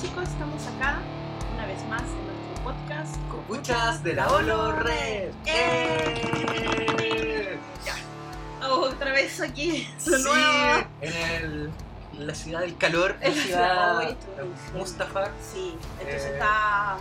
chicos, 0.00 0.28
estamos 0.28 0.66
acá 0.66 0.98
una 1.54 1.66
vez 1.66 1.82
más 1.88 2.02
en 2.02 2.26
nuestro 2.26 2.64
podcast 2.64 3.16
Copuchas 3.30 4.02
de 4.02 4.14
la 4.14 4.28
Olo 4.30 4.72
Red. 4.72 5.30
¡Eh! 5.46 7.58
Otra 8.62 9.12
vez 9.12 9.40
aquí, 9.40 9.88
de 10.04 10.16
Sí, 10.18 10.22
nuevo. 10.22 10.86
en 11.00 11.12
el, 11.42 11.70
la 12.18 12.34
ciudad 12.34 12.60
del 12.60 12.76
calor, 12.76 13.16
En 13.20 13.34
la 13.36 13.42
ciudad 13.42 13.98
de 14.00 14.16
Mustafa. 14.78 15.30
Sí, 15.52 15.76
esto 16.00 16.22
se 16.22 16.28
Eh. 16.28 16.32
está. 16.34 16.96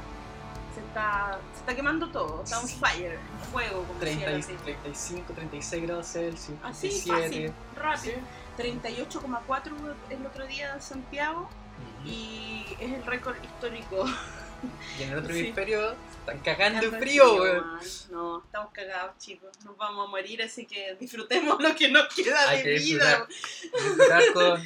Se 0.73 0.79
está, 0.81 1.39
se 1.53 1.59
está 1.59 1.75
quemando 1.75 2.09
todo, 2.09 2.43
está 2.43 2.57
Sí. 2.61 2.77
fire, 2.79 3.13
en 3.13 3.51
fuego, 3.51 3.83
como 3.83 3.99
30 3.99 4.29
decía 4.29 4.53
y- 4.53 4.57
así. 4.57 4.63
35, 4.63 5.33
36 5.33 5.83
grados 5.83 6.07
Celsius, 6.07 6.57
Así, 6.63 6.87
37. 6.89 7.53
fácil, 7.75 7.75
rápido. 7.75 8.15
38,4 8.57 9.75
el 10.09 10.25
otro 10.25 10.45
día 10.47 10.73
en 10.73 10.81
Santiago. 10.81 11.49
Y 12.05 12.65
es 12.79 12.91
el 12.93 13.05
récord 13.05 13.35
histórico. 13.43 14.05
Y 14.99 15.03
en 15.03 15.11
el 15.13 15.19
otro 15.19 15.33
Sí. 15.33 15.39
hemisferio 15.39 15.95
están 16.19 16.39
cagando 16.39 16.79
Cagando 16.81 16.97
frío, 16.99 17.35
weón. 17.35 17.65
No, 18.11 18.43
estamos 18.43 18.73
cagados, 18.73 19.17
chicos. 19.17 19.49
Nos 19.63 19.77
vamos 19.77 20.05
a 20.05 20.11
morir, 20.11 20.43
así 20.43 20.65
que 20.65 20.97
disfrutemos 20.99 21.61
lo 21.63 21.73
que 21.75 21.87
nos 21.87 22.13
queda 22.13 22.49
Hay 22.49 22.57
de 22.57 22.63
que 22.65 22.79
vida. 22.79 23.25
disfrutar 23.73 24.21
con, 24.33 24.61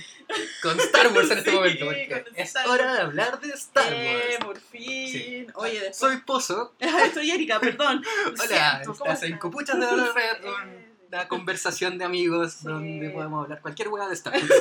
con 0.64 0.80
Star 0.80 1.08
Wars 1.14 1.30
en 1.30 1.38
este 1.38 1.52
momento, 1.52 1.86
porque 1.86 2.26
es 2.38 2.56
hora 2.66 2.94
de 2.96 3.02
hablar 3.02 3.40
de 3.40 3.50
Star 3.54 3.94
Eh, 3.94 4.30
Wars. 4.40 4.44
por 4.46 4.60
fin. 4.60 5.08
Sí. 5.12 5.48
Oye, 5.54 5.74
después. 5.74 5.98
Soy 5.98 6.18
Pozo. 6.22 6.74
Soy 7.14 7.30
Erika, 7.30 7.60
perdón. 7.60 8.04
Hola, 8.26 8.48
siento, 8.48 8.96
¿cómo 8.98 9.12
estás 9.12 9.30
en? 9.30 9.38
Copuchas 9.38 9.80
de 9.80 9.86
la 9.96 10.12
Red, 10.12 10.44
Eh, 10.44 10.90
una 11.10 11.28
conversación 11.28 12.00
de 12.00 12.06
amigos 12.06 12.64
donde 12.64 13.12
podemos 13.12 13.44
hablar 13.44 13.62
cualquier 13.62 13.90
hueá 13.90 14.08
de 14.08 14.16
Star 14.16 14.34
Wars. 14.34 14.52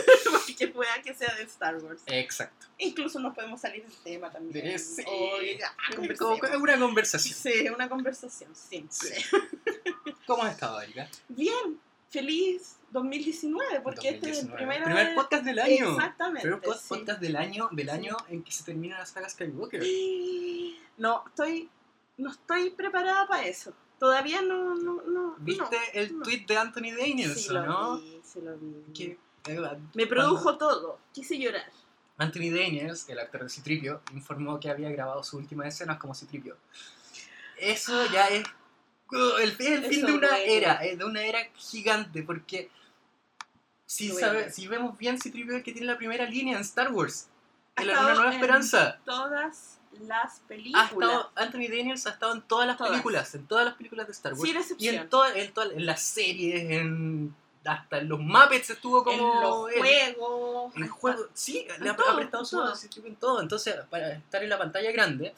Que 0.67 0.73
pueda 0.73 1.03
que 1.03 1.15
sea 1.15 1.35
de 1.35 1.43
Star 1.45 1.77
Wars. 1.79 2.03
Exacto. 2.07 2.67
Incluso 2.79 3.19
nos 3.21 3.35
podemos 3.35 3.61
salir 3.61 3.83
del 3.85 3.97
tema 4.05 4.31
también. 4.31 4.65
De- 4.65 4.79
sí. 4.79 5.05
Como 6.19 6.39
una 6.61 6.79
conversación. 6.79 7.35
Sí, 7.35 7.69
una 7.69 7.89
conversación 7.89 8.55
simple. 8.55 9.17
¿Cómo 10.27 10.43
has 10.45 10.55
estado, 10.55 10.81
Erika? 10.81 11.09
Bien, 11.29 11.81
feliz 12.11 12.77
2019, 12.91 13.81
porque 13.83 14.11
este 14.11 14.31
es 14.31 14.39
el 14.41 14.49
2019. 14.49 14.57
primer, 14.57 14.85
Primer 14.85 15.15
podcast 15.15 15.45
del 15.45 15.59
año. 15.59 15.91
Exactamente. 15.93 16.43
Primer 16.49 16.61
sí. 16.79 16.89
podcast 16.89 17.21
del 17.21 17.37
año, 17.37 17.69
del 17.73 17.87
Sí. 17.89 17.93
año 17.95 18.17
en 18.29 18.43
que 18.43 18.53
se 18.53 18.65
termina 18.65 18.99
la 18.99 19.07
saga 19.07 19.29
Skywalker. 19.29 19.83
No, 20.99 21.25
estoy, 21.27 21.71
no 22.19 22.31
estoy 22.31 22.71
preparada 22.71 23.27
para 23.27 23.47
eso. 23.47 23.73
Todavía 23.99 24.43
no, 24.43 24.75
no, 24.75 25.01
no. 25.03 25.35
¿Viste 25.39 25.63
no. 25.63 25.71
el 25.95 26.19
no. 26.19 26.23
tweet 26.23 26.45
de 26.47 26.57
Anthony 26.59 26.93
Daniels, 26.97 27.43
Sí 27.45 27.53
lo 27.53 27.65
no? 27.65 27.99
vi, 27.99 28.21
sí 28.23 28.41
lo 28.43 28.57
vi. 28.59 29.17
Me 29.95 30.07
produjo 30.07 30.57
todo. 30.59 30.99
Quise 31.13 31.39
llorar. 31.39 31.65
Anthony 32.19 32.51
Daniels, 32.55 33.09
el 33.09 33.19
actor 33.19 33.43
de 33.43 33.49
Citripio, 33.49 34.03
informó 34.13 34.61
que 34.61 34.71
había 34.71 34.91
grabado 34.91 35.23
sus 35.25 35.35
últimas 35.35 35.67
escenas 35.69 35.99
como 35.99 36.15
Citripio. 36.15 36.57
Eso 37.59 38.07
ya 38.13 38.29
es 38.29 38.45
uh, 39.11 39.37
el, 39.41 39.51
es 39.51 39.61
el 39.61 39.85
fin 39.85 39.99
Eso 39.99 40.07
de 40.09 40.13
una 40.15 40.29
duele. 40.29 40.57
era, 40.57 40.85
eh, 40.85 40.97
de 40.97 41.05
una 41.05 41.23
era 41.23 41.39
gigante, 41.57 42.23
porque 42.23 42.71
si, 43.87 44.11
sabe, 44.11 44.51
si 44.51 44.69
vemos 44.69 44.97
bien, 44.99 45.21
Citripio 45.21 45.53
es 45.53 45.59
el 45.59 45.65
que 45.65 45.73
tiene 45.73 45.87
la 45.87 45.97
primera 45.99 46.25
línea 46.27 46.57
en 46.57 46.63
Star 46.63 46.93
Wars. 46.93 47.29
Ha 47.77 47.83
En 47.83 47.89
la- 47.89 48.01
una 48.01 48.15
nueva 48.15 48.29
en 48.29 48.35
esperanza. 48.35 48.99
Todas 49.05 49.79
las 50.01 50.39
Ha 50.39 50.47
películas. 50.49 50.93
estado, 50.93 51.33
Anthony 51.37 51.69
Daniels 51.69 52.07
ha 52.07 52.11
estado 52.11 52.33
en 52.35 52.43
todas 52.43 52.67
las 52.67 52.77
Todas. 52.77 52.91
películas, 52.93 53.35
en 53.35 53.47
todas 53.47 53.65
las 53.65 53.75
películas 53.75 54.07
de 54.07 54.13
Star 54.13 54.33
Wars. 54.35 54.43
Sin 54.45 54.57
y 54.57 54.61
excepción. 54.61 54.95
en, 54.97 55.09
toda- 55.09 55.37
en, 55.37 55.53
toda- 55.53 55.73
en 55.75 55.87
las 55.87 56.03
series, 56.03 56.71
en, 56.71 57.35
hasta 57.65 57.99
en 57.99 58.09
los 58.09 58.19
Muppets 58.21 58.71
estuvo 58.71 59.05
como 59.05 59.35
en 59.35 59.41
los 59.41 59.71
él. 59.73 59.79
juegos. 60.15 60.77
En 60.77 60.89
juegos, 60.89 61.27
sí, 61.35 61.67
le 61.81 61.91
ha, 61.91 61.97
todo, 61.97 62.11
ha 62.11 62.17
prestado 62.17 62.43
en 62.43 62.47
su 62.47 63.07
en 63.07 63.17
todo. 63.17 63.41
Entonces, 63.41 63.77
para 63.91 64.13
estar 64.13 64.43
en 64.43 64.49
la 64.49 64.59
pantalla 64.59 64.91
grande, 64.93 65.35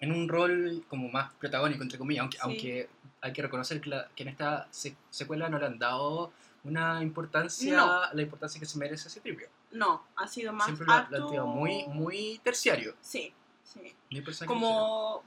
en 0.00 0.12
un 0.12 0.28
rol 0.28 0.84
como 0.88 1.08
más 1.08 1.32
protagónico, 1.34 1.82
entre 1.82 1.98
comillas, 1.98 2.22
aunque, 2.22 2.36
Sí. 2.36 2.42
aunque 2.42 2.88
hay 3.20 3.32
que 3.32 3.42
reconocer 3.42 3.80
que, 3.80 3.90
la- 3.90 4.08
que 4.14 4.22
en 4.22 4.28
esta 4.28 4.68
se- 4.70 4.96
secuela 5.10 5.48
no 5.48 5.58
le 5.58 5.66
han 5.66 5.78
dado 5.78 6.32
una 6.64 7.02
importancia, 7.02 7.76
No. 7.76 8.00
la 8.12 8.22
importancia 8.22 8.60
que 8.60 8.66
se 8.66 8.78
merece 8.78 9.08
ese 9.08 9.20
tripio. 9.20 9.48
No, 9.72 10.04
ha 10.16 10.26
sido 10.28 10.52
más 10.52 10.66
Siempre 10.66 10.86
lo, 10.86 10.92
han 10.92 11.08
tirado 11.08 11.46
muy, 11.46 11.86
muy 11.88 12.40
terciario. 12.44 12.94
Sí, 13.00 13.32
sí. 13.64 13.94
Muy. 14.10 14.24
Como, 14.46 15.22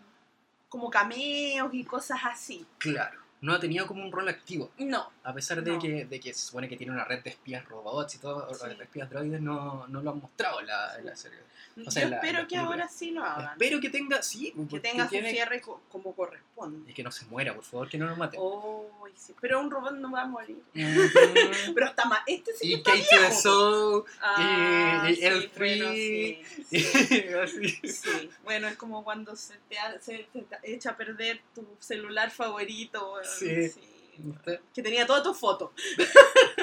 como 0.70 0.90
cameos 0.90 1.74
y 1.74 1.84
cosas 1.84 2.20
así. 2.24 2.66
Claro, 2.78 3.20
no 3.42 3.54
ha 3.54 3.60
tenido 3.60 3.86
como 3.88 4.04
un 4.04 4.12
rol 4.12 4.30
activo. 4.30 4.72
No. 4.78 5.12
A 5.24 5.34
pesar 5.34 5.64
de, 5.64 5.72
No. 5.72 5.80
que, 5.80 6.06
de 6.06 6.20
que 6.20 6.34
se 6.34 6.46
supone 6.48 6.70
que 6.70 6.78
tiene 6.78 6.94
una 6.94 7.04
red 7.06 7.22
de 7.24 7.32
espías 7.32 7.66
robots 7.66 8.16
y 8.16 8.18
todo, 8.20 8.54
Sí. 8.54 8.68
de 8.78 8.84
espías 8.84 9.10
droides, 9.10 9.42
no, 9.42 9.86
no 9.88 10.02
lo 10.02 10.12
han 10.12 10.20
mostrado 10.20 10.60
en 10.62 10.68
la, 10.68 10.96
en 10.98 11.06
la 11.08 11.16
serie. 11.16 11.40
O 11.86 11.90
sea, 11.90 12.04
Yo 12.04 12.10
la- 12.10 12.16
espero 12.18 12.40
la 12.42 12.48
que 12.48 12.58
ahora 12.58 12.88
sí 12.90 13.12
lo 13.12 13.24
hagan. 13.24 13.54
Espero 13.54 13.80
que 13.80 13.90
tenga, 13.90 14.22
sí, 14.22 14.54
que 14.70 14.80
tenga 14.82 15.06
su 15.06 15.12
tiene- 15.12 15.32
cierre 15.32 15.62
co- 15.62 15.82
como 15.90 16.14
corresponde. 16.14 16.92
Y 16.92 16.94
que 16.94 17.02
no 17.02 17.12
se 17.12 17.26
muera, 17.28 17.56
por 17.56 17.64
favor, 17.64 17.90
que 17.90 17.98
no 17.98 18.08
lo 18.08 18.16
mate. 18.18 18.36
Oh, 18.40 18.90
sí. 19.16 19.34
Pero 19.40 19.62
un 19.62 19.72
robot 19.72 19.94
no 19.94 20.12
va 20.12 20.24
a 20.24 20.26
morir. 20.26 20.62
Pero 21.74 21.86
está 21.88 22.06
más. 22.06 22.20
Este 22.28 22.52
sí 22.54 22.60
que 22.60 22.68
y 22.68 22.74
está 22.76 22.92
Kate 22.92 23.08
viejo. 23.20 23.42
Soul, 23.42 24.04
Ah, 24.22 25.08
y 25.10 25.16
sí, 25.16 25.26
el 25.26 25.34
bueno, 25.34 25.54
Free. 25.56 26.44
sí, 26.46 26.68
sí. 27.82 27.88
Sí, 27.88 28.30
bueno, 28.44 28.68
es 28.68 28.76
como 28.76 29.04
cuando 29.04 29.36
se 29.36 29.56
te, 29.70 29.80
ha- 29.80 30.00
se 30.00 30.28
te 30.34 30.46
echa 30.64 30.92
a 30.92 30.98
perder 30.98 31.42
tu 31.56 31.66
celular 31.80 32.32
favorito. 32.32 33.16
Sí. 33.40 33.72
¿Viste? 34.18 34.62
Que 34.74 34.84
tenía 34.84 35.08
todas 35.08 35.24
tus 35.24 35.38
fotos. 35.38 35.72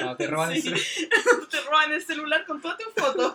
No, 0.01 0.15
te 0.15 0.27
roban 0.27 0.53
Sí. 0.53 0.71
ese, 0.73 1.07
te 1.51 1.61
roban 1.61 1.91
el 1.91 2.01
celular 2.01 2.45
con 2.45 2.61
todas 2.61 2.77
tus 2.77 2.93
fotos. 2.93 3.33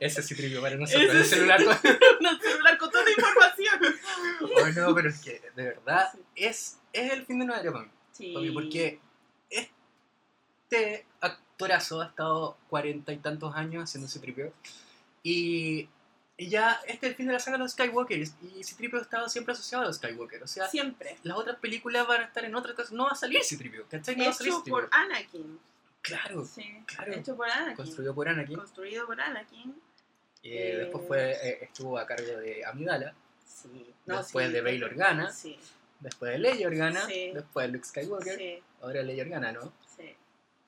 ese 0.00 0.22
sí 0.22 0.34
trivio 0.34 0.60
para 0.60 0.76
nosotros. 0.76 1.04
Ese 1.04 1.16
El 1.18 1.24
sí. 1.24 1.30
celular. 1.30 1.60
no, 2.20 2.30
el 2.30 2.40
celular 2.40 2.78
con 2.78 2.90
toda 2.90 3.04
la 3.04 3.10
información. 3.10 3.80
Oh, 4.42 4.68
no, 4.80 4.94
pero 4.94 5.08
es 5.10 5.20
que, 5.20 5.42
de 5.54 5.62
verdad, 5.64 6.10
Sí. 6.12 6.18
es, 6.36 6.78
es 6.92 7.12
el 7.12 7.24
fin 7.26 7.38
de 7.38 7.44
una 7.44 7.60
era 7.60 7.70
para 7.72 7.84
mí. 7.84 7.90
Sí. 8.12 8.34
Porque 8.52 8.98
este 9.50 11.06
actorazo 11.20 12.00
ha 12.00 12.06
estado 12.06 12.56
cuarenta 12.68 13.12
y 13.12 13.18
tantos 13.18 13.54
años 13.54 13.84
haciendo 13.84 14.08
ese 14.08 14.18
tripio. 14.20 14.52
Y, 15.22 15.88
y 16.36 16.48
ya 16.48 16.80
este 16.86 17.06
es 17.06 17.10
el 17.12 17.16
fin 17.16 17.26
de 17.26 17.32
la 17.34 17.38
saga 17.40 17.56
de 17.58 17.62
los 17.64 17.72
Skywalker. 17.72 18.18
Y 18.18 18.64
Citripio 18.64 18.98
ha 18.98 19.02
estado 19.02 19.28
siempre 19.28 19.52
asociado 19.52 19.84
a 19.84 19.86
los 19.88 19.96
Skywalker. 19.96 20.42
O 20.42 20.46
sea, 20.46 20.66
Siempre. 20.68 21.16
las 21.22 21.36
otras 21.36 21.56
películas 21.58 22.06
van 22.06 22.22
a 22.22 22.24
estar 22.24 22.44
en 22.44 22.54
otra 22.54 22.74
cosa. 22.74 22.94
No 22.94 23.04
va 23.04 23.12
a 23.12 23.14
salir 23.14 23.42
Citripio, 23.44 23.86
¿cachai? 23.88 24.16
No 24.16 24.24
va 24.24 24.30
a 24.30 24.34
salir 24.34 24.52
Hecho 24.52 24.64
por 24.64 24.88
Anakin. 24.90 25.60
Claro, 26.02 26.44
Sí. 26.44 26.82
claro. 26.86 27.12
Hecho 27.12 27.36
por 27.36 27.48
Anakin. 27.48 27.76
construido 27.76 28.14
por 28.14 28.28
Anakin. 28.28 28.56
Construido 28.58 29.06
por 29.06 29.20
Anakin. 29.20 29.70
Eh, 30.42 30.72
Eh, 30.72 30.76
después 30.78 31.06
fue, 31.06 31.32
eh, 31.32 31.58
estuvo 31.62 31.98
a 31.98 32.06
cargo 32.06 32.26
de 32.38 32.64
Amidala. 32.66 33.14
Sí. 33.46 33.94
Después 34.04 34.48
sí, 34.48 34.52
de 34.52 34.60
Bail 34.60 34.84
Organa. 34.84 35.32
Sí. 35.32 35.58
Después 36.00 36.32
de 36.32 36.38
Leia 36.38 36.66
Organa. 36.66 37.06
Sí. 37.06 37.30
Después 37.32 37.66
de 37.66 37.72
Luke 37.72 37.86
Skywalker. 37.86 38.36
Sí. 38.36 38.62
Ahora 38.82 39.02
Leia 39.02 39.22
Organa, 39.22 39.52
¿no? 39.52 39.72
Sí. 39.96 40.14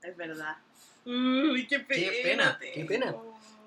Es 0.03 0.17
verdad. 0.17 0.57
Uy, 1.05 1.67
qué 1.69 1.81
pena. 1.81 2.11
Qué 2.11 2.21
pena, 2.23 2.59
qué 2.59 2.71
tengo. 2.73 2.87
pena. 2.89 3.15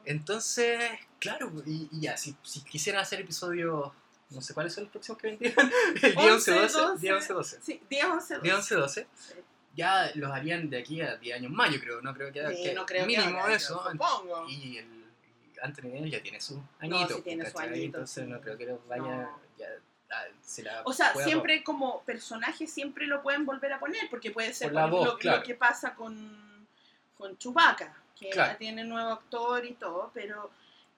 Entonces, 0.10 0.80
claro, 1.20 1.52
y, 1.68 1.88
y 1.92 2.02
ya, 2.02 2.18
si, 2.18 2.36
si 2.42 2.62
quisieran 2.64 3.00
hacer 3.02 3.22
episodios, 3.22 3.92
no 4.32 4.42
sé 4.42 4.56
cuáles 4.56 4.74
son 4.74 4.86
los 4.86 4.92
próximos 4.92 5.22
que 5.22 5.28
vendrían, 5.28 5.72
el 6.02 6.16
día 6.16 6.34
11, 6.34 6.52
12, 6.52 6.80
día 7.00 7.16
11, 7.16 7.34
12, 7.34 7.60
Sí, 7.62 7.82
día 7.90 8.12
11, 8.12 8.34
12. 8.36 8.44
día 8.44 8.56
11, 8.56 8.76
12, 8.76 9.08
Sí. 9.16 9.34
ya 9.76 10.12
los 10.16 10.32
harían 10.32 10.68
de 10.68 10.80
aquí 10.80 11.00
a 11.02 11.16
10 11.18 11.36
años 11.38 11.52
más, 11.52 11.72
yo 11.72 11.80
creo, 11.80 12.02
no 12.02 12.14
creo 12.16 12.32
que, 12.34 12.56
Sí, 12.56 12.64
que 12.64 12.74
no 12.74 12.88
creo 12.88 13.02
que 13.06 13.18
mínimo 13.18 13.40
haga, 13.40 13.54
eso, 13.54 13.84
supongo. 13.92 14.48
y 14.50 14.78
el 14.78 14.88
y 14.88 15.60
Anthony 15.62 16.10
ya 16.10 16.24
tiene 16.24 16.42
su 16.42 16.60
añito, 16.80 17.16
sí 17.18 17.22
tiene 17.22 17.50
su 17.52 17.60
añito, 17.60 17.86
entonces 17.98 18.28
no 18.28 18.42
creo 18.42 18.58
que 18.58 18.66
los 18.66 18.88
vaya, 18.88 19.04
No. 19.04 19.40
ya, 19.60 19.68
ah, 20.10 20.24
se 20.42 20.64
la 20.64 20.82
O 20.86 20.94
sea, 20.94 21.14
siempre 21.14 21.64
como 21.64 22.02
personaje 22.04 22.66
siempre 22.66 23.06
lo 23.06 23.22
pueden 23.22 23.46
volver 23.46 23.74
a 23.74 23.80
poner, 23.80 24.10
porque 24.10 24.32
puede 24.32 24.54
ser 24.56 24.70
Por 24.70 24.74
la 24.74 24.82
ejemplo, 24.82 24.98
voz, 25.02 25.08
lo, 25.10 25.18
claro. 25.20 25.38
lo 25.38 25.44
que 25.44 25.54
pasa 25.54 25.94
con, 25.94 26.68
con 27.16 27.38
Chewbacca, 27.38 27.94
que 28.20 28.30
Claro. 28.30 28.52
ya 28.54 28.58
tiene 28.58 28.84
nuevo 28.84 29.10
actor 29.12 29.66
y 29.66 29.74
todo, 29.74 30.12
pero, 30.14 30.50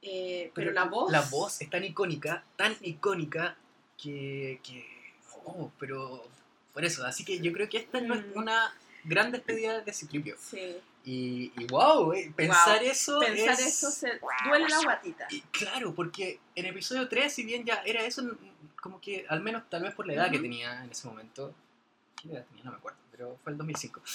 eh, 0.01 0.51
pero, 0.55 0.69
Pero 0.69 0.71
la 0.71 0.83
voz... 0.85 1.11
La 1.11 1.21
voz 1.21 1.61
es 1.61 1.69
tan 1.69 1.83
icónica, 1.83 2.43
tan 2.55 2.75
icónica, 2.81 3.55
que. 4.01 4.59
que 4.63 4.85
oh, 5.45 5.71
pero. 5.79 6.23
Por 6.73 6.85
eso, 6.85 7.05
así 7.05 7.23
que 7.25 7.39
yo 7.39 7.51
creo 7.51 7.67
que 7.69 7.77
esta 7.77 7.99
no 8.01 8.13
es 8.15 8.25
Mm. 8.27 8.37
una 8.37 8.73
gran 9.03 9.31
despedida 9.31 9.81
de 9.81 9.93
Citripio. 9.93 10.35
Sí. 10.39 10.77
Y, 11.03 11.51
y 11.57 11.65
wow, 11.65 12.13
eh, 12.13 12.31
pensar 12.35 12.79
Wow. 12.79 12.87
eso. 12.89 13.19
Pensar 13.19 13.49
es- 13.59 13.67
eso 13.67 13.91
se 13.91 14.19
duele 14.47 14.69
la 14.69 14.79
guatita. 14.83 15.27
y 15.31 15.41
claro, 15.41 15.93
porque 15.93 16.39
en 16.55 16.65
episodio 16.67 17.07
3, 17.09 17.33
si 17.33 17.43
bien 17.43 17.65
ya 17.65 17.81
era 17.85 18.03
eso, 18.05 18.23
como 18.81 19.01
que 19.01 19.25
al 19.27 19.41
menos 19.41 19.63
tal 19.69 19.83
vez 19.83 19.93
por 19.93 20.07
la 20.07 20.13
edad 20.13 20.31
que 20.31 20.39
tenía 20.39 20.83
en 20.83 20.91
ese 20.91 21.07
momento. 21.07 21.53
¿Qué 22.21 22.29
edad 22.31 22.45
tenía? 22.47 22.63
No 22.65 22.71
me 22.71 22.77
acuerdo, 22.77 22.97
pero 23.11 23.37
fue 23.43 23.51
el 23.51 23.57
2005. 23.57 24.01
O 24.01 24.07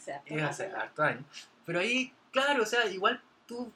sea, 0.00 0.22
Es 0.26 0.42
hace 0.42 0.66
harto 0.66 1.02
años. 1.02 1.24
Pero 1.64 1.80
ahí, 1.80 2.12
claro, 2.30 2.62
o 2.62 2.66
sea, 2.66 2.86
igual 2.86 3.20
tú 3.46 3.72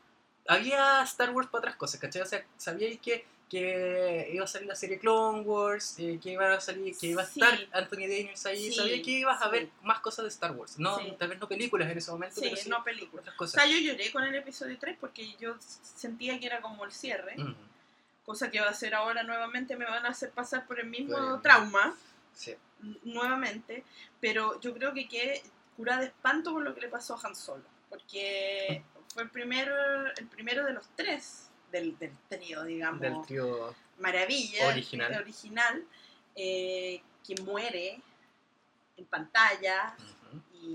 había 0.47 1.03
Star 1.03 1.31
Wars 1.31 1.49
para 1.49 1.61
otras 1.61 1.77
cosas, 1.77 2.01
¿cachai? 2.01 2.23
O 2.23 2.27
sea, 2.27 2.45
sabíais 2.57 3.01
que, 3.01 3.25
que 3.49 4.31
iba 4.33 4.45
a 4.45 4.49
salir 4.49 4.69
la 4.69 4.75
serie 4.77 4.99
Clone 4.99 5.41
Wars, 5.43 5.97
eh, 5.99 6.19
que 6.23 6.31
iba 6.33 6.53
a 6.55 6.61
salir, 6.61 6.97
que 6.97 7.09
iba 7.09 7.23
a 7.23 7.27
Sí. 7.27 7.41
estar 7.41 7.59
Anthony 7.73 8.03
Daniels 8.09 8.47
ahí, 8.47 8.71
Sí, 8.71 8.77
sabíais 8.77 9.03
que 9.03 9.11
ibas 9.11 9.41
a 9.43 9.47
sí. 9.47 9.51
ver 9.51 9.69
más 9.83 10.01
cosas 10.01 10.25
de 10.25 10.29
Star 10.31 10.53
Wars. 10.53 10.79
No, 10.79 10.99
Sí. 10.99 11.15
tal 11.19 11.29
vez 11.29 11.39
no 11.41 11.49
películas 11.49 11.91
en 11.91 11.99
ese 11.99 12.11
momento, 12.11 12.37
Sí, 12.41 12.47
pero 12.51 12.57
sí 12.57 12.69
no 12.69 12.83
película. 12.85 13.21
otras 13.23 13.35
O 13.35 13.39
cosas. 13.39 13.63
sea, 13.63 13.71
yo 13.71 13.79
lloré 13.79 14.11
con 14.13 14.23
el 14.25 14.35
episodio 14.35 14.77
3 14.79 14.97
porque 15.01 15.35
yo 15.39 15.57
sentía 15.61 16.39
que 16.39 16.47
era 16.47 16.61
como 16.61 16.85
el 16.85 16.93
cierre, 16.93 17.35
Ujú, 17.41 17.55
cosa 18.31 18.49
que 18.49 18.61
va 18.61 18.69
a 18.69 18.75
ser 18.75 18.95
ahora 18.95 19.25
nuevamente, 19.25 19.77
me 19.77 19.85
van 19.87 20.07
a 20.07 20.11
hacer 20.11 20.31
pasar 20.31 20.65
por 20.65 20.79
el 20.79 20.87
mismo 20.87 21.41
trauma, 21.41 21.97
sí. 22.33 22.55
nuevamente, 23.03 23.83
pero 24.21 24.61
yo 24.61 24.73
creo 24.73 24.95
que 24.95 25.09
quedé 25.09 25.43
curada 25.77 25.99
de 26.03 26.07
espanto 26.07 26.53
por 26.53 26.63
lo 26.63 26.73
que 26.73 26.81
le 26.83 26.89
pasó 26.89 27.17
a 27.17 27.21
Han 27.27 27.35
Solo, 27.35 27.65
porque 27.89 28.85
fue 29.13 29.25
el 29.25 29.31
primero, 29.31 29.75
el 30.17 30.27
primero 30.29 30.65
de 30.65 30.75
los 30.75 30.87
tres 30.95 31.51
del, 31.73 31.99
del 31.99 32.13
trío, 32.29 32.63
digamos, 32.63 33.01
Del 33.01 33.21
trío. 33.23 33.75
maravilla, 33.99 34.69
Original. 34.69 35.13
original 35.21 35.85
eh, 36.37 37.03
que 37.27 37.35
muere 37.43 38.01
en 38.97 39.07
pantalla 39.07 39.97
ujú. 39.99 40.41
y, 40.55 40.67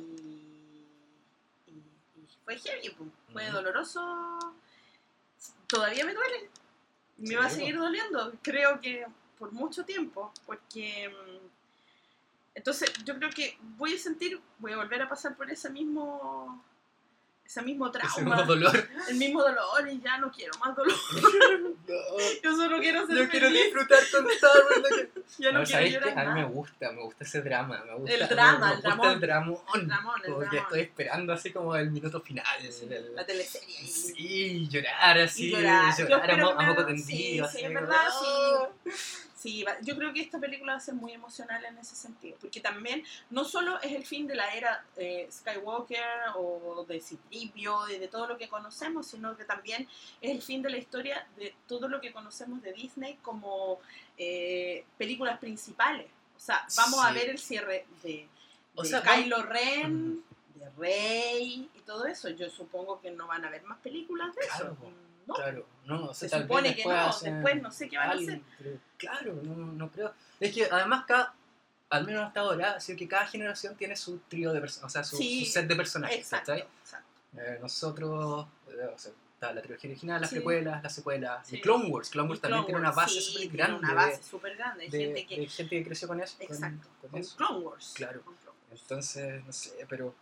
y- 1.68 1.84
y 2.18 2.28
fue 2.44 2.58
heavy, 2.60 2.90
pues, 2.90 3.10
fue 3.32 3.50
doloroso. 3.50 4.54
Todavía 5.68 6.04
me 6.04 6.14
duele. 6.14 6.50
Me 7.18 7.28
Sí, 7.28 7.36
va 7.36 7.42
a 7.42 7.44
pues. 7.44 7.56
seguir 7.56 7.78
doliendo, 7.78 8.34
creo 8.42 8.80
que 8.82 9.06
por 9.40 9.52
mucho 9.52 9.86
tiempo, 9.86 10.32
porque 10.46 11.10
mm, 11.10 11.48
entonces 12.56 12.92
yo 13.04 13.16
creo 13.18 13.30
que 13.30 13.58
voy 13.78 13.94
a 13.96 13.98
sentir, 13.98 14.40
voy 14.60 14.72
a 14.74 14.78
volver 14.78 15.02
a 15.02 15.10
pasar 15.10 15.36
por 15.36 15.50
ese 15.52 15.70
mismo 15.70 16.64
ese 17.46 17.62
mismo 17.62 17.88
Ese 17.88 18.00
trauma, 18.00 18.36
mismo 18.38 18.44
dolor. 18.44 18.90
el 19.08 19.16
mismo 19.18 19.42
dolor 19.42 19.88
y 19.90 20.02
ya 20.02 20.18
no 20.18 20.32
quiero 20.32 20.52
más 20.60 20.76
dolor. 20.76 20.96
Yo 22.44 22.56
solo 22.56 22.80
quiero 22.80 23.06
ser 23.06 23.18
Yo 23.18 23.30
quiero 23.30 23.48
feliz. 23.48 23.64
disfrutar 23.66 24.00
con 24.12 24.30
Star 24.32 24.52
Wars. 24.66 24.78
no 24.78 24.84
quiero- 24.84 25.10
Ya 25.38 25.52
no, 25.52 25.60
No, 25.60 25.66
quiero 25.66 25.86
llorar 25.88 26.20
A 26.28 26.34
mí 26.34 26.42
me 26.42 26.48
gusta, 26.48 26.92
me 26.92 27.02
gusta 27.02 27.24
ese 27.24 27.42
drama. 27.42 27.84
Me 27.86 27.94
gusta, 27.96 28.14
El 28.16 28.28
drama, 28.28 28.68
me, 28.68 28.74
el 28.76 28.82
gusta 28.96 29.12
el 29.14 29.20
dramón. 29.20 29.60
El 29.76 29.88
dramón, 29.88 30.16
el 30.24 30.32
Como 30.32 30.40
que 30.40 30.46
dramón. 30.46 30.64
estoy 30.64 30.80
esperando 30.82 31.34
así 31.34 31.52
como 31.52 31.76
el 31.76 31.92
minuto 31.92 32.22
final. 32.22 32.46
Sí, 32.72 32.88
el- 32.90 33.16
la 33.16 33.26
teleserie. 33.26 33.76
Sí, 33.88 34.68
llorar 34.70 35.18
así, 35.20 35.48
Y 35.48 35.52
llorar. 35.52 35.98
llorar, 35.98 36.32
a, 36.32 36.38
mo- 36.38 36.50
a 36.52 36.56
me- 36.58 36.66
moco 36.68 36.86
tendido. 36.86 37.06
sí, 37.08 37.40
así 37.40 37.66
en 37.66 37.74
verdad, 37.74 37.96
¡ah! 38.00 38.68
Sí, 38.84 39.25
va- 39.64 39.80
yo 39.82 39.96
creo 39.98 40.14
que 40.14 40.22
esta 40.22 40.40
película 40.40 40.74
va 40.74 40.78
a 40.78 40.82
ser 40.82 40.96
muy 40.96 41.12
emocional 41.14 41.64
en 41.66 41.78
ese 41.78 41.96
sentido, 41.96 42.38
porque 42.42 42.60
también 42.62 43.04
no 43.30 43.44
solo 43.46 43.80
es 43.82 43.92
el 43.94 44.06
fin 44.06 44.28
de 44.28 44.36
la 44.36 44.54
era 44.54 44.84
eh, 44.98 45.28
Skywalker 45.32 46.04
o 46.36 46.86
de 46.88 47.00
Citripio 47.02 47.88
y 47.90 47.98
de 48.00 48.08
todo 48.08 48.28
lo 48.28 48.38
que 48.38 48.48
conocemos, 48.50 49.08
sino 49.08 49.36
que 49.38 49.46
también 49.46 49.88
es 50.22 50.32
el 50.32 50.42
fin 50.42 50.62
de 50.62 50.70
la 50.70 50.78
historia 50.78 51.28
de 51.38 51.54
todo 51.68 51.88
lo 51.88 52.02
que 52.02 52.12
conocemos 52.12 52.62
de 52.62 52.74
Disney 52.74 53.16
como 53.22 53.80
eh, 54.18 54.86
películas 54.98 55.40
principales. 55.40 56.08
O 56.38 56.40
sea, 56.40 56.66
vamos 56.78 57.04
a 57.04 57.10
Sí. 57.10 57.16
ver 57.16 57.30
el 57.30 57.40
cierre 57.40 57.86
de, 58.04 58.28
O 58.76 58.84
sea, 58.84 59.02
Kylo 59.02 59.42
Ren, 59.44 60.24
de 60.56 60.70
Rey 60.78 61.70
y 61.74 61.80
todo 61.86 62.06
eso. 62.06 62.30
Yo 62.30 62.50
supongo 62.50 63.00
que 63.02 63.12
no 63.12 63.26
van 63.28 63.46
a 63.46 63.48
haber 63.48 63.64
más 63.64 63.78
películas 63.80 64.36
de 64.36 64.42
Claro, 64.48 64.74
eso. 64.74 64.92
No, 65.28 65.34
Claro, 65.34 65.66
no, 65.86 66.06
o 66.08 66.14
sea, 66.14 66.30
se 66.30 66.42
supone 66.42 66.76
que 66.76 66.86
no, 66.86 67.06
después 67.22 67.62
no 67.62 67.72
sé 67.72 67.90
qué 67.90 67.98
van 67.98 68.10
a 68.10 68.14
hacer. 68.14 68.42
pero 68.58 68.78
claro, 68.98 69.34
no, 69.44 69.56
no 69.56 69.92
creo. 69.92 70.14
Es 70.40 70.54
que 70.54 70.66
además 70.70 71.06
cada, 71.08 71.34
al 71.90 72.06
menos 72.06 72.28
hasta 72.28 72.42
ahora, 72.42 72.80
sido 72.80 72.98
que 72.98 73.08
cada 73.08 73.26
generación 73.28 73.76
tiene 73.76 73.96
su 73.96 74.20
trío 74.20 74.54
de 74.54 74.62
personajes, 74.62 74.86
o 74.86 74.94
sea, 74.94 75.04
su, 75.04 75.18
Sí, 75.18 75.46
su 75.46 75.52
set 75.52 75.68
de 75.68 75.76
personajes, 75.76 76.18
Exacto, 76.18 76.54
exacto. 76.54 77.08
Eh, 77.38 77.58
nosotros, 77.62 78.48
eh, 78.70 78.90
o 78.94 78.98
sea, 78.98 79.12
está 79.34 79.52
la 79.52 79.62
trilogía 79.62 79.90
original, 79.90 80.22
las 80.22 80.30
Sí. 80.30 80.36
precuelas, 80.38 80.82
las 80.84 80.94
secuelas, 80.96 81.48
Sí. 81.48 81.58
y 81.58 81.62
Clone 81.62 81.90
Wars. 81.90 82.10
Clone 82.10 82.30
Wars 82.30 82.40
Y 82.40 82.42
también 82.42 82.64
Clone 82.64 82.66
tiene 82.68 82.80
una 82.80 82.92
base 82.92 83.22
súper 83.22 83.50
grande 83.50 83.80
Una 83.80 83.94
base 83.94 84.24
súper 84.24 84.56
grande. 84.56 84.84
Hay 84.86 84.90
de, 84.90 85.00
gente 85.00 85.26
que. 85.28 85.40
de 85.42 85.48
gente 85.48 85.76
que 85.78 85.84
creció 85.86 86.08
con 86.08 86.22
eso. 86.22 86.38
exacto. 86.40 86.88
con 87.02 87.10
Con, 87.12 87.20
eso. 87.20 87.36
Clone 87.36 87.60
Wars. 87.66 87.94
Claro. 87.96 88.22
con 88.24 88.36
Clone 88.36 88.58
Wars. 88.70 88.82
Entonces, 88.82 89.44
no 89.46 89.52
sé, 89.52 89.86
pero... 89.90 90.16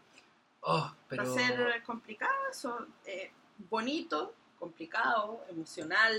Oh, 0.61 0.95
pero... 1.09 1.23
Va 1.25 1.29
a 1.29 1.33
ser 1.33 1.83
complicado 1.83 2.33
eso. 2.51 2.87
eh, 3.05 3.31
bonito, 3.69 4.33
complicado, 4.63 5.43
emocional, 5.49 6.13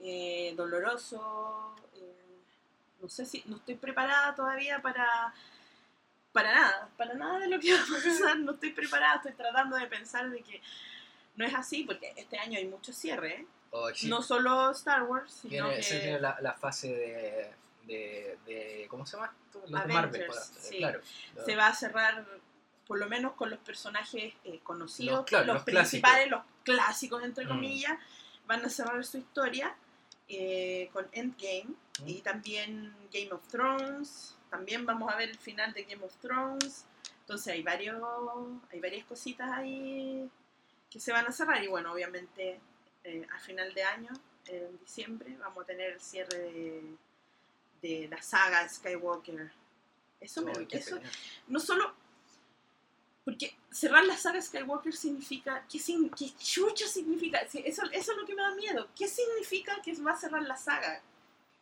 eh, 0.00 0.52
doloroso. 0.56 1.74
eh, 1.94 2.14
no 3.00 3.08
sé 3.08 3.24
si. 3.24 3.42
No 3.46 3.56
estoy 3.56 3.76
preparada 3.76 4.34
todavía 4.34 4.80
para. 4.82 5.32
Para 6.32 6.52
nada, 6.54 6.88
para 6.98 7.14
nada 7.14 7.38
de 7.38 7.48
lo 7.48 7.58
que 7.58 7.72
va 7.72 7.80
a 7.80 7.86
pasar, 8.04 8.38
no 8.40 8.52
estoy 8.52 8.70
preparada, 8.72 9.16
estoy 9.16 9.32
tratando 9.32 9.74
de 9.76 9.86
pensar 9.86 10.28
de 10.28 10.42
que 10.42 10.60
no 11.36 11.46
es 11.46 11.54
así, 11.54 11.84
porque 11.84 12.12
este 12.14 12.38
año 12.38 12.58
hay 12.58 12.66
mucho 12.66 12.92
cierre, 12.92 13.46
oh, 13.70 13.88
sí. 13.94 14.06
no 14.08 14.20
solo 14.20 14.70
Star 14.72 15.04
Wars, 15.04 15.32
sino 15.32 15.50
Viene, 15.50 15.76
que... 15.76 15.82
se 15.82 15.98
viene 16.00 16.20
la, 16.20 16.36
la 16.42 16.52
fase 16.52 16.88
de, 16.94 17.50
de, 17.86 18.38
de- 18.44 18.86
¿Cómo 18.90 19.06
se 19.06 19.16
llama? 19.16 19.32
Los 19.54 19.64
de 19.64 19.70
Marvel, 19.70 19.96
Avengers, 19.96 20.26
pues, 20.26 20.64
sí. 20.68 20.76
claro. 20.76 21.00
se 21.46 21.56
va 21.56 21.68
a 21.68 21.74
cerrar 21.74 22.26
por 22.86 22.98
lo 22.98 23.08
menos 23.08 23.32
con 23.34 23.50
los 23.50 23.58
personajes 23.60 24.34
eh, 24.44 24.60
conocidos, 24.62 25.16
Los- 25.18 25.26
claro, 25.26 25.46
los, 25.46 25.54
los 25.56 25.64
principales, 25.64 26.30
los 26.30 26.42
clásicos 26.62 27.22
entre 27.24 27.44
Mm. 27.44 27.48
comillas, 27.48 27.98
van 28.46 28.64
a 28.64 28.68
cerrar 28.70 29.04
su 29.04 29.18
historia 29.18 29.74
eh, 30.28 30.88
con 30.92 31.06
Endgame 31.12 31.74
Mm. 32.00 32.08
y 32.08 32.20
también 32.20 32.94
Game 33.12 33.30
of 33.32 33.46
Thrones, 33.48 34.36
también 34.50 34.84
vamos 34.84 35.12
a 35.12 35.16
ver 35.16 35.30
el 35.30 35.38
final 35.38 35.72
de 35.72 35.84
Game 35.84 36.04
of 36.04 36.14
Thrones, 36.18 36.84
entonces 37.20 37.52
hay 37.52 37.62
varios, 37.62 38.02
hay 38.70 38.80
varias 38.80 39.04
cositas 39.06 39.50
ahí 39.52 40.28
que 40.90 41.00
se 41.00 41.10
van 41.12 41.26
a 41.26 41.32
cerrar 41.32 41.62
y 41.62 41.68
bueno, 41.68 41.92
obviamente 41.92 42.60
eh, 43.04 43.26
a 43.34 43.38
final 43.38 43.72
de 43.74 43.82
año, 43.84 44.10
en 44.46 44.78
diciembre, 44.78 45.36
vamos 45.40 45.62
a 45.64 45.66
tener 45.66 45.92
el 45.94 46.00
cierre 46.00 46.38
de, 46.38 46.94
de 47.82 48.08
la 48.08 48.20
saga 48.22 48.68
Skywalker. 48.68 49.50
Eso, 50.20 50.42
me, 50.42 50.52
eso 50.70 50.96
pena. 50.96 51.10
no 51.48 51.58
solo 51.60 51.94
porque 53.26 53.52
cerrar 53.72 54.04
la 54.04 54.16
saga 54.16 54.40
Skywalker 54.40 54.94
significa 54.94 55.64
¿qué, 55.70 55.80
sin- 55.80 56.08
qué 56.10 56.30
chucha 56.38 56.86
significa? 56.86 57.38
Eso, 57.40 57.58
eso 57.64 57.82
es 57.92 58.16
lo 58.16 58.24
que 58.24 58.36
me 58.36 58.40
da 58.42 58.54
miedo. 58.54 58.86
¿Qué 58.96 59.08
significa 59.08 59.74
que 59.84 59.92
va 60.00 60.12
a 60.12 60.16
cerrar 60.16 60.42
la 60.44 60.56
saga? 60.56 61.02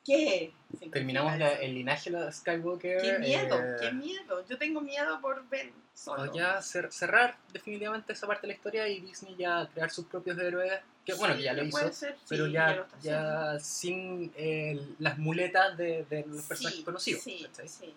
¿Qué? 0.05 0.53
Terminamos 0.93 1.39
la- 1.39 1.55
el 1.55 1.73
linaje 1.75 2.11
de 2.11 2.31
Skywalker. 2.31 3.01
Qué 3.01 3.19
miedo, 3.19 3.59
eh, 3.59 3.77
qué 3.81 3.93
miedo. 3.93 4.45
Yo 4.47 4.59
tengo 4.59 4.83
miedo 4.83 5.19
por 5.23 5.49
Ben 5.49 5.73
solo. 5.95 6.31
o 6.31 6.35
ya 6.35 6.59
cer- 6.59 6.91
cerrar 6.91 7.39
definitivamente 7.55 8.13
esa 8.13 8.27
parte 8.27 8.43
de 8.43 8.49
la 8.49 8.57
historia 8.57 8.87
y 8.87 9.01
Disney 9.01 9.35
ya 9.37 9.67
crear 9.73 9.91
sus 9.91 10.05
propios 10.05 10.39
héroes. 10.39 10.71
Que 11.07 11.15
bueno, 11.15 11.33
Sí, 11.35 11.39
que 11.41 11.45
ya 11.45 11.53
lo 11.55 11.65
hizo. 11.65 11.93
ser, 11.93 12.17
pero 12.29 12.47
sí, 12.47 12.53
ya, 12.53 12.87
ya 13.01 13.59
sin 13.59 14.31
eh, 14.37 14.79
las 14.99 15.17
muletas 15.17 15.77
de, 15.79 16.05
de 16.11 16.25
los 16.27 16.43
personajes 16.43 16.79
Sí, 16.81 16.85
conocidos. 16.85 17.23
Sí, 17.23 17.43
¿cachai? 17.47 17.69
sí, 17.69 17.77
sí. 17.87 17.95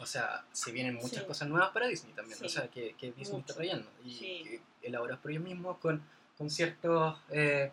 O 0.00 0.06
sea, 0.06 0.44
se 0.52 0.72
vienen 0.72 0.94
muchas 0.96 1.20
Sí. 1.22 1.26
cosas 1.26 1.48
nuevas 1.48 1.70
para 1.70 1.86
Disney 1.86 2.12
también, 2.12 2.38
Sí. 2.38 2.44
o 2.44 2.48
sea, 2.48 2.68
que, 2.68 2.94
que 2.94 3.12
Disney 3.12 3.32
Mucho. 3.32 3.38
está 3.40 3.54
trayendo 3.54 3.88
y 4.04 4.14
Sí. 4.14 4.60
elaborados 4.82 5.20
por 5.22 5.30
ellos 5.30 5.42
mismos 5.44 5.78
con, 5.78 6.02
con 6.36 6.50
ciertos 6.50 7.18
eh, 7.30 7.72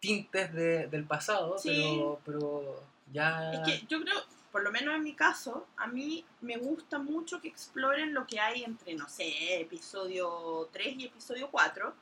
tintes 0.00 0.52
de- 0.52 0.86
del 0.86 1.04
pasado, 1.04 1.58
Sí. 1.58 1.68
pero, 1.70 2.20
pero 2.24 2.82
ya... 3.12 3.52
Es 3.52 3.60
que 3.80 3.86
yo 3.88 4.00
creo, 4.00 4.14
por 4.52 4.62
lo 4.62 4.70
menos 4.70 4.94
en 4.94 5.02
mi 5.02 5.14
caso, 5.14 5.66
a 5.76 5.86
mí 5.88 6.24
me 6.40 6.56
gusta 6.56 6.98
mucho 6.98 7.40
que 7.40 7.48
exploren 7.48 8.14
lo 8.14 8.26
que 8.26 8.38
hay 8.38 8.62
entre, 8.62 8.94
no 8.94 9.08
sé, 9.08 9.60
episodio 9.60 10.68
3 10.72 10.94
y 10.98 11.06
episodio 11.06 11.50
4, 11.50 11.94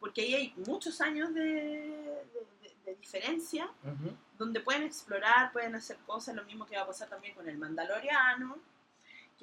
porque 0.00 0.22
ahí 0.22 0.34
hay 0.34 0.54
muchos 0.66 1.00
años 1.00 1.32
de, 1.34 1.42
de- 1.42 2.24
de- 2.62 2.74
de 2.84 2.94
diferencia, 2.96 3.70
donde 4.36 4.60
pueden 4.60 4.82
explorar, 4.82 5.52
pueden 5.52 5.74
hacer 5.76 5.96
cosas, 6.06 6.34
lo 6.34 6.44
mismo 6.44 6.66
que 6.66 6.76
va 6.76 6.82
a 6.82 6.86
pasar 6.86 7.08
también 7.08 7.34
con 7.34 7.48
el 7.48 7.56
Mandaloriano, 7.56 8.58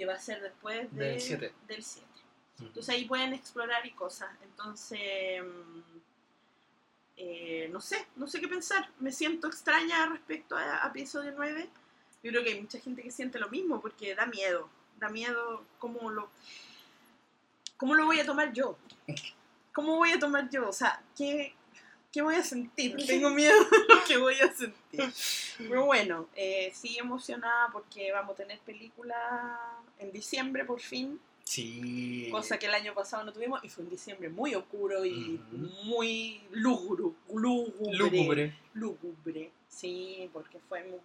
que 0.02 0.08
va 0.08 0.16
a 0.16 0.20
ser 0.20 0.42
después 0.42 0.92
de- 0.96 1.10
Del 1.12 1.22
siete. 1.22 1.54
del 1.68 1.84
7. 1.84 2.08
Ujú. 2.56 2.66
Entonces 2.66 2.90
ahí 2.96 3.06
pueden 3.06 3.34
explorar 3.36 3.86
y 3.86 3.92
cosas. 3.92 4.32
Entonces, 4.42 5.44
mm, 5.44 6.00
eh, 7.18 7.70
no 7.72 7.80
sé, 7.80 8.08
no 8.16 8.26
sé 8.26 8.42
qué 8.42 8.48
pensar. 8.48 8.90
Me 9.00 9.12
siento 9.12 9.48
extraña 9.48 10.08
respecto 10.08 10.58
a, 10.58 10.84
a 10.84 10.88
episodio 10.88 11.34
9. 11.38 11.70
Yo 12.24 12.32
creo 12.32 12.44
que 12.44 12.50
hay 12.54 12.62
mucha 12.62 12.80
gente 12.80 13.04
que 13.04 13.12
siente 13.12 13.38
lo 13.38 13.48
mismo 13.50 13.80
porque 13.80 14.16
da 14.16 14.26
miedo. 14.26 14.68
Da 14.98 15.08
miedo 15.10 15.64
cómo 15.78 16.10
lo, 16.10 16.32
cómo 17.78 17.94
lo 17.94 18.06
voy 18.08 18.20
a 18.20 18.26
tomar 18.26 18.52
yo. 18.54 18.76
¿Cómo 19.72 19.98
voy 19.98 20.14
a 20.14 20.20
tomar 20.20 20.50
yo? 20.50 20.68
O 20.68 20.74
sea, 20.74 21.00
¿qué, 21.16 21.54
qué 22.12 22.22
voy 22.22 22.36
a 22.36 22.44
sentir? 22.44 22.96
Tengo 23.08 23.30
miedo 23.30 23.58
de 23.64 23.96
lo 23.96 24.04
que 24.06 24.18
voy 24.18 24.36
a 24.36 24.52
sentir. 24.54 25.14
Pero 25.58 25.86
bueno, 25.86 26.28
eh, 26.36 26.72
sí 26.74 26.98
emocionada 26.98 27.70
porque 27.72 28.12
vamos 28.12 28.34
a 28.34 28.44
tener 28.44 28.60
película 28.60 29.60
en 30.00 30.12
diciembre 30.12 30.66
por 30.66 30.80
fin 30.80 31.20
Sí. 31.44 32.30
cosa 32.32 32.58
que 32.58 32.68
el 32.68 32.74
año 32.74 32.94
pasado 32.94 33.24
no 33.26 33.34
tuvimos 33.34 33.62
y 33.64 33.68
fue 33.68 33.84
un 33.84 33.90
diciembre 33.90 34.30
muy 34.30 34.56
oscuro 34.56 35.04
y 35.06 35.42
muy 35.84 36.42
lúgubre, 36.52 37.14
lúgubre, 37.34 37.98
Lúgubre. 37.98 38.56
lúgubre, 38.74 39.52
sí, 39.68 40.30
porque 40.32 40.60
fue 40.70 40.84
muy... 40.86 41.00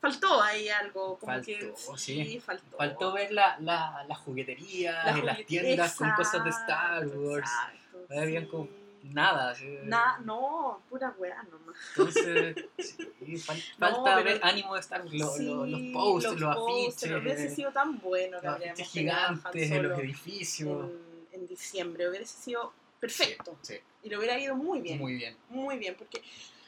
faltó 0.00 0.40
ahí 0.40 0.68
algo, 0.68 1.18
como 1.18 1.32
Faltó, 1.32 1.46
que 1.46 1.72
sí. 1.96 2.38
faltó. 2.38 2.76
Faltó 2.76 3.12
ver 3.12 3.32
la, 3.32 3.58
la, 3.58 4.04
la 4.06 4.14
juguetería 4.14 5.02
La 5.04 5.18
en 5.18 5.26
las 5.26 5.44
tiendas 5.46 5.96
con 5.96 6.12
cosas 6.12 6.44
de 6.44 6.50
Star 6.50 7.06
Wars. 7.08 7.50
exacto, 7.50 8.06
Habían 8.20 8.44
sí. 8.44 8.50
como 8.50 8.68
nada. 9.12 9.50
así, 9.50 9.66
Na, 9.84 10.18
no, 10.24 10.80
pura 10.88 11.14
weá 11.18 11.42
nomás. 11.44 11.76
Entonces, 11.90 12.56
sí, 12.78 12.96
fal- 13.46 13.62
No, 13.78 13.88
falta 13.90 14.14
pero- 14.16 14.24
ver 14.24 14.40
ánimo 14.42 14.74
de 14.74 14.80
estar 14.80 15.04
lo- 15.04 15.38
lo- 15.38 15.66
los 15.66 15.80
Sí, 15.80 15.90
posts, 15.92 16.40
los, 16.40 16.56
posters, 16.56 17.12
afiches, 17.12 17.22
Hubiese 17.22 17.54
sido 17.54 17.72
tan 17.72 17.98
bueno 18.00 18.40
que 18.40 18.46
los 18.46 18.56
afiches 18.56 18.88
gigantes 18.88 19.70
en 19.70 19.88
los 19.88 19.98
edificios. 19.98 20.90
en, 21.32 21.40
en 21.40 21.46
diciembre. 21.48 22.08
Hubiese 22.08 22.26
sido 22.36 22.72
perfecto. 23.00 23.56
Sí, 23.62 23.74
Y 24.02 24.08
lo 24.10 24.18
hubiera 24.18 24.38
ido 24.38 24.54
muy 24.56 24.80
bien. 24.80 24.98
muy 24.98 25.14
bien. 25.14 25.36
Muy 25.50 25.76
bien, 25.78 25.94
porque 25.98 26.22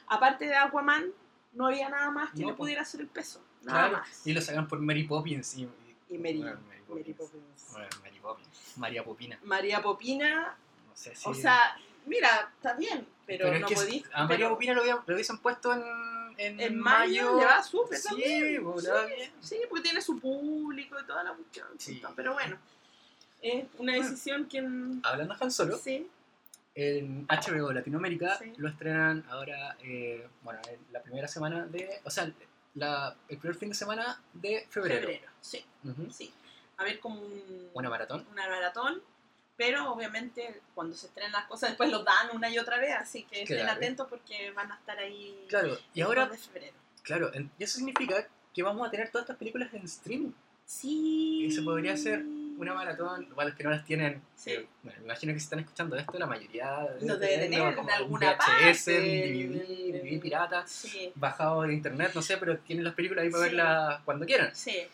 aparte 0.07 0.45
de 0.45 0.55
Aquaman, 0.55 1.11
no 1.53 1.65
había 1.67 1.89
nada 1.89 2.11
más 2.11 2.31
que 2.33 2.41
No, 2.41 2.49
le 2.49 2.53
pudiera 2.53 2.81
hacer 2.83 3.01
el 3.01 3.07
peso. 3.07 3.41
Nada 3.63 3.89
Claro, 3.89 3.97
más. 4.05 4.27
y 4.27 4.33
lo 4.33 4.41
sacan 4.41 4.67
por 4.67 4.79
Mary 4.79 5.03
Poppins. 5.03 5.55
Y, 5.57 5.67
Y 6.09 6.17
Mary, 6.19 6.37
bueno, 6.37 6.59
Mary 6.67 6.81
Mary 6.89 7.13
Poppins. 7.13 7.67
Bueno, 7.71 7.87
Mary 8.03 8.19
Poppins. 8.19 8.47
María 8.77 9.03
Popina. 9.03 9.39
María 9.43 9.81
Popina, 9.81 10.55
No 10.87 10.95
sé 10.95 11.15
si. 11.15 11.27
o 11.27 11.33
sea, 11.33 11.75
mira, 12.07 12.51
está 12.55 12.73
bien, 12.73 13.07
pero, 13.25 13.47
es 13.53 13.61
no 13.61 13.67
podís. 13.67 14.03
a 14.13 14.27
pero 14.27 14.49
lo, 14.59 14.83
lo 15.05 15.13
hubiesen 15.13 15.37
puesto 15.39 15.73
en, 15.73 15.83
en, 16.37 16.59
en 16.59 16.79
mayo 16.79 17.37
le 17.39 17.45
va 17.45 17.61
súper 17.63 17.97
Sí, 17.97 18.07
también. 18.07 18.63
pues, 18.63 18.81
sí, 18.81 18.87
le 18.87 18.93
va 18.93 19.05
bien. 19.05 19.31
sí, 19.41 19.57
porque 19.69 19.83
tiene 19.83 20.01
su 20.01 20.19
público 20.19 20.99
y 20.99 21.05
toda 21.05 21.23
la 21.23 21.33
cuestión. 21.33 21.67
Sí. 21.77 22.01
Pero 22.15 22.33
bueno, 22.33 22.57
es 23.41 23.65
una 23.77 23.93
decisión 23.93 24.45
que. 24.47 24.57
en- 24.59 25.01
Hablando 25.03 25.33
de 25.35 25.43
Han 25.43 25.51
Solo, 25.51 25.77
Sí, 25.77 26.07
en 26.75 27.25
HBO 27.27 27.71
Latinoamérica 27.73 28.37
Sí. 28.37 28.53
lo 28.57 28.69
estrenan 28.69 29.25
ahora, 29.29 29.75
eh, 29.81 30.27
bueno, 30.43 30.59
en 30.69 30.79
la 30.91 31.01
primera 31.01 31.27
semana 31.27 31.65
de. 31.65 31.99
O 32.03 32.09
sea, 32.09 32.31
la- 32.75 33.15
el 33.29 33.37
primer 33.39 33.57
fin 33.57 33.69
de 33.69 33.75
semana 33.75 34.21
de 34.33 34.65
febrero. 34.69 35.01
febrero. 35.01 35.31
Sí, 35.41 35.65
sí. 36.11 36.31
A 36.77 36.83
ver, 36.83 36.99
como 36.99 37.19
un, 37.21 37.69
Una 37.73 37.89
maratón. 37.89 38.27
una 38.31 38.47
maratón. 38.47 39.01
Pero 39.57 39.91
obviamente 39.91 40.61
cuando 40.75 40.95
se 40.95 41.07
estrenan 41.07 41.31
las 41.31 41.45
cosas 41.45 41.69
después 41.71 41.89
los 41.89 42.05
dan 42.05 42.29
una 42.35 42.49
y 42.49 42.59
otra 42.59 42.77
vez, 42.77 42.95
así 42.95 43.23
que 43.23 43.41
estén 43.41 43.67
atentos 43.67 44.07
porque 44.07 44.51
van 44.51 44.71
a 44.71 44.75
estar 44.75 44.97
ahí 44.99 45.45
Claro, 45.49 45.77
y 45.93 46.01
el 46.01 46.05
ahora, 46.07 46.27
2 46.27 46.31
de 46.31 46.37
febrero. 46.37 46.77
claro, 47.01 47.31
y 47.57 47.63
eso 47.63 47.77
significa 47.77 48.27
que 48.53 48.63
vamos 48.63 48.87
a 48.87 48.91
tener 48.91 49.09
todas 49.09 49.23
estas 49.25 49.37
películas 49.37 49.73
en 49.73 49.83
streaming. 49.85 50.31
Sí. 50.65 51.45
Y 51.45 51.51
se 51.51 51.61
podría 51.61 51.93
hacer 51.93 52.23
Una 52.57 52.73
maratón, 52.73 53.21
igual 53.29 53.49
los 53.49 53.55
que 53.55 53.63
no 53.63 53.69
las 53.69 53.85
tienen, 53.85 54.19
Sí. 54.35 54.49
eh, 54.51 54.67
bueno, 54.81 54.97
me 55.01 55.05
imagino 55.05 55.31
que 55.31 55.39
si 55.39 55.43
están 55.43 55.59
escuchando 55.59 55.95
esto, 55.95 56.17
la 56.17 56.25
mayoría 56.25 56.87
Lo 57.01 57.15
debe 57.15 57.37
tener 57.37 57.77
en 57.77 57.89
alguna 57.91 58.31
VHS, 58.33 58.85
parte. 58.85 59.41
en 59.43 59.53
DVD, 59.53 59.91
DVD 60.01 60.19
pirata, 60.19 60.65
Sí, 60.65 61.11
bajado 61.13 61.61
de 61.61 61.73
internet, 61.73 62.13
no 62.15 62.21
sé, 62.23 62.35
pero 62.37 62.57
tienen 62.57 62.83
las 62.83 62.95
películas 62.95 63.23
ahí 63.25 63.29
para 63.29 63.43
Sí. 63.43 63.49
verlas 63.49 64.01
cuando 64.05 64.25
quieran. 64.25 64.55
sí. 64.55 64.87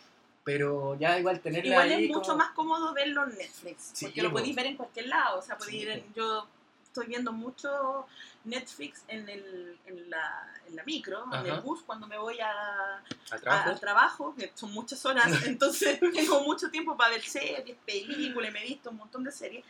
Pero 0.44 0.94
ya 0.98 1.18
igual 1.18 1.40
tenerla 1.40 1.70
Igual 1.70 1.90
ahí 1.92 2.04
es 2.04 2.08
mucho 2.10 2.20
como- 2.32 2.36
más 2.36 2.50
cómodo 2.50 2.92
verlo 2.92 3.24
en 3.24 3.30
Netflix, 3.38 3.90
Sí, 3.94 4.06
porque 4.06 4.22
lo 4.22 4.28
po. 4.30 4.36
podéis 4.36 4.54
ver 4.54 4.66
en 4.66 4.76
cualquier 4.76 5.06
lado. 5.08 5.38
O 5.38 5.42
sea, 5.42 5.56
podéis 5.56 5.76
Sí, 5.76 5.82
ir 5.82 5.90
en- 5.90 6.14
yo 6.14 6.46
estoy 6.84 7.06
viendo 7.06 7.32
mucho 7.32 8.06
Netflix 8.44 9.04
en, 9.08 9.28
el, 9.28 9.78
en, 9.86 10.10
la, 10.10 10.54
en 10.68 10.76
la 10.76 10.84
micro, 10.84 11.24
en 11.32 11.46
el 11.46 11.50
Ajá. 11.52 11.60
bus, 11.60 11.82
cuando 11.82 12.06
me 12.06 12.18
voy 12.18 12.38
a, 12.40 12.96
al 12.98 13.04
a- 13.30 13.38
trabajo. 13.40 13.70
al 13.70 13.80
trabajo, 13.80 14.34
que 14.36 14.52
son 14.54 14.70
muchas 14.72 15.04
horas, 15.06 15.24
entonces 15.46 15.98
tengo 16.12 16.42
mucho 16.42 16.70
tiempo 16.70 16.94
para 16.96 17.10
ver 17.10 17.22
series, 17.22 17.76
películas, 17.86 18.52
me 18.52 18.62
he 18.62 18.66
visto 18.68 18.90
un 18.90 18.96
montón 18.98 19.24
de 19.24 19.32
series 19.32 19.64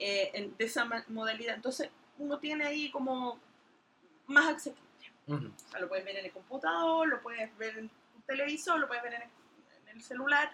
eh, 0.00 0.30
en- 0.34 0.56
de 0.56 0.64
esa 0.64 0.84
modalidad. 1.08 1.54
Entonces 1.54 1.90
uno 2.18 2.38
tiene 2.38 2.64
ahí 2.66 2.90
como 2.90 3.38
más 4.26 4.48
accesible. 4.48 4.82
O 5.28 5.38
sea, 5.70 5.78
lo 5.80 5.88
puedes 5.88 6.04
ver 6.04 6.16
en 6.16 6.24
el 6.26 6.32
computador, 6.32 7.06
lo 7.06 7.20
puedes 7.22 7.56
ver 7.56 7.78
en 7.78 7.90
televisor, 8.26 8.78
lo 8.80 8.88
puedes 8.88 9.02
ver 9.04 9.14
en 9.14 9.22
el, 9.22 9.28
el 9.98 10.04
celular, 10.04 10.50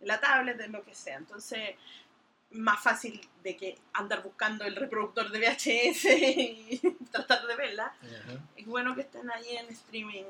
la 0.00 0.18
tablet, 0.20 0.60
en 0.60 0.72
lo 0.72 0.82
que 0.84 0.94
sea. 0.94 1.16
Entonces, 1.16 1.74
más 2.52 2.82
fácil 2.82 3.20
de 3.42 3.56
que 3.56 3.76
andar 3.92 4.22
buscando 4.22 4.64
el 4.64 4.76
reproductor 4.76 5.30
de 5.30 5.38
VHS 5.40 6.04
y 6.06 6.80
tratar 7.12 7.46
de 7.46 7.56
verla. 7.56 7.92
Es 8.56 8.64
bueno 8.66 8.94
que 8.94 9.02
estén 9.02 9.28
ahí 9.30 9.56
en 9.56 9.68
streaming. 9.70 10.24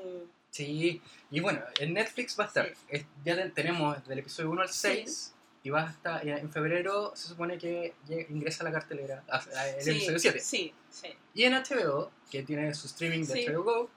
Sí, 0.49 1.01
y 1.29 1.39
bueno, 1.39 1.61
en 1.79 1.93
Netflix 1.93 2.37
va 2.39 2.45
a 2.45 2.47
estar, 2.47 2.67
Sí. 2.67 2.73
es- 2.89 3.05
ya 3.23 3.35
ten- 3.35 3.53
tenemos 3.53 4.03
del 4.07 4.19
episodio 4.19 4.49
1 4.49 4.61
al 4.63 4.69
6, 4.69 5.33
y 5.61 5.69
va 5.69 5.85
a 5.87 5.91
estar, 5.91 6.25
y 6.25 6.31
en 6.31 6.49
febrero 6.51 7.11
se 7.15 7.27
supone 7.27 7.57
que 7.57 7.93
ingresa 8.29 8.63
a 8.63 8.69
la 8.69 8.71
cartelera, 8.71 9.23
a- 9.29 9.37
a- 9.37 9.69
el 9.69 9.83
Sí, 9.83 9.89
episodio 9.91 10.19
7. 10.19 10.39
Sí, 10.39 10.73
sí, 10.89 11.09
Y 11.35 11.43
en 11.43 11.53
HBO, 11.53 12.11
que 12.31 12.41
tiene 12.43 12.73
su 12.73 12.87
streaming 12.87 13.25
de. 13.25 13.45
HBO 13.45 13.63
Go, 13.63 13.89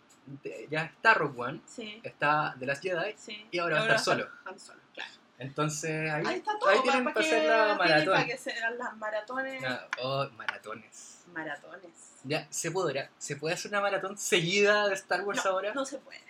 de- 0.42 0.68
ya 0.70 0.84
está 0.84 1.14
Rogue 1.14 1.40
One, 1.40 1.60
sí. 1.66 2.00
está 2.02 2.54
The 2.58 2.66
Last 2.66 2.82
Jedi, 2.82 3.14
y 3.52 3.58
ahora 3.58 3.76
va 3.76 3.80
a 3.82 3.84
estar 3.84 4.00
solo. 4.00 4.28
Solo, 4.58 4.80
claro. 4.94 5.10
Entonces 5.38 6.10
ahí, 6.10 6.22
Ahí 6.26 6.36
está 6.38 6.58
todo. 6.58 6.68
ahí 6.68 6.78
tienen 6.82 7.04
para, 7.04 7.14
para 7.14 7.26
que, 7.26 7.32
hacer 7.34 7.48
la 7.48 7.74
maratón. 7.76 8.14
para 8.14 8.26
que 8.26 8.36
sean 8.38 8.78
las 8.78 8.96
maratones. 8.96 9.64
Ah, 9.66 9.88
oh, 10.02 10.28
maratones. 10.36 11.24
Maratones. 11.32 11.90
Ya, 12.24 12.46
¿se 12.50 12.70
podrá? 12.70 13.10
¿Se 13.18 13.36
puede 13.36 13.54
hacer 13.54 13.70
una 13.70 13.80
maratón 13.80 14.18
seguida 14.18 14.88
de 14.88 14.94
Star 14.94 15.22
Wars 15.24 15.42
No, 15.44 15.50
ahora? 15.52 15.72
no 15.72 15.86
se 15.86 15.98
puede. 15.98 16.20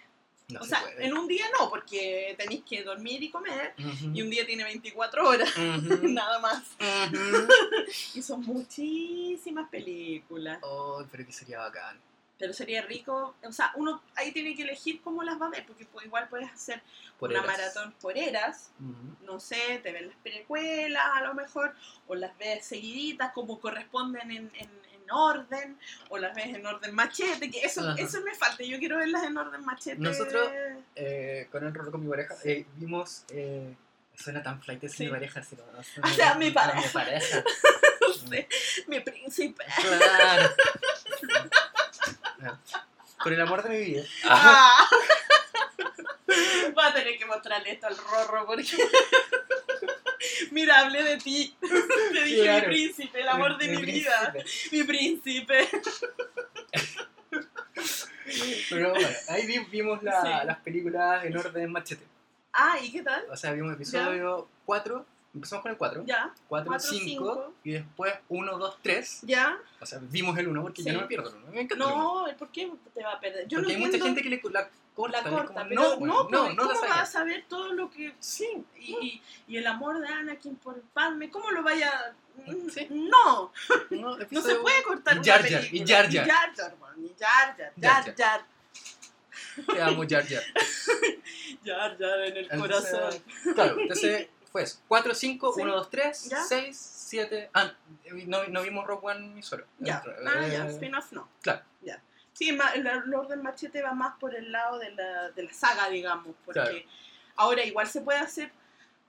No 0.48 0.60
o 0.60 0.62
se 0.64 0.70
sea, 0.70 0.82
puede. 0.82 1.06
en 1.06 1.16
un 1.16 1.26
día 1.26 1.44
no, 1.58 1.68
porque 1.70 2.34
tenéis 2.38 2.62
que 2.68 2.82
dormir 2.84 3.22
y 3.22 3.30
comer. 3.30 3.74
Y 3.78 4.22
un 4.22 4.30
día 4.30 4.44
tiene 4.46 4.62
24 4.64 5.28
horas, 5.28 5.48
nada 6.02 6.38
más. 6.38 6.62
Y 8.14 8.22
son 8.22 8.42
muchísimas 8.42 9.68
películas. 9.70 10.58
Oh, 10.62 11.04
pero 11.10 11.26
que 11.26 11.32
sería 11.32 11.58
bacán. 11.58 11.98
Pero 12.40 12.52
sería 12.54 12.80
rico, 12.82 13.36
o 13.44 13.52
sea, 13.52 13.70
uno 13.76 14.02
ahí 14.16 14.32
tiene 14.32 14.56
que 14.56 14.62
elegir 14.62 15.00
cómo 15.02 15.22
las 15.22 15.40
va 15.40 15.46
a 15.46 15.50
ver, 15.50 15.64
porque 15.66 15.84
pues, 15.84 16.06
igual 16.06 16.26
puedes 16.28 16.50
hacer 16.50 16.82
Por 17.18 17.28
una 17.30 17.40
eras. 17.40 17.50
maratón 17.58 17.94
por 18.00 18.16
eras, 18.18 18.70
no 19.26 19.38
sé, 19.38 19.78
te 19.82 19.92
ves 19.92 20.06
las 20.06 20.16
precuelas 20.22 21.04
a 21.14 21.20
lo 21.22 21.34
mejor, 21.34 21.74
o 22.08 22.14
las 22.14 22.36
ves 22.38 22.64
seguiditas 22.64 23.32
como 23.34 23.60
corresponden 23.60 24.30
en, 24.30 24.50
en, 24.54 24.70
en 24.94 25.10
orden, 25.10 25.78
o 26.08 26.16
las 26.16 26.34
ves 26.34 26.46
en 26.46 26.64
orden 26.66 26.94
machete, 26.94 27.50
que 27.50 27.60
eso, 27.60 27.94
eso 27.98 28.22
me 28.22 28.34
falta, 28.34 28.64
yo 28.64 28.78
quiero 28.78 28.96
verlas 28.96 29.22
en 29.24 29.36
orden 29.36 29.62
machete. 29.64 29.98
Nosotros- 30.00 30.50
Eh, 30.96 31.46
con 31.52 31.64
el 31.66 31.74
rolo 31.74 31.90
con 31.92 32.02
mi 32.02 32.08
pareja, 32.08 32.34
eh, 32.44 32.64
vimos. 32.76 33.24
Eh, 33.28 33.74
suena 34.16 34.42
tan 34.42 34.62
flight 34.62 34.82
es 34.84 34.92
Sí. 34.92 35.04
mi 35.04 35.10
pareja, 35.10 35.42
si 35.42 35.56
sé, 35.56 35.62
O 36.02 36.08
sea, 36.08 36.34
mi 36.36 36.50
pareja. 36.50 36.80
Mi 36.80 36.88
pareja. 36.88 37.44
Mi 38.86 39.00
príncipe. 39.00 39.64
Claro. 39.82 40.50
Por 43.22 43.32
el 43.32 43.40
amor 43.40 43.62
de 43.62 43.68
mi 43.70 43.84
vida. 43.84 44.02
Ah. 44.24 44.88
Va 46.78 46.86
a 46.88 46.94
tener 46.94 47.18
que 47.18 47.26
mostrarle 47.26 47.72
esto 47.72 47.86
al 47.86 47.96
Rorro 47.96 48.46
porque. 48.46 48.64
Mira, 50.50 50.80
hablé 50.80 51.02
de 51.02 51.16
ti. 51.18 51.54
Te 51.60 52.24
dije 52.24 52.42
Claro. 52.42 52.68
mi 52.68 52.74
príncipe, 52.74 53.20
el 53.20 53.28
amor 53.28 53.58
de 53.58 53.68
mi, 53.68 53.82
vida. 53.82 54.34
Mi 54.72 54.84
príncipe. 54.84 55.68
Pero 58.70 58.90
bueno, 58.90 59.08
ahí 59.28 59.46
vi- 59.46 59.64
vimos 59.70 60.02
la- 60.02 60.22
Sí. 60.22 60.46
las 60.46 60.58
películas 60.58 61.24
en 61.24 61.36
orden 61.36 61.72
machete. 61.72 62.04
Ah, 62.52 62.76
¿y 62.80 62.92
qué 62.92 63.02
tal? 63.02 63.24
O 63.30 63.36
sea, 63.36 63.52
vimos 63.52 63.74
episodio 63.74 64.48
4, 64.66 65.04
empezamos 65.34 65.62
con 65.62 65.70
el 65.72 65.78
4, 65.78 66.04
Ya, 66.06 66.32
4, 66.48 66.68
Cuatro, 66.70 66.88
5, 66.90 67.04
cinco. 67.04 67.54
y 67.64 67.72
después 67.72 68.14
1, 68.28 68.58
2, 68.58 68.78
3. 68.82 69.20
ya. 69.22 69.58
O 69.80 69.86
sea, 69.86 69.98
vimos 70.02 70.36
el 70.38 70.48
1 70.48 70.62
porque 70.62 70.82
Sí. 70.82 70.88
yo 70.88 70.94
no 70.94 71.00
me 71.02 71.06
pierdo 71.06 71.30
el 71.30 71.36
1. 71.36 71.46
Me 71.52 71.60
encanta 71.62 71.84
el 71.84 71.92
1. 71.92 72.26
No, 72.30 72.36
¿por 72.36 72.48
qué 72.50 72.70
te 72.94 73.02
va 73.02 73.12
a 73.12 73.20
perder? 73.20 73.46
Yo 73.48 73.58
Porque 73.58 73.72
no 73.76 73.78
hay 73.84 73.90
mucha 73.90 74.04
gente 74.04 74.22
que 74.22 74.28
le, 74.30 74.40
la 74.50 74.68
corta. 74.94 75.22
la 75.22 75.30
corta, 75.30 75.54
como, 75.54 75.68
pero 75.68 75.80
no, 75.82 75.90
no, 75.90 75.96
bueno, 75.96 76.28
no, 76.30 76.52
no 76.54 76.64
la 76.64 76.74
¿cómo 76.74 76.88
vas 76.88 77.00
a 77.00 77.06
saber 77.06 77.44
todo 77.48 77.72
lo 77.72 77.90
que 77.90 78.14
Sí, 78.18 78.64
y, 78.78 78.92
y, 78.96 79.22
y 79.48 79.56
el 79.56 79.66
amor 79.66 80.00
de 80.00 80.08
Anakin 80.08 80.56
por 80.56 80.74
el 80.76 80.82
Padme, 80.82 81.30
¿cómo 81.30 81.50
lo 81.52 81.62
vaya? 81.62 82.14
Sí. 82.72 82.86
No, 82.90 83.52
no, 83.90 84.16
no 84.30 84.40
se 84.42 84.54
puede 84.56 84.82
cortar 84.82 85.14
una 85.18 85.24
Jar 85.24 85.42
Jar, 85.48 85.60
película. 85.60 85.82
y 85.82 85.86
Jar 85.86 86.04
Jar. 86.10 86.26
Y 86.26 86.30
Jar 86.30 86.54
Jar, 86.56 86.76
man, 86.78 86.94
y 87.04 87.08
Jar 87.22 87.56
Jar, 87.56 87.72
Jar 87.80 88.04
Jar 88.04 88.16
Jar, 88.16 88.46
Te 89.74 89.82
amo, 89.82 90.02
Jar 90.08 90.26
Jar. 90.26 90.42
Jar 91.64 91.98
Jar 91.98 92.20
en 92.24 92.36
el 92.36 92.48
Entonces, 92.50 92.90
corazón. 92.90 93.22
Claro, 93.54 93.80
entonces 93.80 94.28
fue 94.50 94.62
eso. 94.62 94.80
4, 94.88 95.14
5, 95.14 95.52
Sí. 95.54 95.60
1, 95.62 95.76
2, 95.76 95.90
3, 95.90 96.24
Ya. 96.30 96.42
6, 96.44 96.76
7. 97.08 97.50
Ah, 97.54 97.72
no, 98.26 98.44
no 98.48 98.62
vimos 98.62 98.86
Rogue 98.86 99.06
One 99.12 99.28
ni 99.34 99.42
solo. 99.42 99.64
Ya, 99.78 100.02
Eh, 100.06 100.24
ah, 100.26 100.46
ya, 100.48 100.66
spin-off 100.68 101.12
no. 101.12 101.28
claro. 101.42 101.62
Ya. 101.82 102.02
Sí, 102.32 102.48
el 102.74 103.14
orden 103.14 103.42
machete 103.42 103.82
va 103.82 103.92
más 103.92 104.16
por 104.18 104.34
el 104.34 104.50
lado 104.52 104.78
de 104.78 104.90
la, 104.92 105.30
de 105.30 105.42
la 105.42 105.52
saga, 105.52 105.88
digamos, 105.88 106.34
porque 106.44 106.60
Claro. 106.60 106.78
ahora 107.36 107.64
igual 107.64 107.86
se 107.86 108.00
puede 108.00 108.18
hacer 108.20 108.50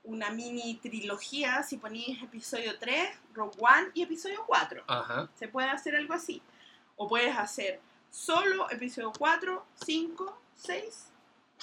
una 0.04 0.30
mini 0.30 0.74
trilogía 0.82 1.62
si 1.62 1.76
ponéis 1.78 2.20
episodio 2.22 2.78
3, 2.78 3.08
Rogue 3.34 3.56
One 3.60 3.90
y 3.94 4.02
episodio 4.02 4.44
4. 4.46 4.84
Ajá. 4.86 5.28
Se 5.38 5.48
puede 5.48 5.70
hacer 5.70 5.94
algo 5.96 6.12
así. 6.14 6.42
O 6.96 7.08
puedes 7.08 7.36
hacer 7.38 7.80
solo 8.10 8.68
episodio 8.70 9.12
4, 9.16 9.64
5, 9.86 10.42
6 10.56 11.06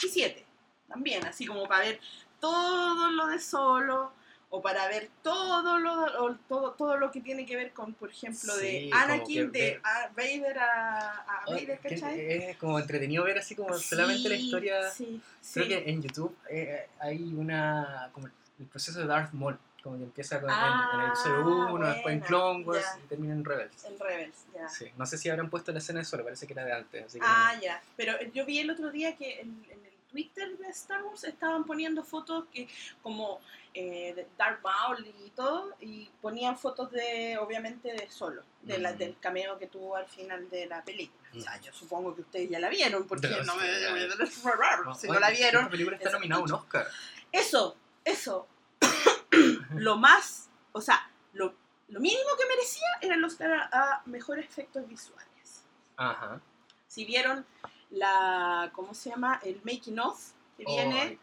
y 0.04 0.08
7. 0.08 0.46
También, 0.88 1.26
así 1.28 1.46
como 1.46 1.68
para 1.68 1.84
ver 1.86 2.00
todo 2.40 3.12
lo 3.12 3.28
de 3.28 3.40
solo. 3.40 4.12
O 4.52 4.64
para 4.64 4.88
ver 4.88 5.12
todo 5.22 5.78
lo, 5.78 6.36
todo, 6.48 6.72
todo 6.72 6.98
lo 6.98 7.12
que 7.12 7.22
tiene 7.22 7.46
que 7.46 7.56
ver 7.56 7.72
con, 7.72 7.94
por 7.94 8.10
ejemplo, 8.10 8.52
Sí, 8.56 8.90
de 8.90 8.90
Anakin, 8.92 9.52
de 9.52 9.60
ver- 9.60 9.82
a- 9.84 10.08
Vader 10.16 10.58
a, 10.58 11.10
a 11.20 11.44
Oh, 11.46 11.52
Vader, 11.52 11.78
¿cachai? 11.80 12.20
Es 12.20 12.58
como 12.58 12.80
entretenido 12.80 13.24
ver 13.26 13.38
así 13.38 13.56
como 13.56 13.76
solamente 13.78 14.28
la 14.28 14.36
Sí, 14.38 14.42
historia. 14.46 14.90
Sí, 14.90 15.22
Creo 15.54 15.66
sí. 15.66 15.70
que 15.70 15.90
en 15.92 16.02
YouTube 16.02 16.36
eh, 16.50 16.88
hay 17.00 17.32
una. 17.36 18.10
como 18.12 18.26
el 18.60 18.66
proceso 18.66 19.00
de 19.00 19.06
Darth 19.06 19.34
Maul. 19.34 19.60
Como 19.84 19.98
que 19.98 20.04
empieza 20.06 20.42
con, 20.42 20.50
Ah, 20.52 20.90
en, 20.94 21.00
en 21.00 21.06
el 21.06 21.12
episodio 21.12 21.74
1, 21.74 21.88
después 21.94 22.14
en 22.16 22.20
Clone 22.22 22.66
Wars 22.66 22.86
ya. 22.96 23.00
y 23.04 23.08
termina 23.08 23.34
en 23.34 23.46
Rebels. 23.46 23.86
En 23.86 23.98
Rebels, 24.00 24.36
ya. 24.54 24.68
Sí. 24.68 24.92
No 24.98 25.06
sé 25.06 25.18
si 25.20 25.30
habrán 25.30 25.50
puesto 25.52 25.72
la 25.72 25.78
escena 25.78 26.00
de 26.00 26.06
solo, 26.06 26.24
parece 26.26 26.46
que 26.48 26.54
era 26.54 26.66
de 26.66 26.74
antes. 26.74 27.06
Así 27.06 27.20
que 27.20 27.26
Ah, 27.26 27.54
ya. 27.62 27.82
Pero 27.96 28.14
yo 28.34 28.46
vi 28.48 28.60
el 28.60 28.70
otro 28.72 28.90
día 28.92 29.16
que 29.16 29.40
en, 29.42 29.64
en 29.70 29.80
Twitter 30.12 30.58
de 30.58 30.68
Star 30.70 31.04
Wars 31.04 31.24
estaban 31.24 31.64
poniendo 31.64 32.04
fotos 32.04 32.46
que 32.52 32.68
como 33.04 33.40
eh, 33.74 34.28
Darth 34.38 34.64
Maul 34.64 35.06
y 35.26 35.30
todo, 35.30 35.76
y 35.80 36.10
ponían 36.22 36.58
fotos 36.58 36.92
de, 36.92 37.38
obviamente, 37.38 37.94
de 37.94 38.10
solo, 38.10 38.42
de 38.64 38.80
la, 38.80 38.94
Mm. 38.94 38.98
del 38.98 39.20
cameo 39.20 39.60
que 39.60 39.68
tuvo 39.68 39.96
al 39.96 40.08
final 40.08 40.50
de 40.50 40.66
la 40.66 40.84
película. 40.84 41.30
O 41.38 41.40
sea, 41.40 41.58
Mm. 41.58 41.62
yo 41.62 41.74
supongo 41.74 42.16
que 42.16 42.22
ustedes 42.22 42.50
ya 42.50 42.60
la 42.60 42.70
vieron, 42.70 43.08
porque 43.08 43.28
No, 43.30 43.44
no 43.44 43.56
me... 43.58 43.62
sí, 43.68 43.82
ya. 43.82 44.96
si 44.96 45.08
no 45.08 45.20
la 45.20 45.30
vieron... 45.30 45.62
Esta 45.62 45.70
película 45.72 45.98
está 45.98 46.12
nominada 46.12 46.42
a 46.42 46.44
un 46.46 46.52
Oscar. 46.52 46.88
Eso, 47.32 47.78
eso. 48.04 48.48
lo 49.76 49.98
más, 49.98 50.50
o 50.72 50.82
sea, 50.82 51.10
lo, 51.34 51.54
lo 51.90 52.00
mínimo 52.00 52.30
que 52.40 52.48
merecía 52.48 52.88
era 53.02 53.16
el 53.16 53.24
Oscar 53.24 53.52
a, 53.52 53.70
a 53.72 54.02
mejores 54.06 54.46
efectos 54.46 54.88
visuales. 54.88 55.64
Ajá. 55.96 56.42
Si 56.88 57.06
vieron 57.06 57.46
la, 57.92 58.72
¿cómo 58.74 58.94
se 58.94 59.10
llama? 59.10 59.40
El 59.44 59.62
making 59.64 60.00
of 60.00 60.20
que 60.58 60.66
viene, 60.66 61.18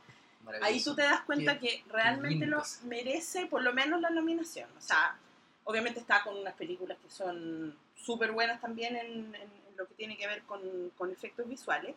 ahí 0.62 0.82
tú 0.82 0.94
te 0.94 1.02
das 1.02 1.20
cuenta 1.22 1.58
Qué- 1.58 1.82
que 1.84 1.92
realmente 1.92 2.46
lo 2.46 2.62
merece 2.84 3.46
por 3.46 3.62
lo 3.62 3.72
menos 3.72 4.00
la 4.00 4.10
nominación. 4.10 4.68
O 4.76 4.80
sea, 4.80 5.16
obviamente 5.64 6.00
está 6.00 6.22
con 6.22 6.36
unas 6.36 6.54
películas 6.54 6.98
que 7.02 7.10
son 7.10 7.76
súper 7.94 8.32
buenas 8.32 8.60
también 8.60 8.96
en, 8.96 9.34
en- 9.34 9.34
en 9.34 9.76
lo 9.76 9.86
que 9.86 9.94
tiene 9.94 10.16
que 10.16 10.26
ver 10.26 10.42
con, 10.42 10.90
con 10.96 11.10
efectos 11.10 11.46
visuales. 11.48 11.94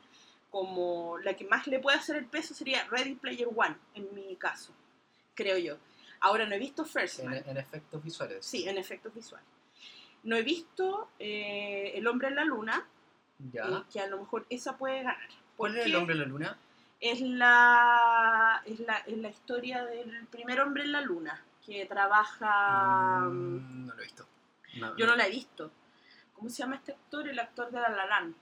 Como 0.52 1.20
la 1.20 1.36
que 1.36 1.46
más 1.46 1.68
le 1.68 1.80
puede 1.80 1.98
hacer 1.98 2.16
el 2.16 2.26
peso 2.26 2.56
sería 2.56 2.84
Ready 2.90 3.14
Player 3.16 3.48
One, 3.56 3.76
en 3.94 4.14
mi 4.16 4.36
caso, 4.36 4.74
creo 5.36 5.58
yo. 5.60 5.78
Ahora 6.22 6.46
no 6.48 6.56
he 6.56 6.60
visto 6.60 6.84
First 6.86 7.20
En, 7.20 7.26
Man. 7.28 7.44
en 7.46 7.58
efectos 7.58 8.04
visuales. 8.04 8.46
Sí, 8.46 8.68
en 8.68 8.78
efectos 8.80 9.14
visuales. 9.14 9.48
No 10.24 10.36
he 10.36 10.42
visto 10.42 11.10
eh, 11.20 11.92
El 11.96 12.08
Hombre 12.08 12.30
en 12.30 12.36
la 12.36 12.44
Luna, 12.46 12.86
Ya. 13.52 13.64
eh, 13.64 13.84
que 13.92 14.00
a 14.02 14.08
lo 14.08 14.20
mejor 14.20 14.46
esa 14.50 14.78
puede 14.78 14.98
ganar. 15.04 15.18
¿Cuál 15.56 15.78
es 15.78 15.86
el 15.86 15.96
hombre 15.96 16.16
de 16.16 16.22
la 16.22 16.28
luna? 16.28 16.58
Es 17.00 17.22
la, 17.22 18.62
es, 18.66 18.80
la, 18.82 18.98
es 18.98 19.18
la 19.18 19.30
historia 19.30 19.86
del 19.86 20.28
primer 20.28 20.60
hombre 20.60 20.84
en 20.84 20.92
la 20.92 21.02
luna, 21.02 21.42
que 21.66 21.86
trabaja... 21.86 23.22
Mm, 23.22 23.86
no 23.88 23.94
lo 23.96 24.00
he 24.02 24.04
visto. 24.04 24.28
No, 24.76 24.98
Yo 24.98 25.06
no 25.08 25.16
la 25.16 25.26
he 25.28 25.30
visto. 25.30 25.72
¿Cómo 26.34 26.50
se 26.50 26.58
llama 26.58 26.76
este 26.76 26.92
actor? 26.94 27.28
El 27.28 27.40
actor 27.40 27.72
de 27.72 27.80
La 27.80 27.90
La 27.90 28.06
Land. 28.06 28.36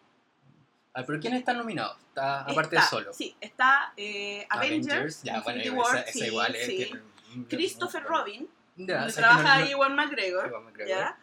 Ah, 0.93 1.03
pero 1.05 1.19
¿quién 1.19 1.33
está 1.35 1.53
nominado? 1.53 1.95
Está, 1.99 2.41
aparte 2.41 2.75
Está- 2.75 2.81
de 2.81 2.87
solo. 2.87 3.13
Sí, 3.13 3.35
está 3.39 3.93
eh, 3.95 4.47
Avengers, 4.49 5.21
Ya, 5.21 5.41
bueno, 5.41 5.59
Infinity 5.59 5.69
War, 5.79 5.97
esa 5.97 6.11
sí, 6.11 6.25
igual 6.25 6.55
es. 6.55 6.65
sí. 6.65 6.77
tiene- 6.77 7.01
Christopher 7.47 8.03
Robin, 8.03 8.49
Ya, 8.77 8.99
donde 9.01 9.13
trabaja 9.13 9.59
no- 9.59 9.65
no- 9.65 9.71
Ewan 9.71 9.95
McGregor. 9.95 10.47
Ewan 10.47 10.63
McGregor. 10.65 10.87
¿ya? 10.97 11.17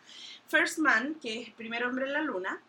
First 0.47 0.79
Man, 0.79 1.17
que 1.21 1.41
es 1.43 1.49
el 1.49 1.55
primer 1.55 1.85
hombre 1.85 2.07
en 2.07 2.13
la 2.13 2.21
luna. 2.21 2.61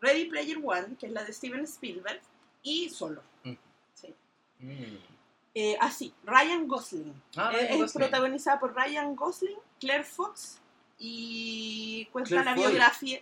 Ready 0.00 0.26
Player 0.26 0.58
One, 0.62 0.96
que 0.98 1.06
es 1.06 1.12
la 1.12 1.24
de 1.24 1.32
Steven 1.32 1.64
Spielberg. 1.64 2.20
Y 2.62 2.88
Solo. 2.90 3.22
Mm. 3.44 3.52
Sí. 3.94 4.14
Mm. 4.60 4.96
Eh, 5.54 5.76
ah, 5.80 5.90
sí, 5.90 6.12
Ryan 6.24 6.68
Gosling. 6.68 7.14
Ah, 7.36 7.50
Eh, 7.52 7.56
Ryan 7.56 7.72
es 7.72 7.78
Gosling. 7.80 8.00
protagonizada 8.02 8.60
por 8.60 8.74
Ryan 8.76 9.16
Gosling, 9.16 9.56
Claire 9.80 10.04
Fox 10.04 10.58
y 10.98 12.06
cuenta 12.12 12.28
Claire 12.28 12.44
la 12.44 12.54
Foy. 12.54 12.66
biografía. 12.66 13.20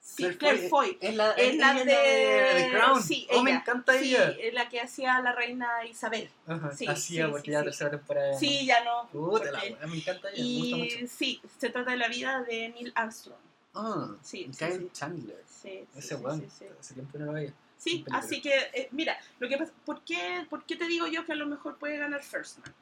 Sí, 0.00 0.24
Claire, 0.38 0.68
Foy. 0.70 0.96
Es 1.02 1.14
la, 1.14 1.32
Es 1.32 1.56
la 1.56 1.74
de, 1.74 2.70
Crown. 2.72 3.02
Sí, 3.02 3.28
oh, 3.32 3.42
me 3.42 3.50
encanta 3.50 3.92
Sí, 3.98 4.14
ella. 4.16 4.30
es 4.40 4.54
la 4.54 4.68
que 4.68 4.80
hacía 4.80 5.20
la 5.20 5.32
reina 5.32 5.84
Isabel. 5.86 6.30
Ajá, 6.46 6.72
sí, 6.72 6.86
Hacía 6.86 7.26
sí, 7.26 7.30
porque 7.30 7.46
sí, 7.46 7.52
ya 7.52 7.58
sí. 7.58 7.64
tercera 7.66 7.90
temporada. 7.90 8.38
Sí, 8.38 8.64
ya 8.66 8.82
no. 8.84 9.06
Puta 9.12 9.50
la 9.50 9.60
me 9.86 9.96
encanta 9.98 10.30
ella, 10.30 10.42
me 10.42 10.58
gusta 10.60 10.76
y 10.76 10.82
mucho. 11.02 11.14
sí, 11.14 11.42
se 11.58 11.68
trata 11.70 11.90
de 11.90 11.96
la 11.98 12.08
vida 12.08 12.42
de 12.44 12.70
Neil 12.70 12.92
Armstrong. 12.94 13.38
Ah, 13.74 14.16
Sí, 14.22 14.48
sí, 14.52 14.58
Kyle 14.64 14.78
sí. 14.78 14.88
Chandler. 14.92 15.44
Sí, 15.46 15.86
sí, 15.92 15.98
Ese 15.98 16.14
weón. 16.16 16.40
sí, 16.40 16.48
sí. 16.58 16.64
Hace 16.78 16.94
tiempo 16.94 17.18
no 17.18 17.26
lo 17.26 17.32
veía. 17.32 17.52
Sí, 17.76 18.04
así 18.10 18.40
que, 18.40 18.52
eh, 18.72 18.88
mira, 18.90 19.16
lo 19.38 19.48
que 19.48 19.56
pasa, 19.56 19.72
¿por 19.84 20.02
qué, 20.02 20.46
¿por 20.50 20.64
qué 20.64 20.74
te 20.74 20.86
digo 20.86 21.06
yo 21.06 21.24
que 21.24 21.32
a 21.32 21.36
lo 21.36 21.46
mejor 21.46 21.76
puede 21.78 21.96
ganar 21.96 22.22
First 22.24 22.58
Man? 22.58 22.74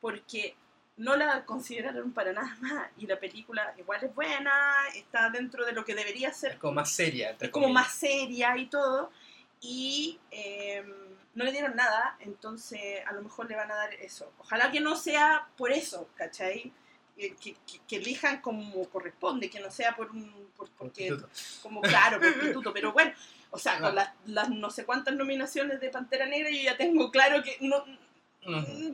Porque 0.00 0.56
no 0.96 1.16
la 1.16 1.44
consideraron 1.44 2.12
para 2.12 2.32
nada 2.32 2.56
más 2.60 2.88
y 2.96 3.06
la 3.06 3.20
película 3.20 3.74
igual 3.76 4.02
es 4.02 4.14
buena, 4.14 4.72
está 4.94 5.28
dentro 5.30 5.66
de 5.66 5.72
lo 5.72 5.84
que 5.84 5.94
debería 5.94 6.28
Es 6.30 6.38
ser, 6.38 6.58
como 6.58 6.72
más 6.74 6.90
seria. 6.90 7.36
es 7.38 7.50
como 7.50 7.68
más 7.68 7.92
seria 7.92 8.56
y 8.56 8.66
todo, 8.66 9.10
y 9.60 10.18
eh, 10.30 10.82
no 11.34 11.44
le 11.44 11.52
dieron 11.52 11.76
nada, 11.76 12.16
entonces 12.20 13.04
a 13.06 13.12
lo 13.12 13.22
mejor 13.22 13.48
le 13.50 13.54
van 13.56 13.70
a 13.70 13.74
dar 13.74 13.92
eso. 13.94 14.32
Ojalá 14.38 14.70
que 14.72 14.80
no 14.80 14.96
sea 14.96 15.46
por 15.58 15.72
eso, 15.72 16.08
¿cachai? 16.16 16.72
Que, 17.18 17.34
que- 17.34 17.56
que- 17.66 17.80
que 17.88 17.96
elijan 17.96 18.40
como 18.40 18.88
corresponde, 18.90 19.50
que 19.50 19.58
no 19.58 19.70
sea 19.72 19.96
por 19.96 20.10
un... 20.12 20.50
por- 20.56 20.70
porque 20.70 21.08
como 21.62 21.80
claro, 21.80 22.18
por 22.20 22.28
instituto, 22.28 22.72
pero 22.72 22.92
bueno, 22.92 23.12
o 23.50 23.58
sea, 23.58 23.80
con 23.80 23.94
las, 23.96 24.10
las 24.26 24.50
no 24.50 24.70
sé 24.70 24.84
cuántas 24.84 25.14
nominaciones 25.16 25.80
de 25.80 25.90
Pantera 25.90 26.26
Negra 26.26 26.48
yo 26.50 26.62
ya 26.62 26.76
tengo 26.76 27.10
claro 27.10 27.42
que 27.42 27.56
no 27.60 27.84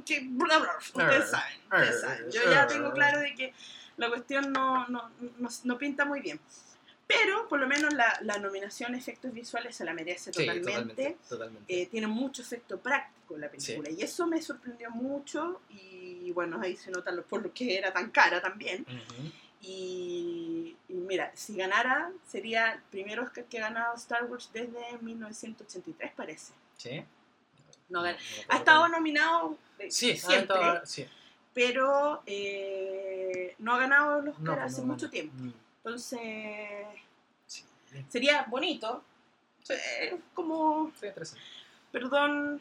que 0.06 0.20
bla, 0.24 0.58
bla, 0.58 0.70
ustedes 0.80 1.30
saben, 1.30 1.60
ustedes 1.82 2.00
saben. 2.00 2.30
Yo 2.30 2.50
ya 2.50 2.66
tengo 2.66 2.92
claro 2.92 3.20
de 3.20 3.34
que 3.34 3.52
la 3.98 4.08
cuestión 4.08 4.52
no, 4.52 4.88
no, 4.88 5.10
no, 5.38 5.48
no 5.64 5.78
pinta 5.78 6.04
muy 6.06 6.20
bien. 6.20 6.40
Pero 7.06 7.46
por 7.48 7.60
lo 7.60 7.66
menos 7.66 7.92
la, 7.92 8.18
la 8.22 8.38
nominación 8.38 8.94
efectos 8.94 9.32
visuales 9.32 9.76
se 9.76 9.84
la 9.84 9.92
merece 9.92 10.32
Sí, 10.32 10.40
totalmente. 10.40 10.70
totalmente. 10.72 11.16
totalmente. 11.28 11.82
Eh, 11.82 11.86
tiene 11.86 12.06
mucho 12.06 12.40
efecto 12.42 12.78
práctico 12.78 13.36
la 13.36 13.50
película 13.50 13.90
y 13.90 14.00
eso 14.02 14.26
me 14.26 14.40
sorprendió 14.40 14.90
mucho 14.90 15.60
y 15.70 16.30
bueno, 16.32 16.58
ahí 16.62 16.76
se 16.76 16.90
nota 16.90 17.12
por 17.28 17.42
lo 17.42 17.52
que 17.52 17.76
era 17.76 17.92
tan 17.92 18.10
cara 18.10 18.40
también. 18.40 18.86
Y, 19.60 20.76
y 20.88 20.94
mira, 20.94 21.30
si 21.34 21.56
ganara, 21.56 22.10
sería 22.28 22.72
el 22.72 22.80
primer 22.90 23.18
Oscar 23.20 23.44
que 23.44 23.58
ha 23.58 23.62
ganado 23.68 23.94
Star 23.96 24.24
Wars 24.24 24.50
desde 24.52 24.98
1983, 25.00 26.12
parece. 26.12 26.52
Sí. 26.76 27.02
No, 27.88 28.02
me 28.02 28.10
ha 28.10 28.12
acuerdo. 28.12 28.58
estado 28.58 28.88
nominado 28.88 29.58
Sí, 29.88 30.12
ha 30.12 30.16
siempre, 30.16 30.38
estado- 30.56 30.86
sí. 30.86 31.06
pero 31.52 32.22
eh, 32.26 33.54
no 33.58 33.74
ha 33.74 33.78
ganado 33.78 34.20
el 34.20 34.28
Oscar 34.28 34.44
No, 34.44 34.54
pues 34.54 34.64
hace 34.72 34.80
no, 34.82 34.86
mucho 34.88 35.06
no. 35.06 35.10
tiempo. 35.10 35.34
Entonces, 35.84 36.20
Sí, 37.46 37.64
sería 38.08 38.44
bonito. 38.48 39.04
como, 40.34 40.90
sí, 40.98 41.06
interesante. 41.06 41.44
perdón, 41.92 42.60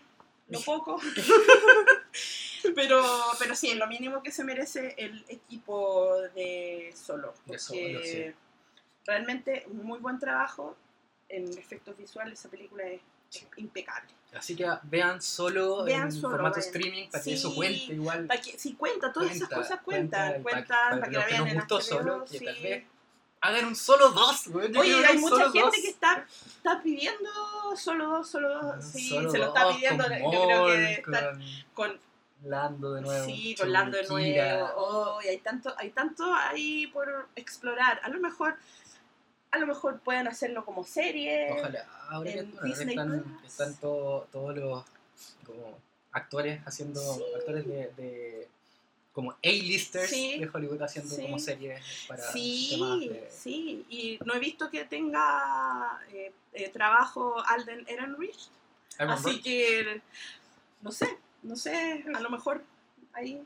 lo 0.49 0.59
poco. 0.65 0.99
pero, 2.75 3.01
pero 3.39 3.55
sí, 3.55 3.71
es 3.71 3.77
lo 3.77 3.87
mínimo 3.87 4.21
que 4.21 4.31
se 4.31 4.43
merece 4.43 4.93
el 4.97 5.23
equipo 5.29 6.17
de 6.35 6.93
Solo. 6.95 7.33
De 7.33 7.39
Porque 7.47 7.59
Solo, 7.59 7.99
sí. 8.03 8.25
realmente 9.05 9.65
un 9.67 9.83
muy 9.85 9.99
buen 9.99 10.19
trabajo 10.19 10.75
en 11.29 11.57
efectos 11.57 11.97
visuales. 11.97 12.39
Esa 12.39 12.49
película 12.49 12.83
es 12.83 13.01
Sí. 13.29 13.47
impecable. 13.57 14.09
Así 14.35 14.55
que 14.55 14.67
vean 14.83 15.19
solo 15.21 15.83
Vean 15.85 16.03
en 16.03 16.11
solo, 16.11 16.33
formato 16.35 16.57
vayan. 16.57 16.67
streaming 16.67 17.09
para 17.09 17.23
que 17.23 17.29
Sí. 17.31 17.35
eso 17.35 17.55
cuente 17.55 17.93
igual. 17.93 18.27
Pa' 18.27 18.37
que, 18.37 18.59
si 18.59 18.73
cuenta, 18.75 19.11
todas 19.11 19.31
esas 19.35 19.49
cosas 19.49 19.79
cuenta, 19.81 19.83
cuentan. 19.83 20.33
que- 20.35 20.41
Cuentan 20.43 20.67
para 20.67 20.99
para 20.99 21.11
que 21.11 21.17
la 21.17 21.25
vean 21.25 21.47
en 21.47 21.81
solo, 21.81 22.25
que 22.25 22.37
sí. 22.39 22.45
tal 22.45 22.55
vez 22.61 22.85
Hagan 23.45 23.65
un 23.65 23.75
solo 23.75 24.09
dos, 24.11 24.47
güey. 24.47 24.75
Oye, 24.77 25.05
hay 25.05 25.17
mucha 25.17 25.43
gente 25.51 25.59
dos. 25.59 25.71
que 25.75 25.89
está, 25.89 26.25
está 26.47 26.81
pidiendo 26.81 27.29
solo 27.75 28.07
dos, 28.07 28.29
solo 28.29 28.49
dos. 28.61 28.85
Sí, 28.85 29.09
Solo 29.09 29.29
se 29.29 29.37
lo 29.37 29.47
está 29.47 29.69
pidiendo. 29.69 30.03
Yo 30.03 30.09
creo 30.09 30.47
que 30.47 30.53
Maul, 30.55 30.71
está 30.73 31.37
con. 31.73 31.99
Lando 32.45 32.93
de 32.93 33.01
nuevo. 33.01 33.25
Sí, 33.25 33.55
con 33.57 33.71
Lando 33.71 33.97
de 33.97 34.07
nuevo. 34.07 34.69
Oh, 34.75 35.19
y 35.23 35.27
hay 35.27 35.37
tanto, 35.37 35.73
hay 35.77 35.89
tanto 35.91 36.23
ahí 36.33 36.87
por 36.87 37.27
explorar. 37.35 37.99
A 38.03 38.09
lo 38.09 38.19
mejor, 38.19 38.55
a 39.51 39.57
lo 39.57 39.67
mejor 39.67 39.99
pueden 39.99 40.27
hacerlo 40.27 40.65
como 40.65 40.83
serie. 40.85 41.53
Ojalá. 41.57 41.85
Ahora 42.09 42.31
que 42.33 42.39
en 42.39 42.51
bueno, 42.51 42.67
Disney 42.67 42.89
están, 42.95 43.39
están 43.45 43.75
todo- 43.75 44.27
todos 44.31 44.57
los 44.57 44.83
como 45.45 45.77
actores 46.11 46.61
haciendo 46.65 46.99
Sí. 47.01 47.23
actores 47.37 47.65
de, 47.67 47.91
de 47.97 48.47
como 49.13 49.31
A-listers 49.43 50.09
Sí. 50.09 50.39
de 50.39 50.49
Hollywood 50.51 50.81
haciendo 50.81 51.15
Sí. 51.15 51.21
como 51.21 51.39
series 51.39 52.05
para 52.07 52.23
Sí, 52.31 52.67
temas 52.71 52.99
de 52.99 53.29
sí, 53.31 53.85
y 53.89 54.19
no 54.25 54.33
he 54.33 54.39
visto 54.39 54.69
que 54.69 54.83
tenga 54.85 55.99
eh, 56.11 56.33
eh, 56.53 56.69
trabajo 56.69 57.35
Alden 57.47 57.85
Ehrenreich, 57.87 58.49
así 58.97 59.39
que 59.41 60.01
no 60.81 60.91
sé, 60.91 61.17
no 61.43 61.55
sé, 61.55 62.03
a 62.13 62.19
lo 62.19 62.29
mejor 62.31 62.63
ahí 63.13 63.41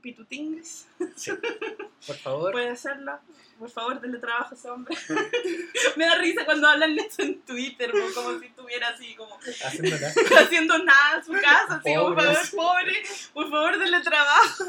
pitutingues 0.00 0.86
Sí. 1.16 1.32
Por 2.06 2.16
favor. 2.16 2.52
puede 2.52 2.70
hacerlo. 2.70 3.18
Por 3.58 3.70
favor, 3.70 4.00
denle 4.00 4.18
trabajo 4.18 4.54
a 4.54 4.58
ese 4.58 4.68
hombre. 4.68 4.96
Me 5.96 6.04
da 6.06 6.16
risa 6.18 6.44
cuando 6.44 6.66
hablan 6.66 6.96
de 6.96 7.02
eso 7.02 7.22
en 7.22 7.40
Twitter, 7.42 7.92
como- 7.92 8.12
como 8.12 8.40
si 8.40 8.46
estuviera 8.46 8.88
así, 8.88 9.14
como 9.14 9.38
haciendo 9.64 9.96
nada. 9.98 10.12
haciendo 10.42 10.78
nada 10.84 11.18
en 11.18 11.24
su 11.24 11.32
casa, 11.32 11.74
así 11.76 11.94
como, 11.94 12.14
por 12.14 12.24
favor, 12.24 12.50
pobre, 12.56 13.02
por 13.32 13.50
favor, 13.50 13.78
denle 13.78 14.00
trabajo. 14.00 14.64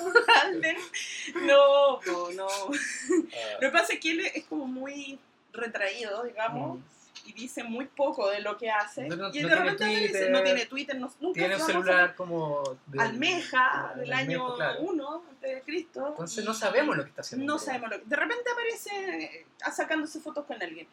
No, 1.41 1.99
no, 2.05 2.31
no. 2.31 2.47
Ah, 2.47 3.53
Lo 3.55 3.59
que 3.59 3.69
pasa 3.69 3.93
es 3.93 3.99
que 3.99 4.11
él 4.11 4.19
es 4.21 4.45
como 4.45 4.67
muy 4.67 5.17
retraído, 5.53 6.23
digamos, 6.23 6.79
mm, 6.79 6.83
y 7.25 7.33
dice 7.33 7.63
muy 7.63 7.85
poco 7.85 8.29
de 8.29 8.41
lo 8.41 8.57
que 8.57 8.69
hace. 8.69 9.07
No- 9.07 9.15
no- 9.15 9.29
y 9.33 9.41
de 9.41 9.55
repente 9.55 9.85
Twitter, 9.85 10.31
no 10.31 10.43
tiene 10.43 10.65
Twitter, 10.65 10.99
nunca 10.99 11.15
Tiene 11.33 11.55
un 11.55 11.61
celular 11.61 12.15
como. 12.15 12.77
del- 12.87 12.99
almeja 13.01 13.93
del 13.95 14.05
del 14.05 14.13
año 14.13 14.55
claro. 14.55 14.79
1 14.81 15.23
antes 15.29 15.55
de 15.55 15.61
Cristo. 15.61 16.07
Entonces 16.09 16.43
y 16.43 16.47
no 16.47 16.53
sabemos 16.53 16.97
lo 16.97 17.03
que 17.03 17.09
está 17.09 17.21
haciendo. 17.21 17.45
No 17.53 17.59
sabemos 17.59 17.89
lo 17.91 17.99
que. 17.99 18.05
De 18.05 18.15
repente 18.15 18.43
aparece 18.51 19.23
eh, 19.23 19.45
sacándose 19.73 20.19
fotos 20.19 20.45
con 20.45 20.61
alguien. 20.61 20.87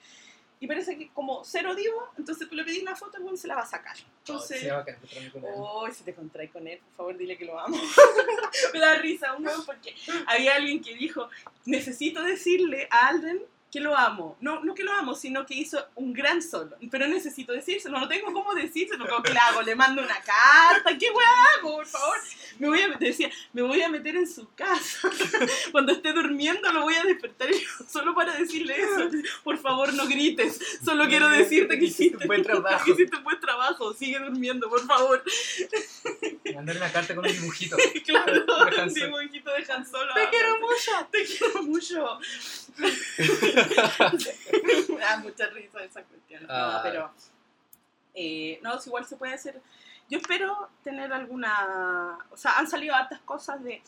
Y 0.63 0.67
parece 0.67 0.99
que 0.99 1.09
como 1.15 1.43
cero 1.43 1.75
divo, 1.75 2.11
entonces 2.19 2.47
tú 2.47 2.55
le 2.55 2.65
pedís 2.65 2.83
una 2.83 2.95
foto 2.95 3.19
y 3.19 3.23
weón 3.23 3.39
se 3.39 3.49
la 3.49 3.55
va 3.57 3.63
a 3.63 3.67
sacar. 3.67 3.97
Entonces, 4.19 4.71
Oh, 4.71 4.85
sí, 5.09 5.31
con 5.31 5.43
él. 5.45 5.51
oh, 5.57 5.89
si 5.91 6.05
te 6.05 6.13
contraes 6.15 6.51
con 6.51 6.69
él, 6.69 6.79
por 6.81 6.97
favor 6.97 7.17
dile 7.17 7.39
que 7.39 7.47
lo 7.47 7.59
amo. 7.59 7.79
Me 8.75 8.79
da 8.79 8.95
risa 8.97 9.33
un 9.35 9.47
weón 9.47 9.65
porque 9.65 9.95
había 10.27 10.57
alguien 10.57 10.83
que 10.83 10.95
dijo, 10.95 11.31
necesito 11.65 12.23
decirle 12.23 12.89
a 12.91 13.09
Alden 13.09 13.41
que 13.71 13.81
lo 13.81 13.97
amo. 13.97 14.37
No, 14.41 14.65
no 14.65 14.75
que 14.75 14.83
lo 14.83 14.93
amo, 14.93 15.15
sino 15.15 15.47
que 15.47 15.55
hizo 15.55 15.85
un 15.95 16.13
gran 16.13 16.43
solo. 16.43 16.77
Pero 16.91 17.07
necesito 17.07 17.53
decírselo, 17.53 17.99
no 18.01 18.09
tengo 18.09 18.33
cómo 18.33 18.55
decírselo. 18.55 19.07
¿Cómo 19.07 19.23
que 19.23 19.33
le 19.33 19.39
hago? 19.39 19.63
Le 19.63 19.75
mando 19.75 20.03
una 20.03 20.21
carta. 20.21 20.99
¿Qué 20.99 21.11
weá 21.11 21.29
hago, 21.59 21.77
por 21.77 21.87
favor? 21.87 22.17
Me 22.59 22.69
voy 22.69 22.81
a, 22.81 22.89
decía, 22.99 23.31
me 23.53 23.63
voy 23.63 23.81
a 23.83 23.89
meter 23.89 24.17
en 24.17 24.29
su 24.29 24.53
casa. 24.55 25.09
Cuando 25.73 25.93
esté 25.93 26.13
durmiendo 26.13 26.71
lo 26.73 26.83
voy 26.83 26.95
a 26.95 27.05
despertar 27.05 27.49
solo 27.89 28.15
para 28.15 28.35
decirle 28.37 28.77
eso. 28.81 29.09
Por 29.45 29.57
favor, 29.59 29.95
no 29.95 30.07
grites. 30.07 30.59
Solo 30.85 31.07
quiero 31.09 31.29
decirte 31.29 31.79
que 31.79 31.85
hiciste 31.87 32.17
un 32.19 32.27
buen 32.27 32.43
trabajo. 32.45 32.85
que 32.85 32.91
hiciste 32.93 33.17
un 33.17 33.25
buen 33.25 33.41
trabajo. 33.41 33.95
Sigue 33.95 34.19
durmiendo, 34.19 34.69
por 34.69 34.85
favor. 34.87 35.23
Mandar 36.55 36.77
una 36.77 36.93
carta 36.93 37.15
con 37.15 37.25
un 37.25 37.33
dibujito. 37.33 37.77
Claro, 38.11 38.45
un 38.83 38.93
dibujito 38.95 39.51
de 39.53 39.73
Han 39.73 39.87
Solo. 39.87 40.13
Te 40.15 40.29
quiero 40.31 40.59
mucho. 40.59 41.09
Te 41.13 41.25
quiero 41.25 41.63
mucho. 41.63 42.19
Me 42.81 42.91
da 45.01 45.17
mucha 45.19 45.47
risa 45.49 45.83
esa 45.85 46.03
cuestión. 46.03 46.43
No, 46.45 46.49
Ah. 46.53 46.81
pero. 46.83 47.11
eh, 48.15 48.59
no, 48.63 48.77
es 48.77 48.87
igual 48.87 49.05
se 49.07 49.17
puede 49.17 49.35
hacer. 49.35 49.61
Yo 50.09 50.19
espero 50.19 50.69
tener 50.83 51.13
alguna. 51.13 52.19
O 52.31 52.37
sea, 52.37 52.59
han 52.59 52.69
salido 52.69 52.95
hartas 52.95 53.21
cosas 53.21 53.63
de 53.63 53.83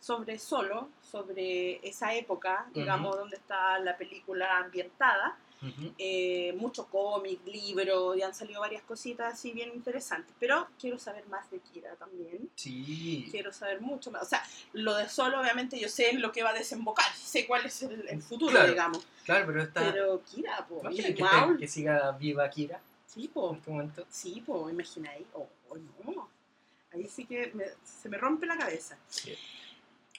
sobre 0.00 0.38
solo, 0.38 0.88
sobre 1.02 1.86
esa 1.86 2.14
época, 2.14 2.66
digamos, 2.72 3.16
donde 3.16 3.36
está 3.36 3.78
la 3.80 3.96
película 3.96 4.58
ambientada. 4.58 5.36
Ujú. 5.62 5.94
Eh, 5.98 6.54
mucho 6.58 6.86
cómic, 6.86 7.40
libro, 7.46 8.14
y 8.14 8.22
han 8.22 8.34
salido 8.34 8.60
varias 8.60 8.82
cositas 8.82 9.34
así 9.34 9.52
bien 9.52 9.70
interesantes. 9.74 10.34
Pero 10.38 10.68
quiero 10.78 10.98
saber 10.98 11.26
más 11.28 11.50
de 11.50 11.58
Kira 11.60 11.94
también. 11.96 12.50
Sí. 12.54 13.26
Quiero 13.30 13.52
saber 13.52 13.80
mucho 13.80 14.10
más. 14.10 14.22
O 14.22 14.26
sea, 14.26 14.42
lo 14.74 14.94
de 14.94 15.08
solo, 15.08 15.40
obviamente, 15.40 15.78
yo 15.80 15.88
sé 15.88 16.10
en 16.10 16.20
lo 16.20 16.30
que 16.32 16.42
va 16.42 16.50
a 16.50 16.54
desembocar. 16.54 17.10
Sé 17.16 17.46
cuál 17.46 17.64
es 17.66 17.82
el, 17.82 18.06
el 18.08 18.22
futuro, 18.22 18.52
Claro. 18.52 18.68
digamos. 18.68 19.06
Claro, 19.24 19.46
pero 19.46 19.62
está. 19.62 19.80
Pero 19.92 20.22
Kira, 20.24 20.66
po. 20.66 20.82
Y 20.90 20.96
que, 20.96 21.14
esté- 21.14 21.58
que 21.58 21.68
siga 21.68 22.12
viva 22.12 22.48
Kira 22.50 22.80
Sí, 23.06 23.24
en 23.24 23.30
po. 23.30 23.54
este 23.54 23.70
momento. 23.70 24.06
Sí, 24.10 24.42
po. 24.46 24.68
Imagináis. 24.68 25.26
Oh, 25.32 25.48
oh, 25.70 25.76
no. 26.04 26.28
Ahí 26.92 27.08
sí 27.08 27.24
que 27.24 27.50
me- 27.54 27.64
se 27.82 28.08
me 28.08 28.18
rompe 28.18 28.46
la 28.46 28.56
cabeza. 28.58 28.96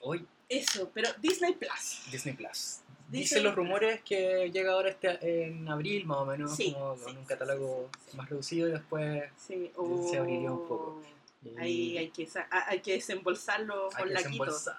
Hoy 0.02 0.26
Eso, 0.50 0.90
pero 0.94 1.10
Disney 1.20 1.54
Plus. 1.54 2.04
Disney 2.12 2.34
Plus. 2.36 2.80
Dicen 3.10 3.44
los 3.44 3.56
rumores 3.56 4.02
que 4.02 4.50
llega 4.52 4.74
ahora 4.74 4.90
este 4.90 5.46
en 5.46 5.68
abril 5.70 6.06
más 6.06 6.18
o 6.20 6.26
menos, 6.26 6.56
Sí, 6.56 6.74
como 6.74 6.96
sí, 6.98 7.04
con 7.04 7.18
un 7.18 7.26
catálogo 7.26 7.90
sí, 8.10 8.18
más 8.18 8.30
reducido 8.30 8.68
y 8.68 8.72
después 8.72 9.24
Se 9.48 10.18
abriría 10.18 10.52
un 10.52 10.68
poco. 10.68 11.02
oh. 11.02 11.48
y 11.48 11.58
Ahí 11.58 11.98
hay 11.98 12.10
que, 12.10 12.28
hay 12.68 12.80
que 12.82 12.94
desembolsarlo 12.94 13.90
con 13.98 14.12
laquitos. 14.14 14.70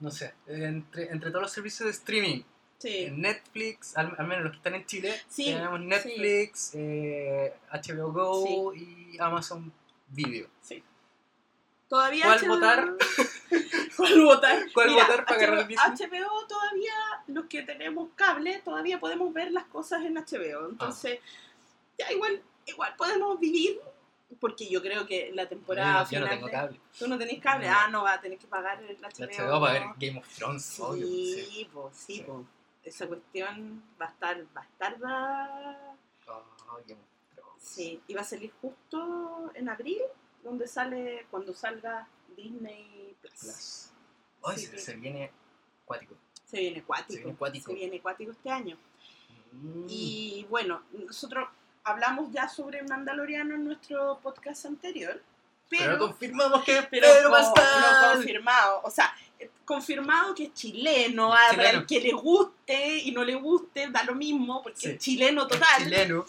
No 0.00 0.10
sé, 0.10 0.34
entre, 0.48 1.10
entre 1.12 1.30
todos 1.30 1.42
los 1.42 1.52
servicios 1.52 1.86
de 1.86 1.92
streaming, 1.92 2.42
Sí. 2.78 3.08
Netflix, 3.12 3.96
al, 3.96 4.12
al 4.18 4.26
menos 4.26 4.42
los 4.42 4.50
que 4.52 4.56
están 4.56 4.74
en 4.74 4.84
Chile, 4.86 5.14
Sí, 5.28 5.44
tenemos 5.44 5.78
Netflix, 5.80 6.72
eh, 6.74 7.52
HBO 7.70 8.10
Go 8.12 8.74
y 8.74 9.16
Amazon 9.20 9.72
Video. 10.08 10.48
sí. 10.60 10.82
Todavía 11.92 12.24
¿Cuál 12.24 12.40
HBO 12.40 12.48
votar? 12.54 12.88
¿Cuál 13.98 14.24
votar? 14.24 14.72
¿Cuál 14.72 14.88
Mira, 14.88 15.02
votar 15.04 15.24
para 15.26 15.36
agarrar 15.36 15.68
Disney? 15.68 16.08
HBO 16.08 16.46
todavía, 16.46 16.94
los 17.26 17.44
que 17.44 17.62
tenemos 17.64 18.08
cable, 18.16 18.62
todavía 18.64 18.98
podemos 18.98 19.30
ver 19.34 19.52
las 19.52 19.64
cosas 19.66 20.02
en 20.02 20.14
HBO. 20.14 20.70
Entonces, 20.70 21.20
ya 21.98 22.10
igual, 22.10 22.40
igual 22.64 22.94
podemos 22.96 23.38
vivir, 23.38 23.78
porque 24.40 24.70
yo 24.70 24.80
creo 24.80 25.06
que 25.06 25.32
la 25.34 25.46
temporada 25.46 26.02
yo, 26.04 26.12
yo 26.12 26.20
no 26.20 26.26
final 26.26 26.38
tengo 26.38 26.50
cable. 26.50 26.80
Tú 26.98 27.06
no 27.08 27.18
tenés 27.18 27.38
cable, 27.42 27.68
No. 27.68 27.74
ah, 27.76 27.88
no 27.88 28.02
va 28.04 28.14
a 28.14 28.20
tener 28.22 28.38
que 28.38 28.46
pagar 28.46 28.82
el 28.82 28.96
HBO. 28.96 29.26
HBO 29.26 29.60
para 29.60 29.72
ver 29.74 29.82
Game 29.98 30.18
of 30.18 30.28
Thrones, 30.34 30.80
obvio. 30.80 31.06
Sí, 31.06 31.44
Sí. 31.50 31.64
po, 31.70 31.90
sí, 31.92 32.14
Sí. 32.16 32.22
po. 32.22 32.46
Esa 32.82 33.06
cuestión 33.06 33.82
va 34.00 34.06
a 34.06 34.08
estar, 34.08 34.42
va 34.56 34.62
a 34.62 34.64
estar, 34.64 35.04
va... 35.04 35.94
Oh, 36.28 36.78
Game 36.88 37.02
of 37.02 37.34
Thrones. 37.34 37.62
Sí, 37.62 38.00
y 38.08 38.14
va 38.14 38.22
a 38.22 38.24
salir 38.24 38.50
justo 38.62 39.50
en 39.54 39.68
abril, 39.68 40.00
donde 40.42 40.66
sale, 40.66 41.26
cuando 41.30 41.54
salga 41.54 42.06
Disney 42.36 43.14
Plus. 43.20 43.32
Plus. 43.40 43.88
Ay, 44.44 44.58
Sí, 44.58 44.66
se, 44.66 44.70
que- 44.72 44.78
se 44.78 44.94
viene 44.96 45.30
cuático. 45.84 46.14
Se 46.44 46.58
viene 46.60 46.82
cuático. 46.82 47.12
Se 47.12 47.18
viene 47.22 47.36
cuático. 47.38 47.66
Se 47.70 47.74
viene 47.74 48.00
cuático 48.00 48.32
este 48.32 48.50
año. 48.50 48.76
Mm. 49.52 49.86
Y 49.88 50.46
bueno, 50.50 50.82
nosotros 50.92 51.48
hablamos 51.84 52.30
ya 52.32 52.48
sobre 52.48 52.82
Mandaloriano 52.82 53.54
en 53.54 53.64
nuestro 53.64 54.18
podcast 54.22 54.66
anterior, 54.66 55.20
pero, 55.68 55.84
pero, 55.84 55.98
confirmamos 55.98 56.64
que 56.64 56.72
pero 56.90 57.06
Pedro 57.06 57.30
lo 57.30 58.12
confirmado, 58.14 58.80
o 58.84 58.90
sea, 58.90 59.12
eh, 59.38 59.50
confirmado 59.64 60.34
que 60.34 60.44
es 60.44 60.54
chileno, 60.54 61.34
Es 61.34 61.86
que 61.86 62.00
le 62.00 62.12
guste 62.12 62.98
y 62.98 63.12
no 63.12 63.24
le 63.24 63.34
guste, 63.34 63.88
da 63.90 64.04
lo 64.04 64.14
mismo, 64.14 64.62
porque 64.62 64.78
Sí. 64.80 64.88
es 64.90 64.98
chileno 64.98 65.42
Es 65.42 65.48
total. 65.48 65.82
chileno. 65.84 66.24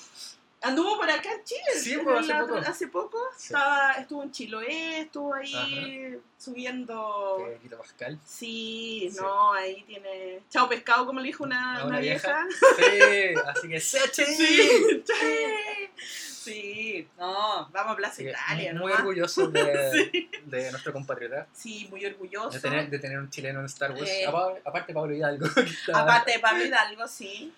Anduvo 0.64 0.98
por 0.98 1.10
acá 1.10 1.30
en 1.34 1.44
Chile. 1.44 1.62
Sí, 1.80 1.94
en 1.94 2.08
hace 2.10 2.28
la- 2.30 2.40
poco. 2.42 2.56
hace 2.58 2.88
poco. 2.88 3.20
Sí. 3.38 3.48
Estaba, 3.54 3.92
estuvo 3.94 4.24
en 4.24 4.32
Chiloé, 4.32 5.00
estuvo 5.02 5.34
ahí 5.34 6.18
subiendo... 6.38 7.38
Pedrito 7.46 7.78
Pascal. 7.78 8.18
Sí, 8.26 9.10
Sí. 9.12 9.18
no, 9.20 9.54
ahí 9.54 9.84
tiene... 9.84 10.42
Chao 10.50 10.68
pescado, 10.70 11.06
como 11.06 11.20
le 11.20 11.28
dijo 11.28 11.44
una, 11.44 11.76
una 11.80 11.86
una 11.86 12.00
vieja. 12.00 12.46
Sí, 12.78 13.34
así 13.46 13.68
que 13.70 13.80
Sechi. 13.80 14.24
Sí, 14.26 15.90
sí, 15.96 17.08
no, 17.18 17.70
vamos 17.72 17.94
a 17.94 17.96
Plaza 17.96 18.18
que 18.24 18.30
Italia, 18.32 18.74
muy 18.74 18.92
¿no? 18.92 18.98
orgulloso 19.00 19.48
de, 19.48 20.10
Sí. 20.12 20.30
de 20.46 20.72
nuestro 20.72 20.92
compatriota. 20.94 21.48
Sí, 21.54 21.88
muy 21.90 22.06
orgulloso. 22.06 22.50
De 22.52 22.60
tener, 22.60 22.90
de 22.90 23.00
tener 23.00 23.18
un 23.20 23.30
chileno 23.30 23.60
en 23.60 23.66
Star 23.68 23.92
Wars. 23.92 24.10
Eh. 24.10 24.26
Apa- 24.26 24.54
aparte 24.66 24.94
Pablo 24.94 25.14
Hidalgo. 25.14 25.46
está- 25.46 26.02
Aparte 26.02 26.32
de 26.34 26.40
Pablo 26.40 26.66
Hidalgo, 26.66 27.08
sí. 27.08 27.54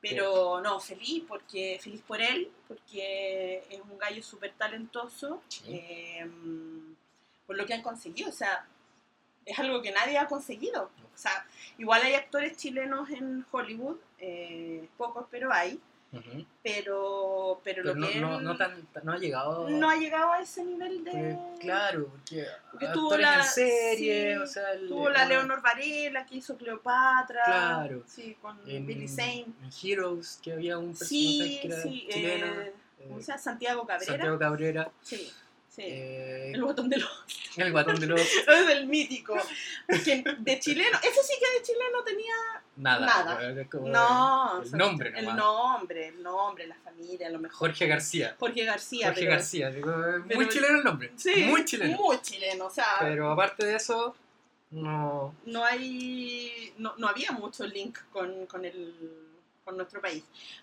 Pero 0.00 0.60
no, 0.60 0.78
feliz, 0.78 1.24
porque 1.26 1.78
feliz 1.82 2.02
por 2.06 2.20
él, 2.20 2.50
porque 2.68 3.64
es 3.68 3.80
un 3.80 3.98
gallo 3.98 4.22
súper 4.22 4.52
talentoso. 4.52 5.42
Sí. 5.48 5.64
eh, 5.68 6.26
por 7.48 7.56
lo 7.56 7.64
que 7.64 7.72
han 7.72 7.82
conseguido, 7.82 8.28
o 8.28 8.32
sea, 8.32 8.66
es 9.46 9.58
algo 9.58 9.80
que 9.80 9.90
nadie 9.90 10.18
ha 10.18 10.28
conseguido. 10.28 10.90
O 11.14 11.18
sea, 11.18 11.46
igual 11.78 12.02
hay 12.02 12.14
actores 12.14 12.58
chilenos 12.58 13.08
en 13.08 13.44
Hollywood, 13.50 13.96
eh, 14.18 14.86
pocos, 14.98 15.26
pero 15.30 15.50
hay. 15.50 15.80
Ujú. 16.10 16.44
Pero, 16.62 17.60
pero, 17.62 17.82
Pero 17.82 17.94
lo 17.94 17.94
no, 17.94 18.08
que 18.08 18.18
no, 18.20 18.40
no, 18.40 18.56
tan, 18.56 18.88
no 19.02 19.12
ha 19.12 19.18
llegado. 19.18 19.68
no 19.68 19.90
ha 19.90 19.96
llegado 19.96 20.32
a 20.32 20.40
ese 20.40 20.64
nivel 20.64 21.04
de... 21.04 21.10
porque, 21.36 21.58
claro, 21.60 22.06
porque, 22.08 22.46
Porque 22.70 22.86
tuvo 22.94 23.16
la- 23.18 23.42
serie, 23.42 24.34
sí, 24.36 24.40
o 24.42 24.46
sea. 24.46 24.72
el- 24.72 24.88
Tuvo 24.88 25.10
la 25.10 25.26
Leonor 25.26 25.60
Varela 25.60 26.24
que 26.24 26.36
hizo 26.36 26.56
Cleopatra. 26.56 27.42
Claro. 27.44 28.04
Sí, 28.06 28.36
con 28.40 28.58
En, 28.66 28.86
Billy 28.86 29.06
Zane. 29.06 29.46
en 29.62 29.70
Heroes, 29.82 30.40
que 30.42 30.52
había 30.54 30.78
un 30.78 30.92
personaje 30.96 31.06
Sí, 31.08 31.58
que 31.60 31.68
era 31.68 31.82
sí. 31.82 32.08
chileno. 32.10 32.46
eh, 32.46 32.72
eh, 33.00 33.04
¿Cómo 33.08 33.20
se 33.20 33.26
llama? 33.26 33.38
Santiago 33.42 33.86
Cabrera. 33.86 34.12
Santiago 34.12 34.38
Cabrera. 34.38 34.90
Sí, 35.02 35.30
sí. 35.84 35.90
eh, 35.90 36.52
el 36.54 36.62
botón 36.62 36.88
de 36.88 36.96
los. 36.98 37.10
el 37.56 37.72
guatón 37.72 37.98
de 38.00 38.06
los. 38.06 38.20
es 38.48 38.68
el 38.70 38.86
mítico. 38.86 39.36
Que 40.04 40.24
de 40.38 40.60
chileno. 40.60 40.98
Ese 41.02 41.22
sí 41.22 41.34
que 41.40 41.58
de 41.58 41.62
chileno 41.64 42.02
tenía. 42.04 42.34
Nada. 42.76 43.06
Nada. 43.06 43.64
como 43.70 43.88
No. 43.88 44.60
el 44.62 44.68
sea, 44.68 44.78
nombre 44.78 45.08
El 45.16 45.24
nomás. 45.24 45.36
nombre, 45.36 46.08
el 46.08 46.22
nombre, 46.22 46.66
la 46.68 46.76
familia, 46.76 47.26
a 47.26 47.30
lo 47.30 47.38
mejor. 47.40 47.58
Jorge 47.70 47.86
García. 47.86 48.36
Jorge 48.38 48.64
García. 48.64 49.06
Jorge 49.08 49.20
pero- 49.22 49.32
García. 49.32 49.70
digo, 49.70 49.92
pero- 50.26 50.36
muy 50.36 50.48
chileno 50.48 50.78
el 50.78 50.84
nombre. 50.84 51.12
Sí, 51.16 51.44
Muy 51.44 51.64
chileno. 51.64 51.96
Muy 51.96 52.20
chileno. 52.22 52.66
O 52.66 52.70
sea, 52.70 52.86
Pero 53.00 53.30
aparte 53.32 53.66
de 53.66 53.74
eso, 53.76 54.14
no. 54.70 55.34
no 55.46 55.64
hay. 55.64 56.72
No, 56.78 56.94
no 56.98 57.08
había 57.08 57.32
mucho 57.32 57.66
link 57.66 57.98
con, 58.12 58.46
con, 58.46 58.64
el, 58.64 58.94
con 59.64 59.76
nuestro 59.76 60.00
país. 60.00 60.22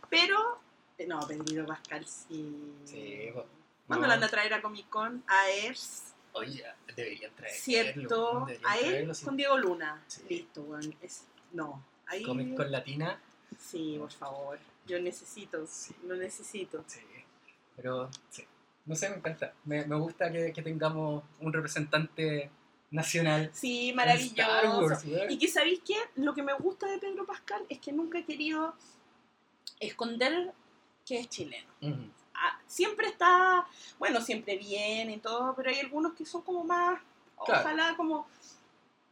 Pero. 0.10 0.60
eh, 0.98 1.06
No, 1.08 1.20
Pedrito 1.28 1.66
Pascal 1.66 2.06
sí. 2.08 2.74
Sí, 2.86 3.30
¿Cuándo 3.88 4.08
no. 4.08 4.14
lo 4.14 4.20
van 4.20 4.24
a 4.24 4.32
traer 4.32 4.54
a 4.54 4.62
Comic 4.62 4.90
Con? 4.90 5.24
A 5.28 5.50
ERS. 5.50 6.14
Oye, 6.34 6.64
deberían 6.96 7.32
traerlo. 7.36 7.60
Cierto. 7.60 8.46
deberían 8.46 8.72
A 8.72 8.78
él 8.78 8.90
traerlo, 8.90 9.14
con 9.24 9.38
Diego 9.38 9.58
Luna. 9.58 10.04
Sí. 10.08 10.24
Listo. 10.30 10.80
Es, 11.02 11.26
no. 11.52 11.86
Ahí. 12.08 12.24
Comic 12.24 12.56
Con 12.56 12.72
Latina. 12.72 13.20
Sí, 13.58 13.96
por 14.00 14.12
favor. 14.12 14.60
Yo 14.86 15.00
necesito. 15.00 15.66
Sí. 15.68 15.96
Lo 16.06 16.16
necesito. 16.16 16.84
Sí. 16.88 17.00
Pero, 17.76 18.10
sí. 18.30 18.46
No 18.86 18.96
sé, 18.96 19.10
me 19.10 19.16
encanta. 19.18 19.54
Me, 19.64 19.86
me 19.86 19.96
gusta 19.96 20.32
que, 20.32 20.52
que 20.52 20.62
tengamos 20.62 21.24
un 21.40 21.54
representante 21.54 22.52
nacional. 22.92 23.50
Sí, 23.54 23.90
Star 23.90 23.96
maravilloso. 23.96 24.82
Wars. 24.82 25.06
Y 25.30 25.38
que 25.38 25.48
sabéis 25.48 25.82
qué? 25.86 25.96
Lo 26.16 26.34
que 26.34 26.44
me 26.44 26.54
gusta 26.54 26.88
de 26.88 27.00
Pedro 27.00 27.26
Pascal 27.26 27.66
es 27.70 27.80
que 27.80 27.92
nunca 27.92 28.20
he 28.20 28.26
querido 28.26 28.76
esconder 29.80 30.54
que 31.06 31.20
es 31.20 31.30
chileno. 31.30 31.70
Ah, 31.82 31.96
siempre 32.68 33.08
está, 33.08 33.66
bueno, 34.00 34.22
siempre 34.22 34.58
bien 34.58 35.10
y 35.10 35.18
todo, 35.18 35.54
pero 35.56 35.70
hay 35.70 35.80
algunos 35.80 36.14
que 36.14 36.26
son 36.26 36.42
como 36.42 36.64
más, 36.64 37.00
Claro. 37.46 37.62
ojalá 37.62 37.96
como 37.98 38.28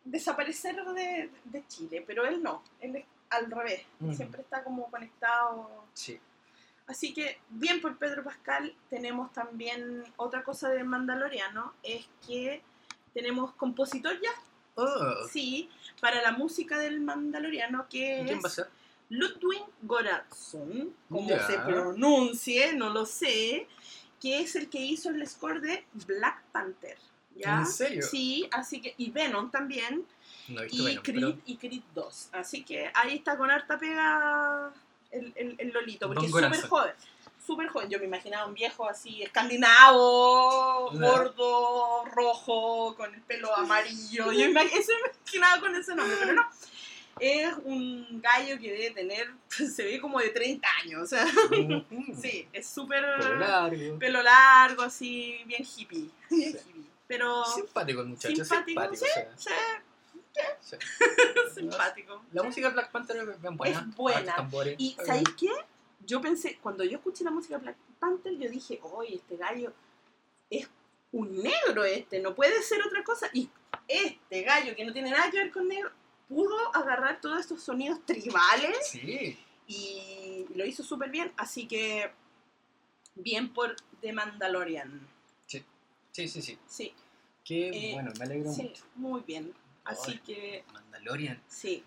desaparecer 0.05 0.83
de, 0.85 1.29
de 1.45 1.67
Chile, 1.67 2.03
pero 2.07 2.25
él 2.25 2.41
no, 2.41 2.63
él 2.79 2.95
es 2.95 3.05
al 3.29 3.49
revés, 3.49 3.85
siempre 4.15 4.41
está 4.41 4.63
como 4.63 4.89
conectado. 4.91 5.85
Sí. 5.93 6.19
Así 6.85 7.13
que, 7.13 7.39
bien 7.49 7.81
por 7.81 7.97
Pedro 7.97 8.23
Pascal, 8.23 8.75
tenemos 8.89 9.31
también 9.33 10.03
otra 10.17 10.43
cosa 10.43 10.69
de 10.69 10.83
Mandaloriano, 10.83 11.73
es 11.81 12.07
que 12.25 12.61
tenemos 13.13 13.53
compositor 13.53 14.19
ya, 14.21 14.31
Oh, 14.75 15.27
sí, 15.31 15.69
para 16.01 16.21
la 16.23 16.31
música 16.31 16.79
del 16.79 16.99
Mandaloriano, 16.99 17.83
que 17.89 18.23
¿Quién 18.25 18.37
es 18.37 18.43
va 18.43 18.47
a 18.47 18.51
ser? 18.51 18.67
Ludwig 19.17 19.63
Göransson, 19.84 20.93
como 21.10 21.30
Ya. 21.30 21.45
se 21.47 21.58
pronuncie, 21.60 22.73
no 22.73 22.89
lo 22.89 23.06
sé, 23.06 23.67
que 24.19 24.39
es 24.39 24.56
el 24.56 24.69
que 24.69 24.80
hizo 24.80 25.10
el 25.10 25.26
score 25.28 25.62
de 25.62 25.86
Black 26.08 26.41
Panther. 26.52 26.97
¿ya? 27.36 27.60
¿En 27.60 27.65
serio? 27.67 28.02
Sí, 28.04 28.47
así 28.52 28.80
que, 28.82 28.93
y 28.97 29.10
Venom 29.12 29.49
también, 29.52 30.06
No 30.47 30.62
he 30.62 30.65
visto 30.65 30.82
y 30.84 30.86
Venom, 30.86 31.04
Creed, 31.04 31.19
pero 31.19 31.38
y 31.45 31.58
Creed 31.58 31.82
2. 31.95 32.30
Así 32.34 32.63
que 32.63 32.91
ahí 32.93 33.15
está 33.15 33.38
con 33.38 33.49
harta 33.52 33.78
pega 33.80 34.71
el, 35.12 35.32
el, 35.36 35.56
el 35.58 35.69
Lolito, 35.69 36.08
porque 36.08 36.28
Don 36.28 36.43
es 36.45 36.58
súper 36.58 36.69
joven. 36.69 36.93
Súper 37.45 37.67
joven, 37.67 37.89
yo 37.89 37.99
me 37.99 38.06
imaginaba 38.06 38.45
un 38.47 38.54
viejo 38.54 38.88
así, 38.88 39.21
escandinavo, 39.23 40.91
Ya. 40.93 40.99
gordo, 41.12 42.06
rojo, 42.06 42.95
con 42.95 43.13
el 43.13 43.21
pelo 43.21 43.56
amarillo. 43.56 44.32
Yo 44.32 44.49
me, 44.52 44.63
eso 44.63 44.91
me 45.04 45.12
imaginaba 45.12 45.60
con 45.60 45.76
ese 45.76 45.95
nombre, 45.95 46.15
pero 46.19 46.34
no. 46.34 46.49
Es 47.19 47.54
un 47.63 48.21
gallo 48.21 48.60
que 48.60 48.71
debe 48.71 48.91
tener, 48.91 49.32
se 49.49 49.84
ve 49.84 49.99
como 50.02 50.19
de 50.19 50.30
30 50.30 50.67
años. 50.84 51.02
O 51.04 51.06
sea, 51.06 51.26
Ujú. 51.26 51.86
sí, 52.19 52.47
es 52.52 52.67
súper 52.67 53.04
Pelo 53.19 53.36
largo. 53.36 53.99
pelo 53.99 54.23
largo, 54.23 54.84
así, 54.84 55.41
bien 55.45 55.63
hippie. 55.63 56.10
Bien 56.30 56.52
Sí. 56.54 56.60
hippie. 56.69 56.84
Pero 57.08 57.45
Simpático 57.45 58.02
el 58.02 58.08
muchacho, 58.08 58.43
simpático, 58.43 58.82
simpático. 58.82 59.06
o 59.36 59.38
sea, 59.38 59.84
sí, 60.62 60.76
sí. 60.78 60.78
simpático. 61.54 62.23
La 62.32 62.43
música 62.43 62.67
de 62.69 62.73
Black 62.73 62.91
Panther 62.91 63.17
es 63.30 63.41
bien 63.41 63.56
buena. 63.58 63.80
Es 63.89 63.95
buena. 63.95 64.49
Y 64.78 64.95
¿sabéis 65.06 65.30
qué? 65.39 65.49
Yo 66.06 66.21
pensé, 66.21 66.58
cuando 66.62 66.84
yo 66.84 66.97
escuché 66.97 67.23
la 67.23 67.32
música 67.32 67.58
de 67.58 67.63
Black 67.63 67.78
Panther, 67.99 68.34
yo 68.38 68.49
dije, 68.49 68.80
oye, 68.84 69.15
este 69.15 69.38
gallo 69.38 69.73
es 70.49 70.67
un 71.12 71.41
negro 71.43 71.84
este, 71.86 72.19
no 72.19 72.34
puede 72.34 72.62
ser 72.63 72.82
otra 72.84 73.04
cosa. 73.04 73.30
Y 73.34 73.49
este 73.88 74.41
gallo, 74.41 74.76
que 74.76 74.84
no 74.86 74.91
tiene 74.93 75.12
nada 75.12 75.30
que 75.30 75.38
ver 75.38 75.52
con 75.52 75.67
negro, 75.67 75.91
pudo 76.27 76.75
agarrar 76.75 77.19
todos 77.21 77.39
estos 77.39 77.62
sonidos 77.63 77.99
tribales 78.05 78.77
Sí. 78.89 79.38
y 79.67 80.45
lo 80.55 80.65
hizo 80.65 80.83
súper 80.83 81.09
bien. 81.09 81.31
Así 81.38 81.67
que, 81.67 82.12
bien 83.15 83.53
por 83.53 83.75
The 84.01 84.13
Mandalorian. 84.13 85.07
Sí, 85.47 86.27
sí, 86.27 86.41
sí. 86.43 86.59
Sí, 86.67 86.93
Qué 87.43 87.69
Eh, 87.89 87.93
bueno, 87.93 88.12
me 88.19 88.25
alegro 88.25 88.53
sí, 88.53 88.63
mucho. 88.63 88.83
muy 88.95 89.21
bien. 89.21 89.51
Así 89.83 90.19
que, 90.19 90.63
Mandalorian. 90.71 91.41
sí. 91.47 91.83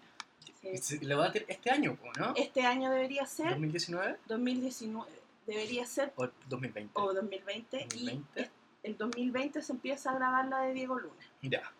sí. 0.83 0.99
Lo 1.03 1.19
va 1.19 1.27
a 1.27 1.33
tener 1.33 1.49
este 1.51 1.71
año, 1.71 1.97
¿no? 2.19 2.33
Este 2.37 2.63
año 2.63 2.91
debería 2.91 3.25
ser, 3.25 3.57
¿2019 3.57 4.17
2019, 4.27 5.09
debería 5.47 5.87
ser, 5.87 6.13
o 6.17 6.29
2020? 6.49 6.91
o 6.95 7.15
2020, 7.15 7.79
2020. 7.89 8.41
y 8.43 8.87
el 8.87 8.99
2020 8.99 9.63
se 9.63 9.73
empieza 9.73 10.11
a 10.11 10.15
grabar 10.17 10.47
la 10.49 10.61
de 10.63 10.75
Diego 10.75 10.99
Luna. 10.99 11.23
Ya. 11.43 11.73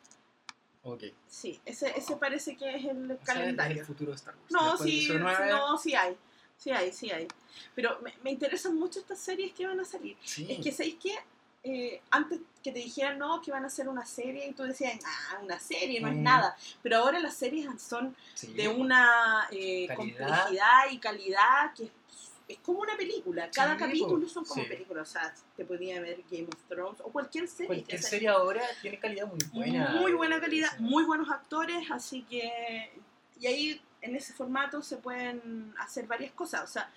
Ok. 0.87 1.03
Sí, 1.29 1.61
ese, 1.65 1.93
ese 1.99 2.17
parece 2.17 2.57
que 2.57 2.77
es 2.77 2.85
el 2.85 3.05
O 3.05 3.07
sea, 3.09 3.15
es 3.17 3.21
calendario. 3.25 3.81
el 3.81 3.87
futuro 3.87 4.13
de 4.13 4.17
Star 4.17 4.35
Wars. 4.37 4.51
No, 4.51 4.77
sí, 4.79 5.09
no, 5.11 5.77
sí 5.79 5.95
hay. 5.95 6.17
Sí 6.57 6.71
hay, 6.71 6.93
sí 6.93 7.11
hay. 7.11 7.29
Pero 7.75 7.99
me, 8.03 8.15
me 8.23 8.31
interesan 8.31 8.75
mucho 8.77 9.01
estas 9.01 9.19
series 9.19 9.53
que 9.53 9.67
van 9.67 9.79
a 9.81 9.85
salir. 9.85 10.17
Sí. 10.25 10.47
Es 10.49 10.59
que, 10.65 10.73
¿sabéis 10.73 10.97
qué? 11.03 11.15
Eh, 11.65 12.01
antes 12.11 12.39
que 12.63 12.71
te 12.71 12.79
dijeran, 12.79 13.19
no, 13.19 13.43
que 13.43 13.51
van 13.51 13.65
a 13.65 13.67
hacer 13.67 13.89
una 13.89 14.07
serie, 14.07 14.47
y 14.49 14.53
tú 14.53 14.63
decías, 14.63 14.99
ah, 15.05 15.39
una 15.43 15.59
serie, 15.59 16.01
no 16.01 16.09
es 16.09 16.15
Mm. 16.15 16.23
nada. 16.23 16.57
Pero 16.83 16.99
ahora 16.99 17.19
las 17.19 17.35
series 17.35 17.67
son 17.83 18.17
sí. 18.35 18.53
de 18.55 18.69
una 18.69 19.49
eh, 19.51 19.89
complejidad 19.97 20.91
y 20.93 20.99
calidad 20.99 21.75
que 21.75 21.85
es, 21.85 21.91
es 22.49 22.59
como 22.59 22.81
una 22.81 22.97
película. 22.97 23.51
Cada 23.51 23.75
Sí, 23.75 23.79
capítulo 23.81 24.29
son 24.29 24.45
como 24.45 24.63
sí. 24.63 24.69
películas. 24.69 25.09
O 25.09 25.13
sea, 25.13 25.35
te 25.57 25.65
podía 25.65 26.01
ver 26.01 26.23
Game 26.31 26.45
of 26.49 26.63
Thrones 26.69 27.01
o 27.01 27.11
cualquier 27.11 27.49
serie. 27.49 27.67
Cualquier 27.67 28.03
serie 28.03 28.29
ahora 28.29 28.63
tiene 28.83 28.99
calidad 28.99 29.27
muy 29.27 29.39
buena. 29.53 29.89
muy 30.01 30.13
buena 30.13 30.41
calidad, 30.41 30.71
Sí. 30.77 30.83
muy 30.83 31.05
buenos 31.05 31.31
actores, 31.31 31.91
así 31.91 32.23
que. 32.23 32.91
Y 33.41 33.47
ahí 33.47 33.81
en 34.01 34.15
ese 34.17 34.33
formato 34.33 34.81
se 34.83 34.97
pueden 34.99 35.75
hacer 35.79 36.07
varias 36.07 36.33
cosas. 36.33 36.63
O 36.65 36.69
sea, 36.73 36.91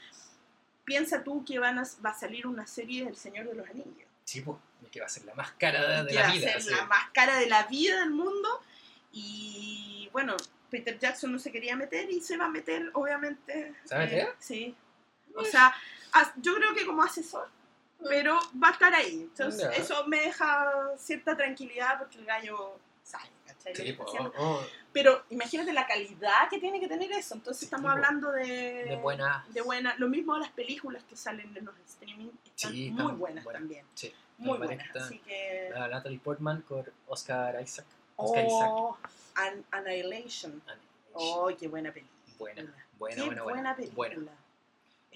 piensa 0.85 1.23
tú 1.23 1.43
que 1.45 1.57
van 1.59 1.79
a, 1.79 1.83
va 2.05 2.11
a 2.11 2.19
salir 2.19 2.45
una 2.47 2.65
serie 2.67 3.05
del 3.05 3.15
Señor 3.15 3.47
de 3.47 3.55
los 3.55 3.67
Anillos. 3.69 4.07
Sí, 4.23 4.41
pues, 4.41 4.57
que 4.91 4.99
va 4.99 5.07
a 5.07 5.09
ser 5.09 5.25
la 5.25 5.33
más 5.33 5.51
cara 5.53 6.03
de, 6.03 6.09
que 6.09 6.13
la 6.15 6.21
va 6.21 6.27
a 6.29 6.31
vida. 6.33 6.59
ser 6.59 6.71
la 6.77 6.85
más 6.85 7.09
cara 7.11 7.37
de 7.39 7.47
la 7.47 7.63
vida 7.63 7.99
del 8.01 8.11
mundo. 8.11 8.47
Y 9.11 10.09
bueno, 10.13 10.37
Peter 10.69 10.97
Jackson 10.99 11.31
no 11.31 11.39
se 11.39 11.51
quería 11.51 11.75
meter 11.75 12.09
y 12.11 12.21
se 12.21 12.37
va 12.37 12.45
a 12.45 12.49
meter, 12.49 12.89
obviamente. 12.93 13.73
¿Se 13.85 13.95
va 13.95 14.01
a 14.01 14.05
meter? 14.05 14.19
eh, 14.27 14.33
sí. 14.39 14.75
O 15.41 15.45
sea, 15.45 15.73
yo 16.37 16.55
creo 16.55 16.73
que 16.73 16.85
como 16.85 17.03
asesor, 17.03 17.47
pero 18.07 18.39
va 18.61 18.69
a 18.69 18.71
estar 18.71 18.93
ahí. 18.93 19.21
Entonces, 19.23 19.69
eso 19.77 20.05
me 20.07 20.19
deja 20.21 20.71
cierta 20.97 21.35
tranquilidad 21.35 21.97
porque 21.99 22.17
el 22.17 22.25
gallo 22.25 22.77
sabe, 23.03 23.25
¿cachai? 23.47 23.75
Sí, 23.75 23.97
haciendo. 23.99 24.33
oh, 24.37 24.61
Pero 24.93 25.23
imagínate 25.29 25.73
la 25.73 25.85
calidad 25.87 26.47
que 26.49 26.59
tiene 26.59 26.79
que 26.79 26.87
tener 26.87 27.11
eso. 27.11 27.33
Entonces 27.35 27.63
estamos 27.63 27.91
hablando 27.91 28.31
de, 28.31 28.85
de 28.85 28.95
buena. 28.97 29.45
de 29.49 29.61
buena. 29.61 29.95
Lo 29.97 30.07
mismo 30.07 30.37
las 30.37 30.51
películas 30.51 31.03
que 31.03 31.15
salen 31.15 31.55
en 31.57 31.65
los 31.65 31.75
streaming 31.87 32.29
están 32.45 32.71
Sí, 32.71 32.91
muy 32.91 33.13
buenas 33.13 33.43
buenas. 33.43 33.61
también. 33.61 33.85
Sí. 33.95 34.13
Muy 34.37 34.57
buenas. 34.57 34.95
Así 34.95 35.19
que. 35.19 35.69
La 35.73 35.87
Natalie 35.89 36.19
Portman 36.19 36.61
con 36.61 36.85
Oscar 37.07 37.61
Isaac. 37.61 37.85
Oscar 38.15 38.45
Isaac. 38.45 38.69
Oh, 38.71 38.97
An- 39.35 39.65
Annihilation. 39.71 40.61
Oh, 41.13 41.49
qué 41.59 41.67
buena 41.67 41.91
película. 41.91 42.15
Buena, 42.37 42.61
Qué 42.61 42.67
buena, 42.97 43.23
buena, 43.25 43.43
buena. 43.43 43.75
película. 43.75 43.95
Buena. 44.15 44.31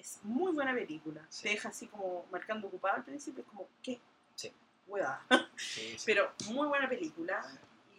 Es 0.04 0.20
muy 0.24 0.52
buena 0.52 0.74
película. 0.74 1.22
Sí. 1.30 1.44
Te 1.44 1.50
deja 1.50 1.70
así 1.70 1.88
como 1.88 2.26
marcando 2.30 2.68
ocupado 2.68 2.98
al 2.98 3.06
principio. 3.06 3.42
Es 3.42 3.48
como, 3.48 3.70
¿qué? 3.82 4.02
Sí. 4.36 4.52
Hueva. 4.86 5.22
Sí. 5.56 5.96
Pero 6.06 6.34
muy 6.48 6.68
buena 6.68 6.90
película. 6.90 7.42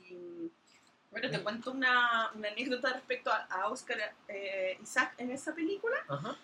Y 0.07 0.51
bueno, 1.11 1.31
te 1.31 1.43
cuento 1.43 1.71
una, 1.71 2.31
una 2.35 2.49
anécdota 2.49 2.93
respecto 2.93 3.33
a, 3.33 3.47
a 3.49 3.69
Oscar 3.69 3.97
eh, 4.29 4.79
Isaac 4.83 5.15
en 5.17 5.31
esa 5.31 5.55
película. 5.55 5.97
Ajá. 6.07 6.37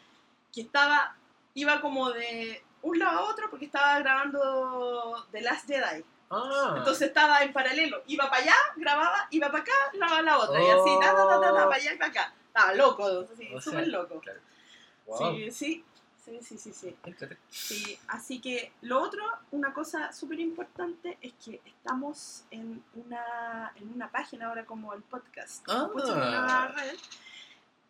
Que 0.51 0.63
estaba, 0.63 1.15
iba 1.53 1.79
como 1.83 2.11
de 2.11 2.65
un 2.81 2.99
lado 2.99 3.19
a 3.19 3.31
otro 3.31 3.51
porque 3.51 3.67
estaba 3.67 3.99
grabando 3.99 5.27
The 5.31 5.43
Last 5.43 5.67
Jedi. 5.67 6.03
Ah, 6.31 6.75
Entonces 6.79 7.09
estaba 7.09 7.43
en 7.43 7.53
paralelo. 7.53 8.03
Iba 8.07 8.31
para 8.31 8.43
allá, 8.43 8.57
grababa, 8.77 9.27
iba 9.31 9.49
para 9.49 9.63
acá, 9.63 9.73
grababa 9.93 10.23
la 10.23 10.39
otra. 10.39 10.63
Y 10.63 10.71
así, 10.71 10.91
ta, 11.03 11.15
ta, 11.15 11.41
ta, 11.41 11.53
para 11.53 11.75
allá 11.75 11.93
y 11.93 11.99
para 11.99 12.11
acá. 12.11 12.35
Estaba 12.47 12.75
loco, 12.75 13.27
súper 13.61 13.89
loco. 13.89 14.21
claro. 14.21 14.41
Wow. 15.11 15.37
Sí, 15.37 15.51
sí, 15.51 15.85
sí, 16.25 16.39
sí, 16.59 16.73
sí, 16.73 16.95
sí. 17.51 17.99
Así 18.09 18.41
que 18.41 18.73
lo 18.83 19.03
otro, 19.03 19.23
una 19.51 19.73
cosa 19.75 20.13
súper 20.13 20.39
importante 20.41 21.19
es 21.21 21.33
que 21.45 21.61
estamos 21.65 22.45
en 22.53 22.83
una, 22.95 23.73
en 23.77 23.93
una 23.93 24.11
página 24.11 24.47
ahora 24.47 24.65
como 24.65 24.95
el 24.95 25.03
podcast. 25.03 25.65
Ah. 25.69 26.73
Red. 26.77 26.97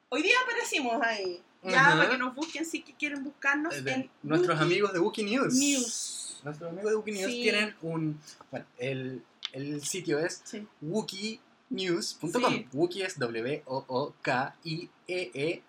Hoy 0.08 0.22
día 0.22 0.34
aparecimos 0.44 1.00
ahí, 1.02 1.42
ya 1.62 1.84
para 1.96 2.08
que 2.10 2.16
nos 2.18 2.34
busquen 2.34 2.64
si 2.64 2.82
quieren 2.82 3.22
buscarnos 3.22 3.74
Eh, 3.74 3.82
en 3.86 4.10
nuestros 4.22 4.56
Wiki 4.58 4.62
amigos 4.66 4.92
de 4.94 4.98
Wiki 4.98 5.22
News. 5.22 5.54
News. 5.54 6.40
Nuestros 6.42 6.70
amigos 6.72 6.90
de 6.90 6.96
Wiki 6.96 7.12
News 7.12 7.30
Sí. 7.32 7.42
tienen 7.42 7.76
un. 7.82 8.18
Bueno, 8.50 8.66
el, 8.78 9.22
el 9.52 9.84
sitio 9.84 10.18
es 10.18 10.40
Sí. 10.44 10.66
wikinews.com. 10.80 12.64
Wiki 12.72 13.02
es 13.02 13.18
W-O-O-K-I-E-E 13.18 14.82
y 15.52 15.62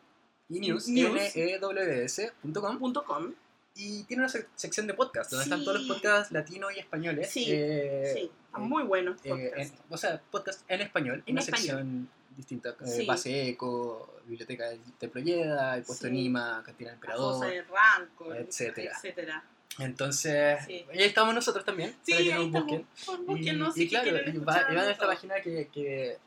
news, 0.60 0.88
News. 0.88 1.36
N-E-W-S.com. 1.36 3.34
Y 3.76 4.04
tiene 4.04 4.24
una 4.24 4.32
sec- 4.32 4.48
sección 4.56 4.86
de 4.86 4.94
podcast 4.94 5.32
donde 5.32 5.44
están 5.46 5.60
Sí. 5.60 5.66
todos 5.66 5.80
los 5.80 5.88
podcasts 5.88 6.32
latinos 6.34 6.72
y 6.76 6.80
españoles. 6.80 7.30
Sí, 7.30 7.46
eh, 7.50 8.12
sí, 8.14 8.20
eh, 8.24 8.60
muy 8.60 8.84
buenos 8.84 9.18
eh, 9.24 9.30
podcasts. 9.30 9.74
en- 9.74 9.80
o 9.90 9.98
sea, 9.98 10.22
podcast 10.30 10.62
en 10.70 10.82
español, 10.82 11.24
En 11.26 11.34
una 11.36 11.42
español. 11.42 11.62
sección 11.62 12.10
distinta. 12.36 12.70
eh, 12.72 12.86
Sí. 12.86 13.06
Base 13.06 13.48
Eco, 13.48 14.16
Biblioteca 14.26 14.70
del 14.70 14.82
Templo 15.00 15.22
Yeda, 15.22 15.78
El 15.78 15.84
Puesto. 15.84 16.10
Nima, 16.10 16.62
Cantina 16.66 16.90
del 16.90 16.96
Emperador. 16.96 17.48
del 17.48 17.66
Rancor, 17.68 18.36
etcétera. 18.38 18.92
etcétera. 18.98 19.44
Entonces, 19.80 20.60
ahí 20.68 20.86
estamos 20.98 21.34
nosotros 21.34 21.64
también, 21.64 21.96
Sí, 22.04 22.12
para 22.12 22.24
que 22.26 22.34
nos 22.36 22.52
busquen. 22.52 22.86
Por 23.06 23.20
Y, 23.20 23.24
búsquennos 23.24 23.78
y 23.78 23.88
claro, 23.88 24.10
quieren 24.12 24.36
y 24.36 24.40
va, 24.40 24.62
y 24.70 24.76
van 24.76 24.86
a 24.86 24.92
esta 24.92 25.08
página 25.08 25.36
que, 25.42 25.70
que 25.74 26.18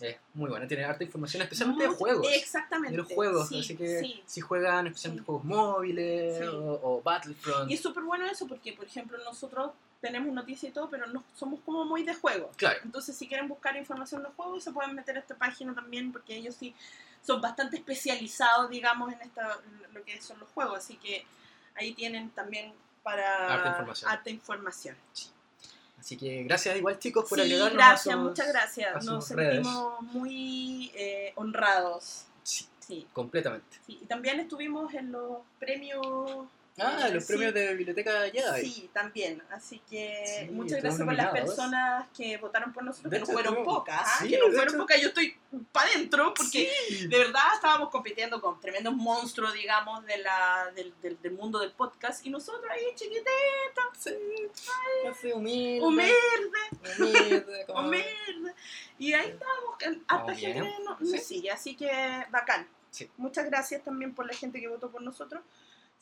Es 0.00 0.16
muy 0.34 0.48
buena, 0.48 0.66
tiene 0.66 0.84
harta 0.84 1.04
información, 1.04 1.42
especialmente 1.42 1.82
de 1.84 1.88
Mucho- 1.90 1.98
juegos. 1.98 2.26
Exactamente. 2.32 2.92
De 2.92 2.96
los 2.96 3.12
juegos, 3.12 3.48
sí, 3.48 3.60
así 3.60 3.76
que 3.76 4.00
sí. 4.00 4.22
si 4.26 4.40
juegan 4.40 4.86
especialmente 4.86 5.22
Sí. 5.22 5.26
juegos 5.26 5.44
móviles 5.44 6.42
o, 6.48 6.80
o 6.82 7.02
Battlefront. 7.02 7.70
Y 7.70 7.74
es 7.74 7.80
súper 7.82 8.02
bueno 8.02 8.26
eso 8.26 8.46
porque, 8.48 8.72
por 8.72 8.86
ejemplo, 8.86 9.18
nosotros 9.18 9.72
tenemos 10.00 10.32
noticias 10.34 10.70
y 10.70 10.72
todo, 10.74 10.88
pero 10.90 11.06
no 11.06 11.22
somos 11.36 11.60
como 11.60 11.84
muy 11.84 12.02
de 12.04 12.14
juego. 12.14 12.50
Claro, 12.56 12.80
Entonces, 12.84 13.16
si 13.16 13.28
quieren 13.28 13.48
buscar 13.48 13.76
información 13.76 14.22
de 14.22 14.30
juegos, 14.30 14.64
se 14.64 14.72
pueden 14.72 14.94
meter 14.94 15.16
a 15.16 15.20
esta 15.20 15.36
página 15.36 15.74
también 15.74 16.10
porque 16.10 16.34
ellos 16.36 16.56
sí 16.56 16.74
son 17.24 17.40
bastante 17.40 17.76
especializados, 17.76 18.70
digamos, 18.70 19.12
en 19.12 19.20
esta, 19.20 19.60
lo 19.92 20.02
que 20.04 20.20
son 20.20 20.40
los 20.40 20.48
juegos. 20.48 20.78
Así 20.78 20.96
que 20.96 21.24
ahí 21.76 21.92
tienen 21.92 22.30
también 22.30 22.72
para 23.04 23.54
Harta 23.54 23.68
información. 23.68 24.10
harta 24.10 24.30
información. 24.30 24.96
Así 26.02 26.16
que 26.16 26.42
gracias 26.42 26.76
igual 26.76 26.98
chicos 26.98 27.28
por 27.28 27.38
Sí, 27.38 27.44
agregarnos 27.44 27.72
gracias, 27.74 28.14
a 28.14 28.18
sus- 28.18 28.28
muchas 28.28 28.48
gracias. 28.48 28.96
a 28.96 28.98
Nos 29.10 29.30
redes. 29.30 29.54
sentimos 29.66 30.02
muy 30.02 30.90
eh, 30.94 31.32
honrados. 31.36 32.24
Sí, 32.42 32.66
Sí, 32.80 33.06
completamente. 33.12 33.78
sí. 33.86 34.00
Y 34.02 34.06
también 34.06 34.40
estuvimos 34.40 34.92
en 34.94 35.12
los 35.12 35.38
premios. 35.60 36.48
Ah, 36.78 37.06
eh, 37.08 37.12
los 37.14 37.24
sí. 37.24 37.32
premios 37.34 37.52
de 37.52 37.74
Biblioteca 37.74 38.22
Jedi. 38.32 38.62
Sí, 38.66 38.90
también. 38.94 39.42
Así 39.50 39.80
que 39.90 40.24
Sí, 40.46 40.50
muchas 40.52 40.80
gracias 40.80 41.04
por 41.04 41.14
las 41.14 41.30
personas 41.30 42.06
que 42.16 42.38
votaron 42.38 42.72
por 42.72 42.82
nosotros, 42.82 43.10
De 43.10 43.16
que 43.16 43.20
no 43.20 43.24
hecho, 43.24 43.32
fueron 43.34 43.52
estuvimos- 43.54 43.78
pocas, 43.78 44.00
¿ah? 44.02 44.18
sí, 44.22 44.28
que 44.30 44.38
no 44.38 44.46
fueron 44.46 44.68
hecho. 44.68 44.78
pocas. 44.78 45.00
Yo 45.02 45.08
estoy 45.08 45.36
para 45.70 45.90
adentro 45.90 46.32
porque 46.34 46.72
de 47.08 47.18
verdad 47.18 47.42
estábamos 47.54 47.90
compitiendo 47.90 48.40
con 48.40 48.58
tremendos 48.58 48.94
monstruos, 48.94 49.52
digamos, 49.52 50.04
de 50.06 50.16
la, 50.18 50.70
del, 50.74 50.94
del, 51.02 51.20
del 51.20 51.32
mundo 51.32 51.58
del 51.58 51.72
podcast 51.72 52.24
y 52.24 52.30
nosotros 52.30 52.64
ahí 52.70 52.82
chiquititos, 52.94 53.26
Sí. 53.98 54.10
Así 55.10 55.30
humilde. 55.32 55.84
Humilde. 55.84 56.14
como- 57.66 57.80
humildes. 57.88 58.54
Y 58.98 59.12
ahí 59.12 59.28
estábamos, 59.30 59.76
harta 60.08 60.34
gente 60.34 60.72
no- 60.84 60.98
Sí. 61.04 61.18
sigue, 61.18 61.50
así 61.50 61.74
que 61.76 61.90
bacán. 62.30 62.66
Sí. 62.90 63.10
Muchas 63.16 63.46
gracias 63.46 63.82
también 63.82 64.14
por 64.14 64.26
la 64.26 64.34
gente 64.34 64.60
que 64.60 64.68
votó 64.68 64.90
por 64.90 65.02
nosotros. 65.02 65.42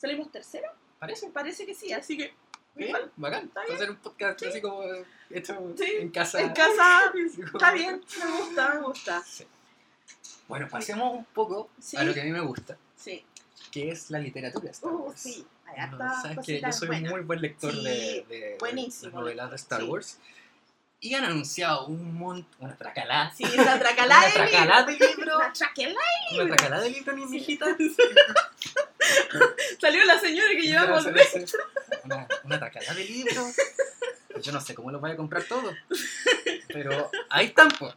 ¿Salimos 0.01 0.31
tercero? 0.31 0.67
Parece. 0.99 1.29
Parece 1.29 1.65
que 1.65 1.75
sí, 1.75 1.93
así 1.93 2.17
que 2.17 2.33
Bien, 2.73 2.89
igual, 2.89 3.11
bacán. 3.17 3.45
Está 3.45 3.61
Hacer 3.73 3.89
un 3.91 3.97
podcast 3.97 4.39
Sí. 4.39 4.45
así 4.47 4.61
como 4.61 4.81
hecho 5.29 5.73
Sí, 5.77 5.85
en 5.99 6.09
casa. 6.09 6.41
en 6.41 6.53
casa 6.53 7.11
está 7.53 7.71
bien, 7.73 8.01
me 8.19 8.31
gusta, 8.37 8.69
me 8.73 8.79
gusta. 8.81 9.23
Sí. 9.23 9.45
Bueno, 10.47 10.67
pasemos 10.69 11.13
un 11.13 11.25
poco 11.25 11.69
a 11.97 12.03
lo 12.03 12.13
que 12.13 12.21
a 12.21 12.23
mí 12.23 12.31
me 12.31 12.39
gusta, 12.41 12.77
Sí. 12.95 13.23
que 13.71 13.91
es 13.91 14.09
la 14.09 14.19
literatura. 14.19 14.71
Star 14.71 14.91
Uh, 14.91 15.05
Wars. 15.07 15.21
sí, 15.21 15.45
hay 15.65 15.89
No, 15.91 15.97
Sabes 16.21 16.39
que 16.45 16.61
yo 16.61 16.71
soy 16.71 16.87
buenas. 16.87 17.11
muy 17.11 17.21
buen 17.21 17.41
lector 17.41 17.73
de, 17.73 18.25
de- 18.27 18.57
buenísimo 18.59 19.09
de 19.09 19.13
las 19.13 19.21
novelas 19.21 19.49
de 19.51 19.55
Star. 19.57 19.83
Wars. 19.83 20.17
Y 21.03 21.15
han 21.15 21.23
anunciado 21.25 21.87
un 21.87 22.13
montón, 22.13 22.47
una 22.59 22.75
tracalada. 22.77 23.33
Sí, 23.33 23.43
Una 23.57 23.73
de 23.73 23.79
tracalada 23.79 24.27
libro. 24.27 24.85
de 24.85 25.07
libro. 25.15 25.37
Una. 25.77 26.43
Una 26.43 26.55
tracalada 26.55 26.83
de 26.83 26.89
libro, 26.91 27.13
ni 27.13 27.27
Sí. 27.39 27.57
Salió 29.81 30.03
la 30.05 30.19
señora 30.19 30.49
que 30.51 30.61
llevamos. 30.61 31.05
hace 31.05 31.45
Una, 32.03 32.27
una 32.43 32.59
tracalada 32.59 32.93
de 32.95 33.05
libro. 33.05 33.43
Yo 34.41 34.51
no 34.51 34.61
sé 34.61 34.73
cómo 34.73 34.91
los 34.91 35.01
voy 35.01 35.11
a 35.11 35.15
comprar 35.17 35.43
todos. 35.43 35.75
Pero 36.69 37.11
ahí 37.29 37.47
están, 37.47 37.69
pues. 37.77 37.93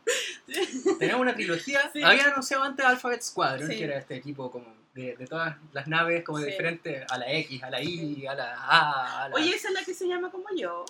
Tenemos 0.98 1.20
una 1.22 1.34
trilogía. 1.34 1.90
Sí. 1.92 2.02
Habían 2.02 2.30
anunciado 2.30 2.64
antes 2.64 2.84
Alphabet 2.84 3.22
Squadron, 3.22 3.68
Sí. 3.70 3.76
que 3.78 3.84
era 3.84 3.98
este 3.98 4.16
equipo 4.16 4.50
como 4.50 4.74
de, 4.94 5.16
de 5.16 5.26
todas 5.26 5.56
las 5.72 5.86
naves, 5.88 6.22
como 6.24 6.38
de 6.38 6.46
diferentes, 6.46 7.04
a 7.10 7.18
la 7.18 7.32
X, 7.32 7.62
a 7.62 7.70
la 7.70 7.82
Y, 7.82 8.26
a 8.26 8.34
la 8.34 8.54
A, 8.56 9.24
a 9.24 9.28
la... 9.28 9.34
Oye, 9.36 9.54
esa 9.54 9.68
es 9.68 9.74
la 9.74 9.84
que 9.84 9.94
se 9.94 10.06
llama 10.06 10.30
como 10.30 10.46
yo. 10.56 10.84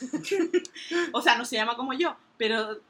o 1.12 1.22
sea, 1.22 1.36
no 1.36 1.44
se 1.44 1.56
llama 1.56 1.76
como 1.76 1.92
yo, 1.92 2.16
pero 2.36 2.80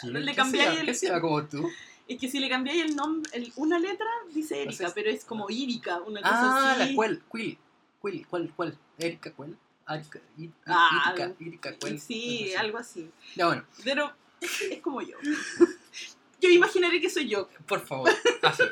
¿Qué- 0.00 0.08
le 0.08 0.30
qué 0.30 0.36
cambiáis 0.36 0.80
el- 0.80 0.86
¿Qué 0.86 0.94
se 0.94 1.06
llama 1.08 1.20
como 1.20 1.44
tú? 1.46 1.70
Es 2.08 2.20
que 2.20 2.28
si 2.30 2.38
le 2.38 2.48
cambiáis 2.48 2.82
el 2.84 2.96
nombre, 2.96 3.30
el- 3.34 3.52
una 3.56 3.78
letra, 3.78 4.06
dice 4.32 4.62
Erika, 4.62 4.90
pero 4.94 5.10
es 5.10 5.24
como 5.24 5.48
Írica, 5.50 5.98
una 6.00 6.20
cosa 6.20 6.34
Ah, 6.34 6.72
así. 6.72 6.90
la 6.90 6.94
cual, 6.94 7.22
Quill, 7.32 7.58
Quill, 8.02 8.26
¿cuál, 8.26 8.52
cuál? 8.54 8.78
Erika, 8.98 9.32
¿cuál? 9.32 9.56
Arica, 9.86 10.20
I- 10.38 10.50
Ah, 10.66 11.12
Írica, 11.14 11.34
Írica, 11.40 11.76
¿cuál? 11.80 11.98
Sí, 12.00 12.54
Algo 12.54 12.78
así. 12.78 13.00
algo 13.00 13.08
así. 13.10 13.10
Ya 13.36 13.46
bueno, 13.46 13.64
Pero 13.84 14.12
es 14.40 14.80
como 14.82 15.00
yo. 15.02 15.16
Yo 16.40 16.50
imaginaré 16.50 17.00
que 17.00 17.08
soy 17.08 17.28
yo. 17.28 17.48
por 17.66 17.84
favor, 17.86 18.10
así. 18.42 18.62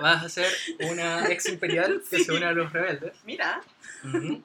Vas 0.00 0.24
a 0.24 0.28
ser 0.28 0.52
una 0.90 1.26
ex 1.30 1.48
imperial 1.48 2.02
que 2.10 2.18
Sí. 2.18 2.24
se 2.24 2.32
une 2.32 2.44
a 2.44 2.52
los 2.52 2.72
rebeldes. 2.72 3.16
Mira. 3.24 3.62
Ujú. 4.04 4.42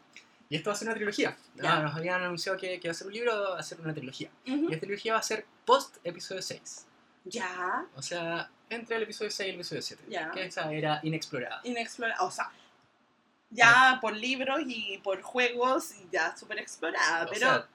Y 0.47 0.55
esto 0.55 0.69
va 0.69 0.75
a 0.75 0.77
ser 0.79 0.87
una 0.87 0.95
trilogía. 0.95 1.37
Ya. 1.55 1.77
Ah, 1.77 1.83
nos 1.83 1.95
habían 1.95 2.21
anunciado 2.23 2.57
que, 2.57 2.79
que 2.79 2.87
va 2.87 2.91
a 2.91 2.95
ser 2.95 3.07
un 3.07 3.13
libro, 3.13 3.33
va 3.51 3.59
a 3.59 3.63
ser 3.63 3.79
una 3.81 3.93
trilogía. 3.93 4.31
Ujú. 4.47 4.69
Y 4.69 4.73
esta 4.73 4.79
trilogía 4.85 5.13
va 5.13 5.19
a 5.19 5.23
ser 5.23 5.45
post 5.65 5.97
episodio 6.03 6.41
6. 6.41 6.85
Ya. 7.29 7.85
O 7.95 8.01
sea, 8.01 8.49
entre 8.69 8.97
el 8.97 9.03
episodio 9.03 9.31
6 9.31 9.47
y 9.47 9.49
el 9.49 9.55
episodio 9.55 9.81
7. 9.81 10.03
Ya. 10.09 10.31
Que 10.31 10.45
esa 10.45 10.71
era 10.71 10.99
inexplorada. 11.03 11.61
Inexplorada. 11.63 12.23
O 12.23 12.31
sea, 12.31 12.51
ya 13.49 13.97
por 14.01 14.15
libros 14.15 14.59
y 14.65 14.99
por 14.99 15.21
juegos, 15.21 15.91
ya 16.11 16.35
súper 16.37 16.59
explorada. 16.59 17.25
O 17.25 17.29
pero 17.29 17.39
sea, 17.39 17.67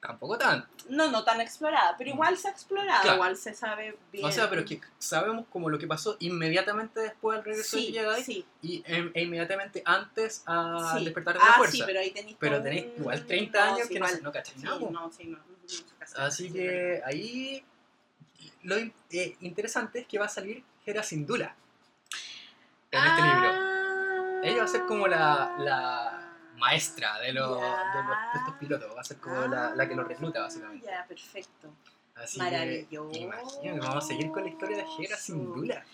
tampoco 0.00 0.38
tanto. 0.38 0.68
no, 0.88 1.10
no 1.10 1.24
tan 1.24 1.40
explorada. 1.40 1.96
Pero 1.98 2.10
igual 2.10 2.36
se 2.38 2.46
ha 2.48 2.52
explorado. 2.52 3.02
Claro. 3.02 3.16
Igual 3.16 3.36
se 3.36 3.52
sabe 3.54 3.98
bien. 4.12 4.24
O 4.24 4.30
sea, 4.30 4.48
pero 4.48 4.64
que 4.64 4.80
sabemos 4.98 5.46
como 5.50 5.68
lo 5.68 5.78
que 5.78 5.88
pasó 5.88 6.16
inmediatamente 6.20 7.00
después 7.00 7.38
del 7.38 7.44
regreso 7.44 7.76
Sí, 7.76 7.90
de 7.92 8.00
Jedi 8.00 8.22
sí. 8.22 8.46
y 8.62 8.82
em- 8.86 9.10
e 9.14 9.22
inmediatamente 9.22 9.82
antes 9.84 10.42
al 10.46 10.98
sí. 10.98 11.04
despertar 11.06 11.34
de 11.34 11.40
la 11.40 11.46
ah, 11.46 11.54
fuerza. 11.56 11.72
sí, 11.76 11.82
pero 11.84 11.98
ahí 12.00 12.10
tenéis. 12.12 12.36
Pero 12.38 12.62
tenéis 12.62 12.86
igual 12.96 13.26
30 13.26 13.64
años 13.74 13.88
que 13.88 13.94
no, 13.98 14.06
igual. 14.06 14.10
se- 14.12 14.22
no 14.22 14.32
cacháis 14.32 14.62
no, 14.62 14.78
sí, 14.78 14.84
no. 14.84 14.90
no, 14.90 15.36
no. 15.38 15.42
Así 16.18 16.46
Sí, 16.46 16.52
que 16.52 17.02
ahí 17.04 17.64
lo 18.64 18.76
eh, 18.76 19.36
interesante 19.40 20.00
es 20.00 20.06
que 20.06 20.18
va 20.18 20.26
a 20.26 20.28
salir 20.28 20.62
Hera 20.84 21.02
Syndulla 21.02 21.54
en 22.90 23.04
este 23.04 23.22
libro. 23.22 23.50
Ah. 23.52 24.40
Ella 24.44 24.58
va 24.58 24.64
a 24.64 24.68
ser 24.68 24.84
como 24.86 25.06
la, 25.08 25.56
la 25.58 26.36
maestra 26.56 27.18
de, 27.20 27.32
los, 27.32 27.56
de, 27.60 27.60
los- 27.60 28.32
de 28.32 28.38
estos 28.38 28.54
pilotos, 28.60 28.96
va 28.96 29.00
a 29.00 29.04
ser 29.04 29.16
como 29.18 29.40
la, 29.46 29.74
la 29.74 29.88
que 29.88 29.94
los 29.94 30.06
recluta 30.06 30.40
básicamente. 30.42 30.86
Ya, 30.86 31.04
perfecto. 31.06 31.72
Así 32.14 32.38
Maravilloso. 32.38 33.10
que 33.12 33.18
imagínate, 33.18 33.78
vamos 33.80 34.04
a 34.04 34.06
seguir 34.06 34.30
con 34.30 34.42
la 34.44 34.48
historia 34.50 34.76
de 34.78 34.84
Hera 34.98 35.16
Syndulla. 35.16 35.84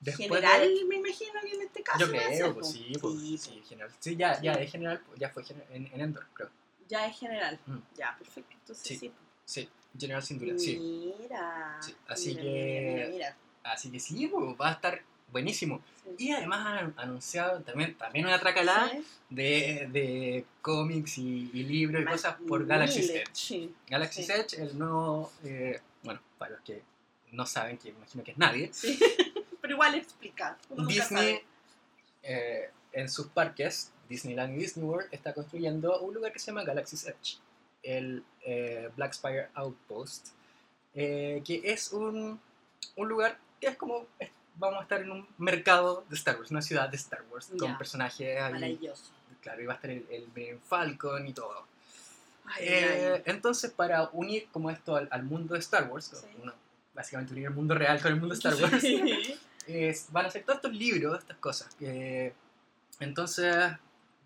Después 0.00 0.28
general, 0.28 0.60
de- 0.74 0.84
me 0.84 0.96
imagino 0.96 1.40
que 1.40 1.52
en 1.54 1.62
este 1.62 1.82
caso. 1.82 1.98
Yo 2.00 2.08
creo, 2.10 2.54
pues 2.54 2.70
sí, 2.70 2.92
pues, 3.00 3.14
Sí, 3.20 3.38
sí, 3.38 3.62
general. 3.68 3.92
Sí, 3.98 4.16
ya, 4.16 4.40
ya 4.40 4.52
es 4.54 4.70
general, 4.70 5.00
pues, 5.06 5.18
ya 5.20 5.30
fue 5.30 5.42
en, 5.70 5.86
en 5.92 6.00
Endor, 6.00 6.26
creo. 6.32 6.50
Ya 6.88 7.06
es 7.06 7.18
general. 7.18 7.58
Mm. 7.66 7.78
Ya, 7.96 8.14
perfecto. 8.18 8.54
Entonces 8.60 8.86
Sí. 8.86 8.96
sí. 8.98 9.12
Sí, 9.46 9.66
General 9.98 10.22
Syndulla, 10.22 10.58
sí. 10.58 11.14
Mira. 11.18 11.78
Sí, 11.80 11.94
así 12.08 12.28
Mira, 12.30 12.42
que- 12.42 12.48
Mira, 12.50 12.92
mira, 12.94 13.08
mira. 13.08 13.36
Así 13.62 13.90
que 13.90 13.98
sí, 13.98 14.26
pues, 14.26 14.44
va 14.60 14.68
a 14.68 14.72
estar 14.72 15.02
buenísimo. 15.32 15.80
Sí. 16.04 16.26
Y 16.26 16.32
además 16.32 16.66
han 16.82 16.94
anunciado 16.98 17.60
también, 17.62 17.96
también 17.96 18.26
una 18.26 18.38
tracalada 18.38 18.90
Sí. 18.90 19.04
de, 19.30 19.88
de 19.90 20.44
cómics 20.62 21.16
y, 21.18 21.50
y 21.54 21.62
libros 21.64 22.02
y 22.02 22.04
cosas 22.04 22.36
por 22.46 22.66
Galaxy 22.66 23.00
Edge. 23.10 23.70
Galaxy. 23.88 24.22
Edge, 24.30 24.54
el 24.60 24.78
nuevo, 24.78 25.32
eh, 25.44 25.80
bueno, 26.02 26.20
para 26.38 26.52
los 26.52 26.60
que 26.60 26.82
no 27.32 27.46
saben, 27.46 27.78
que 27.78 27.88
imagino 27.88 28.22
que 28.22 28.32
es 28.32 28.38
nadie. 28.38 28.70
Pero 29.60 29.74
igual 29.74 29.94
explica. 29.96 30.56
Disney 30.86 31.40
eh, 32.22 32.70
en 32.92 33.08
sus 33.08 33.26
parques, 33.28 33.92
Disneyland 34.08 34.54
y 34.54 34.58
Disney 34.58 34.84
World, 34.86 35.08
está 35.10 35.34
construyendo 35.34 36.00
un 36.00 36.14
lugar 36.14 36.32
que 36.32 36.38
se 36.38 36.46
llama 36.46 36.62
Galaxy's 36.64 37.04
Edge, 37.06 37.38
el 37.86 38.24
eh, 38.44 38.90
Black 38.96 39.12
Spire 39.14 39.48
Outpost, 39.54 40.28
eh, 40.94 41.42
que 41.44 41.60
es 41.64 41.92
un, 41.92 42.40
un 42.96 43.08
lugar 43.08 43.38
que 43.60 43.68
es 43.68 43.76
como, 43.76 44.06
vamos 44.56 44.80
a 44.80 44.82
estar 44.82 45.00
en 45.00 45.10
un 45.10 45.26
mercado 45.38 46.04
de 46.08 46.16
Star 46.16 46.36
Wars, 46.38 46.50
una 46.50 46.62
ciudad 46.62 46.88
de 46.88 46.96
Star 46.96 47.24
Wars, 47.30 47.50
con 47.58 47.76
personajes 47.78 48.40
ahí, 48.40 48.52
Maravilloso. 48.52 49.12
claro, 49.40 49.62
y 49.62 49.66
va 49.66 49.72
a 49.74 49.76
estar 49.76 49.90
el, 49.90 50.06
el 50.10 50.58
Falcon 50.66 51.26
y 51.28 51.32
todo. 51.32 51.64
Ay, 52.46 52.64
Eh, 52.66 53.12
ay. 53.16 53.22
entonces, 53.26 53.70
para 53.72 54.08
unir 54.12 54.48
como 54.52 54.70
esto 54.70 54.96
al, 54.96 55.08
al 55.10 55.22
mundo 55.24 55.54
de 55.54 55.60
Star 55.60 55.88
Wars, 55.90 56.06
Sí. 56.14 56.26
uno- 56.42 56.54
básicamente 56.94 57.32
unir 57.34 57.46
el 57.46 57.54
mundo 57.54 57.74
real 57.74 58.00
con 58.00 58.12
el 58.12 58.18
mundo 58.20 58.34
de 58.34 58.38
Star 58.38 58.54
Wars, 58.62 58.80
Sí. 58.82 59.38
es- 59.66 60.06
van 60.12 60.26
a 60.26 60.30
ser 60.30 60.44
todos 60.44 60.56
estos 60.58 60.72
libros, 60.74 61.18
estas 61.18 61.36
cosas. 61.38 61.68
entonces, 63.00 63.54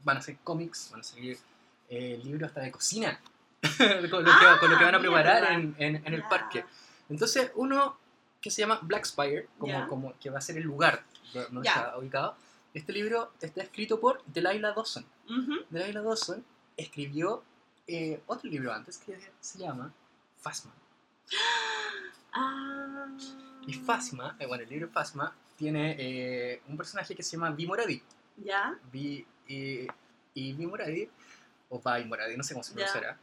van 0.05 0.17
a 0.17 0.23
ser 0.23 0.37
cómics, 0.45 0.89
van 0.93 1.01
a 1.01 1.05
salir 1.05 1.39
eh, 1.89 2.21
libros 2.23 2.49
hasta 2.49 2.61
de 2.61 2.71
cocina, 2.71 3.21
con, 4.11 4.25
lo 4.25 4.31
que, 4.31 4.31
Ah, 4.47 4.57
con 4.61 4.71
lo 4.71 4.79
que 4.79 4.85
van 4.85 4.95
a 4.95 5.01
preparar 5.01 5.53
en, 5.53 5.75
en- 5.79 5.97
en 6.07 6.15
el 6.15 6.23
Ya. 6.23 6.29
parque. 6.29 6.65
Entonces, 7.09 7.51
uno 7.55 7.99
que 8.41 8.51
se 8.51 8.63
llama 8.63 8.79
Black 8.83 9.05
Spire, 9.05 9.49
como, 9.59 9.73
Ya. 9.73 9.87
como 9.87 10.19
que 10.19 10.31
va 10.31 10.39
a 10.39 10.41
ser 10.41 10.57
el 10.57 10.63
lugar 10.65 11.05
donde 11.51 11.63
Ya. 11.67 11.73
está 11.75 11.99
ubicado, 11.99 12.37
este 12.75 12.93
libro 12.93 13.33
está 13.41 13.63
escrito 13.63 13.99
por 14.01 14.23
Delilah 14.27 14.73
Dawson. 14.73 15.05
Ujú. 15.29 15.65
Delilah 15.71 16.03
Dawson 16.03 16.45
escribió 16.77 17.43
eh, 17.87 18.23
otro 18.27 18.49
libro 18.49 18.73
antes 18.73 18.99
que 18.99 19.19
se 19.41 19.59
llama 19.59 19.93
Fasma. 20.39 20.73
Ah. 22.33 23.07
Y 23.67 23.73
Fasma, 23.75 24.37
eh, 24.39 24.47
bueno, 24.47 24.63
el 24.63 24.69
libro 24.71 24.89
Fasma 24.89 25.35
tiene 25.57 25.97
eh, 25.99 26.63
un 26.69 26.77
personaje 26.77 27.15
que 27.15 27.23
se 27.23 27.33
llama 27.37 27.51
Vi 27.51 27.67
Moradi. 27.67 28.01
Ya. 28.37 28.79
Vi, 28.93 29.27
eh, 29.49 29.87
y 30.35 30.53
Vi 30.53 30.67
Moradi, 30.67 31.09
o 31.69 31.79
Vi 31.81 32.05
Moradi, 32.05 32.37
no 32.37 32.43
sé 32.45 32.55
cómo 32.55 32.63
se 32.63 32.73
pronunciará. 32.73 33.19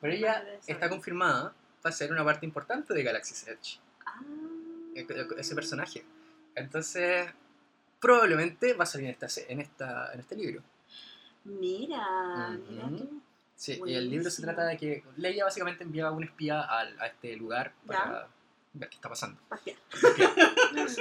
Pero 0.00 0.12
ella 0.12 0.44
está 0.66 0.88
confirmada 0.88 1.54
va 1.84 1.90
a 1.90 1.92
ser 1.92 2.12
una 2.12 2.24
parte 2.24 2.44
importante 2.46 2.92
de 2.94 3.02
Galaxy's 3.02 3.46
Edge, 3.48 3.78
Ah. 4.06 4.20
ese 5.38 5.54
personaje. 5.54 6.04
Entonces, 6.54 7.28
probablemente 8.00 8.74
va 8.74 8.84
a 8.84 8.86
salir 8.86 9.06
en, 9.06 9.12
esta, 9.12 9.26
en, 9.48 9.60
esta, 9.60 10.12
en 10.12 10.20
este 10.20 10.36
libro. 10.36 10.62
Mira, 11.44 12.50
mira 12.68 12.86
Ujú. 12.86 12.96
tú. 12.98 13.20
Sí, 13.56 13.80
y 13.86 13.94
el 13.94 14.10
libro 14.10 14.28
se 14.30 14.42
trata 14.42 14.64
de 14.64 14.76
que 14.76 15.04
Leia 15.16 15.44
básicamente 15.44 15.84
enviaba 15.84 16.10
a 16.10 16.12
un 16.12 16.24
espía 16.24 16.60
al- 16.62 17.00
a, 17.00 17.06
este 17.06 17.36
lugar 17.36 17.72
para 17.86 18.28
ver 18.72 18.88
qué 18.88 18.96
está 18.96 19.08
pasando. 19.08 19.40
Es 20.74 20.98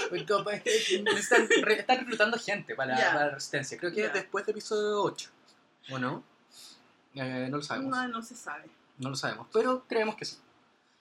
Están, 0.89 1.47
re- 1.63 1.79
están 1.79 1.99
reclutando 1.99 2.37
gente 2.37 2.75
para, 2.75 2.95
la 2.95 3.29
resistencia. 3.31 3.77
Creo 3.77 3.91
que 3.91 4.01
Ya. 4.01 4.09
después 4.09 4.45
de 4.45 4.51
episodio 4.51 5.01
8. 5.01 5.29
¿O 5.91 5.97
no? 5.99 6.23
Eh, 7.15 7.47
no 7.49 7.57
lo 7.57 7.63
sabemos. 7.63 7.91
No, 7.95 8.07
no 8.07 8.21
se 8.21 8.35
sabe. 8.35 8.69
No 8.97 9.09
lo 9.09 9.15
sabemos. 9.15 9.47
Pero 9.51 9.83
creemos 9.87 10.15
que 10.15 10.25
sí. 10.25 10.37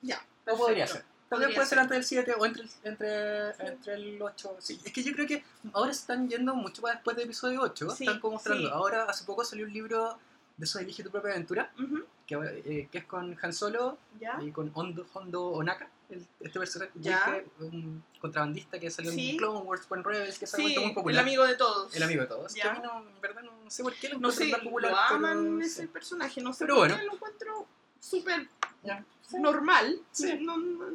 Ya. 0.03 0.21
O 0.47 0.57
podría 0.57 0.87
ser. 0.87 1.05
Tal 1.29 1.39
vez 1.39 1.55
puede 1.55 1.67
ser 1.69 1.79
antes 1.79 1.97
del 1.97 2.05
7 2.05 2.35
o 2.37 2.45
entre 2.45 2.63
el, 2.65 2.71
entre, 2.83 3.55
Sí. 3.55 3.63
entre 3.65 3.95
el 3.95 4.21
8. 4.21 4.57
Sí, 4.59 4.81
es 4.85 4.93
que 4.93 5.03
yo 5.05 5.13
creo 5.13 5.29
que 5.29 5.45
ahora 5.73 5.93
se 5.95 6.01
están 6.01 6.29
yendo 6.29 6.57
mucho 6.57 6.83
más 6.83 6.95
después 6.95 7.17
del 7.17 7.27
episodio 7.27 7.61
8. 7.63 7.91
Sí, 7.91 8.05
están 8.05 8.19
como 8.21 8.33
mostrando. 8.35 8.67
sí. 8.67 8.71
Ahora, 8.75 9.05
hace 9.05 9.25
poco 9.25 9.45
salió 9.45 9.65
un 9.65 9.73
libro 9.73 10.19
de 10.57 10.65
eso, 10.65 10.81
Elige 10.81 11.05
tu 11.05 11.11
propia 11.11 11.31
aventura, 11.31 11.71
Ujú, 11.79 12.05
que, 12.39 12.63
eh, 12.65 12.89
que 12.93 12.99
es 12.99 13.05
con 13.07 13.37
Han 13.43 13.53
Solo 13.53 13.99
Ya. 14.21 14.39
y 14.41 14.53
con 14.53 14.71
Hondo, 14.73 15.05
Hondo 15.13 15.47
Onaka, 15.49 15.89
el- 16.11 16.25
este 16.41 16.59
personaje, 16.61 16.93
Ya. 16.95 17.25
que 17.25 17.39
es 17.39 17.45
un 17.73 18.05
contrabandista 18.21 18.79
que 18.79 18.89
salió 18.91 19.11
Sí. 19.11 19.31
en 19.31 19.37
Clone 19.39 19.59
Wars, 19.61 19.87
con 19.87 20.05
Rebels, 20.05 20.39
que 20.39 20.45
ha 20.45 20.49
Sí, 20.49 20.63
muy 20.63 20.75
el 20.75 20.95
popular. 20.95 21.23
amigo 21.25 21.45
de 21.45 21.57
todos. 21.57 21.95
El 21.95 22.03
amigo 22.05 22.23
de 22.23 22.29
todos. 22.29 22.55
Ya. 22.55 22.63
Que 22.63 22.69
a 22.69 22.73
mí 22.75 22.79
no, 22.85 22.99
en 23.01 23.21
verdad 23.21 23.43
no, 23.43 23.51
no 23.65 23.71
sé 23.71 23.83
por 23.83 23.95
qué 23.95 24.09
lo 24.11 24.19
No 24.21 24.31
sé, 24.31 24.49
tan 24.49 24.63
popular. 24.63 24.93
lo 24.93 24.99
aman 24.99 25.45
pero, 25.57 25.61
ese 25.67 25.83
sí. 25.83 25.87
personaje, 25.89 26.41
no 26.41 26.53
sé 26.53 26.61
Pero 26.67 26.75
por 26.77 26.79
bueno. 26.89 26.97
qué 27.01 27.05
lo 27.07 27.15
encuentro 27.15 27.67
súper 28.01 28.47
normal. 29.39 30.01
No, 30.41 30.57
no, 30.57 30.91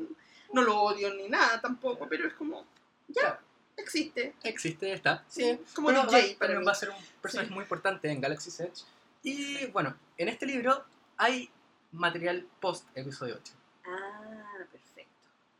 no 0.54 0.62
lo 0.62 0.82
odio 0.84 1.14
ni 1.14 1.28
nada 1.28 1.60
tampoco, 1.60 2.08
pero 2.08 2.28
es 2.28 2.34
como, 2.34 2.66
ya, 3.10 3.40
existe. 3.78 4.34
existe, 4.44 4.94
está. 4.94 5.24
Sí, 5.28 5.60
como 5.74 5.90
Pero 5.90 6.04
DJ 6.06 6.34
va, 6.34 6.40
para 6.40 6.60
mí. 6.60 6.66
va 6.66 6.72
a 6.72 6.76
ser 6.76 6.90
un 6.92 6.96
personaje 7.22 7.50
muy 7.52 7.64
importante 7.64 8.10
en 8.10 8.22
Galaxy's 8.22 8.60
Edge. 8.62 8.84
Y 9.24 9.66
bueno, 9.68 9.96
en 10.18 10.30
este 10.30 10.46
libro 10.46 10.84
hay 11.18 11.50
material 11.92 12.48
post 12.60 12.88
episodio 12.96 13.36
8. 13.42 13.54
Ah, 13.88 14.58
perfecto. 14.72 15.12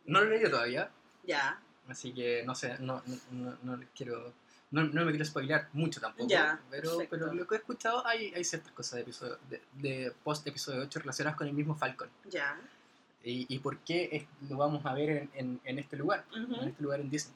No 0.06 0.22
lo 0.22 0.28
he 0.28 0.30
leído 0.32 0.50
todavía, 0.52 0.90
Ya, 1.24 1.60
así 1.88 2.14
que 2.14 2.44
no 2.46 2.54
sé, 2.56 2.78
no, 2.80 3.02
no, 3.32 3.58
no, 3.64 3.78
no 3.78 3.84
quiero. 3.96 4.34
No, 4.72 4.84
no 4.84 5.06
me 5.06 5.12
quiero 5.12 5.24
spoilear 5.26 5.70
mucho 5.74 6.02
tampoco, 6.02 6.28
Ya, 6.28 6.60
pero, 6.70 6.90
perfecto. 6.98 7.08
pero 7.18 7.34
lo 7.34 7.48
que 7.48 7.56
he 7.56 7.58
escuchado 7.60 8.06
hay, 8.06 8.34
hay 8.34 8.44
ciertas 8.44 8.72
cosas 8.74 8.96
de, 8.96 9.02
episodio, 9.02 9.38
de, 9.50 9.62
de 9.76 10.12
post 10.24 10.46
episodio 10.48 10.82
8 10.82 11.00
relacionadas 11.00 11.38
con 11.38 11.48
el 11.48 11.54
mismo 11.54 11.76
Falcon. 11.76 12.10
ya. 12.30 12.60
Y, 13.24 13.46
y 13.56 13.60
por 13.60 13.80
qué 13.80 14.10
es- 14.12 14.50
lo 14.50 14.58
vamos 14.58 14.86
a 14.86 14.94
ver 14.94 15.10
en, 15.10 15.30
en, 15.34 15.62
en 15.64 15.80
este 15.80 15.96
lugar, 15.98 16.26
en 16.36 16.68
este 16.70 16.84
lugar 16.84 17.00
en 17.00 17.10
Disney. 17.10 17.36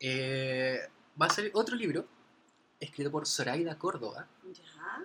Eh, 0.00 0.80
va 1.20 1.26
a 1.26 1.30
ser 1.30 1.50
otro 1.54 1.74
libro 1.76 2.06
escrito 2.84 3.10
por 3.10 3.26
Zoraida 3.26 3.78
Córdoba, 3.78 4.26
Ya. 4.52 5.04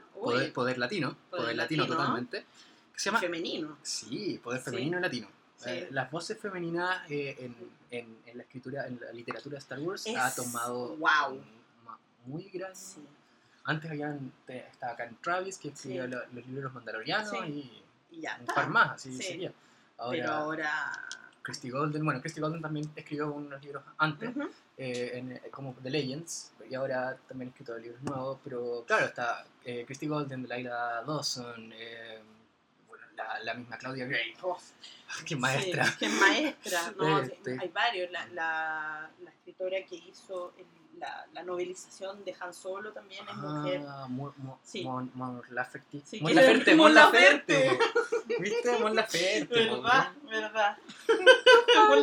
Poder, 0.53 0.77
Latino, 0.77 1.15
Poder 1.29 1.43
Poder, 1.43 1.55
Latino, 1.55 1.83
Latino. 1.83 1.97
totalmente, 1.97 2.45
que 2.93 2.99
se 2.99 3.05
llama... 3.05 3.19
femenino. 3.19 3.77
Sí, 3.83 4.39
Poder 4.43 4.59
Sí. 4.59 4.65
Femenino 4.65 4.99
Latino. 4.99 5.27
Sí. 5.57 5.69
Eh, 5.69 5.87
las 5.91 6.11
voces 6.11 6.37
femeninas 6.39 7.09
eh, 7.09 7.35
en, 7.39 7.55
en, 7.91 8.17
en 8.25 8.37
la 8.37 8.43
escritura, 8.43 8.87
en 8.87 8.99
la 8.99 9.11
literatura 9.11 9.53
de 9.53 9.59
Star 9.59 9.79
Wars 9.79 10.05
Es- 10.05 10.17
ha 10.17 10.33
tomado 10.35 10.95
wow. 10.97 11.33
un 11.33 11.57
muy 12.25 12.43
gran... 12.49 12.75
Sí. 12.75 13.03
Antes 13.63 13.91
habían, 13.91 14.31
estaba 14.47 14.95
Karen 14.95 15.17
Travis, 15.21 15.57
que 15.57 15.73
lo- 16.07 16.25
los 16.27 16.47
libros 16.47 16.73
Mandalorianos 16.73 17.33
y 17.47 17.83
Y 18.11 18.21
ya 18.21 18.37
un 18.39 18.45
par 18.47 18.69
más, 18.69 18.91
así 18.91 19.11
Sí. 19.17 19.21
sería. 19.23 19.51
Pero 20.11 20.31
Ahora, 20.31 20.37
ahora. 20.37 21.07
Christy 21.47 21.69
Golden, 21.69 22.03
bueno, 22.03 22.19
Christy 22.19 22.41
Golden 22.41 22.61
también 22.61 22.91
escribió 22.93 23.31
unos 23.31 23.63
libros 23.63 23.81
antes, 23.97 24.31
eh, 24.77 25.11
en, 25.13 25.31
eh, 25.31 25.41
como 25.49 25.73
The 25.81 25.89
Legends, 25.89 26.51
y 26.69 26.75
ahora 26.75 27.17
también 27.25 27.47
ha 27.47 27.51
escrito 27.51 27.77
libros 27.77 28.01
nuevos, 28.03 28.37
pero 28.43 28.83
claro, 28.85 29.05
está 29.05 29.45
eh, 29.63 29.85
Christy 29.85 30.07
Golden, 30.07 30.43
Delilah 30.43 31.03
Dawson, 31.07 31.71
eh, 31.73 32.19
bueno, 32.89 33.05
la, 33.15 33.39
la 33.45 33.53
misma 33.53 33.77
Claudia 33.77 34.05
Gray, 34.05 34.33
Oh, 34.41 34.57
qué 35.25 35.37
maestra. 35.37 35.85
Sí, 35.85 35.91
qué 35.99 36.09
maestra. 36.09 36.93
No, 36.97 37.19
Este. 37.21 37.57
Hay 37.61 37.69
varios. 37.69 38.11
La, 38.11 38.27
la, 38.27 39.09
la 39.23 39.29
escritora 39.31 39.77
que 39.89 39.95
hizo 39.95 40.53
la, 40.99 41.43
novelización 41.43 42.25
de 42.25 42.35
Han 42.41 42.53
Solo 42.53 42.91
también 42.91 43.25
es 43.27 43.35
mujer. 43.37 43.85
Ah, 43.87 44.05
Mo- 44.09 44.33
Mo- 44.37 44.59
Sí. 44.63 44.83
Mon, 44.83 45.09
Mon 45.13 45.41
Laferte. 45.51 46.01
Sí, 46.03 46.19
Mon 46.19 46.35
Laferte, 46.35 46.75
Mon. 46.75 46.93
¿Viste? 48.39 48.79
Mon 48.79 48.95
Laferte. 48.95 49.47
¿Verdad? 49.69 50.11
¿Verdad? 50.23 50.77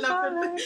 La 0.00 0.20
parte. 0.20 0.64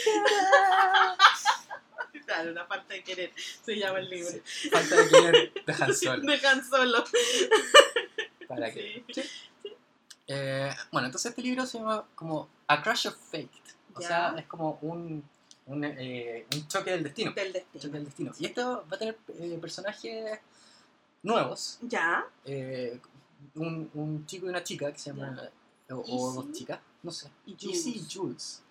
Claro, 2.27 2.53
la 2.53 2.69
parte 2.69 2.95
de 2.95 3.03
querer 3.05 3.33
se 3.37 3.77
llama 3.77 3.99
el 4.01 4.09
libro. 4.11 4.31
Sí, 4.45 4.69
Falta 4.71 4.97
de 4.97 5.09
querer 5.09 5.53
de 5.67 5.73
Han 5.73 5.95
Solo. 5.95 6.23
De 6.33 6.47
Han 6.47 6.65
Solo. 6.69 7.05
¿Para 8.47 8.71
qué? 8.73 9.05
Sí. 9.13 9.23
Eh, 10.27 10.71
bueno, 10.93 11.07
entonces 11.07 11.31
este 11.31 11.43
libro 11.43 11.65
se 11.67 11.79
llama 11.79 12.05
como 12.15 12.49
A 12.67 12.83
Crush 12.83 13.09
of 13.09 13.17
Fate. 13.17 13.51
O 13.95 14.01
Ya. 14.01 14.09
sea, 14.09 14.35
es 14.39 14.47
como 14.47 14.79
un, 14.83 15.25
un, 15.67 15.85
eh, 15.85 16.47
un 16.55 16.69
choque 16.69 16.91
del 16.93 17.03
destino. 17.05 17.33
Del 17.33 17.53
choque 17.53 17.65
destino. 17.73 17.93
del 17.95 18.05
destino. 18.05 18.33
Y 18.39 18.47
esto 18.47 18.85
va 18.91 18.97
a 18.97 18.99
tener 18.99 19.19
eh, 19.39 19.59
personajes 19.61 20.39
nuevos. 21.23 21.79
Ya. 21.83 22.27
eh, 22.45 23.01
un, 23.55 23.91
un 23.95 24.27
chico 24.27 24.47
y 24.47 24.49
una 24.51 24.63
chica 24.63 24.93
que 24.93 24.99
se 24.99 25.11
llaman. 25.11 25.41
O, 25.91 26.33
dos 26.35 26.53
chicas, 26.53 26.79
no 27.03 27.11
sé. 27.11 27.29
Y 27.47 27.53
Easy 27.53 27.91
y 27.91 27.93
Jules. 27.99 28.13
Jules. 28.15 28.63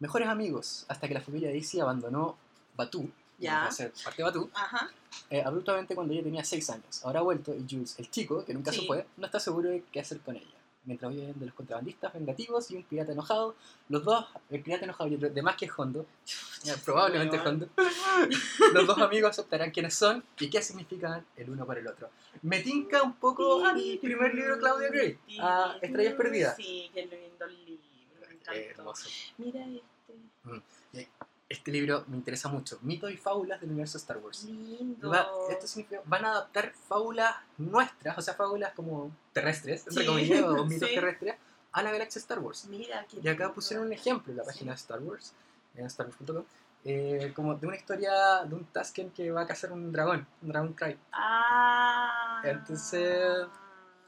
Mejores 0.00 0.28
amigos 0.28 0.84
hasta 0.88 1.06
que 1.08 1.14
la 1.14 1.20
familia 1.20 1.48
de 1.48 1.56
Easy 1.58 1.80
abandonó 1.80 2.36
Batú. 2.76 3.10
Ya. 3.38 3.70
Ser 3.70 3.92
parte 4.04 4.18
de 4.18 4.22
Batú. 4.24 4.50
Ajá. 4.54 4.90
eh, 5.30 5.42
abruptamente 5.44 5.94
cuando 5.94 6.12
ella 6.12 6.22
tenía 6.22 6.44
6 6.44 6.70
años. 6.70 7.04
Ahora 7.04 7.20
ha 7.20 7.22
vuelto 7.22 7.54
y 7.54 7.64
Jules, 7.68 7.94
el 7.98 8.10
chico, 8.10 8.44
que 8.44 8.54
nunca 8.54 8.72
Sí. 8.72 8.80
se 8.80 8.86
fue, 8.86 9.06
no 9.16 9.26
está 9.26 9.38
seguro 9.40 9.70
de 9.70 9.82
qué 9.92 10.00
hacer 10.00 10.20
con 10.20 10.36
ella. 10.36 10.46
Mientras 10.86 11.12
huyen 11.12 11.38
de 11.38 11.46
los 11.46 11.54
contrabandistas 11.54 12.12
vengativos 12.12 12.70
y 12.70 12.76
un 12.76 12.82
pirata 12.82 13.12
enojado, 13.12 13.54
los 13.88 14.04
dos, 14.04 14.26
el 14.50 14.62
pirata 14.62 14.84
enojado 14.84 15.08
y 15.08 15.14
el 15.14 15.34
demás 15.34 15.56
que 15.56 15.64
es 15.64 15.72
Hondo, 15.76 16.06
probablemente. 16.84 17.38
Hondo, 17.38 17.68
los 18.74 18.86
dos 18.86 18.98
amigos 18.98 19.30
aceptarán 19.30 19.70
quiénes 19.70 19.94
son 19.94 20.22
y 20.38 20.50
qué 20.50 20.60
significan 20.62 21.24
el 21.36 21.50
uno 21.50 21.64
para 21.66 21.80
el 21.80 21.86
otro. 21.86 22.10
Me 22.42 22.60
tinca 22.60 23.02
un 23.02 23.14
poco 23.14 23.64
a 23.64 23.72
mi 23.72 23.96
primer 23.96 24.34
libro, 24.34 24.58
Claudia 24.58 24.88
Gray, 24.88 25.18
a 25.40 25.76
Estrellas 25.80 26.14
Perdidas. 26.14 26.56
Sí, 26.56 26.90
qué 26.92 27.06
lindo 27.06 27.44
el 27.46 27.64
libro. 27.64 27.84
Me 28.28 28.34
encantó. 28.34 28.60
Hermoso. 28.60 29.08
Mira 29.38 29.64
este. 29.64 31.08
Este 31.54 31.70
libro 31.70 32.04
me 32.08 32.16
interesa 32.16 32.48
mucho. 32.48 32.78
Mitos 32.82 33.10
y 33.12 33.16
fábulas 33.16 33.60
del 33.60 33.70
universo 33.70 33.96
Star 33.98 34.18
Wars. 34.18 34.44
Lindo. 34.44 35.08
Va- 35.10 35.28
esto 35.50 35.66
significa, 35.68 36.00
van 36.04 36.24
a 36.24 36.32
adaptar 36.32 36.72
fábulas 36.88 37.34
nuestras, 37.58 38.18
o 38.18 38.22
sea, 38.22 38.34
fábulas 38.34 38.72
como 38.74 39.10
terrestres, 39.32 39.86
entre 39.86 40.02
Sí, 40.02 40.08
comillas, 40.08 40.42
o 40.42 40.64
mitos 40.66 40.88
sí. 40.88 40.94
terrestres, 40.94 41.36
a 41.72 41.82
la 41.82 41.92
galaxia 41.92 42.18
Star 42.18 42.38
Wars. 42.40 42.64
Mira 42.66 43.06
qué 43.08 43.16
Y 43.22 43.28
acá 43.28 43.44
lindo. 43.44 43.54
pusieron 43.54 43.86
un 43.86 43.92
ejemplo 43.92 44.32
en 44.32 44.36
la 44.38 44.44
página 44.44 44.72
de 44.72 44.76
Star 44.76 45.00
Wars, 45.00 45.32
en 45.76 45.88
starwars.com, 45.88 46.44
eh, 46.84 47.32
como 47.34 47.54
de 47.54 47.66
una 47.66 47.76
historia 47.76 48.12
de 48.44 48.54
un 48.54 48.64
Tusken 48.66 49.10
que 49.10 49.30
va 49.30 49.42
a 49.42 49.46
cazar 49.46 49.70
un 49.72 49.90
dragón, 49.92 50.26
un 50.42 50.48
Dragon 50.48 50.72
Cry. 50.72 50.98
Ah. 51.12 52.42
Entonces, 52.44 53.46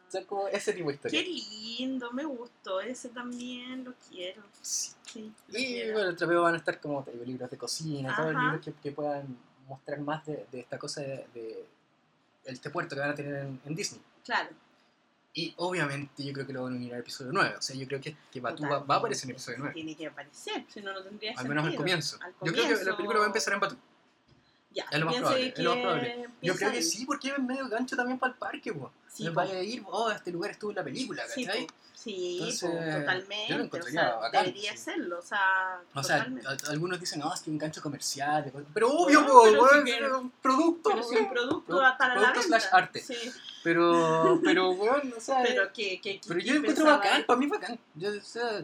Sea, 0.09 0.25
como 0.25 0.47
ese 0.49 0.73
tipo 0.73 0.91
de 0.91 0.99
Qué 0.99 1.09
historia. 1.21 1.79
lindo, 1.79 2.13
me 2.13 2.25
gustó. 2.25 2.81
Ese 2.81 3.09
también 3.09 3.85
lo 3.85 3.95
quiero. 4.09 4.43
Sí. 4.63 4.93
Sí, 5.05 5.33
lo 5.49 5.59
Y 5.59 5.65
quiero. 5.67 5.93
bueno, 5.95 6.09
el 6.11 6.17
trapeo 6.17 6.43
van 6.43 6.55
a 6.55 6.59
estar 6.59 6.81
como 6.81 7.05
libros 7.25 7.51
de 7.51 7.57
cocina, 7.59 8.15
todos 8.17 8.33
los 8.33 8.43
libros 8.43 8.61
que, 8.65 8.73
que 8.75 8.93
puedan 8.93 9.37
mostrar 9.67 10.01
más 10.01 10.25
de, 10.27 10.47
de 10.53 10.61
esta 10.61 10.79
cosa 10.79 11.01
de, 11.01 11.27
de 11.35 11.67
este 12.45 12.71
puerto 12.71 12.95
que 12.95 13.01
van 13.01 13.11
a 13.11 13.15
tener 13.15 13.35
en, 13.35 13.61
en 13.65 13.75
Disney. 13.75 14.01
Claro. 14.25 14.51
Y 15.33 15.53
obviamente 15.59 16.25
yo 16.25 16.33
creo 16.33 16.47
que 16.47 16.53
lo 16.53 16.63
van 16.63 16.73
a 16.73 16.77
unir 16.77 16.95
al 16.95 17.01
episodio 17.01 17.31
9. 17.33 17.57
O 17.59 17.63
sea, 17.63 17.77
yo 17.77 17.87
creo 17.87 18.01
que, 18.01 18.17
que 18.33 18.41
Batu 18.41 18.63
va, 18.63 18.79
va 18.79 18.95
a 18.95 18.99
aparecer 18.99 19.25
en 19.25 19.31
el 19.31 19.35
episodio 19.37 19.59
9. 19.59 19.75
Tiene 19.75 19.95
que 19.97 20.07
aparecer, 20.07 20.65
si 20.69 20.81
no, 20.81 20.93
no 20.95 21.03
tendría 21.03 21.33
Al 21.37 21.47
menos 21.49 21.65
al 21.65 21.71
sentido. 21.73 21.83
comienzo. 21.83 22.19
Al 22.23 22.33
Yo 22.33 22.39
creo 22.41 22.55
que 22.55 22.61
la 22.61 22.69
comienzo. 22.69 22.97
película 22.97 23.19
va 23.19 23.25
a 23.25 23.29
empezar 23.29 23.53
en 23.55 23.61
Batu. 23.61 23.77
Ya, 24.77 24.85
es 24.91 25.01
lo 25.01 25.07
más 25.07 25.16
probable, 25.16 25.49
es 25.49 25.59
lo 25.59 25.70
más 25.74 25.81
probable. 25.83 26.29
Yo 26.43 26.55
creo 26.55 26.70
que 26.72 26.83
sí, 26.83 27.05
porque 27.07 27.29
es 27.31 27.39
medio 27.39 27.68
gancho 27.68 27.97
también 27.97 28.18
para 28.18 28.33
el 28.35 28.39
parque, 28.39 28.72
po. 28.74 28.93
Sí, 29.12 29.27
po. 29.29 29.35
vaya 29.35 29.55
a 29.57 29.62
ir, 29.62 29.83
oh, 29.87 30.11
este 30.11 30.31
lugar 30.31 30.51
estuvo 30.51 30.70
en 30.70 30.77
la 30.77 30.85
película, 30.85 31.22
¿cachai? 31.27 31.66
po. 31.66 31.72
Sí, 31.95 32.37
Entonces, 32.39 32.61
po, 32.61 32.68
yo 32.77 32.85
lo 32.85 32.99
totalmente. 33.01 33.55
o 33.55 33.57
encontraría 33.62 34.01
sea, 34.03 34.14
bacán, 34.16 34.45
debería 34.45 34.72
sí. 34.72 34.79
serlo, 34.79 35.18
o 35.18 35.22
sea, 35.22 35.81
O 35.95 36.03
sea, 36.03 36.18
totalmente. 36.18 36.49
algunos 36.68 37.01
dicen, 37.01 37.20
no, 37.20 37.33
es 37.35 37.41
que 37.41 37.51
un 37.51 37.59
gancho 37.59 37.81
comercial. 37.83 38.53
Pero 38.74 38.91
obvio, 38.93 39.20
Bueno, 39.22 39.33
po, 39.33 39.43
pero 39.45 39.62
weón, 39.62 39.85
si 39.87 39.91
es 39.93 40.12
un 40.12 40.31
producto. 40.31 40.91
pero 40.91 41.03
si 41.03 41.16
un 41.16 41.31
producto 41.31 41.72
Produ- 41.81 41.97
para 41.99 42.14
la 42.14 42.20
producto 42.20 42.41
venta. 42.43 42.61
slash 42.61 42.72
arte. 42.74 43.01
Sí, 43.03 43.16
Pero, 43.64 44.41
pero, 44.45 44.70
weón, 44.72 45.14
o 45.16 45.20
sea, 45.20 45.43
pero 45.47 45.72
que, 45.72 46.01
que, 46.01 46.20
pero 46.29 46.39
yo 46.41 46.53
lo 46.55 46.61
encuentro 46.61 46.85
bacán, 46.85 47.24
para 47.24 47.39
mí 47.39 47.47
bacán. 47.47 47.79
Yo, 47.95 48.11
o 48.11 48.20
sea, 48.20 48.62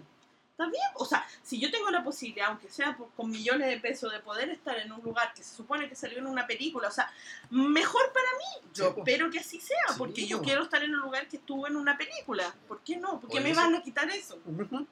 Está 0.52 0.66
bien. 0.66 0.82
O 0.96 1.04
sea, 1.06 1.26
si 1.42 1.58
yo 1.58 1.70
tengo 1.70 1.90
la 1.90 2.04
posibilidad, 2.04 2.48
aunque 2.48 2.68
sea 2.68 2.94
por- 2.96 3.10
con 3.14 3.30
millones 3.30 3.68
de 3.68 3.80
pesos, 3.80 4.12
de 4.12 4.20
poder 4.20 4.50
estar 4.50 4.78
en 4.78 4.92
un 4.92 5.00
lugar 5.02 5.32
que 5.34 5.42
se 5.42 5.56
supone 5.56 5.88
que 5.88 5.94
salió 5.96 6.18
en 6.18 6.26
una 6.26 6.46
película, 6.46 6.88
o 6.88 6.90
sea, 6.90 7.10
mejor 7.50 8.12
para 8.12 8.26
mí. 8.36 8.68
Yo 8.74 8.90
Sí, 8.92 8.94
espero 8.98 9.30
que 9.30 9.38
así 9.38 9.60
sea, 9.60 9.78
Sí, 9.88 9.94
porque 9.96 10.26
yo 10.26 10.42
quiero 10.42 10.62
estar 10.64 10.82
en 10.82 10.94
un 10.94 11.00
lugar 11.00 11.26
que 11.26 11.38
estuvo 11.38 11.66
en 11.66 11.76
una 11.76 11.96
película. 11.96 12.54
¿Por 12.68 12.80
qué 12.82 12.96
no? 12.98 13.18
¿Por 13.18 13.30
qué 13.30 13.40
me 13.40 13.50
eso- 13.50 13.60
van 13.62 13.74
a 13.76 13.82
quitar 13.82 14.08
eso? 14.10 14.38
¿Por 14.40 14.68
¿Por 14.68 14.86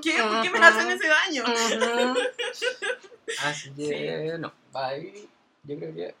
qué, 0.00 0.20
¿Por 0.20 0.42
qué 0.42 0.50
me 0.50 0.58
hacen 0.58 0.90
ese 0.90 1.06
daño? 1.08 1.44
Así 3.42 3.70
que, 3.74 4.36
no, 4.38 4.52
va 4.74 4.88
a 4.88 4.96
ir, 4.98 5.28
yo 5.62 5.76
creo 5.78 5.94
que, 5.94 6.14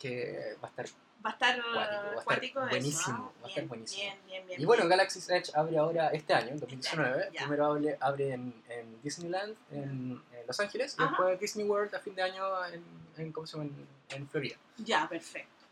que 0.00 0.56
va 0.62 0.68
a 0.68 0.70
estar. 0.70 0.86
Va 1.26 1.30
a 1.30 1.32
estar 1.32 1.56
Cuático, 1.56 1.74
va 1.74 1.82
a 1.82 2.04
estar 2.10 2.24
cuático 2.24 2.60
eso, 2.60 2.68
buenísimo, 2.70 3.32
¿ah? 3.34 3.40
va 3.42 3.46
a 3.46 3.48
estar 3.48 3.64
buenísimo. 3.66 4.02
Bien, 4.02 4.18
bien, 4.26 4.46
bien. 4.46 4.60
Y 4.60 4.64
bueno, 4.64 4.82
bien. 4.84 4.90
Galaxy's 4.90 5.28
Edge 5.28 5.50
abre 5.54 5.76
ahora 5.78 6.08
este 6.10 6.32
año, 6.34 6.48
en 6.50 6.60
2019. 6.60 7.30
ya. 7.32 7.40
Primero 7.40 7.66
abre, 7.66 7.96
abre 8.00 8.32
en, 8.32 8.62
en 8.68 9.02
Disneyland, 9.02 9.56
en, 9.72 10.22
en 10.32 10.46
Los 10.46 10.60
Ángeles, 10.60 10.94
y 10.96 11.02
Ajá. 11.02 11.10
después 11.10 11.40
Disney 11.40 11.66
World 11.66 11.92
a 11.96 11.98
fin 11.98 12.14
de 12.14 12.22
año 12.22 12.64
en, 12.66 12.84
en, 13.16 13.32
¿cómo 13.32 13.44
se 13.46 13.58
llama? 13.58 13.70
en, 14.10 14.28
Florida, 14.28 14.56
Ya, 14.78 15.08
perfecto. 15.08 15.64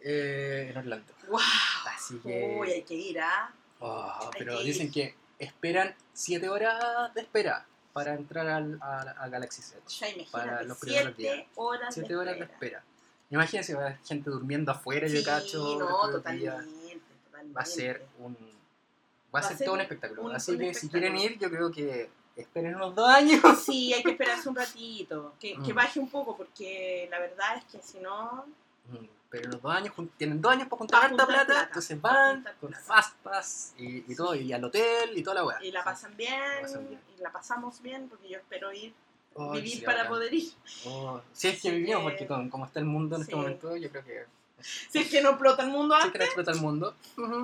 eh, 0.00 0.68
en 0.70 0.78
Orlando. 0.78 1.12
¡Wow! 1.28 1.40
Así 1.94 2.18
que. 2.20 2.56
Uy, 2.58 2.70
hay 2.72 2.82
que 2.82 2.94
ir, 2.94 3.20
¿ah? 3.20 3.52
Oh, 3.80 4.30
Hay 4.32 4.38
pero 4.38 4.56
que 4.58 4.64
dicen 4.64 4.86
ir. 4.86 4.92
que 4.92 5.14
esperan 5.38 5.94
7 6.14 6.48
horas 6.48 7.12
de 7.14 7.20
espera 7.20 7.66
para 7.92 8.14
entrar 8.14 8.46
al, 8.46 8.78
a, 8.80 9.00
a 9.02 9.28
Galaxy's 9.28 9.72
Edge. 9.72 9.98
Ya 10.00 10.08
imagínate, 10.08 10.30
Para 10.48 10.62
los 10.62 10.78
primeros 10.78 11.16
días. 11.18 11.34
siete 11.34 11.50
horas 11.56 11.94
7 11.94 12.08
de 12.08 12.16
horas 12.16 12.38
de 12.38 12.44
espera. 12.44 12.84
Imagínense, 13.32 13.74
va 13.74 13.82
a 13.82 13.86
haber 13.86 13.98
gente 14.04 14.30
durmiendo 14.30 14.70
afuera, 14.72 15.06
yo 15.08 15.18
Sí, 15.18 15.24
cacho. 15.24 15.78
no, 15.78 16.10
totalmente. 16.10 17.00
Va 17.56 17.62
a 17.62 17.64
ser 17.64 18.06
un. 18.18 18.36
Va 19.34 19.40
a 19.40 19.42
ser 19.42 19.58
todo 19.64 19.74
un 19.74 19.80
espectáculo. 19.80 20.22
un- 20.24 20.34
Así 20.34 20.52
un 20.52 20.58
que 20.58 20.74
si 20.74 20.88
quieren 20.88 21.16
ir, 21.16 21.38
yo 21.38 21.48
creo 21.50 21.70
que 21.72 22.10
esperen 22.36 22.74
unos 22.76 22.94
dos 22.94 23.08
años. 23.08 23.40
Sí, 23.64 23.92
hay 23.94 24.02
que 24.02 24.10
esperarse 24.12 24.48
un 24.48 24.54
ratito, 24.56 25.34
que, 25.40 25.54
que 25.64 25.72
Mm. 25.72 25.76
baje 25.76 25.98
un 26.00 26.08
poco, 26.10 26.36
porque 26.36 27.08
la 27.10 27.18
verdad 27.18 27.56
es 27.56 27.64
que 27.64 27.80
si 27.82 27.98
no... 28.00 28.44
Mm, 28.88 29.06
Pero 29.30 29.44
en 29.46 29.50
los 29.52 29.62
dos 29.62 29.74
años, 29.74 29.94
tienen 30.18 30.42
dos 30.42 30.52
años 30.52 30.68
para 30.68 30.78
juntar 30.78 31.04
harta 31.04 31.26
plata, 31.26 31.44
plata, 31.46 31.62
entonces 31.68 31.98
van 32.02 32.44
con 32.60 32.68
plata. 32.68 32.84
Fastpass 32.84 33.72
y, 33.78 34.12
y 34.12 34.14
todo, 34.14 34.34
y 34.34 34.52
al 34.52 34.62
hotel 34.62 35.16
y 35.16 35.22
toda 35.22 35.36
la 35.36 35.44
weá. 35.46 35.64
Y 35.64 35.72
la 35.72 35.82
pasan 35.82 36.14
bien, 36.18 36.38
pasan 36.60 36.86
bien. 36.86 37.00
y 37.16 37.22
la 37.22 37.32
pasamos 37.32 37.80
bien, 37.80 38.08
porque 38.10 38.28
yo 38.28 38.36
espero 38.36 38.70
ir, 38.74 38.92
Oh, 39.34 39.52
vivir 39.52 39.70
sí, 39.78 39.80
para 39.80 40.08
poder 40.08 40.32
ir. 40.34 40.52
Oh, 40.84 41.20
si 41.32 41.48
es 41.48 41.60
que 41.60 41.68
Así 41.68 41.76
vivimos, 41.78 41.98
que- 42.02 42.10
porque 42.10 42.26
con, 42.26 42.50
como 42.50 42.66
está 42.66 42.80
el 42.80 42.86
mundo 42.86 43.16
en 43.16 43.22
este 43.22 43.32
Sí. 43.32 43.38
momento, 43.38 43.76
yo 43.76 43.90
creo 43.90 44.04
que 44.04 44.24
Si 44.90 44.98
es 45.00 45.08
que 45.10 45.20
no 45.22 45.30
explota 45.30 45.62
el 45.64 45.70
mundo 45.70 45.94
sí 45.96 46.00
que 46.02 46.06
antes. 46.06 46.20
no 46.20 46.24
explota 46.26 46.50
el 46.52 46.60
mundo. 46.60 46.94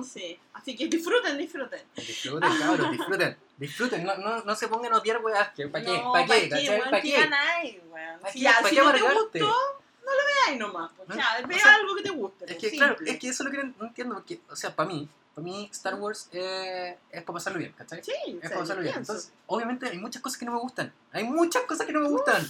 Sí, 0.05 0.39
así 0.53 0.75
que 0.75 0.87
disfruten, 0.87 1.37
disfruten. 1.37 1.81
Disfruten, 1.95 2.49
cabros, 2.59 2.91
disfruten. 2.91 3.37
Disfruten, 3.57 4.03
no, 4.05 4.15
no, 4.17 4.43
no 4.43 4.55
se 4.55 4.67
pongan 4.69 4.93
a 4.93 4.97
odiar 4.99 5.17
weas, 5.23 5.49
que 5.53 5.67
¿para 5.67 5.83
qué? 5.83 5.97
No, 5.97 6.13
¿Para 6.13 6.25
qué? 6.25 6.47
¿pa'. 6.79 6.89
¿Para 6.89 7.01
¿Qué 7.01 7.11
qué? 7.11 7.17
ganáis, 7.19 7.75
weón? 7.89 8.19
¿Pa' 8.21 8.29
Si 8.31 8.39
qué? 8.39 8.43
ya, 8.45 8.57
¿Pa' 8.61 8.69
si 8.69 8.75
qué 8.75 8.81
no 8.81 8.91
te 8.93 9.01
gustó, 9.01 9.39
no 9.39 10.11
lo 10.11 10.21
veáis 10.45 10.59
nomás. 10.59 10.91
Pues, 10.95 11.09
¿No? 11.09 11.15
ya, 11.17 11.27
O 11.43 11.47
ve 11.47 11.59
sea, 11.59 11.75
algo 11.75 11.95
que 11.95 12.03
te 12.03 12.09
guste. 12.11 12.45
Es 12.45 12.51
pues, 12.55 12.71
que, 12.71 12.77
claro, 12.77 12.95
simple. 12.95 13.11
es 13.11 13.19
que 13.19 13.27
eso 13.29 13.43
es 13.43 13.49
lo 13.53 13.59
que 13.61 13.67
no 13.77 13.85
entiendo, 13.87 14.15
porque, 14.15 14.39
o 14.49 14.55
sea, 14.55 14.73
para 14.75 14.87
mí, 14.89 15.09
para 15.35 15.45
mí 15.45 15.69
Star 15.71 15.95
Wars 15.95 16.29
eh, 16.33 16.97
es 17.11 17.23
para 17.23 17.33
pasarlo 17.35 17.59
bien, 17.59 17.73
¿cachai? 17.77 18.03
Sí, 18.03 18.11
Es 18.41 18.49
para 18.49 18.61
pasarlo 18.61 18.83
bien. 18.83 18.95
Entonces, 18.97 19.31
obviamente 19.47 19.87
hay 19.87 19.97
muchas 19.97 20.21
cosas 20.21 20.37
que 20.37 20.45
no 20.45 20.51
me 20.53 20.59
gustan. 20.59 20.91
Hay 21.13 21.23
muchas 21.23 21.63
cosas 21.63 21.85
que 21.85 21.93
no 21.93 22.01
me 22.01 22.09
gustan. 22.09 22.45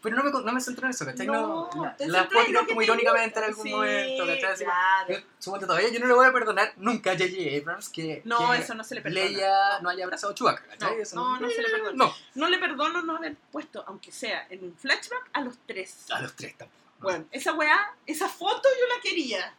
Pero 0.00 0.14
no 0.14 0.22
me, 0.22 0.30
no 0.30 0.52
me 0.52 0.60
centro 0.60 0.86
en 0.86 0.90
eso, 0.92 1.04
¿cachai? 1.04 1.26
No, 1.26 1.68
No, 1.74 1.82
la- 1.82 1.96
te 1.96 2.04
centras 2.04 2.28
puedo 2.28 2.46
tirar 2.46 2.66
como 2.68 2.78
te 2.78 2.84
irónicamente 2.84 3.38
en 3.40 3.44
algún 3.46 3.64
Sí, 3.64 3.70
momento, 3.72 4.26
¿cachai? 4.26 4.44
Así 4.52 4.64
claro. 4.64 5.24
yo, 5.40 5.66
todavía 5.66 5.88
yo 5.88 5.98
no 5.98 6.06
le 6.06 6.12
voy 6.14 6.26
a 6.26 6.32
perdonar 6.32 6.72
nunca 6.76 7.10
a 7.10 7.14
J.J. 7.14 7.56
Abrams 7.60 7.88
que, 7.88 8.22
No, 8.24 8.52
que 8.52 8.58
eso 8.58 8.74
no 8.76 8.84
se 8.84 8.94
le 8.94 9.00
perdona. 9.00 9.24
Leia 9.24 9.80
no 9.80 9.88
haya 9.90 10.04
abrazado 10.04 10.30
a 10.32 10.36
Chewbacca, 10.36 10.62
¿cachai? 10.68 10.94
No, 10.94 11.02
Eso 11.02 11.16
no, 11.16 11.40
no 11.40 11.50
se 11.50 11.62
le 11.62 11.68
perdona. 11.70 11.92
No, 11.96 12.14
No 12.36 12.48
le 12.48 12.58
perdono 12.58 13.02
no 13.02 13.16
haber 13.16 13.34
puesto, 13.50 13.82
aunque 13.88 14.12
sea 14.12 14.46
en 14.50 14.62
un 14.62 14.76
flashback, 14.76 15.30
a 15.32 15.40
los 15.40 15.56
tres. 15.66 16.04
a 16.12 16.20
los 16.20 16.32
tres 16.36 16.56
tampoco. 16.56 16.78
no. 17.00 17.04
Bueno, 17.04 17.24
esa 17.32 17.54
weá, 17.54 17.92
esa 18.06 18.28
foto 18.28 18.62
yo 18.80 18.94
la 18.94 19.02
quería 19.02 19.52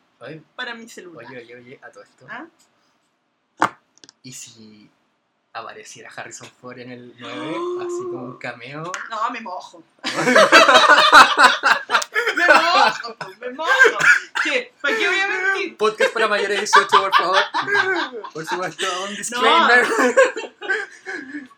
Para 0.56 0.76
mi 0.76 0.88
celular. 0.90 1.26
oye, 1.26 1.38
oye, 1.38 1.56
oye, 1.56 1.80
a 1.82 1.90
todo 1.90 2.04
esto. 2.04 2.28
¿Ah? 2.30 2.46
¿Y 4.22 4.34
si 4.34 4.90
apareciera 5.54 6.12
Harrison 6.14 6.50
Ford 6.60 6.78
en 6.80 6.92
el 6.92 7.16
9, 7.18 7.56
así 7.80 8.04
como 8.04 8.24
un 8.26 8.38
cameo? 8.38 8.92
No, 9.10 9.30
me 9.32 9.40
mojo. 9.40 9.82
me 12.36 12.48
mojo, 12.48 13.16
pues, 13.16 13.40
me 13.40 13.50
mojo. 13.52 13.70
¿Qué? 14.44 14.74
¿Para 14.82 14.98
qué 14.98 15.08
voy 15.08 15.20
a 15.20 15.28
mentir? 15.28 15.78
Podcast 15.78 16.12
para 16.14 16.28
mayores 16.28 16.58
de 16.58 16.66
18, 16.66 16.88
por 17.00 17.16
favor. 17.16 17.38
Por 18.34 18.46
supuesto, 18.46 18.86
un 19.08 19.16
disclaimer. 19.16 19.88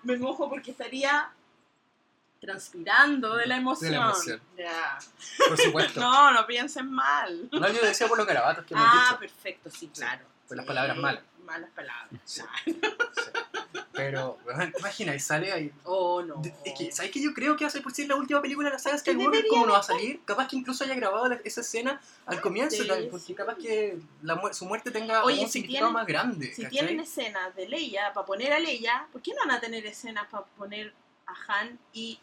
Me 0.04 0.18
mojo 0.18 0.50
porque 0.50 0.70
estaría 0.72 1.32
transpirando 2.42 3.36
de 3.38 3.46
la 3.46 3.56
emoción. 3.58 3.92
De 3.92 3.98
la 3.98 4.04
emoción. 4.06 4.42
Ya. 4.58 5.00
Por 5.48 5.58
supuesto. 5.58 6.00
No, 6.02 6.32
no 6.32 6.46
piensen 6.48 6.92
mal. 6.92 7.48
No, 7.52 7.70
yo 7.72 7.82
decía 7.82 8.08
por 8.08 8.18
los 8.18 8.26
garabatos 8.28 8.66
que 8.66 8.74
hemos 8.74 8.86
Ah, 8.90 9.06
dicho. 9.10 9.20
perfecto, 9.20 9.70
sí, 9.70 9.88
claro. 9.94 10.26
por 10.48 10.58
las 10.58 10.66
Sí, 10.66 10.68
palabras 10.68 10.98
malas. 10.98 11.24
Malas 11.46 11.70
palabras. 11.72 12.08
Sí. 12.26 12.42
Sí. 12.66 12.74
Pero, 13.94 14.40
weón, 14.46 14.72
¿te 14.72 14.80
imaginas? 14.80 15.16
Y 15.16 15.20
sale 15.20 15.52
ahí. 15.52 15.72
Oh, 15.84 16.22
no. 16.24 16.42
Es 16.66 16.74
que, 16.78 16.92
¿sabes 16.92 17.12
qué? 17.12 17.22
Yo 17.22 17.34
creo 17.34 17.56
que 17.58 17.66
va 17.66 17.68
a 17.68 17.72
ser 17.72 17.84
por 17.84 17.92
ser 17.94 18.08
la 18.08 18.16
última 18.16 18.42
película 18.42 18.70
de 18.70 18.74
la 18.74 18.80
saga 18.80 18.98
Skywalker. 18.98 19.46
¿Cómo 19.48 19.66
no 19.66 19.74
va 19.74 19.80
a 19.80 19.84
salir? 19.84 20.22
Capaz 20.26 20.48
que 20.48 20.56
incluso 20.56 20.84
haya 20.84 20.96
grabado 20.96 21.28
la- 21.28 21.40
esa 21.44 21.62
escena 21.62 22.02
al 22.26 22.42
comienzo, 22.42 22.78
Sí, 22.82 22.88
tal, 22.88 23.08
porque 23.10 23.36
capaz 23.36 23.56
que 23.56 24.00
la 24.24 24.40
su 24.54 24.66
muerte 24.66 24.92
tenga 24.92 25.24
Oye, 25.24 25.42
un 25.42 25.46
si 25.48 25.54
significado 25.54 25.88
tienen- 25.88 25.94
más 25.94 26.08
grande. 26.08 26.54
Si 26.54 26.64
¿cachai? 26.64 26.70
tienen 26.72 27.00
escenas 27.02 27.56
de 27.56 27.68
Leia 27.68 28.14
para 28.14 28.26
poner 28.26 28.54
a 28.54 28.60
Leia, 28.60 29.08
¿por 29.12 29.22
qué 29.22 29.32
no 29.34 29.42
van 29.46 29.52
a 29.52 29.60
tener 29.60 29.86
escenas 29.86 30.26
para 30.32 30.46
poner 30.46 30.94
a 31.32 31.54
Han 31.62 31.80
y 31.94 32.20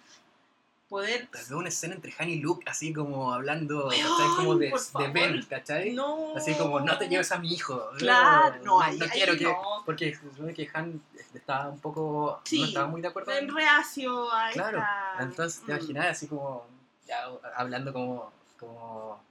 poder... 0.88 1.28
Vez 1.32 1.50
una 1.50 1.68
escena 1.68 1.94
entre 1.94 2.14
Han 2.18 2.30
y 2.30 2.36
Luke, 2.36 2.64
así 2.68 2.92
como 2.92 3.32
hablando, 3.34 3.88
¿cachai? 3.88 4.36
Como 4.36 4.54
de, 4.56 4.72
de. 4.98 5.08
Ben, 5.12 5.42
¿cachai? 5.44 5.92
No. 5.92 6.34
Así 6.36 6.54
como, 6.54 6.80
no 6.80 6.96
te 6.96 7.08
lleves 7.08 7.30
a 7.32 7.38
mi 7.38 7.52
hijo. 7.52 7.90
Claro, 7.98 8.56
no, 8.58 8.64
no, 8.64 8.80
ahí, 8.80 8.96
no 8.98 9.04
ahí 9.04 9.10
quiero 9.10 9.36
que... 9.36 9.44
no. 9.44 9.82
Porque 9.84 10.14
supone 10.16 10.54
que 10.54 10.70
Han 10.72 11.02
estaba 11.34 11.68
un 11.68 11.78
poco... 11.80 12.40
Sí, 12.44 12.60
no 12.60 12.66
estaba 12.68 12.86
muy 12.86 13.02
de 13.02 13.08
acuerdo. 13.08 13.32
El 13.32 13.52
reacio 13.54 14.32
a 14.32 14.50
Claro, 14.50 14.78
esta... 14.78 15.16
entonces 15.20 15.60
te 15.64 15.72
Mm. 15.72 15.76
imaginas 15.76 16.06
así 16.06 16.26
como, 16.26 16.66
ya 17.06 17.24
hablando 17.56 17.92
como, 17.92 18.32
como 18.58 19.22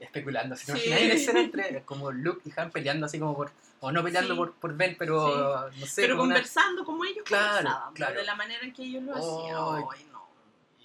especulando, 0.00 0.54
así, 0.54 0.66
te 0.66 0.78
Sí. 0.78 0.90
escena 0.92 1.40
entre 1.40 1.82
como 1.84 2.10
Luke 2.12 2.42
y 2.48 2.52
Han 2.60 2.70
peleando 2.70 3.06
así 3.06 3.18
como 3.18 3.36
por, 3.36 3.50
o 3.80 3.92
no 3.92 4.02
peleando 4.02 4.34
Sí. 4.34 4.38
por, 4.38 4.52
por 4.54 4.76
Ben, 4.76 4.96
pero 4.98 5.70
no 5.78 5.86
sé, 5.86 6.02
Pero 6.02 6.14
como 6.16 6.24
una- 6.24 6.34
conversando 6.36 6.84
como 6.84 7.04
ellos 7.04 7.24
Claro, 7.24 7.54
conversaban, 7.56 7.94
claro. 7.94 8.18
de 8.20 8.24
la 8.24 8.34
manera 8.34 8.64
en 8.64 8.72
que 8.72 8.82
ellos 8.82 9.02
lo 9.02 9.14
hacían. 9.14 9.88
Ay, 9.92 10.06
no. 10.12 10.28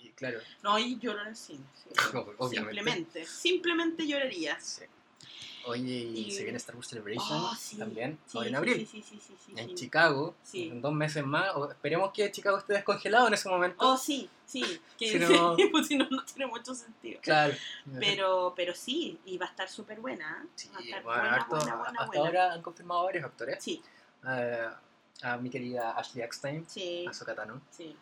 y 0.02 0.10
claro, 0.12 0.40
No, 0.62 0.78
y 0.80 0.98
lloro 1.00 1.22
en 1.22 1.28
el 1.30 1.36
cine. 1.36 1.66
obviamente. 2.38 2.56
Simplemente, 2.58 3.26
simplemente 3.26 4.08
lloraría. 4.08 4.58
Oye, 5.66 5.82
y, 5.93 6.20
Y- 6.28 6.32
se 6.32 6.43
viene 6.43 6.57
Star 6.57 6.76
Wars 6.76 6.88
Celebration 6.89 7.26
Oh, 7.39 7.55
sí. 7.57 7.78
también, 7.78 8.20
Sí, 8.26 8.38
ahora 8.38 8.49
en 8.49 8.55
abril, 8.55 8.88
Sí, 8.89 9.03
en. 9.55 9.76
Chicago, 9.76 10.36
Sí. 10.43 10.70
en 10.70 10.82
dos 10.82 10.93
meses 10.93 11.26
más, 11.26 11.55
o 11.55 11.70
esperemos 11.72 12.11
que 12.11 12.32
Chicago 12.32 12.57
esté 12.57 12.74
descongelado 12.74 13.28
en 13.28 13.34
ese 13.34 13.47
momento. 13.49 13.78
Oh, 13.80 13.97
sí, 13.97 14.30
sí. 14.45 14.64
Que, 14.97 15.07
Si 15.07 15.20
no- 15.20 15.55
pues 15.72 15.88
si 15.88 15.97
no, 15.97 16.07
no 16.09 16.24
tiene 16.26 16.47
mucho 16.47 16.76
sentido. 16.76 17.20
Claro. 17.22 17.53
Pero, 17.99 18.53
pero 18.55 18.76
sí, 18.76 19.20
y 19.26 19.38
va 19.38 19.45
a 19.45 19.49
estar 19.49 19.70
súper 19.70 19.99
buena. 20.01 20.43
¿eh? 20.43 20.47
Sí, 20.55 20.70
va 20.74 20.80
a 20.80 20.82
estar 20.84 21.03
bueno, 21.03 21.20
buena, 21.22 21.36
harto- 21.38 21.55
buena, 21.55 21.76
buena, 21.76 21.89
hasta 22.01 22.05
buena. 22.07 22.26
ahora 22.26 22.53
han 22.53 22.61
confirmado 22.61 23.03
varios 23.05 23.26
actores. 23.26 23.64
Sí, 23.64 23.82
Eh, 24.28 24.68
a 25.22 25.38
mi 25.38 25.49
querida 25.49 25.91
Ashley 25.97 26.24
Eckstein, 26.24 26.66
sí, 26.68 27.05
a 27.07 27.14
Sokatano. 27.14 27.61
sí. 27.72 27.95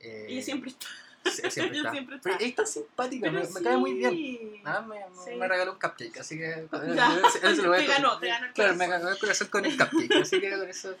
Eh, 0.00 0.26
Ella 0.28 0.42
siempre 0.42 0.70
está. 0.70 0.86
Siempre 1.30 1.76
está. 1.78 1.90
siempre 1.92 2.18
Pero 2.22 2.34
está. 2.34 2.44
es 2.46 2.54
tan 2.54 2.66
simpática, 2.66 3.30
me, 3.30 3.42
cae 3.62 3.76
muy 3.76 3.94
bien. 3.94 4.60
Ah, 4.64 4.80
me, 4.80 4.94
me- 4.96 5.04
Sí. 5.24 5.34
me 5.36 5.48
regaló 5.48 5.72
un 5.72 5.78
cupcake, 5.78 6.18
así 6.18 6.38
que. 6.38 6.66
Ya, 6.94 7.16
eso- 7.16 7.46
eso 7.46 7.62
lo 7.62 7.68
voy 7.70 7.78
a- 7.78 7.80
te 7.80 7.86
ganó, 7.86 8.18
te 8.18 8.26
ganó 8.28 8.46
el 8.46 8.52
Claro, 8.52 8.74
me 8.76 8.86
ganó 8.88 9.08
el 9.08 9.18
corazón 9.18 9.48
con 9.48 9.64
el 9.64 9.76
cupcake, 9.76 10.16
así 10.22 10.40
que 10.40 10.50
con 10.50 10.68
eso. 10.68 10.94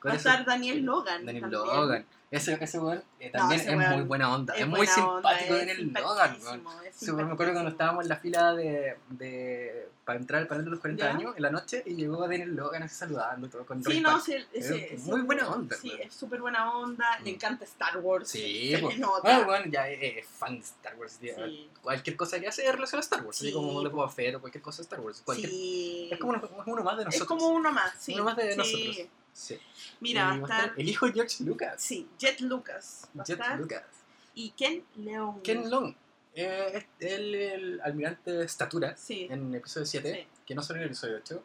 Con 0.00 0.10
Va 0.10 0.14
a 0.14 0.16
eso 0.18 0.28
estar 0.28 0.44
Daniel 0.44 0.82
Logan. 0.84 1.24
Daniel 1.24 1.42
también. 1.42 1.62
Logan. 1.66 2.06
Ese, 2.30 2.58
ese 2.60 2.78
weón 2.80 3.02
eh, 3.20 3.30
también 3.30 3.60
ese 3.60 3.70
es 3.70 3.76
weón 3.78 3.92
muy 3.92 4.02
buena 4.02 4.34
onda. 4.34 4.54
Es, 4.54 4.66
muy 4.66 4.84
simpático 4.86 5.14
onda, 5.16 5.30
Daniel 5.58 5.92
Logan, 5.94 6.38
weón. 6.42 7.26
me 7.28 7.32
acuerdo 7.32 7.52
cuando 7.52 7.70
estábamos 7.70 8.02
en 8.04 8.08
la 8.08 8.16
fila 8.16 8.52
de, 8.54 8.96
de 9.10 9.88
para 10.06 10.20
entrar 10.20 10.40
al 10.40 10.46
panel 10.46 10.64
de 10.64 10.70
los 10.70 10.78
40 10.80 11.04
¿Ya? 11.04 11.10
años 11.10 11.34
en 11.36 11.42
la 11.42 11.50
noche 11.50 11.82
y 11.84 11.94
llegó 11.96 12.20
Daniel 12.28 12.54
Logan 12.54 12.84
así 12.84 12.94
saludando 12.94 13.48
todo 13.48 13.66
con 13.66 13.82
Sí, 13.82 14.00
no, 14.00 14.20
sí, 14.20 14.34
muy 15.00 15.22
buena 15.22 15.48
onda, 15.50 15.76
Sí, 15.76 15.92
es 16.00 16.14
súper 16.14 16.40
buena 16.40 16.72
onda. 16.78 17.18
Le 17.24 17.32
Mm. 17.32 17.34
encanta 17.34 17.64
Star 17.64 17.98
Wars. 17.98 18.28
Sí, 18.28 18.74
pues. 18.80 18.94
le 18.94 19.00
nota. 19.00 19.44
Bueno, 19.44 19.66
ya 19.68 19.90
es, 19.90 20.18
es 20.18 20.26
fan 20.26 20.54
de 20.58 20.64
Star 20.64 20.94
Wars. 20.96 21.18
Cualquier 21.82 22.16
cosa 22.16 22.38
que 22.38 22.46
hace 22.46 22.64
es 22.64 22.72
relación 22.72 23.00
a 23.00 23.02
Star 23.02 23.24
Wars. 23.24 23.36
así 23.36 23.48
Sí, 23.48 23.52
como 23.52 23.82
po. 23.82 23.90
Boba 23.90 24.08
Fett 24.08 24.36
o 24.36 24.40
cualquier 24.40 24.62
cosa 24.62 24.76
de 24.78 24.82
Star 24.84 25.00
Wars. 25.00 25.22
Cualquier, 25.24 25.50
Sí. 25.50 26.08
Es 26.12 26.18
como 26.20 26.32
uno, 26.66 26.82
más 26.84 26.96
de 26.98 27.04
nosotros. 27.04 27.14
Es 27.14 27.24
como 27.24 27.48
uno 27.48 27.72
más, 27.72 27.92
sí. 27.98 28.14
Uno 28.14 28.24
más 28.24 28.36
de 28.36 28.56
nosotros. 28.56 28.96
Sí. 29.32 29.58
Mira, 30.00 30.34
Y 30.36 30.38
va 30.40 30.46
a 30.46 30.58
estar. 30.60 30.72
el 30.78 30.88
hijo 30.88 31.06
de 31.06 31.12
George 31.14 31.42
Lucas. 31.44 31.74
Sí, 31.82 32.08
Jet 32.16 32.40
Lucas. 32.40 33.08
A 33.18 33.24
Jet. 33.24 33.40
Lucas. 33.58 33.82
Y 34.36 34.50
Ken 34.50 34.84
Leon. 34.96 35.40
Ken 35.42 35.68
Long. 35.68 35.94
Eh, 36.36 36.86
es 37.00 37.12
el, 37.12 37.34
el 37.34 37.80
almirante 37.82 38.30
de 38.30 38.44
estatura 38.44 38.96
Sí. 38.96 39.26
en 39.30 39.48
el 39.48 39.54
episodio 39.56 39.86
7, 39.86 40.12
Sí. 40.14 40.40
que 40.46 40.54
no 40.54 40.62
salió 40.62 40.78
en 40.78 40.84
el 40.84 40.90
episodio 40.90 41.16
8. 41.16 41.42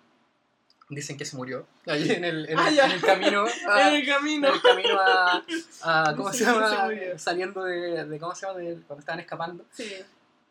Dicen 0.90 1.18
que 1.18 1.24
se 1.24 1.38
murió 1.38 1.66
ahí 1.88 2.12
en 2.12 2.26
el, 2.26 2.50
en 2.50 2.60
Ah, 2.60 2.68
el- 2.68 2.80
en 2.80 2.92
el 2.92 3.02
camino. 3.02 3.46
a- 3.70 3.88
en 3.90 3.96
el 3.96 4.06
camino. 4.06 4.48
en 4.50 4.54
el 4.56 4.62
camino 4.62 5.00
a, 5.00 5.44
a- 5.84 6.14
¿cómo 6.18 6.34
se 6.34 6.44
llama? 6.44 6.88
se. 6.90 7.18
Saliendo 7.18 7.64
de, 7.64 8.06
de- 8.06 8.20
¿cómo 8.20 8.36
se 8.36 8.46
llama? 8.46 8.60
De- 8.60 8.82
cuando 8.86 9.00
estaban 9.00 9.20
escapando. 9.22 9.66
Sí. 9.72 9.90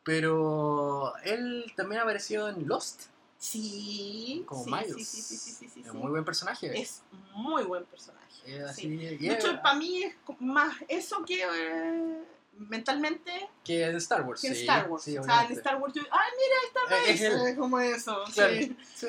Pero 0.03 1.13
él 1.25 1.71
también 1.77 2.01
apareció 2.01 2.49
en 2.49 2.67
Lost 2.67 3.03
Sí. 3.39 4.43
como 4.47 4.65
sí, 4.65 4.71
Miles. 4.71 5.09
Sí, 5.09 5.23
sí, 5.23 5.37
sí, 5.37 5.69
sí, 5.69 5.81
Es 5.87 5.93
muy 5.95 6.11
buen 6.11 6.25
personaje. 6.25 6.79
Es 6.81 7.03
muy 7.35 7.63
buen 7.65 7.85
personaje. 7.85 8.19
De 8.47 9.33
hecho, 9.33 9.61
para 9.63 9.75
mí 9.77 10.03
es 10.03 10.15
más 10.41 10.75
eso 10.89 11.23
que 11.25 11.43
eh, 11.45 12.23
mentalmente 12.69 13.49
que 13.65 13.85
en 13.87 13.97
Star 13.97 14.23
Wars. 14.23 14.41
que 14.41 14.49
en 14.49 14.55
sí, 14.55 14.61
Star 14.61 14.89
Wars. 14.91 15.03
sí, 15.05 15.17
o 15.19 15.23
sea, 15.25 15.45
en. 15.47 15.53
Star 15.53 15.77
Wars 15.81 15.95
yo, 15.95 16.03
ay, 16.11 16.31
mira, 16.37 16.57
está 16.67 16.97
Eh, 16.97 17.13
es 17.13 17.21
Mace", 17.33 17.51
él. 17.51 17.57
como 17.59 17.81
eso. 17.81 18.25
Claro. 18.35 18.53
Sí. 18.55 18.77
Sí. 18.95 19.07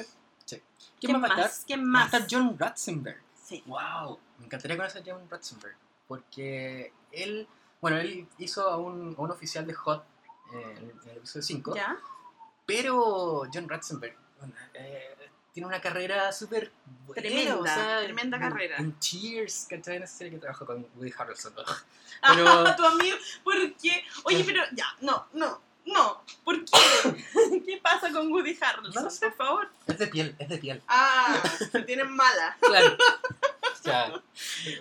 ¿Quién 0.47 0.61
¿Quién 0.99 1.13
va 1.15 1.25
a 1.25 1.29
estar? 1.29 1.37
más? 1.45 1.63
¿Quién 1.65 1.79
Va 1.79 1.83
a 1.83 1.87
más? 1.87 2.13
estar 2.13 2.27
John 2.29 2.57
Ratzenberg. 2.59 3.21
Sí. 3.43 3.63
Wow, 3.65 4.19
me 4.39 4.45
encantaría 4.45 4.77
conocer 4.77 5.01
a 5.01 5.05
John 5.13 5.27
Ratzenberg. 5.29 5.75
Porque 6.07 6.93
él, 7.11 7.47
bueno, 7.81 7.97
él 7.97 8.27
hizo 8.37 8.67
a 8.69 8.77
un, 8.77 9.15
a 9.17 9.21
un 9.21 9.31
oficial 9.31 9.65
de 9.65 9.73
Hot 9.73 10.03
eh, 10.53 10.75
en, 10.77 10.89
el- 10.89 11.09
el 11.11 11.17
episodio 11.17 11.41
5. 11.43 11.75
¿Ya? 11.75 11.97
Pero 12.65 13.43
John 13.53 13.67
Ratzenberg 13.67 14.15
bueno, 14.39 14.53
eh, 14.73 15.15
tiene 15.53 15.67
una 15.67 15.81
carrera 15.81 16.31
súper 16.31 16.71
buena, 17.05 17.21
Tremenda, 17.21 17.57
o 17.57 17.63
sea, 17.65 18.03
tremenda 18.03 18.37
en- 18.37 18.43
carrera. 18.43 18.77
En 18.77 18.99
Cheers, 18.99 19.67
¿cachai? 19.69 19.97
En 19.97 20.03
esa 20.03 20.17
serie 20.17 20.31
que 20.33 20.39
trabajó 20.39 20.65
con 20.65 20.85
Woody 20.95 21.13
Harrelson. 21.17 21.53
Pero- 22.27 22.47
Ah, 22.49 22.75
tu 22.75 22.85
amigo, 22.85 23.17
¿por 23.43 23.55
qué? 23.75 24.03
Oye, 24.23 24.43
pero 24.45 24.61
ya, 24.73 24.85
no, 25.01 25.27
no, 25.33 25.59
no. 25.85 26.23
¿Por 26.43 26.63
qué? 26.63 26.71
¿Qué 27.65 27.79
pasa 27.81 28.11
con 28.11 28.31
Woody 28.31 28.57
Harrelson? 28.61 29.03
No 29.03 29.09
sé. 29.09 29.27
Por 29.27 29.35
favor. 29.35 29.69
es 29.87 29.97
de 29.97 30.07
piel, 30.07 30.35
es 30.37 30.47
de 30.49 30.57
piel. 30.57 30.81
Ah, 30.87 31.41
se 31.71 31.81
tienen 31.81 32.11
mala. 32.11 32.57
Claro. 33.81 34.21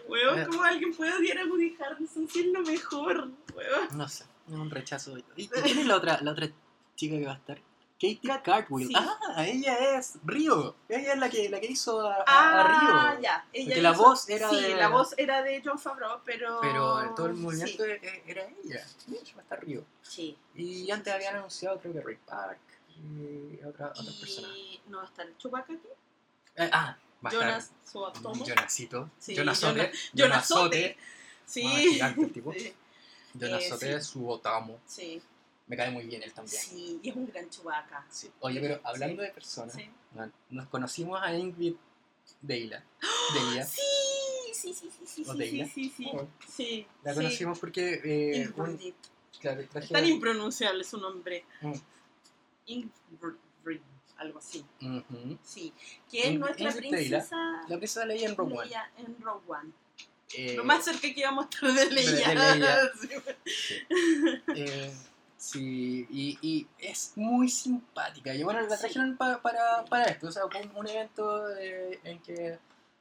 Weón, 0.08 0.38
Eh. 0.40 0.46
¿cómo 0.48 0.62
alguien 0.62 0.94
puede 0.94 1.14
odiar 1.14 1.38
a 1.38 1.44
Woody 1.46 1.76
Harrelson 1.80 2.28
si 2.28 2.40
es 2.40 2.46
lo 2.46 2.60
mejor? 2.60 3.30
Weón. 3.54 3.88
no 3.96 4.08
sé, 4.08 4.24
es 4.48 4.54
un 4.54 4.70
rechazo. 4.70 5.16
¿Y 5.36 5.48
quién 5.48 5.78
es 5.78 5.86
la 5.86 5.96
otra, 5.96 6.20
la 6.20 6.32
otra 6.32 6.48
chica 6.96 7.16
que 7.16 7.24
va 7.24 7.32
a 7.32 7.36
estar? 7.36 7.58
Katie 8.01 8.20
Kat- 8.22 8.42
Cartwheel. 8.42 8.88
sí. 8.88 8.94
Ah, 8.96 9.44
ella 9.46 9.98
es 9.98 10.14
Río. 10.24 10.74
Ella 10.88 11.12
es 11.12 11.18
la 11.18 11.28
que, 11.28 11.51
la 11.51 11.61
que 11.61 11.66
hizo 11.66 12.01
a, 12.01 12.14
a- 12.14 12.18
a 12.20 12.24
Ah, 12.26 13.11
Río. 13.12 13.22
ya. 13.22 13.46
Ella 13.53 13.66
Porque 13.66 13.82
la 13.82 13.90
hizo- 13.90 14.03
voz 14.03 14.28
era 14.30 14.48
sí, 14.51 14.61
de- 14.62 14.74
la 14.76 14.88
voz 14.88 15.14
era 15.18 15.42
de 15.42 15.62
John 15.64 15.78
Favreau, 15.78 16.20
pero... 16.24 16.59
Pero 16.62 17.14
todo 17.14 17.26
el 17.26 17.34
movimiento 17.34 17.84
Sí. 17.84 17.90
e- 17.90 18.22
era 18.26 18.48
ella. 18.64 18.86
Mitch 19.09 19.34
va 19.36 19.40
a 19.40 19.42
estar 19.42 19.64
Río. 19.64 19.84
sí. 20.03 20.36
Y 20.55 20.90
antes 20.90 21.12
habían 21.12 21.36
anunciado, 21.36 21.78
creo 21.78 21.92
que 21.92 22.01
Rick 22.01 22.20
Park 22.20 22.59
y 22.96 23.62
otra, 23.64 23.92
personas. 23.92 24.51
Y 24.57 24.80
no 24.88 25.03
estar 25.05 25.26
el 25.26 25.36
Chewbacca 25.36 25.72
aquí. 25.74 25.88
Eh, 26.57 26.70
ah, 26.72 26.96
va 27.24 27.28
a 27.30 27.32
Jonas 27.32 27.70
Suatomo. 27.84 28.44
Jonasito. 28.44 29.11
Sí, 29.18 29.34
Jonasote. 29.36 29.80
Jonas- 29.80 30.11
Jonasote. 30.14 30.96
Sí. 31.46 31.62
Ah, 31.66 31.78
gigante 31.78 32.20
el 32.22 32.32
tipo. 32.32 32.53
Jonasote, 33.34 33.92
Eh, 33.94 34.01
su 34.01 34.28
Otamo. 34.28 34.78
Sí. 34.86 35.20
Me 35.70 35.76
cae 35.76 35.90
muy 35.92 36.04
bien 36.04 36.20
él 36.22 36.32
también. 36.32 36.60
Sí, 36.60 36.98
y 37.00 37.10
es 37.10 37.14
un 37.16 37.26
gran 37.28 37.48
Chewbacca. 37.48 38.04
Sí. 38.10 38.28
Oye, 38.40 38.60
pero 38.60 38.80
hablando 38.82 39.22
Sí. 39.22 39.28
de 39.28 39.32
personas, 39.32 39.74
Sí. 39.76 39.88
nos 40.50 40.66
conocimos 40.66 41.20
a 41.22 41.32
Ingrid 41.32 41.74
Deila. 42.42 42.82
Deila. 43.34 43.64
Sí, 43.64 43.80
sí, 44.52 44.74
sí, 44.74 44.90
sí, 44.90 45.06
sí, 45.06 45.24
¿O 45.28 45.32
sí, 45.32 45.38
Deila? 45.38 45.64
sí, 45.66 45.72
sí, 45.72 45.94
sí, 45.96 46.10
Oh. 46.12 46.28
sí. 46.48 46.86
La 47.04 47.14
conocimos 47.14 47.58
porque. 47.60 48.00
Eh, 48.04 48.50
un- 48.56 48.94
Es 49.78 49.88
tan 49.90 50.04
impronunciable 50.06 50.82
su 50.84 50.98
nombre. 50.98 51.44
Mm. 51.62 51.72
Ingrid, 52.66 53.80
algo 54.16 54.38
así. 54.40 54.64
Sí. 55.44 55.72
Que 56.10 56.28
es 56.30 56.38
nuestra 56.38 56.70
Ingrid 56.72 56.90
Deila. 56.90 57.18
princesa 57.18 57.36
La 57.68 57.76
princesa 57.78 58.04
Leia 58.06 58.28
en 58.28 58.36
Rogue 58.36 58.58
One. 58.58 58.70
En 58.98 59.20
Rogue 59.22 59.44
One. 59.48 59.70
Eh, 60.36 60.54
Lo 60.56 60.64
más 60.64 60.84
cerca 60.84 61.00
que 61.02 61.14
íbamos 61.20 61.46
a 61.46 61.48
estar 61.48 61.72
de 61.72 61.90
Leia. 61.90 62.54
de. 62.54 63.36
Eh, 64.56 64.92
sí, 65.41 66.07
y, 66.11 66.38
y 66.43 66.66
es 66.78 67.12
muy 67.16 67.49
simpática. 67.49 68.34
Y 68.34 68.43
bueno, 68.43 68.61
la 68.61 68.76
Sí. 68.76 68.82
trajeron 68.82 69.16
pa- 69.16 69.41
para, 69.41 69.84
para 69.86 70.05
esto. 70.05 70.28
O 70.28 70.32
sea, 70.32 70.45
un, 70.45 70.53
un 70.76 70.86
evento 70.86 71.49
eh, 71.59 71.99
en 72.05 72.18
que. 72.20 72.59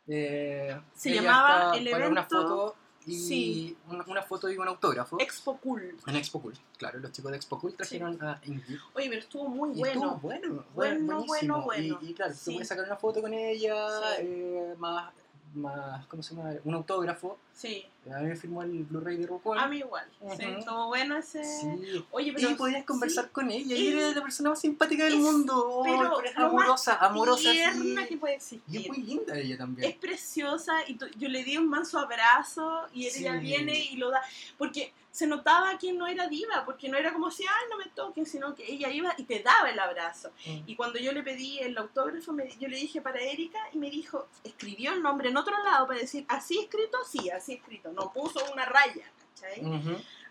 eh, 0.08 0.82
Se 0.96 1.12
llamaba 1.12 1.76
el 1.78 1.90
para 1.92 2.08
una 2.10 2.22
evento- 2.22 2.42
foto 2.42 2.76
y 3.06 3.16
sí. 3.20 3.78
una, 3.90 4.04
una 4.08 4.22
foto 4.22 4.50
y 4.52 4.58
un 4.58 4.68
autógrafo 4.68 5.18
Expo 5.20 5.58
Cool. 5.58 5.98
en 6.08 6.16
Expo 6.16 6.42
Cool. 6.42 6.54
Claro, 6.78 7.00
los 7.00 7.12
chicos 7.12 7.32
de 7.32 7.38
Expo 7.38 7.60
Cool 7.60 7.74
trajeron 7.76 8.22
a 8.22 8.40
Ingrid. 8.46 8.78
Oye, 8.94 9.10
pero 9.10 9.22
estuvo 9.22 9.48
muy 9.50 9.72
Y 9.72 9.80
bueno. 9.80 9.94
estuvo 9.94 10.16
bueno, 10.20 10.66
Bueno, 10.76 11.24
bueno, 11.26 11.62
bueno. 11.64 12.00
Y, 12.02 12.10
y 12.10 12.14
claro, 12.14 12.34
Sí. 12.34 12.40
se 12.40 12.52
puede 12.54 12.66
sacar 12.66 12.86
una 12.86 12.98
foto 12.98 13.22
con 13.22 13.34
ella, 13.34 13.76
Sí. 14.18 14.24
eh, 14.24 14.76
más, 14.78 15.12
más, 15.56 16.06
¿cómo 16.08 16.22
se 16.22 16.36
llama? 16.36 16.54
Un 16.64 16.74
autógrafo. 16.76 17.40
Sí, 17.54 17.86
A 18.12 18.20
mí 18.20 18.30
me 18.30 18.36
firmó 18.36 18.64
el 18.64 18.84
Blu-ray 18.86 19.18
de 19.18 19.30
One. 19.44 19.60
a 19.62 19.68
mí 19.68 19.78
igual. 19.80 20.06
Sí, 20.38 20.44
estuvo 20.46 20.88
bueno 20.88 21.18
ese. 21.18 21.44
Sí. 21.44 22.06
Oye, 22.12 22.32
pero. 22.34 22.50
Y 22.52 22.56
podías 22.56 22.86
conversar 22.86 23.26
sí, 23.26 23.32
con 23.32 23.52
ella, 23.52 23.76
y 23.76 23.88
era 23.90 24.10
la 24.12 24.22
persona 24.22 24.50
más 24.52 24.62
simpática 24.62 25.04
del 25.04 25.16
es- 25.16 25.20
mundo. 25.20 25.54
Oh, 25.58 25.84
pero 25.84 26.22
es 26.24 26.38
amorosa, 26.38 26.96
amorosa. 26.96 27.52
tierna 27.52 28.02
sí. 28.04 28.08
que 28.08 28.18
puede 28.18 28.40
Y 28.70 28.78
es 28.78 28.88
muy 28.88 28.98
linda 29.04 29.38
ella 29.38 29.54
Es 29.54 29.58
también. 29.60 30.00
preciosa 30.00 30.74
y 30.88 30.98
yo 31.18 31.30
le 31.30 31.44
di 31.44 31.58
un 31.58 31.68
manso 31.70 32.00
abrazo 32.00 32.88
y 32.94 33.06
ella 33.08 33.34
viene 33.34 33.78
y 33.78 33.98
lo 33.98 34.10
da. 34.12 34.22
Porque 34.58 34.94
se 35.12 35.26
notaba 35.28 35.78
que 35.78 35.92
no 35.92 36.08
era 36.08 36.28
diva, 36.28 36.64
porque 36.66 36.88
no 36.88 36.96
era 36.98 37.12
como 37.12 37.30
si, 37.32 37.44
ay, 37.44 37.66
no 37.70 37.78
me 37.78 37.88
toquen, 37.88 38.26
sino 38.26 38.54
que 38.56 38.72
ella 38.72 38.90
iba 38.92 39.14
y 39.18 39.24
te 39.24 39.40
daba 39.40 39.70
el 39.70 39.78
abrazo. 39.80 40.32
Mm. 40.46 40.60
Y 40.68 40.76
cuando 40.76 41.00
yo 41.00 41.12
le 41.12 41.24
pedí 41.24 41.58
el 41.60 41.78
autógrafo, 41.78 42.32
me- 42.32 42.56
yo 42.60 42.68
le 42.70 42.78
dije 42.78 43.02
para 43.02 43.20
Erika 43.20 43.60
y 43.74 43.80
me 43.80 43.90
dijo, 43.90 44.28
escribió 44.44 44.94
el 44.94 45.02
nombre 45.02 45.30
en 45.30 45.36
otro 45.38 45.62
lado 45.64 45.88
para 45.88 46.00
decir, 46.00 46.26
así 46.30 46.60
escrito, 46.60 47.00
sí, 47.10 47.30
así 47.32 47.54
escrito. 47.54 47.89
No 47.94 48.12
puso 48.14 48.40
una 48.52 48.66
raya, 48.66 49.06
¿cachai? 49.36 49.64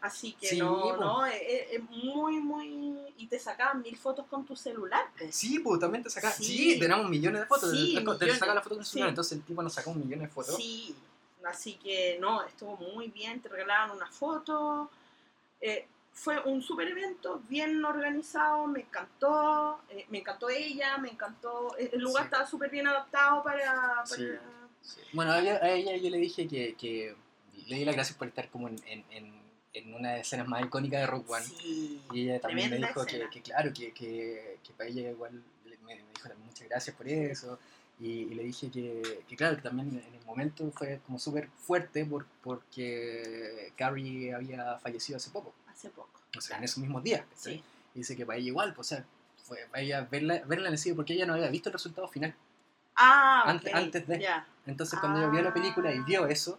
Así 0.01 0.35
que 0.35 0.47
Sí, 0.49 0.59
no, 0.61 0.97
no, 0.97 1.27
es, 1.27 1.35
es- 1.43 1.67
es 1.73 1.83
muy, 1.91 2.39
muy... 2.39 2.97
Y 3.17 3.27
te 3.27 3.37
sacaban 3.39 3.83
mil 3.83 3.97
fotos 3.97 4.27
con 4.27 4.45
tu 4.47 4.55
celular. 4.55 5.07
pues. 5.19 5.35
Sí, 5.35 5.59
pues 5.59 5.81
también 5.81 6.05
te 6.05 6.11
saca. 6.11 6.31
Sí. 6.31 6.45
Sí, 6.45 6.79
tenemos 6.79 7.11
millones 7.11 7.41
de 7.41 7.47
fotos. 7.49 7.73
Sí, 7.73 7.95
te, 7.97 8.01
te 8.03 8.11
millones. 8.13 8.39
saca 8.39 8.55
la 8.55 8.61
foto 8.63 8.77
con 8.77 8.81
el 8.81 8.85
Sí. 8.87 8.93
celular, 8.93 9.09
entonces 9.09 9.33
el 9.39 9.43
tipo 9.45 9.61
nos 9.63 9.73
sacó 9.75 9.91
un 9.91 9.99
millón 10.01 10.21
de 10.21 10.29
fotos. 10.29 10.55
Sí, 10.55 10.95
así 11.45 11.75
que 11.75 12.17
no, 12.21 12.43
estuvo 12.45 12.77
muy 12.77 13.09
bien, 13.09 13.41
te 13.43 13.49
regalaban 13.49 13.91
una 13.97 14.07
foto. 14.07 14.89
Eh, 15.61 15.89
fue 16.13 16.39
un 16.45 16.63
super 16.63 16.87
evento, 16.87 17.43
bien 17.49 17.85
organizado, 17.85 18.67
me 18.69 18.81
encantó, 18.81 19.81
eh, 19.91 20.07
me 20.11 20.19
encantó 20.19 20.49
ella, 20.49 20.97
me 20.99 21.11
encantó, 21.11 21.77
el 21.77 21.91
el 21.95 22.01
lugar 22.01 22.23
Sí. 22.25 22.27
estaba 22.27 22.47
súper 22.47 22.71
bien 22.71 22.87
adaptado 22.87 23.43
para... 23.43 23.75
para- 23.75 24.07
Sí. 24.07 24.29
Sí. 24.81 25.01
Bueno, 25.13 25.33
a 25.33 25.41
ella, 25.41 25.59
a 25.61 25.71
ella 25.71 25.97
yo 25.97 26.09
le 26.11 26.19
dije 26.19 26.47
que, 26.47 26.75
que 26.77 27.17
le 27.69 27.77
di 27.77 27.85
las 27.85 27.95
gracias 27.95 28.17
por 28.19 28.27
estar 28.29 28.49
como 28.51 28.69
en, 28.69 28.77
en, 28.87 29.05
en, 29.11 29.33
en 29.75 29.95
una 29.95 30.11
de 30.11 30.19
las 30.19 30.27
escenas 30.27 30.49
más 30.49 30.63
icónicas 30.65 31.01
de 31.01 31.07
Rock 31.07 31.31
One. 31.31 31.45
Sí, 31.45 32.01
Y 32.13 32.23
ella 32.23 32.41
también 32.41 32.71
me 32.71 32.79
dijo 32.79 33.05
que, 33.07 33.29
que 33.31 33.41
claro, 33.43 33.73
que, 33.73 33.93
que, 33.93 34.59
que 34.65 34.73
para 34.73 34.89
ella 34.89 35.11
igual 35.11 35.33
me, 35.65 35.77
me 35.85 35.95
dijo 35.97 36.29
también 36.29 36.47
muchas 36.47 36.69
gracias 36.69 36.97
por 36.97 37.07
eso. 37.09 37.59
Y, 38.01 38.07
y 38.11 38.35
le 38.35 38.45
dije 38.45 38.71
que, 38.71 39.25
claro, 39.37 39.57
que 39.57 39.63
también 39.63 39.89
en 39.89 40.15
el 40.15 40.25
momento 40.25 40.71
fue 40.73 41.01
como 41.07 41.19
súper 41.19 41.49
fuerte 41.49 42.05
por, 42.05 42.27
porque 42.43 43.73
Carrie 43.77 44.35
había 44.35 44.79
fallecido 44.79 45.17
hace 45.17 45.31
poco, 45.31 45.53
hace 45.69 45.91
poco. 45.91 46.21
o 46.37 46.41
sea, 46.41 46.59
en 46.59 46.65
esos 46.65 46.79
mismos 46.79 47.03
días. 47.03 47.23
¿cachai? 47.35 47.55
Sí. 47.57 47.65
Y 47.95 47.99
dice 47.99 48.17
que 48.17 48.25
para 48.25 48.39
ella 48.39 48.49
igual, 48.49 48.73
pues, 48.75 48.93
o 48.93 48.97
sea, 48.97 49.05
fue 49.45 49.67
para 49.71 49.83
ella 49.83 50.07
verla, 50.11 50.43
verla 50.47 50.69
en 50.69 50.75
el 50.75 50.79
cine 50.79 50.95
porque 50.95 51.15
ella 51.15 51.27
no 51.27 51.35
había 51.35 51.49
visto 51.49 51.69
el 51.71 51.73
resultado 51.73 52.07
final. 52.09 52.35
Ah, 52.95 53.45
Antes- 53.47 53.73
ok, 53.73 53.77
antes 53.79 54.07
de. 54.07 54.21
Ya. 54.21 54.47
Entonces 54.67 54.99
cuando 54.99 55.19
ella 55.21 55.29
vio 55.31 55.43
la 55.43 55.55
película 55.55 55.93
y 55.93 56.01
vio 56.01 56.25
Ah. 56.25 56.31
eso, 56.31 56.59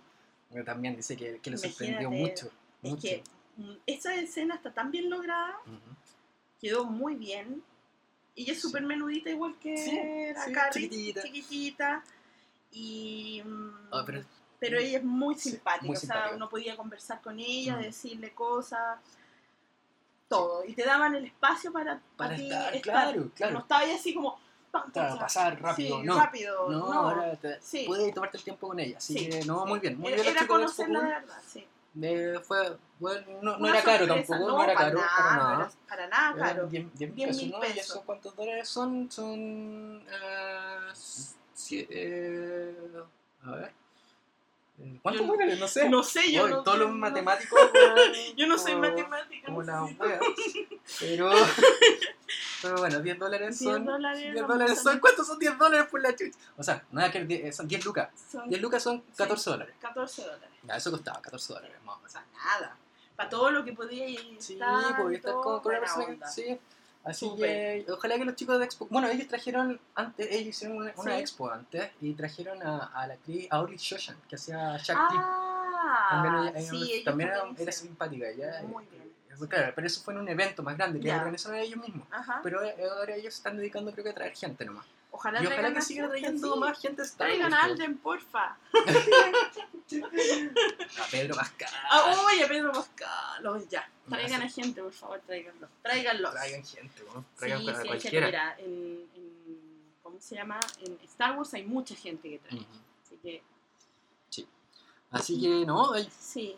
ella 0.51 0.63
también 0.63 0.95
dice 0.95 1.15
que, 1.15 1.39
que 1.39 1.51
le 1.51 1.57
sorprendió 1.57 2.09
mucho. 2.09 2.49
Es 2.81 2.89
mucho. 2.91 3.01
que 3.01 3.23
mm, 3.57 3.71
esa 3.85 4.15
escena 4.15 4.55
está 4.55 4.73
tan 4.73 4.89
bien 4.91 5.09
lograda, 5.09 5.57
Ujú. 5.65 5.95
quedó 6.61 6.85
muy 6.85 7.15
bien. 7.15 7.61
Y 8.35 8.49
es 8.49 8.57
Sí. 8.57 8.61
súper 8.61 8.83
menudita 8.83 9.29
igual 9.29 9.57
que 9.59 9.77
Sí, 9.77 9.99
la 10.33 10.45
sí, 10.45 10.51
Carrie, 10.53 10.89
chiquitita. 10.89 11.21
chiquitita. 11.23 12.03
Y, 12.71 13.41
mm, 13.43 13.89
Ah, 13.91 14.03
pero- 14.05 14.23
pero 14.59 14.77
ella 14.79 14.99
es 14.99 15.03
muy 15.03 15.35
Sí, 15.35 15.51
simpática, 15.51 15.85
muy 15.87 15.95
o 15.95 15.99
sea, 15.99 16.07
simpática. 16.07 16.35
uno 16.35 16.49
podía 16.49 16.77
conversar 16.77 17.21
con 17.21 17.39
ella, 17.39 17.75
Mm. 17.77 17.81
decirle 17.81 18.31
cosas, 18.33 18.99
todo. 20.27 20.63
Y 20.65 20.73
te 20.73 20.83
daban 20.83 21.15
el 21.15 21.25
espacio 21.25 21.71
para, 21.71 22.01
Para 22.15 22.35
ti 22.35 22.43
estar, 22.43 22.81
claro, 22.81 23.31
claro. 23.35 23.53
No 23.53 23.59
estaba 23.59 23.81
ahí 23.81 23.91
así 23.91 24.13
como... 24.13 24.39
pam, 24.71 24.91
pasar 25.19 25.61
rápido, 25.61 25.99
sí, 25.99 26.03
no. 26.05 26.17
rápido, 26.19 26.69
No, 26.69 26.79
no. 26.79 26.93
ahora 26.93 27.35
te, 27.35 27.59
Sí. 27.61 27.83
puedes 27.87 28.13
tomarte 28.13 28.37
el 28.37 28.43
tiempo 28.43 28.67
con 28.67 28.79
ella. 28.79 28.97
Así 28.97 29.17
Sí, 29.17 29.29
que, 29.29 29.45
no, 29.45 29.65
muy 29.65 29.79
bien. 29.79 29.97
Muy 29.97 30.13
Era, 30.13 30.21
bien 30.21 30.33
era 30.33 30.41
de 30.41 30.47
Cool. 30.47 30.61
verdad, 31.01 31.41
sí. 31.47 31.67
Eh, 32.01 32.39
fue, 32.43 32.77
bueno, 32.99 33.25
no, 33.41 33.57
no 33.57 33.67
era 33.67 33.81
caro 33.83 34.05
sorpresa, 34.05 34.33
tampoco, 34.33 34.51
no, 34.57 34.63
era 34.63 34.73
para 34.75 34.85
caro, 34.89 34.99
nada, 35.01 35.17
para 35.17 35.35
nada. 35.57 35.71
para 35.89 36.07
nada 36.07 36.35
caro. 36.47 36.67
10 36.67 36.93
10 36.97 37.15
10 37.15 37.27
pesos, 37.29 37.41
mil 37.43 37.51
¿no? 37.51 37.57
¿Y 37.57 37.61
pesos. 37.61 37.77
eso 37.89 38.03
cuántos 38.05 38.35
dólares 38.35 38.69
son? 38.69 39.11
Son. 39.11 40.03
eh, 40.07 40.91
eh, 41.89 42.75
a 43.43 43.51
ver. 43.51 43.71
¿Cuántos 45.01 45.25
Yo- 45.25 45.31
dólares? 45.33 45.59
No 45.59 45.67
sé. 45.67 45.89
No 45.89 46.03
sé, 46.03 46.31
yo 46.31 46.47
no... 46.47 46.63
todos 46.63 46.77
los 46.77 46.91
matemáticos. 46.91 47.59
Yo 48.37 48.47
no 48.47 48.57
soy 48.57 48.75
matemática. 48.77 49.47
Como 49.47 49.61
no 49.63 49.71
la 49.73 49.83
wea. 50.05 50.19
Pero. 51.01 51.31
Pero 52.61 52.77
bueno, 52.77 52.99
10 52.99 53.19
dólares 53.19 53.59
10 53.59 53.71
son. 53.73 53.85
dólares. 53.85 54.21
10 54.21 54.35
no 54.41 54.47
dólares 54.47 54.81
son. 54.81 54.99
¿Cuántos 54.99 55.27
son 55.27 55.39
10 55.39 55.57
dólares 55.57 55.87
por 55.89 56.01
la 56.01 56.15
chucha? 56.15 56.37
O 56.57 56.63
sea, 56.63 56.83
nada 56.91 57.11
que 57.11 57.23
die- 57.25 57.51
son 57.53 57.67
10 57.67 57.85
lucas. 57.85 58.09
Son 58.31 58.49
10 58.49 58.61
lucas 58.61 58.83
son 58.83 59.01
14 59.15 59.49
dólares. 59.49 59.75
14 59.81 60.21
dólares. 60.23 60.49
Ya, 60.63 60.75
eso 60.75 60.91
costaba 60.91 61.21
14 61.21 61.53
dólares 61.53 61.77
más 61.85 61.97
o 61.97 62.05
O 62.05 62.09
sea, 62.09 62.23
nada. 62.33 62.75
Para 63.15 63.29
todo 63.29 63.51
lo 63.51 63.63
que 63.65 63.73
podía 63.73 64.07
ir. 64.07 64.37
Sí, 64.39 64.53
estar, 64.53 64.97
porque 64.97 65.17
estar 65.17 65.33
con, 65.33 65.59
con 65.61 65.71
una 65.71 65.79
persona. 65.79 66.27
Sí. 66.29 66.59
Así 67.03 67.25
Súper. 67.25 67.85
que 67.85 67.91
ojalá 67.93 68.17
que 68.17 68.25
los 68.25 68.35
chicos 68.35 68.59
de 68.59 68.65
Expo. 68.65 68.85
Bueno, 68.89 69.07
ellos 69.07 69.27
trajeron 69.27 69.79
antes, 69.95 70.27
ellos 70.29 70.47
hicieron 70.49 70.77
una, 70.77 70.93
una 70.97 71.15
Sí. 71.15 71.19
expo 71.21 71.49
antes 71.49 71.91
y 72.01 72.13
trajeron 72.13 72.61
a, 72.61 72.87
a 72.87 73.07
la 73.07 73.13
actriz 73.13 73.47
Audrey 73.51 73.77
Shoshan, 73.77 74.17
que 74.27 74.35
hacía 74.35 74.75
Shakti. 74.77 75.15
Ah, 75.17 76.07
también 76.11 76.55
ella, 76.57 76.69
sí, 76.69 77.01
también 77.05 77.29
era, 77.29 77.43
era 77.57 77.71
simpática 77.71 78.27
ella. 78.27 78.61
Muy 78.67 78.83
eh, 78.83 78.87
bien, 78.91 79.03
eh, 79.03 79.05
sí. 79.05 79.08
Claro, 79.47 79.71
pero 79.75 79.87
eso 79.87 80.01
fue 80.01 80.13
en 80.13 80.19
un 80.21 80.27
evento 80.29 80.63
más 80.63 80.75
grande 80.75 80.99
que 80.99 81.11
organizaron 81.11 81.57
ellos 81.59 81.79
mismos. 81.79 82.07
Ajá. 82.11 82.41
Pero 82.43 82.59
ahora 82.59 83.15
ellos 83.15 83.33
se 83.33 83.39
están 83.39 83.57
dedicando 83.57 83.91
creo 83.91 84.03
que 84.03 84.09
a 84.09 84.13
traer 84.13 84.35
gente 84.35 84.65
nomás. 84.65 84.85
Ojalá 85.11 85.41
y 85.41 85.47
ojalá 85.47 85.73
que 85.73 85.81
sigan 85.81 86.09
trayendo 86.09 86.53
sí. 86.53 86.59
más 86.59 86.79
gente. 86.79 87.01
Star 87.01 87.27
Traigan 87.27 87.53
a. 87.53 87.63
Alden, 87.63 87.97
porfa. 87.97 88.57
A 89.91 91.05
Pedro 91.09 91.35
Pascal. 91.35 91.69
Ah, 91.89 92.15
oye, 92.27 92.47
Pedro 92.47 92.71
Pascal. 92.71 93.47
Oh, 93.47 93.57
ya. 93.69 93.89
Traigan 94.07 94.41
a 94.43 94.49
gente, 94.49 94.81
por 94.81 94.93
favor, 94.93 95.19
tráiganlos. 95.25 95.69
Tráiganlos. 95.81 96.31
Traigan 96.31 96.63
gente, 96.63 97.03
¿no? 97.05 97.21
Sí, 97.21 97.25
Traigan 97.37 97.59
sí, 97.59 97.65
gente, 97.65 97.87
cualquiera. 97.87 98.25
mira, 98.27 98.55
en, 98.59 99.09
en- 99.15 99.93
¿cómo 100.03 100.21
se 100.21 100.35
llama? 100.35 100.59
En 100.81 100.99
Star 101.05 101.35
Wars 101.37 101.53
hay 101.53 101.63
mucha 101.63 101.95
gente 101.95 102.29
que 102.29 102.39
trae. 102.39 102.65
Así 103.03 103.17
que, 103.21 103.43
Así 105.11 105.41
que 105.41 105.65
no, 105.65 105.91
hay, 105.93 106.07
sí. 106.19 106.55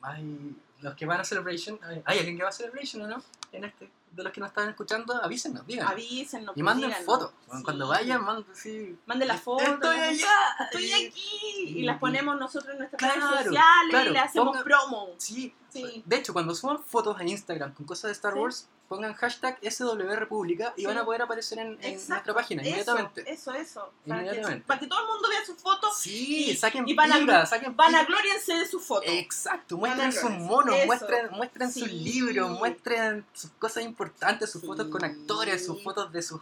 hay 0.00 0.56
los 0.82 0.94
que 0.94 1.06
van 1.06 1.20
a 1.20 1.24
Celebration. 1.24 1.78
¿Hay, 2.04 2.18
alguien 2.18 2.36
que 2.36 2.42
va 2.42 2.48
a 2.50 2.52
Celebration 2.52 3.02
o 3.02 3.06
no? 3.08 3.22
En 3.52 3.64
este, 3.64 3.90
de 4.10 4.22
los 4.22 4.32
que 4.32 4.40
nos 4.40 4.48
están 4.50 4.68
escuchando, 4.68 5.14
avísenos, 5.22 5.66
digan. 5.66 5.86
Avísennos. 5.88 6.56
y 6.56 6.62
pues, 6.62 6.64
manden 6.64 6.92
fotos. 7.04 7.32
Sí. 7.50 7.62
Cuando 7.62 7.88
vayan, 7.88 8.24
manden 8.24 8.54
sí. 8.54 8.98
Manden 9.06 9.28
las 9.28 9.40
fotos. 9.40 9.68
Estoy 9.68 9.96
allá. 9.98 10.34
Estoy 10.64 10.92
aquí. 10.92 11.30
y- 11.56 11.78
Y 11.78 11.82
las 11.82 11.98
ponemos 11.98 12.38
nosotros 12.38 12.72
en 12.72 12.78
nuestras 12.78 12.98
Claro, 12.98 13.20
redes 13.30 13.44
sociales 13.46 13.90
claro, 13.90 14.10
y 14.10 14.12
le 14.12 14.18
hacemos 14.18 14.56
ponga- 14.56 14.64
promo. 14.64 15.08
Sí, 15.18 15.54
Sí. 15.72 16.02
De 16.04 16.16
hecho, 16.16 16.32
cuando 16.32 16.54
suban 16.54 16.82
fotos 16.82 17.20
en 17.20 17.28
Instagram 17.28 17.72
con 17.74 17.86
cosas 17.86 18.08
de 18.08 18.12
Star 18.12 18.34
Sí. 18.34 18.38
Wars, 18.38 18.68
pongan 18.88 19.14
hashtag 19.14 19.58
SW 19.62 20.14
República 20.16 20.74
y 20.76 20.82
Sí. 20.82 20.86
van 20.86 20.98
a 20.98 21.04
poder 21.04 21.22
aparecer 21.22 21.58
en, 21.58 21.78
nuestra 21.80 22.34
página 22.34 22.62
inmediatamente. 22.62 23.24
Eso, 23.26 23.54
eso. 23.54 23.90
Para 24.06 24.20
que, 24.20 24.26
Inmediatamente. 24.26 24.66
para 24.66 24.80
que 24.80 24.86
todo 24.86 25.00
el 25.00 25.06
mundo 25.06 25.28
vea 25.30 25.46
sus 25.46 25.56
fotos, 25.56 25.96
Sí, 25.98 26.50
y- 26.50 26.56
saquen 26.56 26.86
y 26.86 26.94
van 26.94 27.10
a- 27.30 27.46
saquen 27.46 27.74
van 27.74 27.94
a 27.94 28.00
pinga. 28.00 28.04
gloriarse 28.20 28.52
de 28.54 28.66
sus 28.66 28.84
fotos. 28.84 29.06
Exacto, 29.08 29.76
a 29.76 29.78
muestren 29.78 30.12
sus 30.12 30.30
monos, 30.30 30.74
Eso. 30.76 30.86
muestren, 30.86 31.30
muestren 31.30 31.72
sus 31.72 31.88
Sí. 31.88 32.00
libros, 32.00 32.50
muestren 32.50 33.24
sus 33.32 33.50
cosas 33.52 33.82
importantes, 33.84 34.50
sus 34.50 34.60
Sí. 34.60 34.66
fotos 34.66 34.88
con 34.88 35.02
actores, 35.04 35.64
sus 35.64 35.82
fotos 35.82 36.12
de 36.12 36.22
sus, 36.22 36.40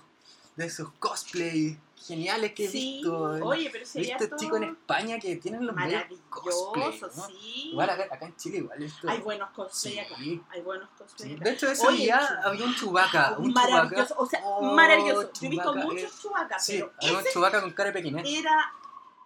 de 0.56 0.68
sus 0.70 0.90
cosplay 0.98 1.78
geniales 2.06 2.52
que 2.54 2.64
he 2.64 2.68
sí. 2.68 2.94
visto. 2.96 3.22
Oye, 3.44 3.68
pero 3.70 3.84
visto 3.84 4.24
harto 4.24 4.36
chicos 4.36 4.56
en 4.58 4.64
España 4.64 5.18
que 5.18 5.36
tienen 5.36 5.66
los 5.66 5.76
medios 5.76 6.02
cosplay. 6.28 6.84
maravilloso, 6.86 7.16
¿no? 7.16 7.26
sí. 7.26 7.68
Igual 7.72 7.90
acá, 7.90 8.02
acá 8.10 8.26
en 8.26 8.36
Chile, 8.36 8.58
igual 8.58 8.82
esto. 8.82 9.08
Hay 9.10 9.18
buenos 9.20 9.50
cosplay 9.50 9.92
Sí. 9.94 9.98
acá. 10.00 10.14
Hay 10.50 10.60
buenos 10.62 10.88
cosplay 10.96 11.34
acá. 11.34 11.44
De 11.44 11.50
hecho, 11.52 11.70
ese 11.70 11.86
Oye, 11.86 11.96
día 11.98 12.40
había 12.44 12.64
un 12.64 12.74
chubaca. 12.74 13.36
Un 13.38 13.52
maravilloso, 13.52 14.14
o 14.18 14.26
sea, 14.26 14.40
Oh, 14.44 14.74
maravilloso. 14.74 15.30
Yo 15.40 15.46
he 15.46 15.50
visto 15.50 15.74
muchos 15.74 16.20
chubacas, 16.22 16.64
Sí, 16.64 16.72
pero 16.78 16.92
había 17.00 17.12
un 17.12 17.20
ese 17.20 17.32
chubaca 17.32 17.60
con 17.60 17.70
cara 17.72 17.92
pequinés. 17.92 18.26
era 18.28 18.72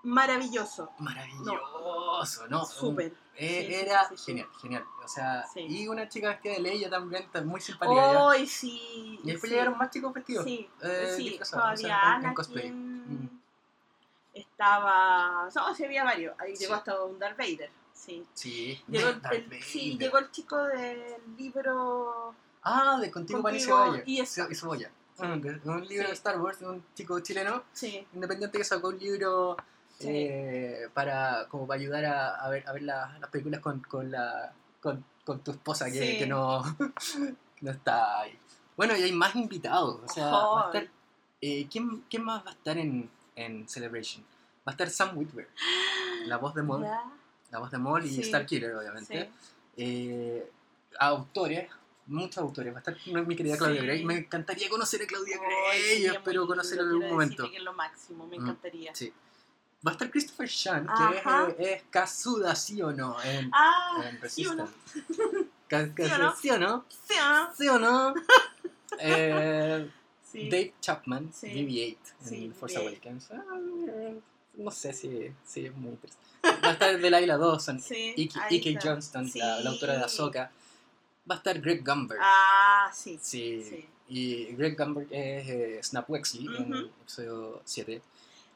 maravilloso. 0.03 0.91
Maravilloso, 0.99 2.47
¿no? 2.49 2.65
Súper. 2.65 3.15
Eh, 3.37 3.65
Sí, 3.67 3.75
era 3.75 4.09
sí, 4.09 4.17
sí, 4.17 4.17
sí. 4.17 4.25
genial, 4.33 4.49
genial. 4.61 4.85
O 5.05 5.09
sea, 5.09 5.45
y 5.57 5.89
una 5.89 6.09
chica 6.09 6.29
vestida 6.29 6.53
de 6.55 6.61
Leia 6.61 6.89
también, 6.89 7.27
muy 7.45 7.61
simpática. 7.61 8.11
ella. 8.11 8.23
Hoy 8.25 8.47
sí. 8.47 9.19
Y 9.23 9.33
después 9.33 9.51
llegaron 9.51 9.77
más 9.77 9.91
chicos 9.91 10.13
vestidos. 10.13 10.45
Sí, 10.45 10.69
eh, 10.83 11.13
sí. 11.17 11.25
disfrazados, 11.31 11.75
o 11.75 11.77
sea, 11.83 11.97
Todavía 11.97 12.19
en- 12.21 12.27
en 12.27 12.35
cosplay. 12.35 12.67
Anakin 12.69 13.23
Mm. 13.25 13.41
estaba. 14.35 15.49
No, 15.55 15.75
sí, 15.75 15.85
había 15.85 16.05
varios. 16.05 16.35
Ahí 16.39 16.55
llegó 16.57 16.75
hasta 16.75 17.03
un 17.03 17.19
Darth 17.19 17.37
Vader. 17.39 17.71
Sí. 17.93 18.25
Sí, 18.35 18.83
Llegó 18.89 19.09
el, 19.11 19.23
Darth 19.23 19.35
el- 19.53 19.63
sí, 19.63 19.97
llegó 19.99 20.19
el 20.19 20.31
chico 20.31 20.57
del 20.65 21.15
libro. 21.37 22.35
Ah, 22.63 22.99
de 23.01 23.11
Contigo, 23.11 23.39
y 23.39 23.43
Contigo 23.43 23.85
Cebolla. 23.85 24.03
y 24.07 24.21
y 24.21 24.27
Cebolla. 24.27 24.91
Un 25.19 25.87
libro 25.87 26.09
de 26.09 26.15
Star 26.15 26.41
Wars 26.41 26.59
de 26.59 26.67
un 26.69 26.85
chico 26.95 27.21
chileno 27.21 27.63
Sí. 27.73 28.05
independiente 28.15 28.59
que 28.59 28.65
sacó 28.65 28.89
un 28.89 28.99
libro 28.99 29.57
Sí. 29.99 30.09
eh, 30.11 30.89
para 30.93 31.47
como 31.49 31.67
para 31.67 31.81
ayudar 31.81 32.05
a, 32.05 32.35
a 32.37 32.49
ver 32.51 32.67
a 32.69 32.73
ver 32.73 32.83
la- 32.83 33.17
las 33.21 33.31
películas 33.31 33.61
con, 33.61 33.81
con 33.81 34.11
la 34.11 34.53
con, 34.81 35.05
con 35.25 35.41
tu 35.41 35.53
esposa 35.53 35.87
que, 35.87 35.93
Sí. 36.13 36.19
que 36.19 36.27
no 36.27 36.63
no 37.61 37.71
está 37.71 38.21
ahí. 38.21 38.39
Bueno, 38.77 38.97
y 38.97 39.03
hay 39.03 39.13
más 39.13 39.37
invitados, 39.37 40.01
o 40.05 40.09
sea, 40.13 40.27
va 40.27 40.63
a 40.65 40.67
estar 40.67 40.83
Ay. 40.83 40.91
eh, 41.41 41.69
¿quién, 41.71 42.05
quién 42.11 42.25
más 42.25 42.45
va 42.45 42.51
a 42.51 42.55
estar 42.55 42.77
en, 42.77 43.09
en 43.37 43.69
Celebration? 43.69 44.25
Va 44.67 44.71
a 44.71 44.71
estar 44.73 44.91
Sam 44.91 45.17
Witwer, 45.17 45.49
la 46.27 46.39
voz 46.39 46.55
de 46.55 46.63
Ya, 46.63 47.05
la 47.53 47.59
voz 47.61 47.71
de 47.71 47.79
Maul 47.79 48.05
y 48.05 48.11
Sí. 48.11 48.25
Starkiller 48.25 48.75
obviamente. 48.75 49.31
sí. 49.31 49.31
Eh, 49.77 50.51
autores, 50.99 51.69
muchos 52.07 52.39
autores. 52.39 52.73
Va 52.75 52.79
a 52.79 52.81
estar 52.81 52.97
mi 53.27 53.37
querida 53.37 53.57
Claudia 53.57 53.81
Sí. 53.81 53.87
Gray. 53.87 54.05
Me 54.05 54.17
encantaría 54.19 54.69
conocer 54.69 55.03
a 55.03 55.07
Claudia 55.07 55.37
Gray. 55.39 55.99
muy 56.01 56.07
espero 56.17 56.47
conocerla 56.47 56.83
en 56.85 56.89
algún 56.91 57.09
momento. 57.09 57.51
que 57.51 57.57
es 57.57 57.63
lo 57.63 57.73
máximo, 57.75 58.27
me 58.27 58.39
Mm, 58.39 58.43
encantaría. 58.43 58.95
Sí. 58.95 59.13
Va 59.87 59.91
a 59.91 59.93
estar 59.93 60.11
Christopher 60.11 60.49
Shan, 60.49 60.87
que 60.87 61.63
es, 61.67 61.77
es 61.77 61.83
Kazuda, 61.91 62.55
¿sí 62.55 62.81
o 62.81 62.91
no? 62.93 63.17
En, 63.23 63.51
Ah, 63.53 64.03
en 64.23 64.31
¿sí 64.31 64.47
o 64.47 64.55
no? 64.55 64.67
¿Sí 64.67 65.21
o 65.21 66.19
no? 66.19 66.35
¿Sí 66.37 66.51
o 66.51 66.59
no? 66.59 66.85
Sí, 66.89 67.15
¿Sí 67.59 67.69
o 67.69 67.79
no? 67.79 68.15
Eh, 68.99 69.91
sí. 70.31 70.49
Dave 70.49 70.75
Chapman, 70.81 71.31
Sí. 71.33 71.49
BB-8 71.49 72.33
en 72.45 72.55
Force 72.55 72.79
BB-8. 72.79 72.83
Awakens. 72.89 73.31
Ah, 73.33 73.45
no 74.55 74.71
sé 74.71 74.93
si, 74.93 75.33
si 75.45 75.67
es 75.67 75.75
muy 75.75 75.91
interesante. 75.91 76.25
Va 76.63 76.69
a 76.69 76.73
estar 76.73 76.99
Delilah 77.01 77.37
Dawson, 77.37 77.83
Ike. 77.91 78.79
Johnston, 78.83 79.31
la, 79.35 79.61
la 79.61 79.71
autora 79.71 79.95
de. 79.99 80.05
Ahsoka. 80.05 80.51
Va 81.29 81.35
a 81.35 81.39
estar 81.39 81.61
Greg 81.61 81.85
Gumbert. 81.85 82.21
Ah, 82.23 82.91
sí. 82.95 83.19
Sí. 83.21 83.89
Y 84.09 84.45
Greg 84.55 84.77
Gumbert 84.79 85.09
es 85.11 85.49
eh, 85.49 85.81
Snap 85.83 86.09
Wexley 86.11 86.47
en 86.59 86.73
el 86.75 86.87
episodio 87.03 87.63
7. 87.65 88.03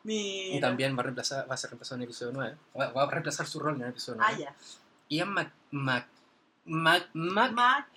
Mira. 0.09 0.57
Y 0.57 0.61
también 0.61 0.97
va 0.97 1.01
a, 1.01 1.03
reemplazar, 1.05 1.51
va 1.51 1.55
a 1.55 1.57
ser 1.59 1.71
reemplazado 1.71 1.97
en 1.97 2.03
el 2.03 2.09
episodio 2.09 2.33
9. 2.33 2.57
Va, 2.81 2.93
va 2.93 3.03
a 3.05 3.11
reemplazar 3.11 3.47
su 3.47 3.61
rol 3.61 3.75
en 3.77 3.83
el 3.83 3.89
episodio 3.91 4.19
9. 4.21 4.35
Ah, 4.35 4.39
ya. 4.39 4.55
Ian 5.11 5.31
Mac, 5.33 5.53
Mac, 5.71 6.07
Mac, 6.65 7.09
Mac, 7.13 7.53
Mac- 7.53 7.89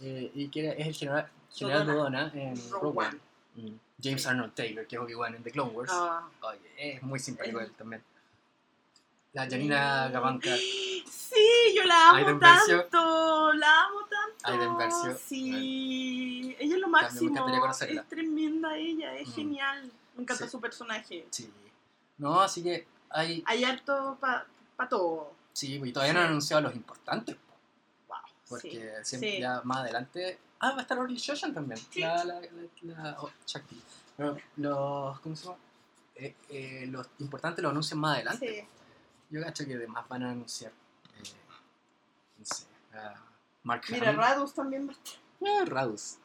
eh, 0.00 0.30
y 0.34 0.48
que 0.48 0.68
es 0.70 0.86
el 0.86 0.94
general, 0.94 1.28
general 1.52 1.86
Dodona. 1.86 2.30
En 2.34 2.54
Rogue 2.70 3.06
One. 3.06 3.18
Mm. 3.56 3.76
James 4.02 4.26
Arnold 4.26 4.54
Taylor, 4.54 4.86
que 4.86 4.96
es 4.96 5.02
Obi-Wan 5.02 5.34
en 5.36 5.42
The 5.42 5.50
Clone 5.50 5.70
Wars. 5.70 5.90
Ah. 5.94 6.28
Oye, 6.42 6.58
es 6.96 7.02
muy 7.02 7.18
simpático 7.18 7.60
él 7.60 7.72
también. 7.72 8.02
La 9.32 9.48
Janina. 9.48 10.08
Gavanka. 10.10 10.54
Sí, 10.56 11.74
yo 11.76 11.84
la 11.84 12.10
amo 12.10 12.38
tanto. 12.38 13.52
La 13.54 13.84
amo 13.84 14.00
tanto. 14.00 14.44
Aiden 14.44 14.76
Versio. 14.76 15.16
Sí. 15.26 16.54
Ella 16.58 16.74
es 16.74 16.80
lo 16.80 16.86
me 16.88 16.92
máximo. 16.92 17.30
encantaría 17.30 17.60
conocerla. 17.60 18.00
Es 18.02 18.08
tremenda 18.08 18.76
ella, 18.76 19.16
es 19.16 19.28
Mm. 19.28 19.32
genial. 19.32 19.92
Me 20.16 20.22
encanta 20.22 20.44
Sí. 20.44 20.50
su 20.50 20.60
personaje. 20.60 21.26
Sí. 21.30 21.52
No, 22.18 22.40
así 22.40 22.62
que 22.62 22.86
hay. 23.10 23.42
Hay 23.46 23.64
harto 23.64 24.16
para 24.20 24.46
todo. 24.88 25.32
Sí, 25.52 25.80
y 25.84 25.92
todavía 25.92 26.14
no 26.14 26.20
han 26.20 26.26
anunciado 26.26 26.62
los 26.62 26.74
importantes. 26.74 27.36
Wow. 28.08 28.16
Porque 28.48 28.70
sí. 29.02 29.08
siempre, 29.08 29.30
Sí. 29.32 29.40
ya 29.40 29.60
más 29.64 29.78
adelante. 29.78 30.38
Ah, 30.60 30.70
va 30.72 30.78
a 30.78 30.82
estar 30.82 30.98
Orly 30.98 31.16
Shoshan 31.16 31.52
también. 31.54 31.78
Sí. 31.90 32.00
La, 32.00 32.24
la, 32.24 32.40
la, 32.40 32.48
la- 33.02 33.16
oh. 33.20 33.30
Pero 34.16 34.36
los. 34.56 35.20
¿Cómo 35.20 35.36
se 35.36 35.44
llama? 35.44 35.58
Eh, 36.16 36.34
eh, 36.48 36.86
los 36.88 37.08
importantes 37.18 37.62
los 37.62 37.70
anuncian 37.70 37.98
más 37.98 38.14
adelante. 38.16 38.60
Sí. 38.62 38.68
Yo 39.30 39.42
cacho 39.42 39.66
que 39.66 39.74
además 39.74 40.08
van 40.08 40.22
a 40.22 40.30
anunciar. 40.30 40.70
eh, 41.16 41.22
no 42.38 42.44
sé. 42.44 42.66
a 42.96 43.14
Mark 43.64 43.82
Mira. 43.88 44.12
Radus 44.12 44.54
también 44.54 44.86
va 44.86 44.92
a 44.92 44.94
estar. 44.94 45.14
Eh, 45.40 45.64
Radus. 45.66 46.18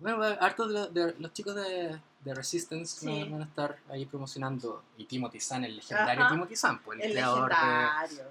Bueno, 0.00 0.22
hartos 0.40 0.92
de, 0.94 1.00
de 1.06 1.14
los 1.18 1.32
chicos 1.32 1.54
de, 1.56 2.00
de 2.20 2.34
Resistance 2.34 3.00
Sí. 3.00 3.24
van, 3.30 3.42
a 3.42 3.44
estar 3.44 3.78
ahí 3.88 4.04
promocionando. 4.06 4.82
Y 4.96 5.04
Timothy 5.06 5.40
Zahn, 5.40 5.64
el 5.64 5.76
legendario 5.76 6.24
Ajá. 6.24 6.32
Timothy 6.34 6.56
Zahn, 6.56 6.80
pues, 6.82 6.98
el, 7.00 7.06
El 7.06 7.12
creador, 7.12 7.50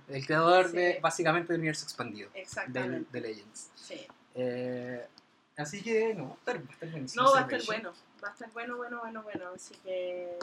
de, 0.07 0.17
el 0.17 0.25
creador 0.25 0.71
de 0.71 0.99
básicamente 1.01 1.53
del 1.53 1.59
universo 1.61 1.85
expandido 1.85 2.29
Exactamente. 2.33 3.07
de 3.11 3.21
Legends. 3.27 3.71
Sí. 3.75 4.05
Eh, 4.35 5.07
así 5.55 5.81
que 5.81 6.13
no, 6.13 6.25
va 6.29 6.33
a 6.33 6.35
estar, 6.37 6.57
va 6.57 6.69
a 6.69 6.73
estar 6.73 6.91
buenísimo. 6.91 7.23
No, 7.23 7.31
va 7.31 7.39
a 7.39 7.41
estar 7.43 7.65
bueno. 7.65 7.93
Va 8.23 8.27
a 8.27 8.31
estar 8.31 8.51
bueno, 8.51 8.77
bueno, 8.77 8.99
bueno, 8.99 9.23
bueno. 9.23 9.45
Así 9.55 9.73
que. 9.83 10.37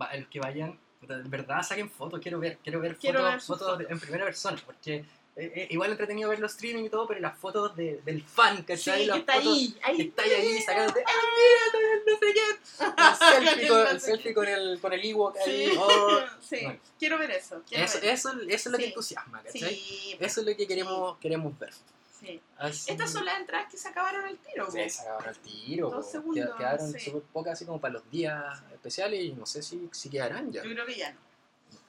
Va- 0.00 0.16
los 0.16 0.28
que 0.28 0.40
vayan, 0.40 0.78
de 1.02 1.22
verdad 1.28 1.62
saquen 1.62 1.90
fotos, 1.90 2.20
quiero 2.20 2.40
ver, 2.40 2.58
quiero 2.58 2.80
ver 2.80 2.96
Quiero 2.96 3.18
fotos, 3.20 3.32
ver 3.32 3.40
fotos 3.42 3.78
de- 3.78 3.84
fotos. 3.84 3.90
en 3.92 4.00
primera 4.00 4.24
persona, 4.24 4.60
porque 4.64 5.04
eh, 5.36 5.52
eh, 5.54 5.66
igual 5.70 5.90
entretenido 5.90 6.30
ver 6.30 6.40
los 6.40 6.52
streaming 6.52 6.84
y 6.84 6.88
todo, 6.88 7.06
pero 7.06 7.20
las 7.20 7.38
fotos 7.38 7.76
de- 7.76 8.00
del 8.04 8.22
fan, 8.24 8.56
Sí, 8.58 8.62
¿cachai? 8.64 9.06
que 9.10 9.18
está 9.18 9.34
fotos 9.34 9.52
ahí. 9.52 9.78
ahí 9.82 9.96
que 9.98 10.02
está 10.04 10.22
ahí, 10.22 10.30
ahí 10.32 10.62
sacándote, 10.62 11.04
¡ah, 11.06 11.22
mira, 11.36 12.02
no 12.06 12.18
sé 12.18 12.34
qué! 12.34 12.46
El 12.86 13.14
selfie, 13.58 13.68
con, 13.68 13.86
el, 13.86 14.00
selfie 14.00 14.34
con 14.34 14.48
el, 14.48 14.80
con 14.80 14.92
el 14.94 15.04
Ewok 15.04 15.36
ahí, 15.36 15.66
Sí, 15.70 15.76
oh. 15.78 16.20
sí. 16.40 16.58
Bueno. 16.62 16.80
quiero 16.98 17.18
ver 17.18 17.30
eso. 17.32 17.62
Quiero 17.68 17.84
eso, 17.84 18.00
ver. 18.00 18.10
eso, 18.10 18.30
eso 18.32 18.44
es 18.48 18.66
lo 18.66 18.78
que 18.78 18.84
Sí. 18.84 18.88
entusiasma, 18.88 19.42
¿cachai? 19.42 19.74
Sí, 19.74 20.16
Eso 20.18 20.40
es 20.40 20.46
lo 20.46 20.56
que 20.56 20.66
queremos, 20.66 21.18
queremos 21.18 21.58
ver. 21.58 21.72
Sí. 22.18 22.40
Así- 22.56 22.90
Estas 22.90 23.12
son 23.12 23.26
las 23.26 23.38
entradas 23.38 23.70
que 23.70 23.76
se 23.76 23.88
acabaron 23.88 24.24
al 24.24 24.38
tiro. 24.38 24.70
Sí, 24.70 24.78
po. 24.82 24.88
se 24.88 25.00
acabaron 25.02 25.28
el 25.34 25.38
tiro. 25.40 25.90
Dos 25.90 26.06
po. 26.06 26.12
segundos, 26.12 26.46
Qued- 26.48 26.56
Quedaron 26.56 26.92
sí. 26.94 26.98
súper 27.00 27.22
pocas 27.30 27.52
así 27.52 27.66
como 27.66 27.78
para 27.78 27.92
los 27.92 28.10
días 28.10 28.62
especiales 28.72 29.20
y 29.22 29.32
no 29.32 29.44
sé 29.44 29.62
si, 29.62 29.86
si 29.92 30.08
quedarán 30.08 30.50
ya. 30.50 30.62
Yo 30.64 30.70
creo 30.70 30.86
que 30.86 30.94
ya 30.96 31.12
no. 31.12 31.20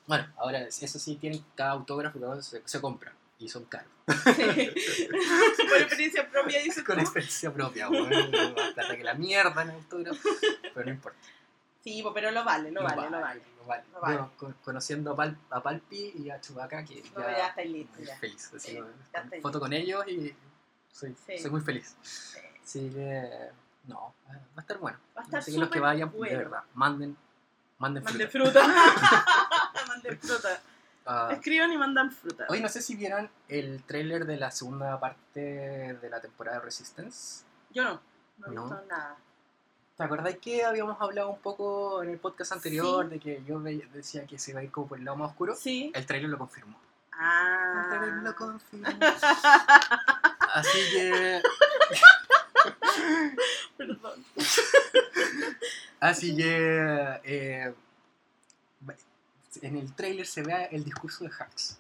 Bueno, 0.06 0.28
ahora 0.38 0.68
eso 0.68 1.00
sí, 1.00 1.16
tienen 1.16 1.44
cada 1.56 1.72
autógrafo 1.72 2.20
todo 2.20 2.42
se, 2.42 2.62
se 2.66 2.82
compra 2.82 3.14
y 3.40 3.50
son 3.50 3.66
caros. 3.66 3.92
Por 4.08 5.78
experiencia 5.82 6.30
propia, 6.30 6.62
dice 6.62 6.84
Con 6.84 7.00
experiencia 7.00 7.54
propia, 7.54 7.90
weón. 7.90 8.10
Más 8.10 8.72
plata 8.74 8.96
que 8.98 9.04
la 9.04 9.14
mierda 9.14 9.62
en 9.64 9.70
autógrafo. 9.72 10.30
Pero 10.74 10.86
no 10.86 10.92
importa. 10.92 11.18
Sí, 11.84 12.04
pero 12.14 12.32
lo 12.32 12.44
vale, 12.44 12.72
lo 12.72 12.82
No 12.82 12.88
vale, 12.88 13.10
lo 13.10 13.20
vale. 13.22 13.42
no 13.60 13.66
vale. 13.66 13.84
No 13.94 14.00
vale. 14.02 14.56
Conociendo 14.64 15.12
a, 15.12 15.16
Pal- 15.16 15.38
a 15.50 15.62
Palpi 15.62 16.14
y 16.18 16.30
a 16.30 16.42
Chubaca, 16.42 16.84
que 16.84 17.04
No, 17.16 17.22
ya, 17.22 17.38
ya 17.38 17.48
estáis 17.48 17.72
listos, 17.72 18.06
ya. 18.06 18.18
feliz. 18.18 18.52
Así, 18.56 18.72
Sí, 18.72 18.80
¿no? 18.80 18.88
ya 19.14 19.42
foto 19.42 19.60
con 19.60 19.72
ellos 19.74 20.06
y 20.08 20.34
soy, 20.92 21.16
Sí. 21.26 21.38
soy 21.40 21.52
muy 21.52 21.62
feliz. 21.62 21.96
Sí. 22.02 22.40
Así 22.64 22.90
que, 22.90 23.30
no, 23.86 24.14
eh, 24.30 24.32
va 24.34 24.58
a 24.58 24.62
estar 24.62 24.78
bueno. 24.80 24.98
Va 25.16 25.22
a 25.22 25.24
estar 25.26 25.40
Así 25.40 25.52
que 25.54 25.60
los 25.60 25.70
que 25.70 25.80
vayan, 25.80 26.12
bueno. 26.12 26.32
de 26.38 26.44
verdad, 26.44 26.64
manden, 26.74 27.16
manden 27.78 28.04
Manden 28.04 28.30
fruta. 28.30 28.52
fruta. 28.52 29.74
Manden 29.88 30.20
fruta. 30.20 30.62
Ah, 31.10 31.30
Escriban 31.32 31.72
y 31.72 31.78
mandan 31.78 32.12
fruta. 32.12 32.46
Hoy 32.50 32.60
no 32.62 32.68
sé 32.68 32.82
si 32.82 32.96
vieron 32.96 33.30
el 33.48 33.82
tráiler 33.84 34.26
de 34.26 34.36
la 34.38 34.52
segunda 34.52 35.00
parte 35.00 35.40
de 36.02 36.10
la 36.10 36.20
temporada 36.20 36.58
de 36.60 36.66
Resistance. 36.66 37.46
Yo 37.72 37.84
no. 37.84 38.02
No 38.40 38.48
he 38.48 38.50
visto 38.52 38.82
nada. 38.90 39.16
¿Te 39.96 40.04
acordáis 40.04 40.38
que 40.38 40.64
habíamos 40.64 41.02
hablado 41.02 41.30
un 41.30 41.40
poco 41.40 42.04
en 42.04 42.10
el 42.10 42.20
podcast 42.20 42.52
anterior 42.52 43.06
Sí. 43.06 43.12
de 43.12 43.20
que 43.20 43.44
yo 43.48 43.60
decía 43.60 44.26
que 44.28 44.38
se 44.38 44.52
iba 44.52 44.60
a 44.60 44.64
ir 44.64 44.70
como 44.72 44.88
por 44.88 45.00
el 45.00 45.06
lado 45.06 45.18
más 45.18 45.32
oscuro? 45.32 45.56
Sí. 45.56 45.92
El 45.96 46.06
tráiler 46.06 46.30
lo 46.30 46.38
confirmó. 46.38 46.78
El 47.14 47.20
Ah. 47.20 47.86
tráiler 47.90 48.14
lo 48.18 48.36
confirmó. 48.36 48.88
Así 50.54 50.80
que, 50.94 51.42
Perdón. 53.78 54.26
así 56.00 56.36
que, 56.36 57.20
eh, 57.24 57.74
en 59.64 59.78
el 59.78 59.94
tráiler 59.96 60.26
se 60.28 60.42
ve 60.44 60.68
el 60.72 60.84
discurso 60.84 61.24
de 61.24 61.30
Hux. 61.30 61.78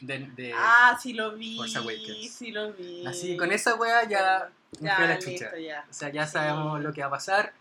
De, 0.00 0.18
de- 0.36 0.52
Ah, 0.56 0.96
sí 1.00 1.12
lo 1.12 1.32
vi. 1.32 1.58
Sí 2.30 2.52
lo 2.52 2.72
vi. 2.72 3.04
así 3.06 3.36
con 3.36 3.50
esa 3.50 3.74
wea 3.74 4.04
ya, 4.08 4.50
Ya, 4.80 4.98
la 5.00 5.16
listo, 5.18 5.56
ya. 5.56 5.84
O 5.90 5.92
sea, 5.92 6.10
ya 6.10 6.26
Sí. 6.26 6.32
sabemos 6.34 6.80
lo 6.80 6.92
que 6.92 7.00
va 7.00 7.06
a 7.08 7.10
pasar. 7.10 7.52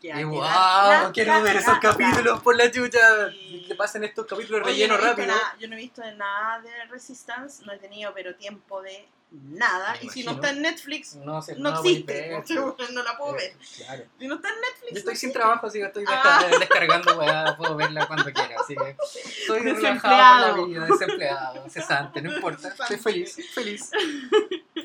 Ya, 0.00 0.20
y 0.20 0.24
wow, 0.24 0.40
la- 0.42 1.10
quiero 1.12 1.34
la- 1.34 1.40
ver 1.40 1.54
la- 1.56 1.60
esos 1.60 1.78
capítulos 1.80 2.40
por 2.42 2.56
la 2.56 2.70
chucha. 2.70 3.30
Sí. 3.30 3.64
Que 3.66 3.74
pasen 3.74 4.04
estos 4.04 4.26
capítulos 4.26 4.62
Oye, 4.64 4.72
relleno 4.72 4.96
no 4.96 5.04
rápido. 5.04 5.26
nada- 5.28 5.56
yo 5.58 5.68
no 5.68 5.74
he 5.74 5.78
visto 5.78 6.02
nada 6.16 6.60
de 6.60 6.84
Resistance, 6.86 7.64
no 7.66 7.72
he 7.72 7.78
tenido 7.78 8.12
pero 8.14 8.34
tiempo 8.36 8.80
de 8.82 9.08
nada. 9.30 9.92
Me 10.00 10.06
y 10.06 10.08
si 10.08 10.24
no 10.24 10.32
está 10.32 10.50
en 10.50 10.62
Netflix, 10.62 11.14
No, 11.16 11.40
no 11.58 11.68
a 11.68 11.80
existe. 11.80 12.12
ver. 12.12 12.44
porque 12.64 12.92
no 12.92 13.02
la 13.02 13.16
puedo 13.18 13.34
Eh, 13.36 13.38
ver. 13.38 13.56
Claro. 13.76 14.04
Si 14.18 14.26
no 14.26 14.34
está 14.36 14.48
en 14.48 14.54
Netflix, 14.54 14.90
Yo 14.92 14.98
estoy 14.98 14.98
no 14.98 15.02
sin 15.02 15.10
existe. 15.10 15.32
trabajo, 15.38 15.66
así 15.66 15.78
que 15.78 15.84
estoy 15.84 16.04
Ah. 16.08 16.40
descar- 16.48 16.58
descargando 16.60 17.18
weá, 17.18 17.56
puedo 17.56 17.76
verla 17.76 18.06
cuando 18.06 18.24
quiera. 18.32 18.56
Así 18.60 18.74
que 18.74 18.96
estoy 19.40 19.60
relajado 19.60 19.82
Desempleado. 19.82 20.56
con 20.56 20.60
la 20.60 20.66
vida, 20.80 20.86
desempleado, 20.86 21.70
cesante, 21.70 22.22
no 22.22 22.34
importa. 22.34 22.68
Estoy 22.68 22.96
feliz, 22.98 23.36
feliz. 23.54 23.90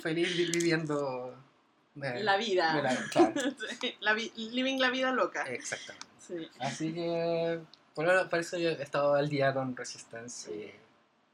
Feliz 0.02 0.38
vi- 0.38 0.52
viviendo. 0.52 1.36
eh, 2.02 2.24
La 2.24 2.38
vida. 2.38 2.76
de 2.76 2.82
la- 2.84 2.96
claro, 3.12 3.34
Sí, 3.82 3.96
la 4.00 4.14
vi- 4.14 4.32
living 4.36 4.80
la 4.80 4.90
vida 4.90 5.12
loca. 5.12 5.44
exactamente. 5.44 6.08
Sí. 6.28 6.50
Así 6.60 6.94
que 6.94 7.60
por, 7.94 8.08
eso 8.40 8.58
yo 8.58 8.70
he 8.70 8.82
estado 8.82 9.14
al 9.16 9.30
día 9.30 9.54
con 9.54 9.76
Resistance. 9.76 10.52
y 10.52 10.74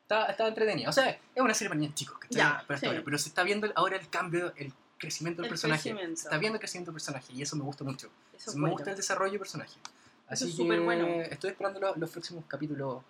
Está, 0.09 0.25
está 0.25 0.47
entretenido. 0.47 0.89
O 0.89 0.93
sea, 0.93 1.07
es 1.11 1.19
una 1.41 1.53
serie 1.53 1.69
para 1.69 1.79
niños 1.79 1.93
chicos, 1.93 2.17
¿cachai? 2.17 2.35
Ya, 2.35 2.63
pero, 2.67 2.75
está 2.77 2.89
sí. 2.95 3.01
pero 3.05 3.17
se 3.19 3.29
está 3.29 3.43
viendo 3.43 3.71
ahora 3.75 3.95
el 3.95 4.09
cambio, 4.09 4.51
el 4.55 4.73
crecimiento 4.97 5.43
del 5.43 5.45
El 5.45 5.49
personaje. 5.51 5.83
crecimiento. 5.83 6.15
Se 6.15 6.23
está 6.23 6.37
viendo 6.39 6.55
el 6.55 6.59
crecimiento 6.59 6.89
del 6.89 6.95
personaje 6.95 7.31
y 7.31 7.43
eso 7.43 7.55
me 7.55 7.63
gusta 7.63 7.83
mucho. 7.83 8.09
Eso 8.35 8.53
me 8.53 8.61
bueno. 8.61 8.73
gusta 8.73 8.89
el 8.89 8.97
desarrollo 8.97 9.33
del 9.33 9.39
personaje. 9.39 9.79
Así 10.27 10.45
es 10.45 10.49
que 10.49 10.57
súper 10.57 10.81
bueno. 10.81 11.05
estoy 11.05 11.51
esperando 11.51 11.79
los, 11.79 11.95
los 11.97 12.09
próximos 12.09 12.43
capítulos 12.47 13.03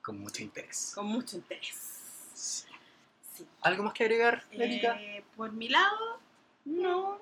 con 0.00 0.18
mucho 0.18 0.42
interés. 0.42 0.92
Con 0.94 1.08
mucho 1.08 1.36
interés. 1.36 1.76
Sí. 2.32 2.64
Sí. 3.34 3.46
¿Algo 3.60 3.82
más 3.82 3.92
que 3.92 4.04
agregar, 4.04 4.42
Erika? 4.50 4.98
Eh, 4.98 5.22
por 5.36 5.52
mi 5.52 5.68
lado, 5.68 6.20
no. 6.64 7.20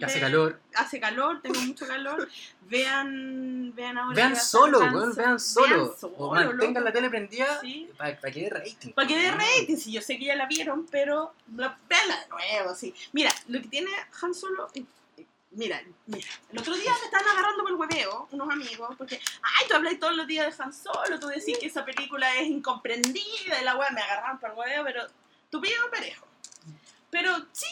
Que 0.00 0.06
hace 0.06 0.20
calor. 0.20 0.60
Hace 0.74 0.98
calor, 0.98 1.42
tengo 1.42 1.60
mucho 1.60 1.86
calor. 1.86 2.28
Vean, 2.62 3.74
vean 3.74 3.98
ahora. 3.98 4.14
Vean 4.16 4.36
solo, 4.36 4.78
weón, 4.78 5.14
vean 5.14 5.38
solo. 5.38 5.86
Vean 5.86 5.98
solo, 5.98 6.14
o 6.16 6.34
mantengan 6.34 6.74
loco. 6.74 6.84
la 6.84 6.92
tele 6.92 7.10
prendida 7.10 7.60
Sí. 7.60 7.90
para, 7.98 8.16
que 8.16 8.40
dé 8.40 8.48
rating. 8.50 8.92
Para 8.92 9.06
que 9.06 9.18
dé 9.18 9.30
rating, 9.30 9.76
si 9.76 9.92
yo 9.92 10.00
sé 10.00 10.18
que 10.18 10.24
ya 10.24 10.36
la 10.36 10.46
vieron, 10.46 10.86
pero 10.90 11.34
la, 11.54 11.76
veanla 11.88 12.18
de 12.18 12.28
nuevo, 12.28 12.74
sí. 12.74 12.94
Mira, 13.12 13.30
lo 13.48 13.60
que 13.60 13.68
tiene 13.68 13.90
Han 14.22 14.32
Solo, 14.34 14.70
eh, 14.74 14.84
eh, 15.18 15.26
mira, 15.50 15.82
mira, 16.06 16.26
el 16.50 16.58
otro 16.58 16.74
día 16.76 16.92
me 16.98 17.04
estaban 17.04 17.28
agarrando 17.28 17.62
por 17.62 17.72
el 17.72 17.76
hueveo, 17.76 18.28
unos 18.30 18.50
amigos, 18.50 18.94
porque, 18.96 19.20
ay, 19.42 19.66
tú 19.68 19.74
hablas 19.74 19.98
todos 19.98 20.16
los 20.16 20.26
días 20.26 20.56
de 20.56 20.62
Han 20.62 20.72
Solo, 20.72 21.20
tú 21.20 21.26
decís 21.26 21.58
que 21.58 21.66
esa 21.66 21.84
película 21.84 22.34
es 22.36 22.48
incomprendida, 22.48 23.60
y 23.60 23.64
la 23.64 23.76
weá 23.76 23.90
me 23.90 24.00
agarraron 24.00 24.38
por 24.38 24.50
el 24.50 24.56
hueveo, 24.56 24.84
pero 24.84 25.06
tú 25.50 25.60
pides 25.60 25.76
parejo. 25.90 26.26
Pero 27.10 27.36
sí, 27.52 27.66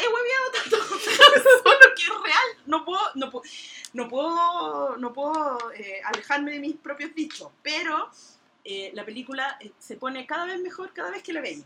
he 0.00 0.08
hueveado 0.08 0.50
tanto 0.52 0.76
Solo 1.62 1.94
que 1.96 2.02
es 2.02 2.08
real, 2.08 2.64
no 2.66 2.84
puedo, 2.84 3.00
no 3.14 3.30
puedo, 3.30 3.44
no 3.92 4.08
puedo, 4.08 4.96
no 4.96 5.12
puedo 5.12 5.72
eh, 5.72 6.00
alejarme 6.04 6.52
de 6.52 6.60
mis 6.60 6.76
propios 6.76 7.14
dichos, 7.14 7.48
pero 7.62 8.10
eh, 8.64 8.90
la 8.94 9.04
película 9.04 9.56
eh, 9.60 9.72
se 9.78 9.96
pone 9.96 10.26
cada 10.26 10.46
vez 10.46 10.60
mejor 10.60 10.92
cada 10.92 11.10
vez 11.10 11.22
que 11.22 11.32
la 11.32 11.40
veis. 11.40 11.64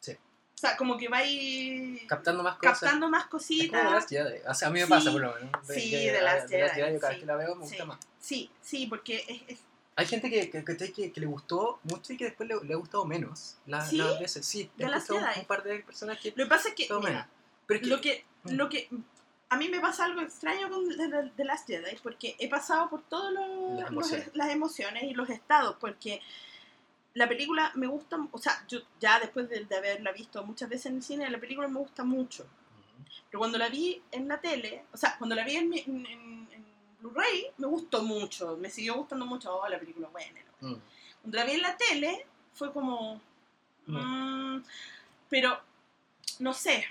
Sí. 0.00 0.12
O 0.12 0.58
sea, 0.60 0.76
como 0.76 0.96
que 0.96 1.08
vais 1.08 2.02
Captando 2.06 2.42
más 2.42 2.56
cosas. 2.56 2.80
captando 2.80 3.08
más 3.08 3.22
Es 3.24 3.28
como 3.28 3.38
cositas. 3.40 3.92
Last 3.92 4.08
Jedi. 4.10 4.38
O 4.48 4.54
sea, 4.54 4.68
a 4.68 4.70
mí 4.70 4.80
me 4.80 4.86
Sí. 4.86 4.90
pasa 4.90 5.12
por 5.12 5.20
lo 5.20 5.34
menos. 5.34 5.50
Sí, 5.68 5.90
que- 5.90 6.12
The 6.12 6.22
Last 6.22 6.48
The 6.48 6.58
Last 6.60 6.74
Jedi, 6.74 6.92
yo 6.94 7.00
cada 7.00 7.10
vez 7.10 7.16
sí. 7.16 7.20
que 7.20 7.26
la 7.26 7.36
veo 7.36 7.54
me 7.54 7.64
Sí. 7.64 7.70
gusta 7.70 7.84
más. 7.84 7.98
Sí, 8.20 8.50
sí, 8.60 8.86
porque 8.86 9.24
es, 9.28 9.42
es- 9.56 9.64
Hay 9.96 10.06
gente 10.06 10.30
que, 10.30 10.48
que, 10.50 10.64
que, 10.64 11.12
que- 11.12 11.20
le 11.20 11.26
gustó 11.26 11.80
mucho 11.82 12.12
y 12.12 12.16
que 12.16 12.24
después 12.26 12.48
le, 12.48 12.54
le 12.64 12.74
ha 12.74 12.76
gustado 12.76 13.04
menos. 13.04 13.56
La, 13.66 13.84
¿Sí? 13.84 13.96
Las 13.96 14.18
veces, 14.20 14.46
sí. 14.46 14.70
He 14.78 14.84
un, 14.84 14.92
Jedi. 15.00 15.40
un 15.40 15.44
par 15.46 15.62
de 15.64 15.80
personas 15.80 16.18
que 16.20 16.30
lo 16.36 16.44
que 16.44 16.46
pasa 16.46 16.68
es 16.68 16.74
que, 16.74 16.88
mira. 16.94 17.28
Pero 17.68 17.76
es 17.78 17.82
que, 17.84 17.88
lo 17.88 18.00
que, 18.00 18.24
Mm. 18.44 18.50
lo 18.56 18.68
que 18.68 18.88
a 19.50 19.56
mí 19.56 19.68
me 19.68 19.78
pasa 19.80 20.04
algo 20.04 20.20
extraño 20.20 20.68
con 20.68 20.88
The, 21.36 21.44
Last 21.44 21.66
Jedi 21.68 21.96
porque 22.02 22.34
he 22.40 22.48
pasado 22.48 22.88
por 22.90 23.02
todas 23.02 23.32
Las 23.32 23.88
emociones. 23.90 24.30
las 24.34 24.50
emociones 24.50 25.02
y 25.04 25.14
los 25.14 25.28
estados 25.30 25.76
porque 25.80 26.20
la 27.14 27.28
película 27.28 27.72
me 27.74 27.86
gusta, 27.86 28.18
o 28.30 28.38
sea, 28.38 28.64
yo 28.68 28.80
ya 29.00 29.18
después 29.20 29.48
de, 29.48 29.64
de 29.64 29.76
haberla 29.76 30.12
visto 30.12 30.44
muchas 30.44 30.68
veces 30.68 30.86
en 30.86 30.96
el 30.96 31.02
cine, 31.02 31.30
la 31.30 31.38
película 31.38 31.66
me 31.68 31.78
gusta 31.78 32.04
mucho. 32.04 32.46
Pero 33.30 33.38
cuando 33.40 33.58
la 33.58 33.68
vi 33.68 34.00
en 34.12 34.28
la 34.28 34.40
tele, 34.40 34.84
o 34.92 34.96
sea, 34.96 35.16
cuando 35.18 35.34
la 35.36 35.44
vi 35.44 35.56
en, 35.56 35.72
en, 35.74 36.06
en- 36.06 36.48
Blu-ray, 37.00 37.46
me 37.58 37.68
gustó 37.68 38.02
mucho, 38.02 38.56
me 38.56 38.68
siguió 38.70 38.94
gustando 38.96 39.24
mucho, 39.24 39.54
oh, 39.56 39.68
la 39.68 39.78
película 39.78 40.08
buena. 40.08 40.40
Mm. 40.60 40.74
Cuando 41.22 41.36
la 41.38 41.44
vi 41.44 41.52
en 41.52 41.62
la 41.62 41.76
tele, 41.76 42.26
fue 42.54 42.72
como... 42.72 43.20
mm, 43.86 44.58
pero, 45.28 45.60
no 46.40 46.52
sé, 46.54 46.84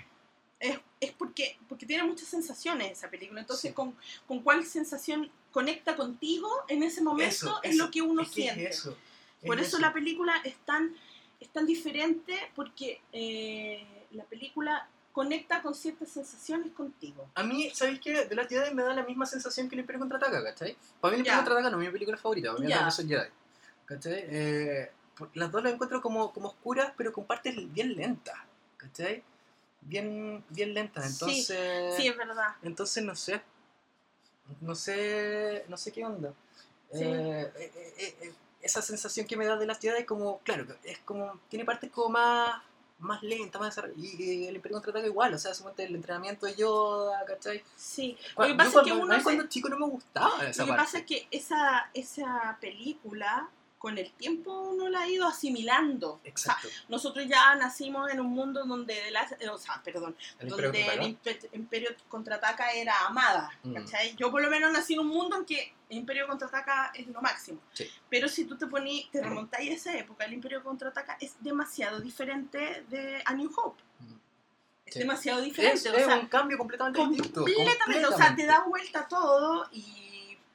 es, 0.60 0.80
es 1.00 1.12
porque, 1.12 1.58
porque 1.70 1.86
tiene 1.86 2.04
muchas 2.04 2.28
sensaciones 2.28 2.92
esa 2.92 3.10
película, 3.10 3.42
entonces 3.42 3.70
Sí. 3.70 3.74
con, 3.76 3.96
con 4.28 4.42
cuál 4.42 4.66
sensación 4.66 5.30
conecta 5.52 5.96
contigo 5.96 6.50
en 6.68 6.84
ese 6.84 7.02
momento 7.02 7.30
Eso, 7.30 7.60
es 7.64 7.76
eso, 7.76 7.86
lo 7.86 7.92
que 7.92 8.02
uno 8.02 8.22
es 8.22 8.30
que 8.30 8.34
siente. 8.42 8.70
es 8.70 8.78
eso, 8.80 8.98
es 9.42 9.48
Por 9.48 9.60
eso 9.60 9.80
la 9.80 9.94
película 9.94 10.34
es 10.44 10.56
tan, 10.66 10.96
es 11.40 11.50
tan 11.50 11.66
diferente 11.66 12.36
porque 12.56 13.02
eh, 13.12 13.86
la 14.12 14.24
película 14.26 14.88
conecta 15.12 15.62
con 15.64 15.74
ciertas 15.74 16.10
sensaciones 16.10 16.72
contigo. 16.74 17.28
A 17.34 17.44
mí, 17.44 17.72
¿sabéis 17.74 18.00
qué? 18.00 18.26
De 18.26 18.36
las 18.36 18.48
Jedi 18.48 18.74
me 18.74 18.84
da 18.84 18.94
la 18.94 19.04
misma 19.04 19.26
sensación 19.26 19.68
que 19.68 19.76
el 19.76 19.80
Imperio 19.82 20.00
Contraataca, 20.00 20.44
¿cachai? 20.44 20.78
Para 21.02 21.12
mí 21.12 21.16
el 21.16 21.20
Imperio. 21.22 21.40
Contraataca 21.40 21.70
no 21.72 21.82
es 21.82 21.88
mi 21.88 21.92
película 21.92 22.18
favorita, 22.18 22.52
para 22.54 22.64
mí 22.68 22.72
es 22.72 22.96
son 22.96 23.08
Jedi, 23.08 23.30
¿cachai? 23.86 24.26
Eh, 24.30 24.92
las 25.34 25.52
dos 25.52 25.64
las 25.64 25.74
encuentro 25.74 26.02
como, 26.02 26.32
como 26.32 26.50
oscuras, 26.50 26.94
pero 26.96 27.12
con 27.12 27.26
partes 27.26 27.56
bien 27.74 27.96
lentas, 27.96 28.36
¿cachai? 28.78 29.24
Bien, 29.82 30.44
bien 30.50 30.74
lentas, 30.74 31.06
Sí, 31.06 31.12
entonces... 31.14 31.96
Sí, 31.96 32.08
es 32.08 32.18
verdad. 32.18 32.56
Entonces 32.62 33.04
no 33.04 33.16
sé. 33.16 33.42
No 34.62 34.76
sé. 34.76 35.66
No 35.68 35.78
sé 35.78 35.92
qué 35.92 36.06
onda. 36.06 36.34
Sí. 36.92 37.04
Eh, 37.04 37.52
eh, 37.58 37.72
eh, 37.98 38.16
eh, 38.22 38.34
esa 38.62 38.82
sensación 38.82 39.26
que 39.28 39.38
me 39.38 39.46
da 39.46 39.56
de 39.58 39.66
las 39.66 39.80
Jedi 39.80 40.00
es 40.00 40.06
como, 40.06 40.40
claro, 40.40 40.66
es 40.84 40.98
como, 41.00 41.40
tiene 41.50 41.64
partes 41.64 41.90
como 41.92 42.10
más, 42.10 42.62
más 43.00 43.22
lentas, 43.24 43.62
más. 43.62 43.80
Y, 43.96 44.22
y 44.22 44.48
el 44.48 44.56
Imperio 44.56 44.78
Contraataca 44.78 45.06
igual, 45.08 45.34
o 45.34 45.38
sea, 45.38 45.52
el 45.78 45.96
entrenamiento 45.96 46.46
de 46.46 46.56
Yoda, 46.56 47.24
¿cachai? 47.26 47.64
Sí. 47.78 48.18
Lo 48.30 48.36
Cuando, 48.36 48.54
que 48.54 48.58
pasa 48.58 48.72
yo 48.72 48.80
es 48.80 48.84
que 48.84 48.90
cuando, 48.90 49.06
uno 49.06 49.14
mí 49.14 49.20
se- 49.20 49.24
cuando 49.24 49.48
chico 49.48 49.70
no 49.70 49.78
me 49.80 49.86
gustaba 49.88 50.48
esa 50.50 50.64
Lo 50.64 50.66
que 50.66 50.72
parte. 50.78 50.84
pasa 50.86 50.98
es 51.00 51.06
que 51.06 51.28
esa, 51.32 51.90
esa 51.94 52.58
película 52.60 53.50
con 53.78 53.98
el 53.98 54.12
tiempo 54.14 54.52
uno 54.62 54.90
la 54.90 55.02
ha 55.02 55.08
ido 55.08 55.28
asimilando. 55.28 56.14
O 56.14 56.20
sea, 56.22 56.30
Exacto. 56.32 56.68
nosotros 56.90 57.28
ya 57.28 57.54
nacimos 57.56 58.10
en 58.12 58.20
un 58.20 58.28
mundo 58.32 58.66
donde, 58.66 58.94
de 58.96 59.12
las, 59.12 59.32
eh, 59.34 59.50
o 59.50 59.58
sea, 59.58 59.82
perdón, 59.84 60.16
El 60.40 60.48
Imperio 60.50 60.72
donde 60.72 60.82
el 60.82 60.88
Contraataca. 60.88 61.08
Impe- 61.08 61.50
Imperio 61.54 61.90
Contraataca 62.08 62.72
era 62.72 63.06
amada, 63.06 63.52
Mm. 63.64 63.74
¿cachai? 63.76 64.16
Yo 64.16 64.32
por 64.32 64.42
lo 64.42 64.50
menos 64.50 64.72
nací 64.72 64.94
en 64.96 65.02
un 65.02 65.08
mundo 65.10 65.38
en 65.38 65.46
que 65.46 65.74
el 65.90 65.98
Imperio 65.98 66.28
Contraataca 66.28 66.92
es 66.96 67.08
lo 67.08 67.22
máximo. 67.22 67.60
Sí. 67.74 67.88
Pero 68.10 68.28
si 68.28 68.46
tú 68.46 68.58
te 68.58 68.66
poní, 68.68 69.08
te 69.12 69.22
remontáis 69.22 69.70
a 69.70 69.74
esa 69.74 69.98
época, 69.98 70.26
el 70.26 70.34
Imperio 70.34 70.64
Contraataca 70.64 71.18
es 71.22 71.36
demasiado 71.42 72.00
diferente 72.00 72.84
de 72.90 73.22
A 73.26 73.34
New 73.34 73.52
Hope. 73.56 73.82
Mm. 74.00 74.14
Es 74.86 74.94
Sí. 74.94 75.00
demasiado 75.00 75.40
Es, 75.40 75.46
diferente. 75.46 75.90
o 75.90 75.94
es 75.94 76.06
sea, 76.06 76.18
un 76.20 76.28
cambio 76.28 76.58
completamente 76.58 77.00
distinto. 77.08 77.42
completamente, 77.44 78.06
o 78.08 78.18
sea, 78.18 78.36
te 78.36 78.46
da 78.46 78.64
vuelta 78.64 79.06
todo 79.08 79.68
y 79.72 80.07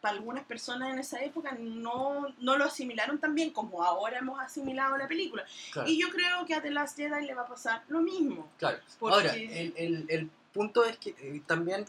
para 0.02 0.16
algunas 0.16 0.44
personas 0.44 0.92
en 0.92 0.98
esa 0.98 1.22
época 1.24 1.56
no, 1.58 2.26
no 2.40 2.56
lo 2.58 2.64
asimilaron 2.64 3.18
tan 3.20 3.34
bien 3.34 3.50
como 3.52 3.82
ahora 3.84 4.18
hemos 4.18 4.38
asimilado 4.40 4.98
la 4.98 5.06
película. 5.08 5.44
Claro. 5.72 5.88
Y 5.88 5.98
yo 5.98 6.10
creo 6.10 6.44
que 6.44 6.54
a 6.54 6.60
The 6.60 6.70
Last 6.72 6.96
Jedi 6.98 7.24
le 7.24 7.34
va 7.34 7.42
a 7.42 7.46
pasar 7.46 7.84
lo 7.88 8.00
mismo. 8.02 8.50
Claro. 8.58 8.78
Porque- 8.98 9.14
Ahora, 9.14 9.34
el, 9.34 9.72
el, 9.76 10.04
el 10.08 10.30
punto 10.52 10.84
es 10.84 10.98
que 10.98 11.10
eh, 11.20 11.40
también, 11.46 11.84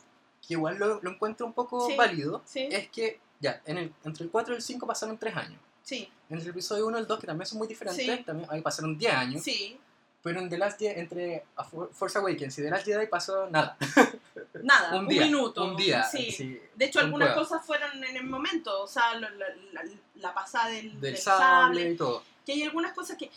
que 0.48 0.54
igual 0.54 0.78
lo, 0.78 1.02
lo 1.02 1.10
encuentro 1.12 1.46
un 1.46 1.54
poco 1.54 1.88
Sí. 1.90 1.96
válido, 1.98 2.42
Sí, 2.46 2.70
es 2.72 2.88
que 2.90 3.20
ya, 3.40 3.62
en 3.66 3.78
el, 3.80 3.94
entre 4.06 4.24
el 4.26 4.30
4 4.32 4.54
y 4.54 4.58
el 4.58 4.64
5 4.64 4.86
pasaron 4.88 5.18
3 5.18 5.36
años. 5.36 5.60
sí, 5.82 6.08
Entre 6.30 6.46
el 6.46 6.52
episodio 6.52 6.86
1 6.88 6.98
y 7.00 7.02
el 7.02 7.08
2, 7.08 7.20
que 7.20 7.28
también 7.28 7.48
son 7.48 7.58
muy 7.58 7.68
diferentes, 7.68 8.06
Sí. 8.06 8.24
también 8.24 8.48
ahí 8.52 8.62
pasaron 8.62 8.96
10 8.98 9.14
años. 9.14 9.44
sí. 9.44 9.80
Pero 10.22 10.40
en 10.40 10.48
The 10.50 10.58
Last 10.58 10.80
Jedi, 10.80 10.98
entre 11.02 11.44
A 11.58 11.66
For- 11.66 11.90
Force 11.92 12.18
Awakens 12.18 12.58
y 12.58 12.62
The 12.62 12.70
Last 12.70 12.86
Jedi 12.86 13.08
pasó 13.08 13.50
nada. 13.50 13.76
Nada, 14.62 14.94
un 14.98 15.04
un, 15.04 15.08
día. 15.08 15.26
minuto. 15.26 15.64
Un 15.64 15.76
día. 15.76 16.04
Sí. 16.04 16.32
sí, 16.32 16.62
De 16.76 16.86
hecho, 16.86 17.00
algunas 17.00 17.30
pruebas. 17.30 17.48
cosas 17.50 17.66
fueron 17.66 18.04
en 18.04 18.16
el 18.18 18.24
momento, 18.26 18.84
o 18.84 18.88
sea, 18.88 19.16
la, 19.16 19.30
la- 19.30 19.84
la- 20.16 20.34
pasada 20.34 20.68
del, 20.70 20.92
Del 20.92 21.02
del 21.02 21.18
sable 21.18 21.44
sable, 21.82 21.92
y 21.92 21.98
todo. 21.98 22.24
que 22.46 22.54
hay 22.54 22.64
algunas 22.64 22.94
cosas 22.94 23.18
que 23.18 23.32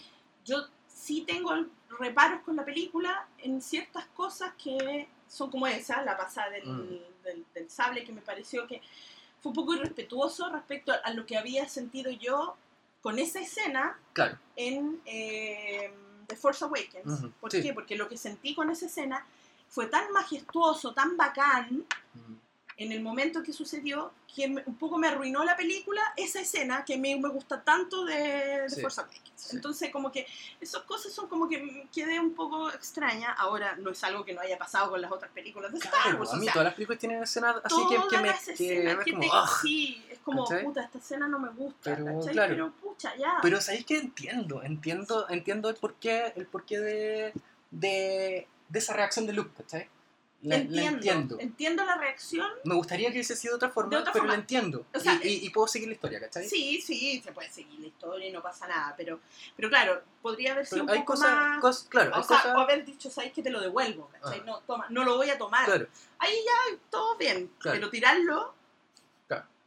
yo 0.45 0.67
sí 0.89 1.23
tengo 1.27 1.53
reparos 1.99 2.41
con 2.43 2.57
la 2.57 2.65
película 2.65 3.27
en 3.39 3.61
ciertas 3.63 4.05
cosas 4.15 4.53
que 4.63 5.09
son 5.29 5.51
como 5.51 5.67
esa, 5.67 6.03
la 6.03 6.17
pasada 6.17 6.51
del, 6.51 6.67
Mm. 6.67 6.99
del- 7.25 7.45
del 7.55 7.71
sable, 7.71 8.05
que 8.05 8.13
me 8.13 8.21
pareció 8.21 8.67
que 8.67 8.81
fue 9.41 9.51
un 9.51 9.55
poco 9.57 9.75
irrespetuoso 9.75 10.51
respecto 10.51 10.93
a 11.03 11.11
lo 11.13 11.25
que 11.27 11.37
había 11.37 11.69
sentido 11.69 12.11
yo 12.11 12.57
con 13.01 13.19
esa 13.19 13.41
escena 13.41 13.99
Claro. 14.13 14.39
en 14.57 15.01
eh, 15.07 15.93
The 16.27 16.37
Force 16.37 16.65
Awakens. 16.65 17.07
Ujú, 17.21 17.31
¿Por 17.41 17.51
sí. 17.53 17.63
qué? 17.63 17.73
Porque 17.73 17.95
lo 17.97 18.09
que 18.09 18.17
sentí 18.17 18.55
con 18.55 18.71
esa 18.71 18.87
escena 18.87 19.25
fue 19.69 19.87
tan 19.87 20.11
majestuoso, 20.13 20.93
tan 20.93 21.17
bacán 21.17 21.85
Mm. 22.15 22.35
en 22.79 22.93
el 22.93 23.03
momento 23.03 23.43
que 23.43 23.53
sucedió 23.53 24.13
que 24.35 24.47
un 24.67 24.77
poco 24.77 24.97
me 24.99 25.09
arruinó 25.09 25.45
la 25.45 25.57
película 25.57 26.01
esa 26.17 26.41
escena 26.41 26.85
que 26.85 26.97
me, 26.99 27.15
me 27.19 27.29
gusta 27.31 27.63
tanto 27.63 28.05
de, 28.05 28.15
de 28.63 28.71
Sí, 28.71 28.81
Force 28.83 29.01
Awakens. 29.01 29.33
sí. 29.35 29.57
Entonces 29.57 29.91
como 29.91 30.11
que 30.13 30.27
esas 30.61 30.83
cosas 30.83 31.11
son 31.13 31.27
como 31.29 31.49
que 31.49 31.87
quedé 31.95 32.21
un 32.21 32.35
poco 32.35 32.71
extraña. 32.71 33.33
Ahora 33.33 33.77
no 33.77 33.91
es 33.91 34.03
algo 34.05 34.25
que 34.25 34.35
no 34.35 34.41
haya 34.43 34.59
pasado 34.59 34.91
con 34.91 35.01
las 35.01 35.11
otras 35.13 35.31
películas 35.33 35.73
de 35.73 35.79
Star 35.79 36.17
Wars. 36.17 36.31
a 36.33 36.35
o 36.35 36.37
mí 36.37 36.45
sea, 36.45 36.53
todas 36.53 36.65
las 36.67 36.75
películas 36.75 36.99
tienen 37.01 37.23
escenas 37.23 37.57
así 37.65 37.83
que, 37.89 38.09
que 38.11 38.19
me... 38.23 38.29
las 38.29 38.45
que 38.45 38.53
escenas 38.53 38.99
es 38.99 39.05
que 39.05 39.11
como, 39.13 39.23
te- 39.23 39.29
"Ah". 39.33 39.49
sí, 39.63 40.05
es 40.11 40.19
como, 40.21 40.45
¿Cachai? 40.47 40.65
puta, 40.65 40.83
esta 40.83 40.99
escena 40.99 41.29
no 41.29 41.39
me 41.39 41.49
gusta, 41.51 41.97
Pero, 41.97 42.21
claro. 42.21 42.55
Pero 42.55 42.73
pucha, 42.73 43.17
ya. 43.17 43.39
Pero 43.43 43.61
sabéis 43.63 43.87
que 43.87 43.99
entiendo, 43.99 44.63
entiendo, 44.63 45.27
entiendo 45.31 45.71
el 45.71 45.77
porqué, 45.77 46.33
el 46.37 46.47
porqué 46.47 46.79
de, 46.81 47.33
de, 47.71 48.49
de 48.69 48.79
esa 48.79 48.93
reacción 48.95 49.27
de 49.27 49.33
Luke, 49.33 49.51
¿cachai? 49.57 49.89
La, 50.43 50.57
la 50.59 50.63
entiendo, 50.63 50.89
entiendo. 50.97 51.37
entiendo 51.41 51.85
la 51.85 51.97
reacción. 51.97 52.47
Me 52.65 52.75
gustaría 52.75 53.09
que 53.09 53.15
hubiese 53.15 53.35
sido 53.35 53.55
de 53.55 53.57
otra 53.57 53.71
forma, 53.71 53.91
De 53.91 53.97
otra 53.97 54.13
pero 54.13 54.25
forma. 54.25 54.35
la 54.35 54.41
entiendo. 54.41 54.85
O 54.95 55.01
sea, 55.01 55.19
y, 55.25 55.29
y- 55.29 55.47
y 55.47 55.51
puedo 55.51 55.67
seguir 55.67 55.89
la 55.89 55.95
historia, 55.95 56.21
¿cachai? 56.21 56.47
Sí, 56.49 56.81
sí, 56.83 57.21
se 57.25 57.33
puede 57.33 57.51
seguir 57.51 57.81
la 57.81 57.87
historia 57.87 58.29
y 58.29 58.33
no 58.33 58.43
pasa 58.43 58.69
nada, 58.69 58.95
pero, 58.97 59.19
pero 59.57 59.69
claro, 59.71 60.03
podría 60.23 60.53
haber 60.53 60.67
sido 60.67 60.85
Pero 60.85 60.85
un 60.85 60.91
hay 60.91 60.99
poco 61.01 61.13
cosas, 61.15 61.35
más... 61.63 61.85
claro, 61.89 62.15
hay 62.15 62.21
o 62.21 62.25
sea, 62.25 62.37
cosas, 62.37 62.55
o 62.55 62.61
haber 62.61 62.85
dicho, 62.85 63.11
¿sabes 63.11 63.33
que 63.33 63.43
te 63.43 63.51
lo 63.51 63.61
devuelvo? 63.61 64.09
¿cachai? 64.21 64.41
Ah. 64.41 64.45
No, 64.47 64.61
toma, 64.61 64.87
no 64.91 65.05
lo 65.05 65.17
voy 65.17 65.31
a 65.31 65.39
tomar. 65.39 65.65
claro, 65.65 65.87
Ahí 66.19 66.35
ya 66.45 66.79
todo 66.91 67.17
bien, 67.17 67.51
Claro. 67.59 67.79
pero 67.79 67.91
tirarlo 67.91 68.55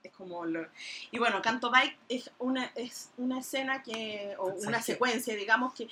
es 0.01 0.13
como... 0.13 0.45
Lo... 0.45 0.65
Y 1.11 1.17
bueno, 1.19 1.41
Canto 1.41 1.69
Bike 1.69 1.97
es 2.07 2.31
una, 2.39 2.71
es 2.75 3.09
una 3.17 3.39
escena 3.39 3.83
que... 3.83 4.33
o 4.37 4.47
¿Sabes 4.51 4.65
una 4.67 4.81
secuencia, 4.81 5.35
digamos, 5.35 5.73
que 5.73 5.89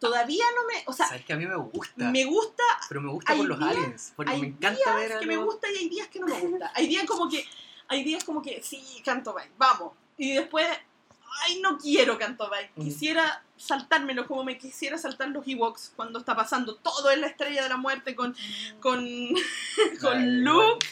todavía 0.00 0.44
no 0.56 0.66
me... 0.66 0.82
O 0.86 0.92
sea, 0.92 1.06
sabes 1.06 1.24
que 1.24 1.32
a 1.32 1.36
mí 1.36 1.46
me 1.46 1.54
gusta, 1.56 2.10
me 2.10 2.24
gusta, 2.24 2.64
pero 2.88 3.00
me 3.00 3.12
gusta 3.12 3.36
por 3.36 3.46
los 3.46 3.58
días- 3.58 3.70
aliens, 3.70 4.12
porque 4.16 4.32
hay 4.32 4.40
me 4.40 4.46
encanta 4.48 4.96
ver 4.96 5.12
a 5.12 5.20
que 5.20 5.26
me 5.26 5.36
gusta 5.36 5.70
y 5.70 5.76
hay 5.76 5.88
días 5.88 6.08
que 6.08 6.18
no 6.18 6.26
me 6.26 6.40
gusta. 6.40 6.72
Hay 6.74 6.88
días 6.88 7.04
como 7.04 7.28
que... 7.28 7.46
Hay 7.86 8.04
días 8.04 8.24
como 8.24 8.40
que, 8.40 8.62
sí, 8.62 8.82
Canto 9.04 9.32
Bike, 9.32 9.52
vamos. 9.56 9.92
Y 10.16 10.32
después... 10.34 10.66
Ay, 11.42 11.60
no 11.60 11.78
quiero 11.78 12.18
Canto 12.18 12.50
Bike. 12.50 12.72
Mm. 12.74 12.82
Quisiera 12.82 13.44
saltármelo 13.56 14.26
como 14.26 14.42
me 14.42 14.56
quisiera 14.56 14.96
saltar 14.96 15.28
los 15.28 15.46
Ewoks 15.46 15.92
cuando 15.94 16.18
está 16.18 16.34
pasando 16.34 16.76
todo 16.76 17.10
en 17.10 17.20
la 17.20 17.26
estrella 17.26 17.62
de 17.62 17.68
la 17.68 17.76
muerte 17.76 18.16
con, 18.16 18.34
con, 18.80 19.06
con 20.00 20.18
Ay, 20.18 20.26
Luke 20.26 20.86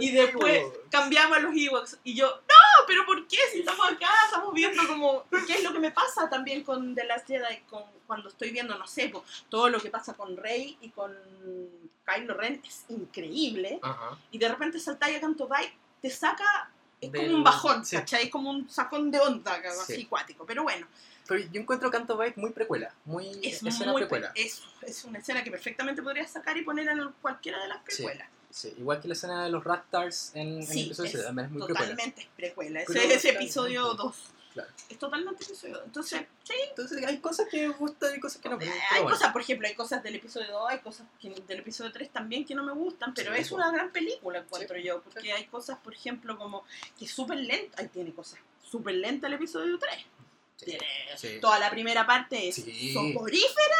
y 0.00 0.10
después 0.12 0.64
cambiamos 0.90 1.36
a 1.36 1.40
los 1.40 1.54
Ewoks. 1.54 1.98
Y 2.04 2.14
yo, 2.14 2.26
no, 2.26 2.86
pero 2.86 3.04
¿por 3.04 3.26
qué? 3.28 3.36
Si 3.52 3.60
estamos 3.60 3.86
acá, 3.86 4.08
viendo 4.58 4.86
como... 4.86 5.24
¿Qué 5.46 5.54
es 5.54 5.62
lo 5.64 5.72
que 5.72 5.78
me 5.78 5.90
pasa 5.90 6.28
también 6.28 6.62
con 6.62 6.94
The 6.94 7.04
Last 7.04 7.26
Jedi? 7.26 7.60
Con, 7.70 7.82
cuando 8.06 8.28
estoy 8.28 8.50
viendo, 8.50 8.76
no 8.78 8.86
sé, 8.86 9.08
po, 9.08 9.24
todo 9.48 9.68
lo 9.68 9.80
que 9.80 9.90
pasa 9.90 10.14
con 10.14 10.36
Rey 10.36 10.76
y 10.80 10.90
con 10.90 11.14
Kylo 12.06 12.34
Ren 12.34 12.60
es 12.66 12.84
increíble. 12.88 13.78
Ajá. 13.82 14.18
Y 14.30 14.38
de 14.38 14.48
repente 14.48 14.78
saltáis 14.78 15.16
a 15.16 15.20
Canto 15.20 15.46
Bike, 15.48 15.74
te 16.02 16.10
saca... 16.10 16.70
Es 17.00 17.12
Del- 17.12 17.26
como 17.26 17.36
un 17.38 17.44
bajón, 17.44 17.86
sí. 17.86 17.94
¿cachai? 17.96 18.24
Es 18.24 18.30
como 18.30 18.50
un 18.50 18.68
sacón 18.68 19.10
de 19.12 19.20
onda, 19.20 19.60
Sí. 19.86 19.92
así 19.94 20.04
cuático. 20.06 20.44
Pero 20.44 20.64
bueno, 20.64 20.86
Pero 21.28 21.44
yo 21.52 21.60
encuentro 21.60 21.90
Canto 21.90 22.16
Bite 22.18 22.40
muy 22.40 22.50
precuela, 22.50 22.92
muy 23.04 23.28
es 23.42 23.62
escena 23.62 23.92
muy 23.92 24.00
precuela. 24.02 24.32
es, 24.34 24.62
es 24.82 25.04
una 25.04 25.18
escena 25.20 25.44
que 25.44 25.50
perfectamente 25.50 26.02
podrías 26.02 26.30
sacar 26.30 26.56
y 26.56 26.62
poner 26.62 26.88
en 26.88 27.12
cualquiera 27.22 27.60
de 27.62 27.68
las 27.68 27.78
Sí. 27.86 28.02
precuelas. 28.02 28.28
Sí, 28.50 28.74
igual 28.78 28.98
que 29.00 29.08
la 29.08 29.12
escena 29.14 29.44
de 29.44 29.50
los 29.50 29.62
Raptors 29.62 30.30
en, 30.34 30.48
en 30.54 30.58
el 30.62 30.66
Sí, 30.66 30.86
episodio 30.86 31.06
es 31.06 31.12
7, 31.12 31.26
también 31.26 31.46
es 31.46 31.52
muy 31.52 31.62
precuela. 31.66 31.80
totalmente 31.90 32.20
es 32.22 32.28
precuela. 32.34 32.80
Ese 32.80 33.14
es 33.14 33.24
episodio 33.26 33.92
2. 33.94 34.16
Claro. 34.58 34.70
Es 34.88 34.98
totalmente 34.98 35.44
episodio 35.44 35.74
2. 35.76 35.84
Entonces, 35.86 36.20
sí, 36.42 36.54
Entonces 36.70 37.04
hay 37.06 37.18
cosas 37.18 37.46
que 37.48 37.68
me 37.68 37.74
gustan 37.74 38.16
y 38.16 38.20
cosas 38.20 38.42
que 38.42 38.48
no. 38.48 38.58
pero- 38.58 38.70
pero 38.72 38.82
hay 38.90 39.02
bueno. 39.02 39.16
cosas, 39.16 39.32
por 39.32 39.40
ejemplo, 39.42 39.68
hay 39.68 39.74
cosas 39.74 40.02
del 40.02 40.16
episodio 40.16 40.50
2, 40.50 40.70
hay 40.70 40.78
cosas 40.80 41.06
que- 41.20 41.30
del 41.46 41.60
episodio 41.60 41.92
3 41.92 42.10
también 42.10 42.44
que 42.44 42.54
no 42.54 42.64
me 42.64 42.72
gustan, 42.72 43.14
pero 43.14 43.32
Sí, 43.34 43.40
es 43.40 43.52
una 43.52 43.70
gran 43.70 43.90
película, 43.92 44.38
encuentro 44.40 44.76
Sí, 44.76 44.82
yo, 44.82 45.00
porque 45.02 45.32
hay 45.32 45.44
cosas, 45.46 45.78
por 45.78 45.94
ejemplo, 45.94 46.36
como 46.36 46.64
que 46.98 47.04
es 47.04 47.10
súper 47.12 47.38
lenta, 47.38 47.80
ahí 47.80 47.88
tiene 47.88 48.12
cosas 48.12 48.40
súper 48.68 48.94
lenta 48.96 49.28
el 49.28 49.34
episodio 49.34 49.78
3. 49.78 50.04
Sí, 50.56 50.64
Tiene 50.66 51.38
toda 51.40 51.58
la 51.60 51.70
primera 51.70 52.04
parte 52.04 52.48
es 52.48 52.56
soporífera, 52.92 53.76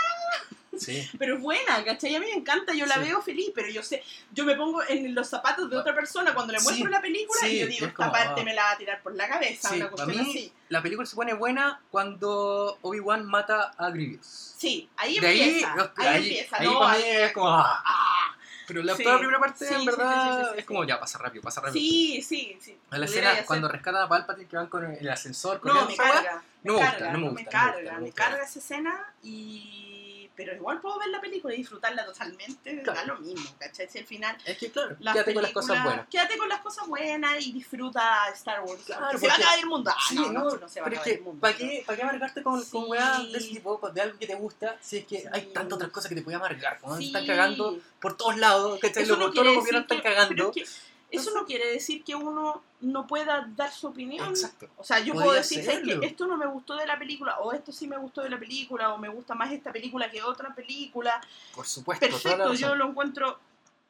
sí. 0.78 1.08
pero 1.18 1.36
es 1.36 1.40
buena, 1.42 1.84
¿cachai? 1.84 2.14
A 2.16 2.20
mí 2.20 2.26
me 2.26 2.32
encanta, 2.38 2.72
yo 2.74 2.86
la 2.86 2.94
Sí. 2.96 3.00
veo 3.00 3.22
feliz, 3.22 3.50
pero 3.54 3.68
yo 3.68 3.82
sé, 3.82 4.02
yo 4.32 4.44
me 4.44 4.54
pongo 4.56 4.82
en 4.88 5.14
los 5.14 5.28
zapatos 5.28 5.68
de 5.70 5.76
otra 5.76 5.94
persona 5.94 6.34
cuando 6.34 6.52
le 6.52 6.58
Sí, 6.60 6.64
muestro 6.64 6.88
la 6.90 7.00
película 7.00 7.48
y 7.48 7.58
yo 7.60 7.66
digo, 7.66 7.86
es 7.86 7.92
esta 7.92 7.94
como, 7.94 8.12
parte 8.12 8.40
ah. 8.40 8.44
me 8.44 8.54
la 8.54 8.62
va 8.64 8.70
a 8.72 8.78
tirar 8.78 9.02
por 9.02 9.14
la 9.14 9.28
cabeza, 9.28 9.72
una 9.74 9.84
a 9.86 9.90
cuestión 9.90 10.16
mí 10.24 10.30
así. 10.30 10.52
la 10.68 10.82
película 10.82 11.06
se 11.06 11.16
pone 11.16 11.34
buena 11.34 11.80
cuando 11.90 12.78
Obi-Wan 12.82 13.24
mata 13.26 13.72
a 13.76 13.90
Grievous. 13.90 14.54
Sí, 14.58 14.88
ahí 14.96 15.18
de 15.20 15.26
ahí, 15.26 15.40
empieza, 15.40 15.72
ahí, 15.96 16.06
ahí, 16.06 16.16
empieza, 16.28 16.56
ahí 16.58 16.66
¿no? 16.66 16.78
para 16.80 16.92
Ahí- 16.92 17.02
mí 17.02 17.08
es 17.10 17.32
como. 17.32 17.48
ah. 17.48 17.82
¡Ah! 17.84 18.34
Pero 18.66 18.82
la, 18.82 18.94
toda 18.94 19.12
la 19.14 19.18
primera 19.18 19.38
parte, 19.38 19.66
en 19.74 19.84
verdad, 19.86 20.40
sí, 20.40 20.44
sí, 20.44 20.50
sí, 20.52 20.58
es 20.58 20.64
como 20.66 20.84
ya, 20.84 21.00
pasa 21.00 21.16
rápido, 21.16 21.42
pasa 21.42 21.62
rápido. 21.62 21.72
Sí, 21.80 22.20
sí, 22.20 22.58
sí. 22.60 22.76
La 22.90 23.06
escena 23.06 23.30
hacer- 23.30 23.46
cuando 23.46 23.66
rescatan 23.66 24.02
a 24.02 24.08
Palpatine 24.10 24.46
que 24.46 24.56
van 24.58 24.66
con 24.66 24.84
el 24.94 25.08
ascensor. 25.08 25.54
No, 25.56 25.60
corriendo 25.72 25.88
me 25.90 25.96
carga. 25.96 26.42
no 26.64 26.72
me 26.74 26.78
gusta, 26.78 26.90
carga, 26.98 27.12
no 27.12 27.18
me 27.18 27.28
gusta, 27.30 27.40
no 27.40 27.44
me 27.44 27.50
carga, 27.50 27.92
no 27.94 28.00
me 28.02 28.12
carga 28.12 28.42
esa 28.44 28.58
escena 28.58 29.14
y... 29.22 29.97
Pero 30.38 30.54
igual 30.54 30.80
puedo 30.80 31.00
ver 31.00 31.08
la 31.08 31.20
película 31.20 31.52
y 31.52 31.56
disfrutarla 31.56 32.06
totalmente, 32.06 32.80
Claro. 32.84 33.00
da 33.00 33.04
lo 33.06 33.18
mismo, 33.18 33.50
¿cachai? 33.58 33.88
Si 33.88 33.98
al 33.98 34.06
final... 34.06 34.36
Es 34.44 34.56
que 34.56 34.70
claro, 34.70 34.96
quédate 34.96 35.34
con 35.34 35.42
las 35.42 35.50
cosas 35.52 35.82
buenas. 35.82 36.06
Quédate 36.08 36.38
con 36.38 36.48
las 36.48 36.60
cosas 36.60 36.86
buenas 36.86 37.44
y 37.44 37.50
disfruta 37.52 38.28
Star 38.34 38.60
Wars. 38.60 38.80
Claro, 38.86 39.06
porque 39.10 39.18
se 39.18 39.26
va 39.26 39.32
a 39.32 39.36
acabar 39.36 39.58
el 39.58 39.66
mundo. 39.66 39.90
Ah, 39.92 40.00
Sí, 40.08 40.14
no, 40.14 40.30
no, 40.32 40.44
no, 40.44 40.56
no 40.58 40.68
se 40.68 40.80
va 40.80 40.86
a 40.86 40.90
que, 40.90 41.10
el 41.14 41.22
mundo. 41.22 41.40
¿para 41.40 41.56
qué, 41.56 41.82
¿para 41.84 41.96
qué 41.96 42.02
amargarte 42.04 42.42
con, 42.44 42.62
con 42.64 42.84
Sí. 42.84 42.88
weas 42.88 43.32
de 43.32 43.38
ese 43.38 43.48
tipo, 43.48 43.80
con- 43.80 43.92
de 43.92 44.00
algo 44.00 44.16
que 44.16 44.26
te 44.28 44.36
gusta, 44.36 44.76
si 44.80 44.98
es 44.98 45.06
que 45.06 45.24
hay 45.32 45.46
tantas 45.52 45.74
otras 45.74 45.90
cosas 45.90 46.08
que 46.08 46.14
te 46.14 46.22
pueden 46.22 46.38
amargar? 46.38 46.78
Sí. 46.98 47.06
están 47.08 47.26
cagando 47.26 47.76
por 48.00 48.16
todos 48.16 48.36
lados, 48.36 48.78
¿cachai? 48.80 49.02
Eso 49.02 49.16
Los 49.16 49.18
no 49.18 49.24
por 49.26 49.34
todos 49.34 49.42
quiere 49.42 49.56
los 49.56 49.64
gobiernos 49.64 49.88
decir 49.88 49.98
están 49.98 49.98
que- 49.98 50.36
cagando. 50.36 50.52
es 50.54 50.54
que 50.54 50.87
eso 51.10 51.30
no 51.34 51.44
quiere 51.46 51.70
decir 51.72 52.04
que 52.04 52.14
uno 52.14 52.62
no 52.80 53.06
pueda 53.06 53.48
dar 53.56 53.72
su 53.72 53.86
opinión. 53.88 54.28
Exacto. 54.28 54.68
O 54.76 54.84
sea, 54.84 54.98
yo 55.00 55.14
Podría 55.14 55.24
puedo 55.26 55.38
decir 55.38 55.64
¿sabes 55.64 55.80
serlo. 55.80 56.00
qué? 56.00 56.06
esto 56.06 56.26
no 56.26 56.36
me 56.36 56.46
gustó 56.46 56.76
de 56.76 56.86
la 56.86 56.98
película, 56.98 57.38
o 57.40 57.52
esto 57.52 57.72
sí 57.72 57.86
me 57.88 57.96
gustó 57.96 58.22
de 58.22 58.30
la 58.30 58.38
película, 58.38 58.92
o 58.92 58.98
me 58.98 59.08
gusta 59.08 59.34
más 59.34 59.50
esta 59.52 59.72
película 59.72 60.10
que 60.10 60.22
otra 60.22 60.54
película. 60.54 61.20
Por 61.54 61.66
supuesto, 61.66 62.06
Perfecto, 62.06 62.52
yo 62.54 62.74
lo 62.74 62.88
encuentro 62.88 63.38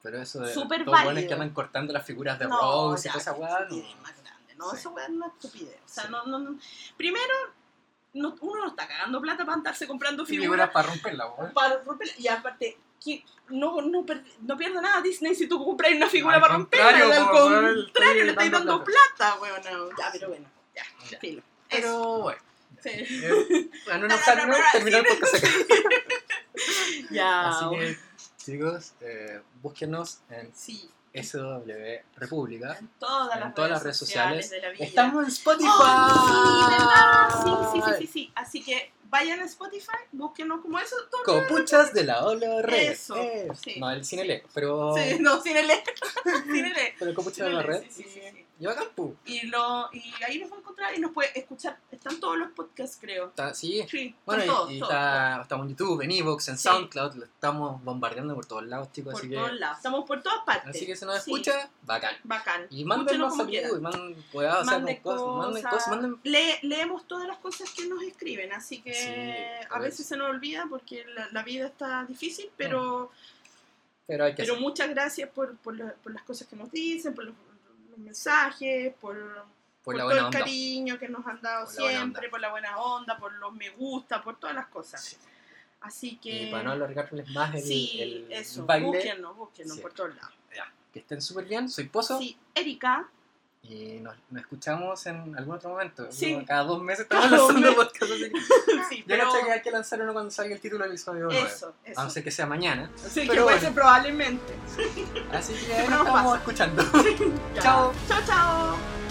Pero 0.03 0.21
eso 0.23 0.41
de 0.41 0.55
súper 0.55 0.85
válido. 0.85 1.27
que 1.29 1.35
andan 1.35 1.51
cortando 1.51 1.93
las 1.93 2.07
figuras 2.07 2.39
de 2.39 2.47
no, 2.47 2.59
Rose 2.91 3.09
y 3.09 3.11
toda 3.11 3.21
esa 3.21 3.33
weá, 3.33 3.61
no. 3.69 3.77
¿no? 4.57 4.71
Sí. 4.71 4.77
Esa 4.77 4.89
weá 4.89 5.05
es 5.05 5.11
una 5.11 5.27
estupidez. 5.29 5.77
O 5.85 5.89
sea, 5.89 6.05
Sí. 6.05 6.11
no, 6.11 6.25
no, 6.27 6.39
no- 6.39 6.59
Primero, 6.97 7.35
no- 8.15 8.35
uno 8.41 8.61
no 8.63 8.69
está 8.69 8.89
cagando 8.89 9.21
plata 9.21 9.45
para 9.45 9.55
andarse 9.55 9.87
comprando 9.87 10.25
Figuras 10.25 10.45
figuras 10.45 10.71
para 10.71 10.89
romperla, 10.89 11.27
weón. 11.31 11.53
para 11.53 11.79
romperla. 11.83 12.15
Y 12.19 12.27
aparte, 12.29 12.79
que 13.03 13.25
no, 13.49 13.81
no, 13.81 14.05
no 14.43 14.57
pierde 14.57 14.81
nada 14.83 15.01
Disney 15.01 15.35
si 15.35 15.47
tú 15.49 15.65
compras 15.65 15.93
una 15.93 16.09
figura 16.09 16.35
Al 16.37 16.41
para 16.41 16.55
romperla. 16.55 16.89
Al 16.89 17.31
contrario, 17.31 18.25
le 18.25 18.31
estáis 18.31 18.51
dando 18.53 18.85
plata, 18.85 19.37
weón. 19.41 19.61
no. 19.71 19.89
Ya, 19.97 20.11
pero 20.13 20.29
bueno, 20.29 20.47
ya, 20.75 20.83
Ya. 21.11 21.19
filo. 21.19 21.43
Eso. 21.69 21.81
Pero 21.81 22.19
bueno, 22.23 22.41
Sí. 22.83 22.91
Eh, 22.91 23.71
bueno, 23.87 24.07
no, 24.07 24.15
no, 24.37 24.47
no, 24.47 24.57
terminó 24.73 24.99
el 24.99 25.05
podcast 25.07 25.35
acá. 25.37 25.49
Ya. 27.11 27.49
Así 27.49 27.65
que, 27.71 27.99
chicos, 28.37 28.93
eh, 29.01 29.41
búsquenos 29.63 30.21
en 30.31 30.53
Sí, 30.55 30.91
SW 31.15 32.03
República. 32.17 32.77
en 32.79 32.89
todas, 32.99 33.35
En 33.35 33.41
las, 33.41 33.55
todas 33.55 33.71
redes 33.71 33.71
las 33.71 33.83
redes 33.83 33.97
sociales, 33.97 34.47
sociales. 34.47 34.77
de 34.77 34.79
la. 34.81 34.85
Estamos 34.87 35.25
en 35.25 35.29
Spotify. 35.31 35.71
¡Oh, 35.71 36.27
sí, 36.29 36.71
verdad! 36.77 37.73
Sí, 37.73 37.81
sí, 37.81 37.83
sí, 37.87 37.97
sí, 37.99 38.13
sí. 38.13 38.33
Así 38.35 38.63
que 38.63 38.93
vayan 39.09 39.41
a 39.41 39.45
Spotify, 39.45 39.97
búsquenos 40.13 40.61
como 40.61 40.79
eso. 40.79 40.97
Copuchas 41.25 41.93
de 41.93 42.05
la 42.05 42.25
ola 42.25 42.63
red. 42.63 42.93
Eso, 42.93 43.17
Eh, 43.17 43.49
sí. 43.63 43.79
No, 43.81 43.91
el 43.91 44.05
cine 44.05 44.25
le, 44.25 44.45
pero. 44.55 44.95
Sí, 44.97 45.17
no, 45.21 45.41
sin 45.43 45.57
el 45.57 45.71
E. 45.71 45.83
Sin 46.47 46.65
el 46.65 46.77
E. 46.77 46.95
Pero 46.99 47.15
Copuchas 47.15 47.47
de 47.47 47.53
la 47.53 47.63
red. 47.63 47.83
sí, 47.91 48.03
sí, 48.05 48.21
sí, 48.21 48.47
Y 48.61 48.67
bacán, 48.67 48.89
pu. 48.97 49.15
Y, 49.25 49.47
lo, 49.47 49.89
y 49.93 50.13
ahí 50.27 50.41
nos 50.41 50.51
va 50.51 50.57
a 50.57 50.59
encontrar 50.59 50.93
y 50.97 50.99
nos 51.01 51.13
puede 51.13 51.31
escuchar. 51.39 51.79
Están 51.93 52.19
todos 52.19 52.37
los 52.37 52.51
podcasts, 52.51 52.99
creo. 53.01 53.29
Está- 53.29 53.55
sí. 53.55 53.87
Sí, 53.89 54.17
Bueno, 54.27 54.43
están 54.43 54.57
todos, 54.57 54.71
y, 54.73 54.75
y 54.77 54.79
todos, 54.81 54.93
está, 54.93 55.43
estamos 55.43 55.65
en 55.67 55.71
YouTube, 55.71 56.01
en 56.03 56.11
Evox, 56.11 56.49
en 56.49 56.59
Sí. 56.59 56.63
SoundCloud, 56.65 57.15
lo 57.15 57.25
estamos 57.25 57.85
bombardeando 57.85 58.35
por 58.35 58.47
todos 58.47 58.67
lados, 58.67 58.91
chicos. 58.93 59.13
por 59.13 59.21
así 59.23 59.31
todos 59.33 59.51
que, 59.51 59.55
lados. 59.57 59.77
Estamos 59.77 60.05
por 60.07 60.23
todas 60.25 60.41
partes. 60.45 60.71
así 60.75 60.87
que 60.87 60.97
si 60.97 61.05
nos 61.05 61.23
Sí, 61.23 61.31
escucha, 61.31 61.71
bacán. 61.83 62.17
Bacán. 62.25 62.67
Y 62.71 62.85
manden 62.85 63.21
más 63.21 63.37
saludos, 63.37 63.79
y 63.79 63.81
manden, 63.81 64.25
cosas, 64.33 64.67
manden 64.67 65.63
cosas, 65.63 65.89
manden 65.89 66.17
Le- 66.25 66.59
leemos 66.63 67.07
todas 67.07 67.29
las 67.29 67.39
cosas 67.39 67.71
que 67.71 67.87
nos 67.87 68.03
escriben, 68.03 68.53
así 68.53 68.81
que 68.83 69.61
a 69.71 69.79
veces 69.79 70.05
se 70.05 70.17
nos 70.17 70.31
olvida 70.31 70.67
porque 70.69 71.05
la, 71.15 71.29
la 71.31 71.45
vida 71.45 71.67
está 71.69 72.05
difícil, 72.07 72.51
pero, 72.57 73.13
Pero 74.09 74.25
hay 74.25 74.35
que 74.35 74.43
pero 74.43 74.57
muchas 74.57 74.89
gracias 74.89 75.31
por, 75.31 75.57
por, 75.59 75.77
la- 75.77 75.95
por 75.95 76.13
las 76.13 76.23
cosas 76.25 76.49
que 76.49 76.57
nos 76.57 76.73
dicen, 76.73 77.15
por 77.15 77.25
los, 77.25 77.35
los 77.99 78.05
mensajes, 78.05 78.95
por, 79.01 79.17
por 79.83 79.97
todo 79.97 80.11
el 80.13 80.19
onda. 80.19 80.39
cariño 80.39 80.99
que 80.99 81.09
nos 81.09 81.27
han 81.27 81.41
dado 81.41 81.65
Por 81.67 81.75
siempre, 81.75 82.29
por 82.29 82.41
la 82.41 82.51
buena 82.51 82.79
onda, 82.79 83.19
por 83.19 83.33
los 83.35 83.53
me 83.53 83.71
gusta, 83.71 84.23
por 84.23 84.39
todas 84.39 84.55
las 84.55 84.67
cosas. 84.69 85.03
Sí. 85.03 85.17
Así 85.81 86.17
que... 86.17 86.45
Y 86.45 86.51
para 86.51 86.65
no 86.65 86.73
alargarles 86.73 87.29
más 87.31 87.55
el, 87.55 87.63
sí, 87.63 88.01
el 88.01 88.33
eso, 88.33 88.65
baile, 88.67 89.15
Sí. 89.55 89.81
por 89.81 89.93
todos 89.93 90.15
lados. 90.15 90.33
ya, 90.55 90.73
que 90.93 91.01
estén 91.01 91.21
súper 91.23 91.45
bien. 91.45 91.69
Soy 91.69 91.85
Pozo 91.89 92.19
Sí, 92.19 92.37
Erika, 92.55 93.09
y 93.69 94.01
nos, 94.01 94.17
nos 94.31 94.43
escuchamos 94.43 95.05
en 95.07 95.37
algún 95.37 95.57
otro 95.57 95.71
momento. 95.71 96.07
Sí. 96.11 96.43
Cada 96.47 96.65
dos 96.65 96.83
meses 96.83 97.03
estamos 97.03 97.31
lanzando 97.31 97.61
meses. 97.61 97.77
podcast. 97.77 98.13
Así 98.13 98.31
que 98.31 98.41
sí, 98.89 98.97
yo 98.99 99.05
pero 99.07 99.33
que 99.45 99.53
hay 99.53 99.63
que 99.63 99.71
lanzar 99.71 100.01
uno 100.03 100.13
cuando 100.13 100.31
salga 100.31 100.55
el 100.55 100.61
título 100.61 100.85
del 100.85 100.93
episodio 100.93 101.29
eso, 101.31 101.75
eso. 101.85 102.01
A 102.01 102.05
no 102.05 102.11
ser 102.11 102.25
que 102.25 102.31
sea 102.31 102.47
mañana. 102.47 102.91
Así 103.05 103.21
que 103.21 103.27
puede 103.27 103.43
bueno. 103.43 103.61
ser 103.61 103.75
probablemente. 103.75 104.55
Así 105.33 105.53
que 105.53 105.69
nos 105.69 105.83
estamos 105.83 106.09
pasa. 106.11 106.37
escuchando. 106.37 106.83
Chao. 107.61 107.93
Chao, 108.09 108.21
chao. 108.27 109.08